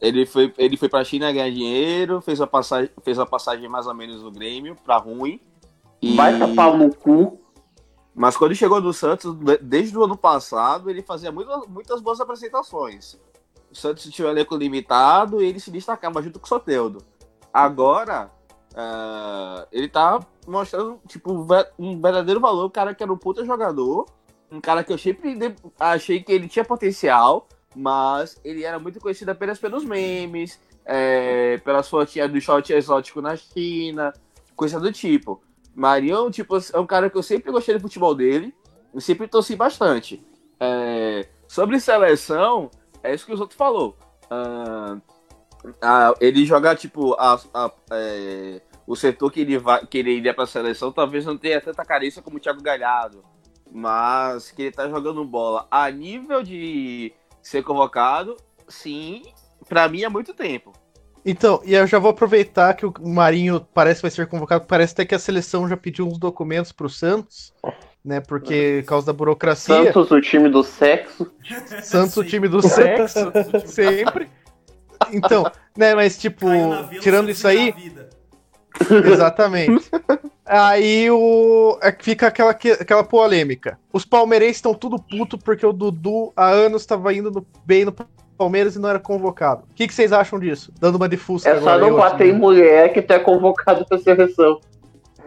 Ele 0.00 0.26
foi, 0.26 0.52
ele 0.58 0.76
foi 0.76 0.88
pra 0.88 1.02
China 1.04 1.32
ganhar 1.32 1.50
dinheiro, 1.50 2.20
fez 2.20 2.40
a 2.40 2.46
passagem, 2.46 2.90
fez 3.02 3.18
a 3.18 3.24
passagem 3.26 3.68
mais 3.68 3.86
ou 3.86 3.94
menos 3.94 4.22
no 4.22 4.30
Grêmio, 4.30 4.76
pra 4.84 4.98
ruim. 4.98 5.40
E... 6.02 6.14
Vai 6.14 6.38
tapar 6.38 6.76
no 6.76 6.94
cu. 6.94 7.40
Mas 8.14 8.36
quando 8.36 8.50
ele 8.52 8.58
chegou 8.58 8.80
no 8.80 8.92
Santos, 8.92 9.34
de- 9.34 9.58
desde 9.58 9.96
o 9.96 10.04
ano 10.04 10.16
passado, 10.16 10.90
ele 10.90 11.02
fazia 11.02 11.32
muitas, 11.32 11.66
muitas 11.66 12.00
boas 12.00 12.20
apresentações. 12.20 13.18
O 13.70 13.74
Santos 13.74 14.04
tinha 14.10 14.28
um 14.28 14.30
elenco 14.30 14.54
limitado 14.56 15.42
e 15.42 15.46
ele 15.46 15.60
se 15.60 15.70
destacava 15.70 16.22
junto 16.22 16.38
com 16.38 16.44
o 16.46 16.48
Soteldo. 16.48 17.02
Agora, 17.52 18.30
ah, 18.76 19.66
ele 19.72 19.88
tá 19.88 20.20
mostrando 20.46 21.00
tipo, 21.08 21.32
um 21.32 21.44
ve- 21.46 21.98
verdadeiro 22.00 22.40
valor. 22.40 22.66
O 22.66 22.70
cara 22.70 22.94
que 22.94 23.02
era 23.02 23.12
um 23.12 23.16
puta 23.16 23.44
jogador 23.44 24.06
um 24.50 24.60
cara 24.60 24.84
que 24.84 24.92
eu 24.92 24.98
sempre 24.98 25.36
achei 25.78 26.22
que 26.22 26.30
ele 26.30 26.46
tinha 26.46 26.64
potencial, 26.64 27.48
mas 27.74 28.40
ele 28.44 28.62
era 28.64 28.78
muito 28.78 29.00
conhecido 29.00 29.28
apenas 29.30 29.58
pelos 29.58 29.84
memes, 29.84 30.60
é, 30.84 31.58
pelas 31.64 31.88
fotinhas 31.88 32.30
do 32.30 32.40
short 32.40 32.72
exótico 32.72 33.20
na 33.20 33.36
China, 33.36 34.12
coisa 34.54 34.78
do 34.78 34.92
tipo. 34.92 35.42
Marião, 35.74 36.30
tipo, 36.30 36.56
é 36.72 36.78
um 36.78 36.86
cara 36.86 37.10
que 37.10 37.18
eu 37.18 37.22
sempre 37.24 37.50
gostei 37.50 37.74
do 37.74 37.80
futebol 37.80 38.14
dele, 38.14 38.54
eu 38.94 39.00
sempre 39.00 39.26
torci 39.26 39.56
bastante. 39.56 40.24
É, 40.60 41.26
sobre 41.48 41.80
seleção, 41.80 42.70
é 43.02 43.12
isso 43.12 43.26
que 43.26 43.34
o 43.34 43.40
outros 43.40 43.58
falou. 43.58 43.96
Ah, 44.30 44.96
ah, 45.82 46.14
ele 46.20 46.46
jogar, 46.46 46.76
tipo, 46.76 47.14
a, 47.14 47.34
a- 47.52 47.72
é, 47.90 48.60
o 48.86 48.94
setor 48.94 49.30
que 49.30 49.40
ele, 49.40 49.58
vai, 49.58 49.84
que 49.84 49.98
ele 49.98 50.12
iria 50.12 50.32
pra 50.32 50.46
seleção 50.46 50.92
talvez 50.92 51.24
não 51.24 51.36
tenha 51.36 51.60
tanta 51.60 51.84
carência 51.84 52.22
como 52.22 52.36
o 52.36 52.40
Thiago 52.40 52.62
Galhardo. 52.62 53.24
Mas 53.72 54.50
que 54.50 54.62
ele 54.62 54.70
tá 54.72 54.88
jogando 54.88 55.24
bola 55.24 55.66
a 55.70 55.90
nível 55.90 56.42
de 56.42 57.12
ser 57.42 57.62
convocado, 57.62 58.36
sim, 58.68 59.22
pra 59.68 59.88
mim 59.88 60.04
há 60.04 60.10
muito 60.10 60.32
tempo. 60.32 60.72
Então, 61.28 61.60
e 61.64 61.74
eu 61.74 61.84
já 61.88 61.98
vou 61.98 62.12
aproveitar 62.12 62.74
que 62.74 62.86
o 62.86 62.94
Marinho 63.00 63.66
parece 63.74 63.96
que 63.98 64.02
vai 64.02 64.10
ser 64.12 64.28
convocado, 64.28 64.64
parece 64.64 64.92
até 64.92 65.04
que 65.04 65.14
a 65.14 65.18
seleção 65.18 65.68
já 65.68 65.76
pediu 65.76 66.06
uns 66.06 66.18
documentos 66.18 66.70
pro 66.70 66.88
Santos, 66.88 67.52
né? 68.04 68.20
Porque 68.20 68.82
por 68.84 68.88
causa 68.90 69.06
da 69.06 69.12
burocracia. 69.12 69.86
Santos, 69.86 70.12
o 70.12 70.20
time 70.20 70.48
do 70.48 70.62
sexo. 70.62 71.32
Santos, 71.82 72.16
o 72.16 72.22
time 72.22 72.46
do 72.46 72.62
sexo, 72.62 73.32
o 73.52 73.66
sempre. 73.66 74.30
Então, 75.12 75.50
né, 75.76 75.96
mas 75.96 76.16
tipo, 76.16 76.46
tirando 77.00 77.28
isso 77.28 77.46
aí. 77.48 77.74
exatamente. 79.12 79.90
Aí 80.44 81.10
o 81.10 81.78
é 81.82 81.90
que 81.90 82.04
fica 82.04 82.28
aquela, 82.28 82.54
que- 82.54 82.72
aquela 82.72 83.02
polêmica. 83.02 83.78
Os 83.92 84.04
palmeirenses 84.04 84.56
estão 84.56 84.74
tudo 84.74 84.96
puto 85.02 85.36
porque 85.38 85.66
o 85.66 85.72
Dudu 85.72 86.32
há 86.36 86.48
anos 86.48 86.82
estava 86.82 87.12
indo 87.12 87.30
no- 87.30 87.46
bem 87.64 87.84
no 87.84 87.94
Palmeiras 88.38 88.76
e 88.76 88.78
não 88.78 88.88
era 88.88 88.98
convocado. 89.00 89.64
O 89.70 89.74
que, 89.74 89.88
que 89.88 89.94
vocês 89.94 90.12
acham 90.12 90.38
disso? 90.38 90.72
Dando 90.78 90.96
uma 90.96 91.08
de 91.08 91.16
Fusca 91.16 91.48
É 91.50 91.60
só 91.60 91.78
não 91.78 91.96
bater 91.96 92.28
em 92.28 92.38
mulher 92.38 92.92
que 92.92 93.00
tu 93.02 93.12
é 93.12 93.18
convocado 93.18 93.84
pra 93.86 93.98
seleção. 93.98 94.60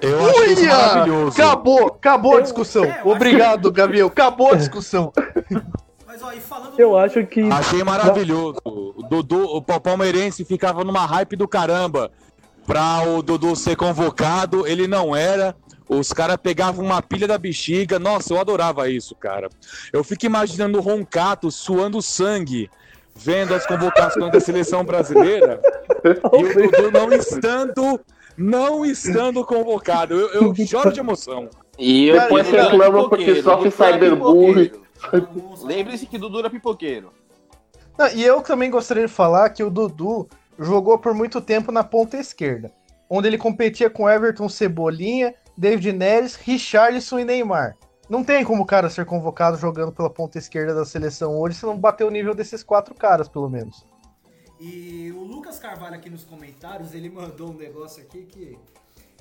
Eu 0.01 0.26
acho 0.30 0.43
isso 0.45 0.65
maravilhoso. 0.65 1.41
Acabou, 1.41 1.88
acabou 1.88 2.38
a 2.38 2.41
discussão. 2.41 2.85
É, 2.85 2.91
acho 2.91 3.09
Obrigado, 3.09 3.69
Gabriel. 3.71 4.07
Acabou 4.07 4.51
a 4.53 4.55
discussão. 4.55 5.11
Mas 6.07 6.23
ó, 6.23 6.31
e 6.31 6.39
falando 6.39 6.80
Eu 6.80 6.91
do- 6.91 6.97
acho 6.97 7.26
que. 7.26 7.41
Achei 7.51 7.84
maravilhoso. 7.84 8.59
O 8.63 9.03
Dudu, 9.09 9.43
o 9.43 9.61
pa- 9.61 9.80
palmeirense 9.80 10.45
ficava 10.45 10.84
numa 10.84 11.05
hype 11.05 11.35
do 11.35 11.47
caramba 11.47 12.11
pra 12.70 13.02
o 13.02 13.24
Dudu 13.24 13.56
ser 13.56 13.76
convocado, 13.76 14.68
ele 14.68 14.88
não 14.88 15.16
era. 15.16 15.56
Os 15.90 16.14
caras 16.14 16.38
pegavam 16.38 16.86
uma 16.86 17.02
pilha 17.02 17.28
da 17.28 17.36
bexiga. 17.36 17.98
Nossa, 17.98 18.32
eu 18.32 18.40
adorava 18.40 18.88
isso, 18.88 19.16
cara. 19.16 19.50
Eu 19.91 20.04
fico 20.04 20.28
imaginando 20.28 20.78
o 20.78 20.82
Roncato 20.82 21.50
suando 21.50 22.00
sangue, 22.00 22.70
vendo 23.16 23.56
as 23.56 23.66
convocações 23.66 24.32
da 24.32 24.40
seleção 24.40 24.86
brasileira 24.86 25.60
e 26.32 26.44
o 26.44 26.72
Dudu 26.72 26.91
não 26.91 27.12
estando, 27.12 28.00
não 28.38 28.86
estando 28.86 29.44
convocado. 29.44 30.14
Eu, 30.14 30.54
eu 30.56 30.68
choro 30.68 30.94
de 30.94 31.00
emoção. 31.00 31.50
E 31.76 32.10
eu 32.10 32.22
Depois 32.22 32.48
reclama 32.48 33.10
porque 33.10 33.41
sofre 33.41 33.72
cyberbullying. 33.72 34.72
Lembre-se 35.64 36.06
que 36.06 36.20
Dudu 36.20 36.38
era 36.38 36.52
pipoqueiro. 36.52 37.12
Não, 37.98 38.10
e 38.10 38.24
eu 38.24 38.41
também 38.41 38.70
gostaria 38.70 39.08
de 39.08 39.12
falar 39.12 39.50
que 39.50 39.64
o 39.64 39.72
Dudu 39.72 40.30
jogou 40.60 40.99
por 40.99 41.14
muito 41.14 41.40
tempo 41.40 41.72
na 41.72 41.84
ponta 41.84 42.18
esquerda, 42.18 42.72
onde 43.10 43.27
ele 43.27 43.38
competia 43.38 43.90
com 43.90 44.10
Everton 44.10 44.49
Cebolinha, 44.49 45.34
David 45.57 45.94
Neres, 45.94 46.36
Richarlison 46.36 47.19
e 47.19 47.26
Neymar. 47.26 47.77
Não 48.10 48.23
tem 48.23 48.44
como 48.44 48.64
o 48.64 48.65
cara 48.65 48.90
ser 48.90 49.06
convocado 49.06 49.57
jogando 49.57 49.91
pela 49.91 50.10
ponta 50.10 50.38
esquerda 50.38 50.73
da 50.73 50.86
seleção 50.86 51.40
hoje 51.40 51.57
se 51.57 51.65
não 51.65 51.77
bater 51.77 52.03
o 52.03 52.10
nível 52.10 52.34
desses 52.34 52.64
quatro 52.64 52.94
caras, 52.95 53.27
pelo 53.27 53.49
menos. 53.49 53.86
E 54.60 55.11
o 55.15 55.23
Lucas 55.23 55.57
Carvalho 55.60 55.95
aqui 55.95 56.10
nos 56.10 56.26
comentários, 56.26 56.94
ele 56.94 57.10
mandou 57.10 57.52
um 57.52 57.57
negócio 57.57 58.03
aqui 58.03 58.23
que. 58.23 58.57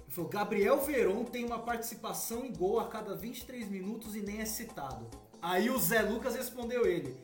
Falou: 0.09 0.31
Gabriel 0.31 0.81
Veron 0.81 1.23
tem 1.25 1.45
uma 1.45 1.59
participação 1.59 2.45
em 2.45 2.53
gol 2.53 2.81
a 2.81 2.89
cada 2.89 3.15
23 3.15 3.69
minutos 3.69 4.17
e 4.17 4.21
nem 4.21 4.41
é 4.41 4.47
citado. 4.47 5.07
Aí 5.41 5.71
o 5.71 5.79
Zé 5.79 6.01
Lucas 6.01 6.35
respondeu 6.35 6.87
ele: 6.87 7.15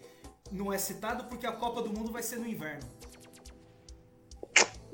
Não 0.53 0.73
é 0.73 0.79
citado 0.79 1.25
porque 1.25 1.47
a 1.47 1.53
Copa 1.53 1.83
do 1.83 1.89
Mundo 1.89 2.13
vai 2.13 2.23
ser 2.23 2.37
no 2.37 2.47
inverno. 2.47 2.87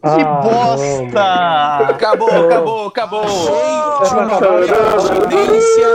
Que 0.01 0.23
Ah, 0.23 0.41
bosta! 0.41 1.91
Acabou, 1.91 2.31
acabou, 2.31 2.87
acabou. 2.89 3.29
Gente, 3.29 4.15
uma 4.15 4.39
coincidência. 4.39 5.89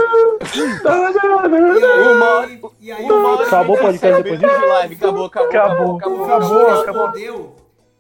Aí, 2.82 2.91
aí 2.91 3.06
Uma 3.06 3.30
hora 3.32 3.48
Acabou 3.48 3.76
o 3.76 3.80
podcast 3.80 4.23
depois 4.23 4.40
disso? 4.40 4.60
de 4.60 4.65
live. 4.65 4.95
Acabou, 4.95 5.26
acabou, 5.26 5.49
acabou, 5.49 5.95
acabou. 5.98 6.22
o 6.22 6.26
acabou, 6.26 6.68
acabou. 6.82 7.06
respondeu 7.07 7.56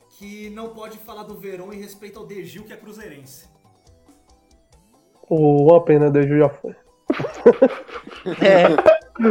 que 0.09 0.49
não 0.51 0.69
pode 0.69 0.97
falar 0.99 1.23
do 1.23 1.35
Verón 1.37 1.73
em 1.73 1.81
respeito 1.81 2.19
ao 2.19 2.25
Degil, 2.25 2.63
que 2.63 2.73
é 2.73 2.77
cruzeirense. 2.77 3.47
Oh, 5.27 5.63
uma 5.71 5.83
pena, 5.83 6.11
Deju 6.11 6.37
já 6.37 6.49
foi. 6.49 6.75
É. 8.41 8.67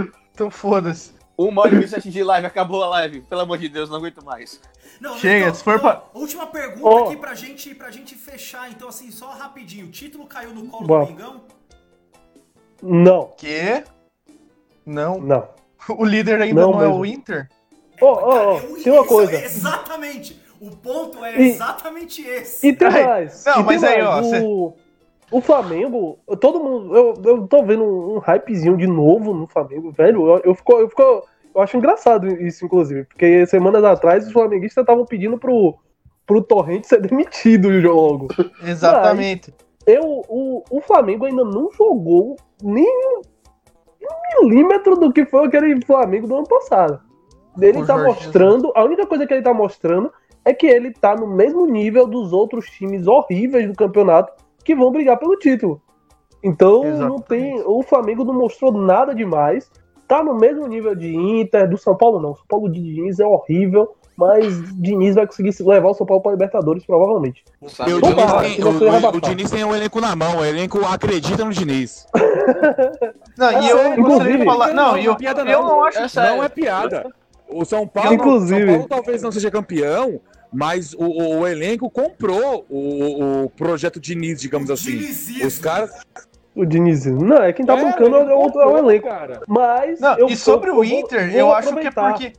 Então 0.35 0.51
foda-se. 0.51 1.13
Uma 1.36 1.62
hora 1.62 1.74
e 1.74 1.78
27 1.81 2.11
de 2.11 2.23
live, 2.23 2.47
acabou 2.47 2.82
a 2.85 2.89
live. 2.89 3.20
Pelo 3.23 3.40
amor 3.40 3.59
de 3.59 3.69
Deus, 3.69 3.90
não 3.90 3.97
aguento 3.97 4.24
mais. 4.24 4.61
Não, 5.01 5.16
Chega, 5.19 5.47
então, 5.47 5.55
se 5.55 5.65
for 5.65 5.77
então, 5.77 5.90
pra- 5.90 6.02
Última 6.15 6.47
pergunta 6.47 6.86
Ó. 6.86 7.05
aqui 7.06 7.16
pra 7.16 7.35
gente, 7.35 7.74
pra 7.74 7.90
gente 7.90 8.15
fechar. 8.15 8.70
Então, 8.70 8.89
assim, 8.89 9.11
só 9.11 9.31
rapidinho. 9.31 9.86
O 9.86 9.90
título 9.90 10.27
caiu 10.27 10.51
no 10.55 10.66
colo 10.69 10.86
Bom. 10.86 11.05
do 11.05 11.11
Mingão? 11.11 11.40
Não, 12.82 13.27
Que? 13.36 13.85
Não. 14.86 15.19
não. 15.20 15.48
O 15.89 16.05
líder 16.05 16.40
ainda 16.40 16.62
Não 16.62 16.73
não, 16.73 16.82
é 16.82 16.89
o 16.89 17.05
Inter? 17.05 17.48
Ó, 18.01 18.06
ó, 18.06 18.55
ó, 18.55 18.59
Eu- 18.61 18.82
tem 18.82 18.93
uma 18.93 19.05
coisa. 19.06 19.35
Exatamente. 19.35 20.40
O 20.61 20.70
ponto 20.70 21.23
é 21.24 21.36
E- 21.39 21.51
exatamente 21.51 22.23
esse. 22.23 22.66
E 22.69 22.73
tem 22.74 22.89
Ai, 22.89 23.05
mais. 23.05 23.44
não, 23.44 23.61
e 23.61 23.65
mas 23.65 23.85
aí, 23.85 24.01
ó, 24.01 24.12
mais. 24.12 24.27
cê- 24.28 24.40
O, 25.31 25.39
o 25.39 25.41
Flamengo, 25.41 26.19
todo 26.41 26.63
mundo. 26.63 26.97
Eu, 26.97 27.15
eu 27.25 27.47
tô 27.47 27.63
vendo 27.65 27.85
um, 27.85 28.17
um 28.17 28.19
hypezinho 28.19 28.77
de 28.77 28.87
novo 28.87 29.35
no 29.35 29.47
Flamengo, 29.47 29.91
velho. 29.91 30.29
Eu, 30.29 30.43
eu, 30.45 30.55
fico, 30.55 30.73
eu, 30.73 30.89
fico, 30.89 31.03
eu 31.55 31.61
acho 31.61 31.77
engraçado 31.77 32.27
isso, 32.27 32.65
inclusive. 32.65 33.05
Porque 33.05 33.47
semanas 33.47 33.85
atrás 33.85 34.27
os 34.27 34.33
flamenguistas 34.33 34.83
estavam 34.83 35.05
pedindo 35.05 35.39
pro, 35.39 35.75
pro 36.27 36.43
Torrente 36.43 36.87
ser 36.87 37.01
demitido 37.03 37.69
logo. 37.87 38.29
Exatamente. 38.63 39.55
Eu, 39.87 40.23
o, 40.29 40.65
o 40.71 40.81
Flamengo 40.81 41.27
ainda 41.27 41.45
não 41.45 41.71
jogou 41.73 42.37
nem 42.63 42.89
um 44.03 44.43
milímetro 44.43 44.97
do 44.97 45.13
que 45.13 45.25
foi 45.25 45.47
aquele 45.47 45.81
Flamengo 45.85 46.27
do 46.27 46.37
ano 46.37 46.49
passado. 46.49 47.01
Ele 47.61 47.79
Por 47.79 47.87
tá 47.87 47.95
Jorge 47.99 48.25
mostrando, 48.25 48.73
a 48.75 48.83
única 48.83 49.07
coisa 49.07 49.27
que 49.27 49.35
ele 49.35 49.43
tá 49.43 49.55
mostrando 49.55 50.13
é 50.45 50.53
que 50.53 50.67
ele 50.67 50.93
tá 50.93 51.15
no 51.15 51.27
mesmo 51.27 51.67
nível 51.67 52.07
dos 52.07 52.33
outros 52.33 52.67
times 52.67 53.07
horríveis 53.07 53.67
do 53.67 53.75
campeonato 53.75 54.33
que 54.65 54.74
vão 54.74 54.91
brigar 54.91 55.19
pelo 55.19 55.36
título. 55.36 55.81
Então 56.43 56.82
não 56.82 56.89
Exatamente. 56.91 57.23
tem, 57.24 57.62
o 57.65 57.82
Flamengo 57.82 58.24
não 58.24 58.35
mostrou 58.35 58.73
nada 58.73 59.15
demais. 59.15 59.70
Tá 60.07 60.23
no 60.23 60.35
mesmo 60.35 60.66
nível 60.66 60.95
de 60.95 61.15
Inter, 61.16 61.69
do 61.69 61.78
São 61.78 61.97
Paulo 61.97 62.20
não. 62.20 62.32
O 62.32 62.36
São 62.36 62.45
Paulo 62.47 62.70
de 62.70 62.78
Diniz 62.82 63.19
é 63.19 63.24
horrível, 63.24 63.95
mas 64.19 64.45
Diniz 64.78 65.15
vai 65.15 65.27
conseguir 65.27 65.55
levar 65.62 65.89
o 65.89 65.95
São 65.95 66.07
Paulo 66.07 66.23
para 66.23 66.32
Libertadores 66.32 66.85
provavelmente. 66.85 67.43
O, 67.62 67.66
Opa, 67.66 67.85
Diniz 67.86 68.57
tem, 68.57 68.65
o, 68.65 68.73
não 68.73 69.11
o- 69.11 69.16
o. 69.16 69.20
Diniz 69.23 69.51
tem 69.51 69.65
o 69.65 69.74
elenco 69.74 70.01
na 70.03 70.15
mão, 70.15 70.39
o 70.41 70.45
elenco 70.45 70.85
acredita 70.85 71.43
no 71.45 71.51
Diniz. 71.53 72.07
Não, 73.39 73.62
e 73.62 73.69
eu 73.69 73.78
é, 73.78 73.97
gostaria 73.97 74.39
de 74.39 74.45
falar. 74.45 74.73
Não, 74.74 74.97
e 74.99 75.05
eu, 75.07 75.16
piada 75.16 75.43
eu 75.43 75.62
não 75.62 75.85
acho. 75.85 75.99
É 75.99 76.09
sério. 76.09 76.36
Não 76.36 76.45
é 76.45 76.49
piada. 76.49 77.07
O 77.49 77.65
São 77.65 77.86
Paulo, 77.86 78.12
Inclusive- 78.15 78.61
São 78.61 78.73
Paulo 78.74 78.89
talvez 78.89 79.23
não 79.23 79.32
seja 79.32 79.51
campeão, 79.51 80.20
mas 80.55 80.95
o, 80.95 81.05
o- 81.05 81.39
o 81.41 81.47
elenco 81.47 81.91
comprou 81.91 82.65
o, 82.71 83.45
o 83.45 83.51
projeto 83.51 83.99
Diniz, 84.01 84.41
digamos 84.41 84.71
assim. 84.71 84.93
Dinizismo. 84.99 85.47
Os 85.47 85.59
caras. 85.59 85.91
O 86.55 86.65
Diniz. 86.65 87.05
Não, 87.07 87.39
é 87.39 87.53
quem 87.53 87.67
tá 87.67 87.77
É, 87.77 87.83
bancando 87.85 88.17
é 88.17 88.21
o, 88.35 88.61
é 88.61 88.67
o 88.67 88.79
elenco. 88.79 89.09
cara. 89.09 89.41
Mas. 89.49 89.99
Não, 90.01 90.17
eu- 90.19 90.29
e 90.29 90.37
sobre 90.37 90.71
eu- 90.71 90.77
o 90.77 90.85
eu 90.85 90.89
vou- 90.89 91.01
Inter, 91.01 91.29
vou 91.31 91.39
eu 91.41 91.53
acho 91.53 91.75
que 91.75 91.87
é 91.87 91.91
porque. 91.91 92.33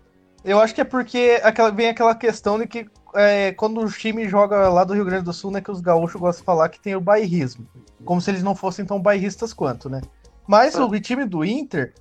Eu 0.44 0.60
acho 0.60 0.76
que 0.76 0.82
é 0.82 0.84
porque 0.86 1.40
aquela, 1.44 1.72
vem 1.72 1.90
aquela 1.90 2.14
questão 2.16 2.60
de 2.60 2.68
que 2.68 2.86
é, 3.16 3.52
quando 3.54 3.82
o 3.82 3.90
time 3.90 4.30
joga 4.30 4.70
lá 4.70 4.84
do 4.84 4.94
Rio 4.94 5.04
Grande 5.06 5.24
do 5.26 5.34
Sul, 5.34 5.50
né, 5.50 5.60
que 5.60 5.72
os 5.72 5.82
gaúchos 5.82 6.22
gostam 6.22 6.42
de 6.42 6.46
falar 6.46 6.70
que 6.70 6.80
tem 6.80 6.96
o 6.96 7.02
bairrismo. 7.02 7.66
Como 8.06 8.22
se 8.22 8.30
eles 8.30 8.44
não 8.44 8.54
fossem 8.56 8.86
tão 8.86 9.00
bairristas 9.02 9.52
quanto, 9.54 9.90
né? 9.90 10.02
Mas 10.48 10.76
o 10.76 10.88
time 11.00 11.26
do 11.26 11.44
Inter, 11.44 11.94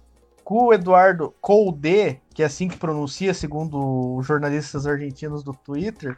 com 0.44 0.66
o 0.66 0.72
Eduardo 0.74 1.34
Colde, 1.40 2.20
que 2.34 2.42
é 2.42 2.46
assim 2.46 2.68
que 2.68 2.76
pronuncia, 2.76 3.32
segundo 3.32 4.16
os 4.16 4.26
jornalistas 4.26 4.86
argentinos 4.86 5.42
do 5.42 5.52
Twitter, 5.52 6.16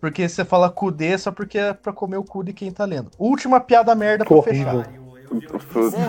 porque 0.00 0.28
você 0.28 0.44
fala 0.44 0.68
Cudê 0.70 1.16
só 1.16 1.32
porque 1.32 1.58
é 1.58 1.72
pra 1.72 1.92
comer 1.92 2.18
o 2.18 2.24
cu 2.24 2.44
de 2.44 2.52
quem 2.52 2.70
tá 2.70 2.84
lendo. 2.84 3.10
Última 3.18 3.58
piada 3.60 3.94
merda 3.94 4.24
pra 4.24 4.36
Horrível. 4.36 4.82
fechar. 4.84 5.02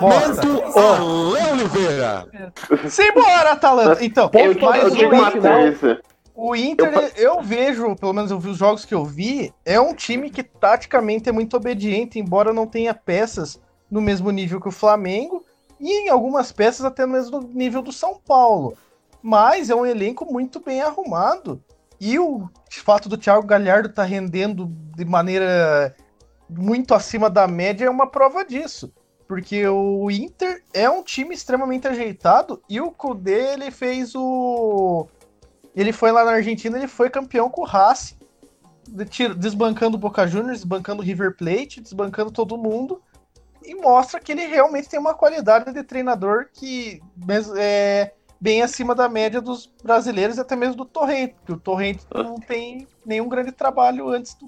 Momento 0.02 0.78
Alê 0.78 1.52
Oliveira. 1.52 2.28
Simbora, 2.90 3.52
Atalanta! 3.54 4.04
Então, 4.04 4.30
Eu, 4.34 4.56
Mas 4.60 4.84
eu 4.84 4.88
o 4.90 4.92
digo 4.92 5.16
uma 5.16 5.32
coisa. 5.32 6.02
O 6.36 6.56
Inter, 6.56 6.92
Eu- 7.16 7.36
eu, 7.36 7.42
vejo, 7.44 7.96
pelo 7.96 8.12
menos 8.12 8.32
eu 8.32 8.40
vi 8.40 8.50
os 8.50 8.58
jogos 8.58 8.84
que 8.84 8.94
eu 8.94 9.06
vi, 9.06 9.54
é 9.64 9.80
um 9.80 9.94
time 9.94 10.30
que 10.32 10.42
taticamente 10.44 11.30
é 11.30 11.32
muito 11.32 11.56
obediente, 11.56 12.20
embora 12.20 12.52
não 12.52 12.66
tenha 12.66 12.94
peças 12.94 13.62
no 13.90 14.02
mesmo 14.02 14.30
nível 14.32 14.60
que 14.60 14.68
o 14.68 14.72
Flamengo. 14.72 15.44
E 15.84 16.06
em 16.06 16.10
algumas 16.10 16.50
peças 16.50 16.86
até 16.86 17.06
no 17.06 17.12
mesmo 17.12 17.42
nível 17.42 17.82
do 17.82 17.92
São 17.92 18.16
Paulo. 18.16 18.78
Mas 19.22 19.70
é 19.70 19.76
um 19.76 19.86
elenco 19.86 20.26
muito 20.26 20.62
bem 20.62 20.82
arrumado. 20.82 21.62
E 22.00 22.18
o 22.18 22.50
fato 22.70 23.10
do 23.10 23.18
Thiago 23.18 23.46
Galhardo 23.46 23.90
estar 23.90 24.04
tá 24.04 24.08
rendendo 24.08 24.68
de 24.96 25.04
maneira 25.04 25.94
muito 26.50 26.94
acima 26.94 27.30
da 27.30 27.48
média 27.48 27.86
é 27.86 27.90
uma 27.90 28.08
prova 28.08 28.46
disso. 28.46 28.94
Porque 29.28 29.68
o 29.68 30.10
Inter 30.10 30.64
é 30.74 30.90
um 30.90 31.04
time 31.04 31.36
extremamente 31.36 31.86
ajeitado 31.86 32.62
e 32.70 32.80
o 32.80 32.90
Kudê, 32.90 33.54
ele 33.54 33.70
fez 33.70 34.16
o. 34.16 35.08
Ele 35.76 35.92
foi 35.92 36.12
lá 36.14 36.24
na 36.24 36.32
Argentina, 36.32 36.78
ele 36.78 36.88
foi 36.88 37.10
campeão 37.10 37.50
com 37.50 37.62
o 37.62 37.66
Racing, 37.66 38.16
desbancando 39.38 39.98
o 39.98 40.00
Boca 40.00 40.28
Juniors, 40.28 40.60
desbancando 40.60 41.02
o 41.02 41.06
River 41.06 41.36
Plate, 41.36 41.82
desbancando 41.82 42.32
todo 42.32 42.58
mundo 42.58 43.02
e 43.66 43.76
mostra 43.76 44.20
que 44.20 44.32
ele 44.32 44.46
realmente 44.46 44.90
tem 44.90 45.00
uma 45.00 45.14
qualidade 45.14 45.72
de 45.72 45.84
treinador 45.84 46.48
que 46.54 47.02
é 47.58 48.12
bem 48.40 48.62
acima 48.62 48.94
da 48.94 49.08
média 49.08 49.40
dos 49.40 49.72
brasileiros 49.84 50.38
e 50.38 50.42
até 50.42 50.56
mesmo 50.56 50.76
do 50.76 50.86
Torrente, 50.86 51.36
porque 51.36 51.54
o 51.54 51.60
Torrente 51.60 52.06
não 52.14 52.36
tem 52.36 52.88
nenhum 53.06 53.30
grande 53.30 53.52
trabalho 53.52 54.10
antes 54.10 54.36
do 54.36 54.48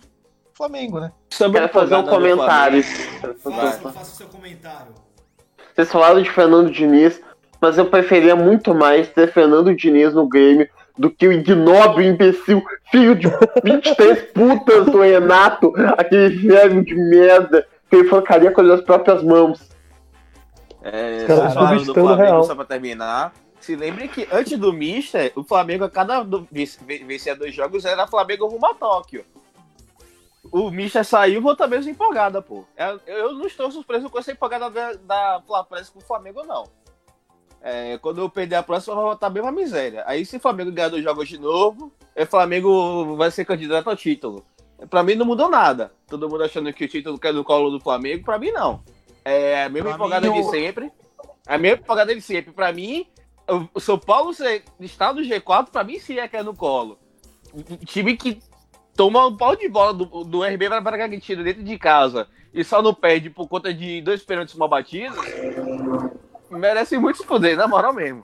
Flamengo, 0.54 1.00
né? 1.00 1.12
Sobre 1.30 1.60
Quero 1.60 1.72
fazer 1.72 1.96
um 1.96 2.04
comentário. 2.04 2.84
Faça, 2.84 3.92
faça 3.92 4.02
o 4.02 4.16
seu 4.16 4.28
comentário. 4.28 4.94
Vocês 5.74 5.92
falaram 5.92 6.22
de 6.22 6.30
Fernando 6.30 6.72
Diniz, 6.72 7.22
mas 7.62 7.78
eu 7.78 7.90
preferia 7.90 8.36
muito 8.36 8.76
mais 8.76 9.10
ter 9.10 9.32
Fernando 9.32 9.76
Diniz 9.76 10.14
no 10.14 10.28
Grêmio 10.28 10.70
do 10.98 11.10
que 11.10 11.28
o 11.28 11.32
ignóbil 11.32 12.06
imbecil, 12.06 12.64
filho 12.90 13.16
de 13.16 13.28
23 13.64 14.32
putas 14.34 14.86
do 14.86 15.02
Renato, 15.02 15.74
aquele 15.98 16.48
velho 16.48 16.84
de 16.84 16.96
merda 16.96 17.66
focaria 18.10 18.52
com 18.52 18.62
as 18.62 18.82
próprias 18.82 19.24
mãos. 19.24 19.70
É, 20.82 21.26
Cara, 21.26 21.50
falando 21.50 21.86
do 21.86 21.94
Flamengo, 21.94 22.22
real. 22.22 22.44
só 22.44 22.56
pra 22.56 22.66
terminar. 22.66 23.34
Se 23.60 23.76
lembre 23.76 24.08
que 24.08 24.28
antes 24.32 24.58
do 24.60 24.72
Mister, 24.72 25.32
o 25.36 25.44
Flamengo, 25.44 25.84
a 25.84 25.90
cada 25.90 26.24
vencia 26.52 27.36
dois 27.36 27.56
jogos, 27.56 27.86
era 27.86 28.06
Flamengo 28.06 28.46
rumo 28.48 28.66
a 28.68 28.76
Tóquio. 28.76 29.26
O 30.52 30.70
Mister 30.70 31.04
saiu, 31.04 31.42
vou 31.42 31.56
também 31.56 31.80
empolgada, 31.90 32.42
pô. 32.42 32.64
É, 32.78 32.96
eu 33.08 33.34
não 33.34 33.48
estou 33.48 33.72
surpreso 33.72 34.10
com 34.10 34.20
essa 34.20 34.32
empolgada 34.32 34.70
da, 34.70 34.94
da 34.94 35.44
com 35.92 36.00
o 36.00 36.04
Flamengo, 36.04 36.44
não. 36.44 36.66
É, 37.62 37.98
quando 37.98 38.22
eu 38.22 38.30
perder 38.30 38.58
a 38.58 38.64
próxima, 38.64 38.96
eu 38.96 39.02
vou 39.02 39.14
estar 39.14 39.28
bem 39.32 39.42
uma 39.42 39.52
miséria. 39.52 40.04
Aí, 40.06 40.24
se 40.24 40.38
o 40.38 40.40
Flamengo 40.40 40.72
ganhar 40.72 40.90
dois 40.90 41.04
jogos 41.04 41.28
de 41.28 41.40
novo, 41.40 41.92
o 42.16 42.26
Flamengo 42.28 43.16
vai 43.16 43.32
ser 43.32 43.44
candidato 43.44 43.90
ao 43.90 43.96
título. 43.96 44.46
Pra 44.90 45.04
mim 45.04 45.16
não 45.16 45.26
mudou 45.26 45.50
nada. 45.50 45.92
Todo 46.08 46.30
mundo 46.30 46.44
achando 46.44 46.72
que 46.74 46.86
o 46.86 46.88
título 46.88 47.18
cai 47.18 47.32
no 47.32 47.44
colo 47.44 47.70
do 47.70 47.80
Flamengo, 47.80 48.26
pra 48.26 48.38
mim 48.38 48.52
não. 48.52 48.84
É 49.24 49.64
a 49.64 49.70
mesma 49.70 49.92
empolgada 49.92 50.30
de 50.30 50.44
sempre. 50.50 50.92
É 51.48 51.56
a 51.56 51.58
mesma 51.58 51.80
empolgada 51.82 52.14
de 52.14 52.22
sempre. 52.22 52.52
Pra 52.52 52.72
mim, 52.72 53.08
o 53.74 53.80
São 53.80 53.98
Paulo 53.98 54.32
está 54.80 55.14
no 55.14 55.22
G4, 55.22 55.70
pra 55.70 55.84
mim 55.84 56.00
sim 56.00 56.20
é 56.20 56.28
que 56.28 56.38
é 56.38 56.44
no 56.44 56.56
colo. 56.56 57.00
Um 57.54 57.78
time 57.78 58.18
que 58.18 58.40
toma 58.96 59.26
um 59.28 59.36
pau 59.36 59.56
de 59.56 59.68
bola 59.70 59.94
do, 59.94 60.06
do 60.24 60.44
RB 60.44 60.68
para 60.68 60.82
Bragantino 60.82 61.44
dentro 61.44 61.64
de 61.64 61.78
casa 61.78 62.28
e 62.54 62.64
só 62.64 62.82
não 62.82 62.94
perde 62.94 63.30
por 63.30 63.48
conta 63.48 63.74
de 63.74 64.02
dois 64.02 64.24
pênaltis 64.24 64.56
mal 64.56 64.70
batidos, 64.70 65.18
merece 66.50 66.98
muito 66.98 67.18
se 67.18 67.26
poder, 67.26 67.58
na 67.58 67.68
moral 67.68 67.94
mesmo. 67.94 68.24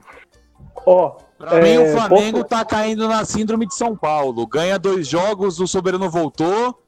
Ó, 0.86 1.08
oh, 1.08 1.22
Pra 1.42 1.58
é, 1.58 1.60
mim, 1.60 1.78
o 1.78 1.92
Flamengo 1.92 2.38
posso... 2.38 2.48
tá 2.50 2.64
caindo 2.64 3.08
na 3.08 3.24
síndrome 3.24 3.66
de 3.66 3.74
São 3.74 3.96
Paulo. 3.96 4.46
Ganha 4.46 4.78
dois 4.78 5.08
jogos, 5.08 5.58
o 5.58 5.66
Soberano 5.66 6.08
voltou. 6.08 6.78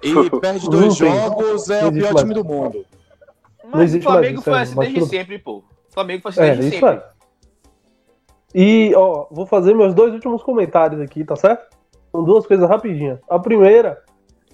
E 0.00 0.30
perde 0.38 0.70
dois 0.70 0.94
jogos, 0.94 1.68
é 1.68 1.84
o 1.84 1.92
pior 1.92 2.12
mais. 2.12 2.20
time 2.20 2.32
do 2.32 2.44
mundo. 2.44 2.86
Mas 3.72 3.92
o 3.92 4.00
Flamengo 4.00 4.40
foi 4.40 4.52
assim 4.52 4.78
desde 4.78 5.00
tudo... 5.00 5.08
sempre, 5.08 5.38
pô. 5.40 5.56
O 5.56 5.64
Flamengo 5.92 6.22
foi 6.22 6.30
assim 6.30 6.40
é, 6.42 6.54
desde 6.54 6.70
sempre. 6.78 6.90
É. 6.90 7.02
E, 8.54 8.92
ó, 8.94 9.26
vou 9.32 9.46
fazer 9.46 9.74
meus 9.74 9.92
dois 9.92 10.14
últimos 10.14 10.44
comentários 10.44 11.00
aqui, 11.00 11.24
tá 11.24 11.34
certo? 11.34 11.66
São 12.12 12.22
duas 12.22 12.46
coisas 12.46 12.68
rapidinhas. 12.68 13.18
A 13.28 13.40
primeira 13.40 14.00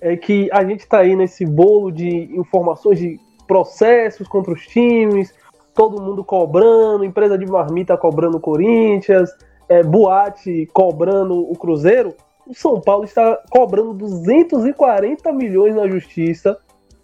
é 0.00 0.16
que 0.16 0.48
a 0.52 0.64
gente 0.64 0.88
tá 0.88 1.00
aí 1.00 1.14
nesse 1.14 1.44
bolo 1.44 1.90
de 1.90 2.34
informações 2.34 2.98
de 2.98 3.20
processos 3.46 4.26
contra 4.26 4.54
os 4.54 4.66
times, 4.66 5.34
todo 5.74 6.00
mundo 6.00 6.24
cobrando, 6.24 7.04
empresa 7.04 7.36
de 7.36 7.44
marmita 7.44 7.94
cobrando 7.98 8.38
o 8.38 8.40
Corinthians, 8.40 9.28
é, 9.70 9.84
boate 9.84 10.68
cobrando 10.72 11.48
o 11.48 11.56
Cruzeiro, 11.56 12.16
o 12.44 12.52
São 12.52 12.80
Paulo 12.80 13.04
está 13.04 13.40
cobrando 13.48 13.94
240 13.94 15.32
milhões 15.32 15.76
na 15.76 15.86
justiça 15.86 16.58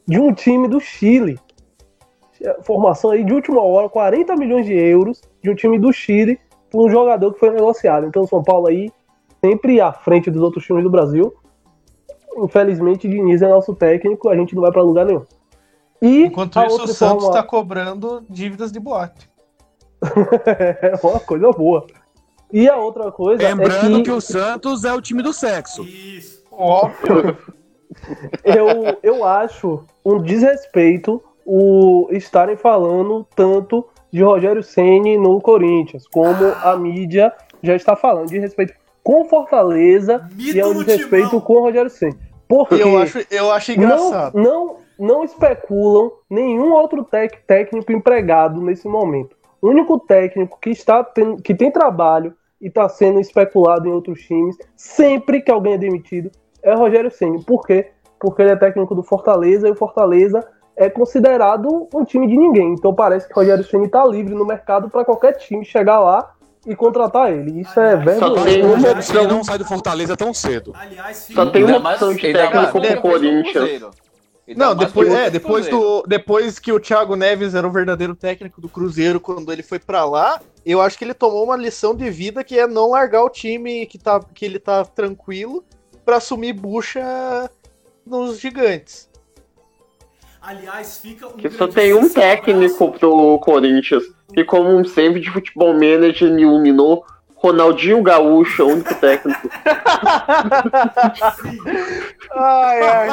de 0.05 0.19
um 0.19 0.35
time 0.35 0.67
do 0.67 0.81
Chile. 0.81 1.39
Formação 2.65 3.13
aí 3.13 3.25
de 3.25 3.33
última 3.33 3.63
hora, 3.63 3.89
40 3.89 4.35
milhões 4.35 4.67
de 4.67 4.75
euros 4.75 5.23
de 5.41 5.49
um 5.49 5.55
time 5.55 5.79
do 5.79 5.93
Chile 5.93 6.41
por 6.69 6.87
um 6.87 6.91
jogador 6.91 7.33
que 7.33 7.39
foi 7.39 7.51
negociado. 7.51 8.07
Então 8.07 8.25
o 8.25 8.27
São 8.27 8.43
Paulo 8.43 8.67
aí 8.67 8.91
sempre 9.43 9.81
à 9.81 9.93
frente 9.93 10.29
dos 10.29 10.43
outros 10.43 10.65
times 10.65 10.83
do 10.83 10.91
Brasil. 10.91 11.33
Infelizmente, 12.37 13.09
Diniz 13.09 13.43
é 13.43 13.49
nosso 13.49 13.77
técnico, 13.77 14.29
a 14.29 14.37
gente 14.37 14.57
não 14.57 14.63
vai 14.63 14.73
para 14.73 14.83
lugar 14.83 15.07
nenhum. 15.07 15.25
E 16.03 16.25
Enquanto 16.25 16.61
isso, 16.65 16.83
o 16.83 16.89
Santos 16.89 17.25
está 17.25 17.45
forma... 17.45 17.45
cobrando 17.45 18.27
dívidas 18.29 18.73
de 18.73 18.81
boate. 18.81 19.31
é 20.83 20.93
uma 21.03 21.21
coisa 21.21 21.51
boa. 21.53 21.87
E 22.53 22.69
a 22.69 22.77
outra 22.77 23.11
coisa. 23.11 23.43
É 23.43 23.49
Lembrando 23.49 23.97
é 23.97 23.99
que... 23.99 24.03
que 24.05 24.11
o 24.11 24.21
Santos 24.21 24.85
é 24.85 24.93
o 24.93 25.01
time 25.01 25.23
do 25.23 25.33
sexo. 25.33 25.83
Isso. 25.83 26.43
Óbvio. 26.51 27.37
eu, 28.45 28.99
eu 29.03 29.25
acho 29.25 29.85
um 30.05 30.23
desrespeito 30.23 31.23
o 31.45 32.09
estarem 32.11 32.57
falando 32.57 33.27
tanto 33.37 33.87
de 34.13 34.23
Rogério 34.23 34.63
Ceni 34.63 35.17
no 35.17 35.41
Corinthians, 35.41 36.07
como 36.09 36.45
a 36.63 36.77
mídia 36.77 37.33
já 37.63 37.77
está 37.77 37.95
falando, 37.95 38.29
de 38.29 38.39
respeito 38.39 38.75
com 39.03 39.25
Fortaleza 39.27 40.29
Mito 40.35 40.57
e 40.57 40.61
é 40.61 40.67
um 40.67 40.83
desrespeito 40.83 41.41
com 41.41 41.55
o 41.55 41.61
Rogério 41.61 41.91
Ceni. 41.91 42.17
Porque 42.49 42.75
eu 42.75 42.99
acho, 42.99 43.19
eu 43.31 43.53
acho 43.53 43.73
engraçado. 43.73 44.35
Não, 44.35 44.43
não, 44.43 44.77
não 44.99 45.25
especulam 45.25 46.13
nenhum 46.31 46.73
outro 46.73 47.05
tec, 47.05 47.39
técnico 47.47 47.93
empregado 47.93 48.61
nesse 48.61 48.89
momento. 48.89 49.37
O 49.67 49.71
único 49.71 49.99
técnico 49.99 50.61
que, 50.61 50.71
está 50.71 51.03
tem, 51.03 51.37
que 51.39 51.53
tem 51.53 51.73
trabalho 51.73 52.33
e 52.61 52.69
está 52.69 52.89
sendo 52.89 53.19
especulado 53.19 53.89
em 53.89 53.91
outros 53.91 54.21
times, 54.21 54.57
sempre 54.77 55.41
que 55.41 55.51
alguém 55.51 55.73
é 55.73 55.79
demitido, 55.79 56.31
é 56.63 56.73
Rogério 56.73 57.11
Ceni. 57.11 57.43
Por 57.43 57.67
quê? 57.67 57.91
Porque 58.21 58.43
ele 58.43 58.53
é 58.53 58.57
técnico 58.57 58.95
do 58.95 59.03
Fortaleza 59.03 59.67
e 59.67 59.73
o 59.73 59.75
Fortaleza 59.75 60.47
é 60.77 60.89
considerado 60.89 61.89
um 61.93 62.05
time 62.05 62.29
de 62.29 62.37
ninguém. 62.37 62.75
Então 62.75 62.95
parece 62.95 63.27
que 63.27 63.35
Rogério 63.35 63.65
Ceni 63.65 63.87
está 63.87 64.05
livre 64.05 64.37
no 64.37 64.47
mercado 64.47 64.89
para 64.89 65.05
qualquer 65.05 65.33
time 65.33 65.65
chegar 65.65 65.99
lá 65.99 66.33
e 66.65 66.77
contratar 66.77 67.33
ele. 67.33 67.63
Isso 67.63 67.81
é 67.81 67.97
verdade. 67.97 68.49
Ele 68.49 69.27
não 69.27 69.43
sai 69.43 69.59
do 69.59 69.65
Fortaleza 69.65 70.17
tão 70.17 70.33
cedo. 70.33 70.73
Aliás, 70.77 71.29
Só 71.35 71.47
tem 71.47 71.65
uma 71.65 71.79
opção 71.79 72.15
de 72.15 72.33
técnico 72.33 72.71
com 72.71 72.79
o 72.79 73.01
Corinthians. 73.01 74.06
Não, 74.55 74.77
depois, 74.77 75.13
é, 75.13 75.29
depois, 75.29 75.69
do, 75.69 76.03
depois 76.07 76.59
que 76.61 76.71
o 76.71 76.79
Thiago 76.79 77.17
Neves 77.17 77.55
era 77.55 77.67
o 77.67 77.71
verdadeiro 77.71 78.15
técnico 78.15 78.61
do 78.61 78.69
Cruzeiro 78.69 79.19
quando 79.19 79.53
ele 79.53 79.63
foi 79.63 79.81
para 79.81 80.05
lá, 80.05 80.41
eu 80.65 80.81
acho 80.81 80.97
que 80.97 81.05
ele 81.05 81.15
tomou 81.15 81.45
uma 81.45 81.57
lição 81.57 81.97
de 81.97 82.09
vida 82.11 82.45
que 82.45 82.57
é 82.57 82.67
não 82.67 82.91
largar 82.91 83.25
o 83.25 83.31
time 83.31 83.87
que, 83.87 83.99
tá, 83.99 84.21
que 84.21 84.45
ele 84.45 84.61
tá 84.61 84.85
tranquilo 84.85 85.65
para 86.05 86.19
assumir 86.19 86.53
bucha 86.53 87.51
nos 88.07 88.39
gigantes. 88.39 89.11
Aliás, 90.41 90.99
fica 90.99 91.27
um 91.27 91.33
que 91.33 91.51
só 91.51 91.67
tem 91.67 91.93
um 91.93 92.09
técnico 92.09 92.93
pro 92.93 93.41
Corinthians, 93.41 94.05
que 94.33 94.45
como 94.45 94.77
um 94.77 94.85
sempre 94.85 95.21
de 95.21 95.29
futebol 95.29 95.75
manager 95.75 96.33
me 96.33 96.43
iluminou, 96.43 97.05
Ronaldinho 97.47 98.03
Gaúcho, 98.03 98.65
o 98.65 98.69
único 98.73 98.93
técnico. 98.97 99.49
ai, 102.35 102.83
ai. 102.83 103.11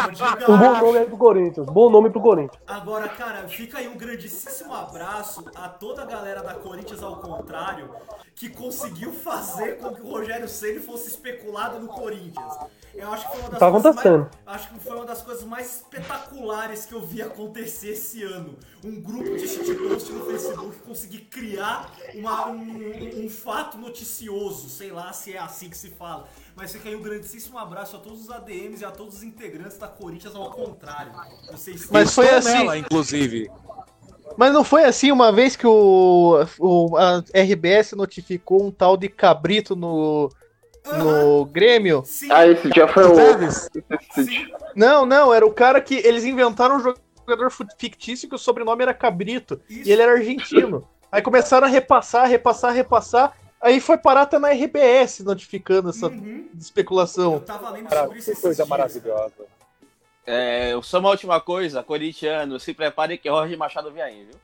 Um 0.47 0.57
bom 0.57 0.79
nome 0.79 0.97
aí 0.97 1.05
pro 1.05 1.17
Corinthians. 1.17 1.67
Bom 1.67 1.89
nome 1.89 2.09
pro 2.09 2.19
Corinthians. 2.19 2.61
Agora, 2.65 3.07
cara, 3.09 3.47
fica 3.47 3.77
aí 3.77 3.87
um 3.87 3.95
grandíssimo 3.95 4.73
abraço 4.73 5.45
a 5.55 5.69
toda 5.69 6.01
a 6.01 6.05
galera 6.05 6.41
da 6.41 6.55
Corinthians 6.55 7.03
ao 7.03 7.17
contrário, 7.17 7.89
que 8.35 8.49
conseguiu 8.49 9.13
fazer 9.13 9.77
com 9.77 9.93
que 9.93 10.01
o 10.01 10.09
Rogério 10.09 10.47
Ceni 10.47 10.79
fosse 10.79 11.09
especulado 11.09 11.79
no 11.79 11.87
Corinthians. 11.87 12.57
Eu 12.95 13.11
acho 13.11 13.25
que 13.25 13.31
foi 13.31 13.39
uma 13.41 13.49
das 13.49 13.59
tá 13.59 13.67
acontecendo. 13.67 14.29
Mais, 14.45 14.61
acho 14.61 14.73
que 14.73 14.79
foi 14.79 14.95
uma 14.95 15.05
das 15.05 15.21
coisas 15.23 15.43
mais 15.43 15.77
espetaculares 15.77 16.85
que 16.85 16.93
eu 16.93 17.01
vi 17.01 17.21
acontecer 17.23 17.89
esse 17.89 18.23
ano. 18.23 18.55
Um 18.83 19.01
grupo 19.01 19.35
de 19.35 19.47
shitpost 19.47 20.11
no 20.11 20.25
Facebook 20.25 20.77
conseguir 20.79 21.21
criar 21.21 21.91
uma, 22.13 22.49
um, 22.49 23.25
um, 23.25 23.29
fato 23.29 23.77
noticioso, 23.79 24.22
sei 24.69 24.91
lá 24.91 25.11
se 25.13 25.33
é 25.33 25.39
assim 25.39 25.69
que 25.69 25.77
se 25.77 25.89
fala. 25.89 26.27
Mas 26.55 26.71
fica 26.71 26.89
aí 26.89 26.95
um 26.95 27.01
grandíssimo 27.01 27.57
abraço 27.57 27.95
a 27.95 27.99
todos 27.99 28.21
os 28.21 28.29
ADMs 28.29 28.81
e 28.81 28.85
a 28.85 28.91
todos 28.91 29.15
os 29.15 29.23
integrantes 29.23 29.77
da 29.77 29.87
Corinthians 29.87 30.35
ao 30.35 30.51
contrário. 30.51 31.11
Vocês 31.51 31.89
Mas 31.89 32.13
foi 32.13 32.29
assim, 32.29 32.49
nela, 32.49 32.77
inclusive. 32.77 33.49
Mas 34.37 34.53
não 34.53 34.63
foi 34.63 34.83
assim 34.83 35.11
uma 35.11 35.31
vez 35.31 35.55
que 35.55 35.67
o, 35.67 36.45
o 36.59 36.97
a 36.97 37.23
RBS 37.33 37.93
notificou 37.93 38.63
um 38.63 38.71
tal 38.71 38.97
de 38.97 39.09
cabrito 39.09 39.75
no 39.75 40.29
no 40.91 41.45
Grêmio. 41.45 42.03
Sim. 42.05 42.31
Ah, 42.31 42.45
esse 42.45 42.69
dia 42.69 42.87
foi 42.87 43.05
o. 43.05 43.15
Não, 44.75 45.05
não, 45.05 45.33
era 45.33 45.45
o 45.45 45.53
cara 45.53 45.79
que 45.79 45.95
eles 45.95 46.25
inventaram 46.25 46.77
um 46.77 46.79
jogador 46.79 47.51
fictício 47.77 48.27
que 48.27 48.35
o 48.35 48.39
sobrenome 48.39 48.83
era 48.83 48.93
Cabrito. 48.93 49.61
Isso. 49.69 49.87
E 49.87 49.91
ele 49.91 50.01
era 50.01 50.13
argentino. 50.13 50.87
Aí 51.11 51.21
começaram 51.21 51.67
a 51.67 51.69
repassar, 51.69 52.27
repassar, 52.27 52.73
repassar. 52.73 53.33
Aí 53.63 53.79
foi 53.79 53.97
parar 53.97 54.23
até 54.23 54.37
na 54.37 54.49
RBS 54.49 55.21
notificando 55.21 55.89
essa 55.89 56.07
Uhum. 56.07 56.47
Eu 56.53 56.59
especulação. 56.59 57.39
tava 57.39 57.69
lendo 57.69 57.89
sobre 57.89 58.19
isso 58.19 58.31
Que 58.35 58.41
coisa 58.41 58.55
dias. 58.57 58.67
maravilhosa. 58.67 59.33
É, 60.27 60.77
só 60.83 60.99
uma 60.99 61.09
última 61.09 61.39
coisa, 61.39 61.81
corintiano, 61.81 62.59
se 62.59 62.73
prepare 62.73 63.17
que 63.17 63.29
Jorge 63.29 63.55
Machado 63.55 63.89
vem 63.91 64.03
aí, 64.03 64.25
viu? 64.25 64.35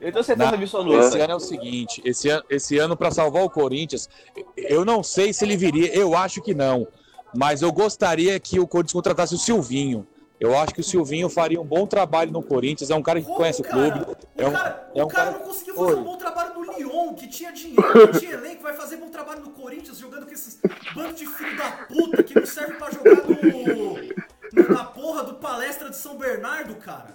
Eu 0.00 0.12
tenho 0.12 0.24
certeza 0.24 0.54
absoluta. 0.54 1.06
Esse 1.06 1.18
ano 1.20 1.32
é 1.32 1.36
o 1.36 1.40
seguinte, 1.40 2.02
esse 2.04 2.28
ano, 2.28 2.44
esse 2.48 2.78
ano 2.78 2.96
para 2.96 3.10
salvar 3.10 3.42
o 3.42 3.50
Corinthians, 3.50 4.08
eu 4.56 4.84
não 4.84 5.02
sei 5.02 5.32
se 5.32 5.44
ele 5.44 5.56
viria, 5.56 5.92
eu 5.94 6.16
acho 6.16 6.40
que 6.40 6.54
não, 6.54 6.86
mas 7.34 7.62
eu 7.62 7.72
gostaria 7.72 8.38
que 8.38 8.60
o 8.60 8.66
Corinthians 8.66 8.92
contratasse 8.92 9.34
o 9.34 9.38
Silvinho. 9.38 10.06
Eu 10.40 10.56
acho 10.56 10.72
que 10.72 10.80
o 10.80 10.84
Silvinho 10.84 11.28
faria 11.28 11.60
um 11.60 11.64
bom 11.64 11.84
trabalho 11.86 12.30
no 12.30 12.40
Corinthians, 12.42 12.90
é 12.90 12.94
um 12.94 13.02
cara 13.02 13.18
que 13.20 13.26
Como, 13.26 13.38
conhece 13.38 13.60
o 13.60 13.64
cara? 13.64 13.90
clube, 13.90 14.12
O 14.12 14.42
é 14.42 14.46
um, 14.46 14.52
cara, 14.52 14.88
é 14.94 15.02
o 15.02 15.06
um 15.06 15.08
cara 15.08 15.24
cara 15.32 15.38
não 15.38 15.44
conseguiu 15.46 15.74
fazer 15.74 15.92
Oi. 15.94 15.96
um 15.96 16.04
bom 16.04 16.16
trabalho 16.16 16.54
no 16.54 16.72
Lyon, 16.72 17.14
que 17.14 17.26
tinha 17.26 17.52
dinheiro, 17.52 18.08
que 18.12 18.18
tinha 18.20 18.32
elenco, 18.34 18.62
vai 18.62 18.72
fazer 18.74 18.96
bom 18.98 19.08
trabalho 19.08 19.40
no 19.40 19.50
Corinthians, 19.50 19.98
jogando 19.98 20.26
com 20.26 20.32
esses 20.32 20.60
bando 20.94 21.14
de 21.14 21.26
filho 21.26 21.56
da 21.56 21.70
puta 21.72 22.22
que 22.22 22.38
não 22.38 22.46
serve 22.46 22.74
pra 22.74 22.88
jogar 22.90 23.16
no, 23.16 23.34
no- 23.34 24.68
na 24.74 24.84
porra 24.84 25.24
do 25.24 25.34
palestra 25.34 25.90
de 25.90 25.96
São 25.96 26.16
Bernardo, 26.16 26.76
cara. 26.76 27.08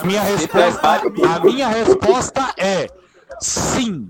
A 0.00 0.04
minha 0.04 0.22
resposta, 0.22 0.90
a 1.36 1.40
minha 1.40 1.68
resposta 1.68 2.54
é 2.58 2.88
sim. 3.40 4.08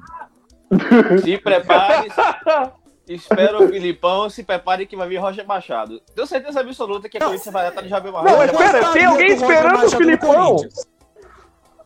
Se 1.22 1.38
prepare. 1.38 2.08
Espera 3.14 3.62
o 3.62 3.68
Filipão, 3.70 4.28
se 4.30 4.42
prepare 4.42 4.86
que 4.86 4.96
vai 4.96 5.08
vir 5.08 5.18
Roger 5.18 5.46
Machado. 5.46 6.00
Tenho 6.14 6.26
certeza 6.26 6.60
absoluta 6.60 7.08
que 7.08 7.18
a 7.18 7.20
Corinthians 7.20 7.52
vai 7.52 7.68
estar 7.68 7.82
no 7.82 7.88
Javier 7.88 8.12
Não, 8.12 8.22
Marrone. 8.22 8.52
mas 8.52 8.72
pera, 8.72 8.92
tem 8.92 9.04
alguém 9.04 9.32
esperando 9.32 9.84
o 9.86 9.90
Filipão? 9.90 10.56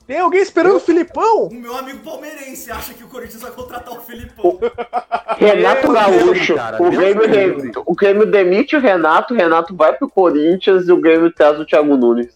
Tem 0.06 0.20
alguém 0.20 0.40
esperando 0.40 0.76
o 0.76 0.80
Filipão? 0.80 1.46
O 1.46 1.54
meu 1.54 1.76
amigo 1.76 1.98
palmeirense 1.98 2.70
acha 2.70 2.94
que 2.94 3.02
o 3.02 3.08
Corinthians 3.08 3.42
vai 3.42 3.50
contratar 3.50 3.92
o 3.92 4.00
Filipão. 4.00 4.56
Renato 5.36 5.92
Gaúcho. 5.92 6.54
Cara, 6.54 6.80
o, 6.80 6.90
Grêmio, 6.90 7.72
o 7.84 7.94
Grêmio 7.94 8.26
demite 8.30 8.76
o 8.76 8.80
Renato, 8.80 9.34
o 9.34 9.36
Renato 9.36 9.74
vai 9.74 9.92
pro 9.94 10.08
Corinthians 10.08 10.86
e 10.86 10.92
o 10.92 11.00
Grêmio 11.00 11.32
traz 11.32 11.58
o 11.58 11.64
Thiago 11.64 11.96
Nunes. 11.96 12.32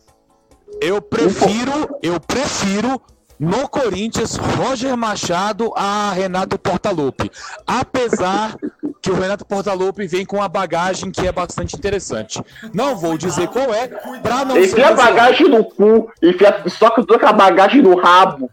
Eu 0.81 1.01
prefiro, 1.01 1.97
eu 2.03 2.19
prefiro 2.19 3.01
no 3.39 3.69
Corinthians 3.69 4.37
Roger 4.37 4.97
Machado 4.97 5.73
a 5.77 6.11
Renato 6.13 6.59
Portaluppi. 6.59 7.31
Apesar 7.67 8.57
que 9.03 9.11
o 9.11 9.15
Renato 9.15 9.45
Portaluppi 9.47 10.07
vem 10.07 10.25
com 10.27 10.37
uma 10.37 10.49
bagagem 10.49 11.11
que 11.11 11.27
é 11.27 11.33
bastante 11.33 11.75
interessante. 11.77 12.43
Não 12.75 12.97
vou 12.97 13.17
dizer 13.17 13.49
qual 13.49 13.73
é, 13.73 13.89
pra 14.23 14.45
não 14.45 14.55
ser 14.57 14.65
Enfia 14.67 14.87
a 14.87 14.89
cancelado. 14.91 15.15
bagagem 15.15 15.49
no 15.49 15.65
cu, 15.65 16.13
enfia, 16.23 16.63
só 16.69 16.91
que 16.91 17.05
toda 17.05 17.29
a 17.29 17.33
bagagem 17.33 17.81
no 17.83 17.97
rabo. 17.97 18.51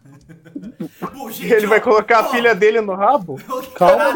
E 0.55 1.31
gente, 1.33 1.53
ele 1.53 1.67
vai 1.67 1.79
ó, 1.79 1.81
colocar 1.81 2.19
a 2.19 2.21
ó, 2.21 2.29
filha 2.29 2.55
dele 2.55 2.81
no 2.81 2.95
rabo? 2.95 3.39
Calma, 3.75 4.15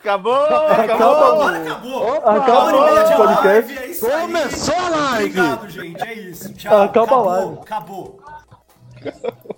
Acabou, 0.00 0.46
Calma, 0.46 0.72
acabou. 0.72 1.48
Acabou. 1.48 2.14
Acabou 2.14 2.54
Uma 2.54 2.76
hora 2.76 2.76
e 2.76 2.94
meia 2.94 3.04
de 3.06 3.12
o 3.12 3.16
podcast. 3.16 3.44
live, 3.46 3.78
é 3.78 3.86
isso 3.88 4.06
aí. 4.06 4.20
Começou 4.22 4.74
a 4.76 4.88
live. 4.88 5.40
Obrigado, 5.40 5.68
gente. 5.68 6.02
É 6.02 6.14
isso. 6.14 6.54
Tchau. 6.54 6.82
Acaba 6.82 7.00
a 7.00 7.04
acabou, 7.04 7.26
live. 7.26 7.58
Acabou. 7.60 9.55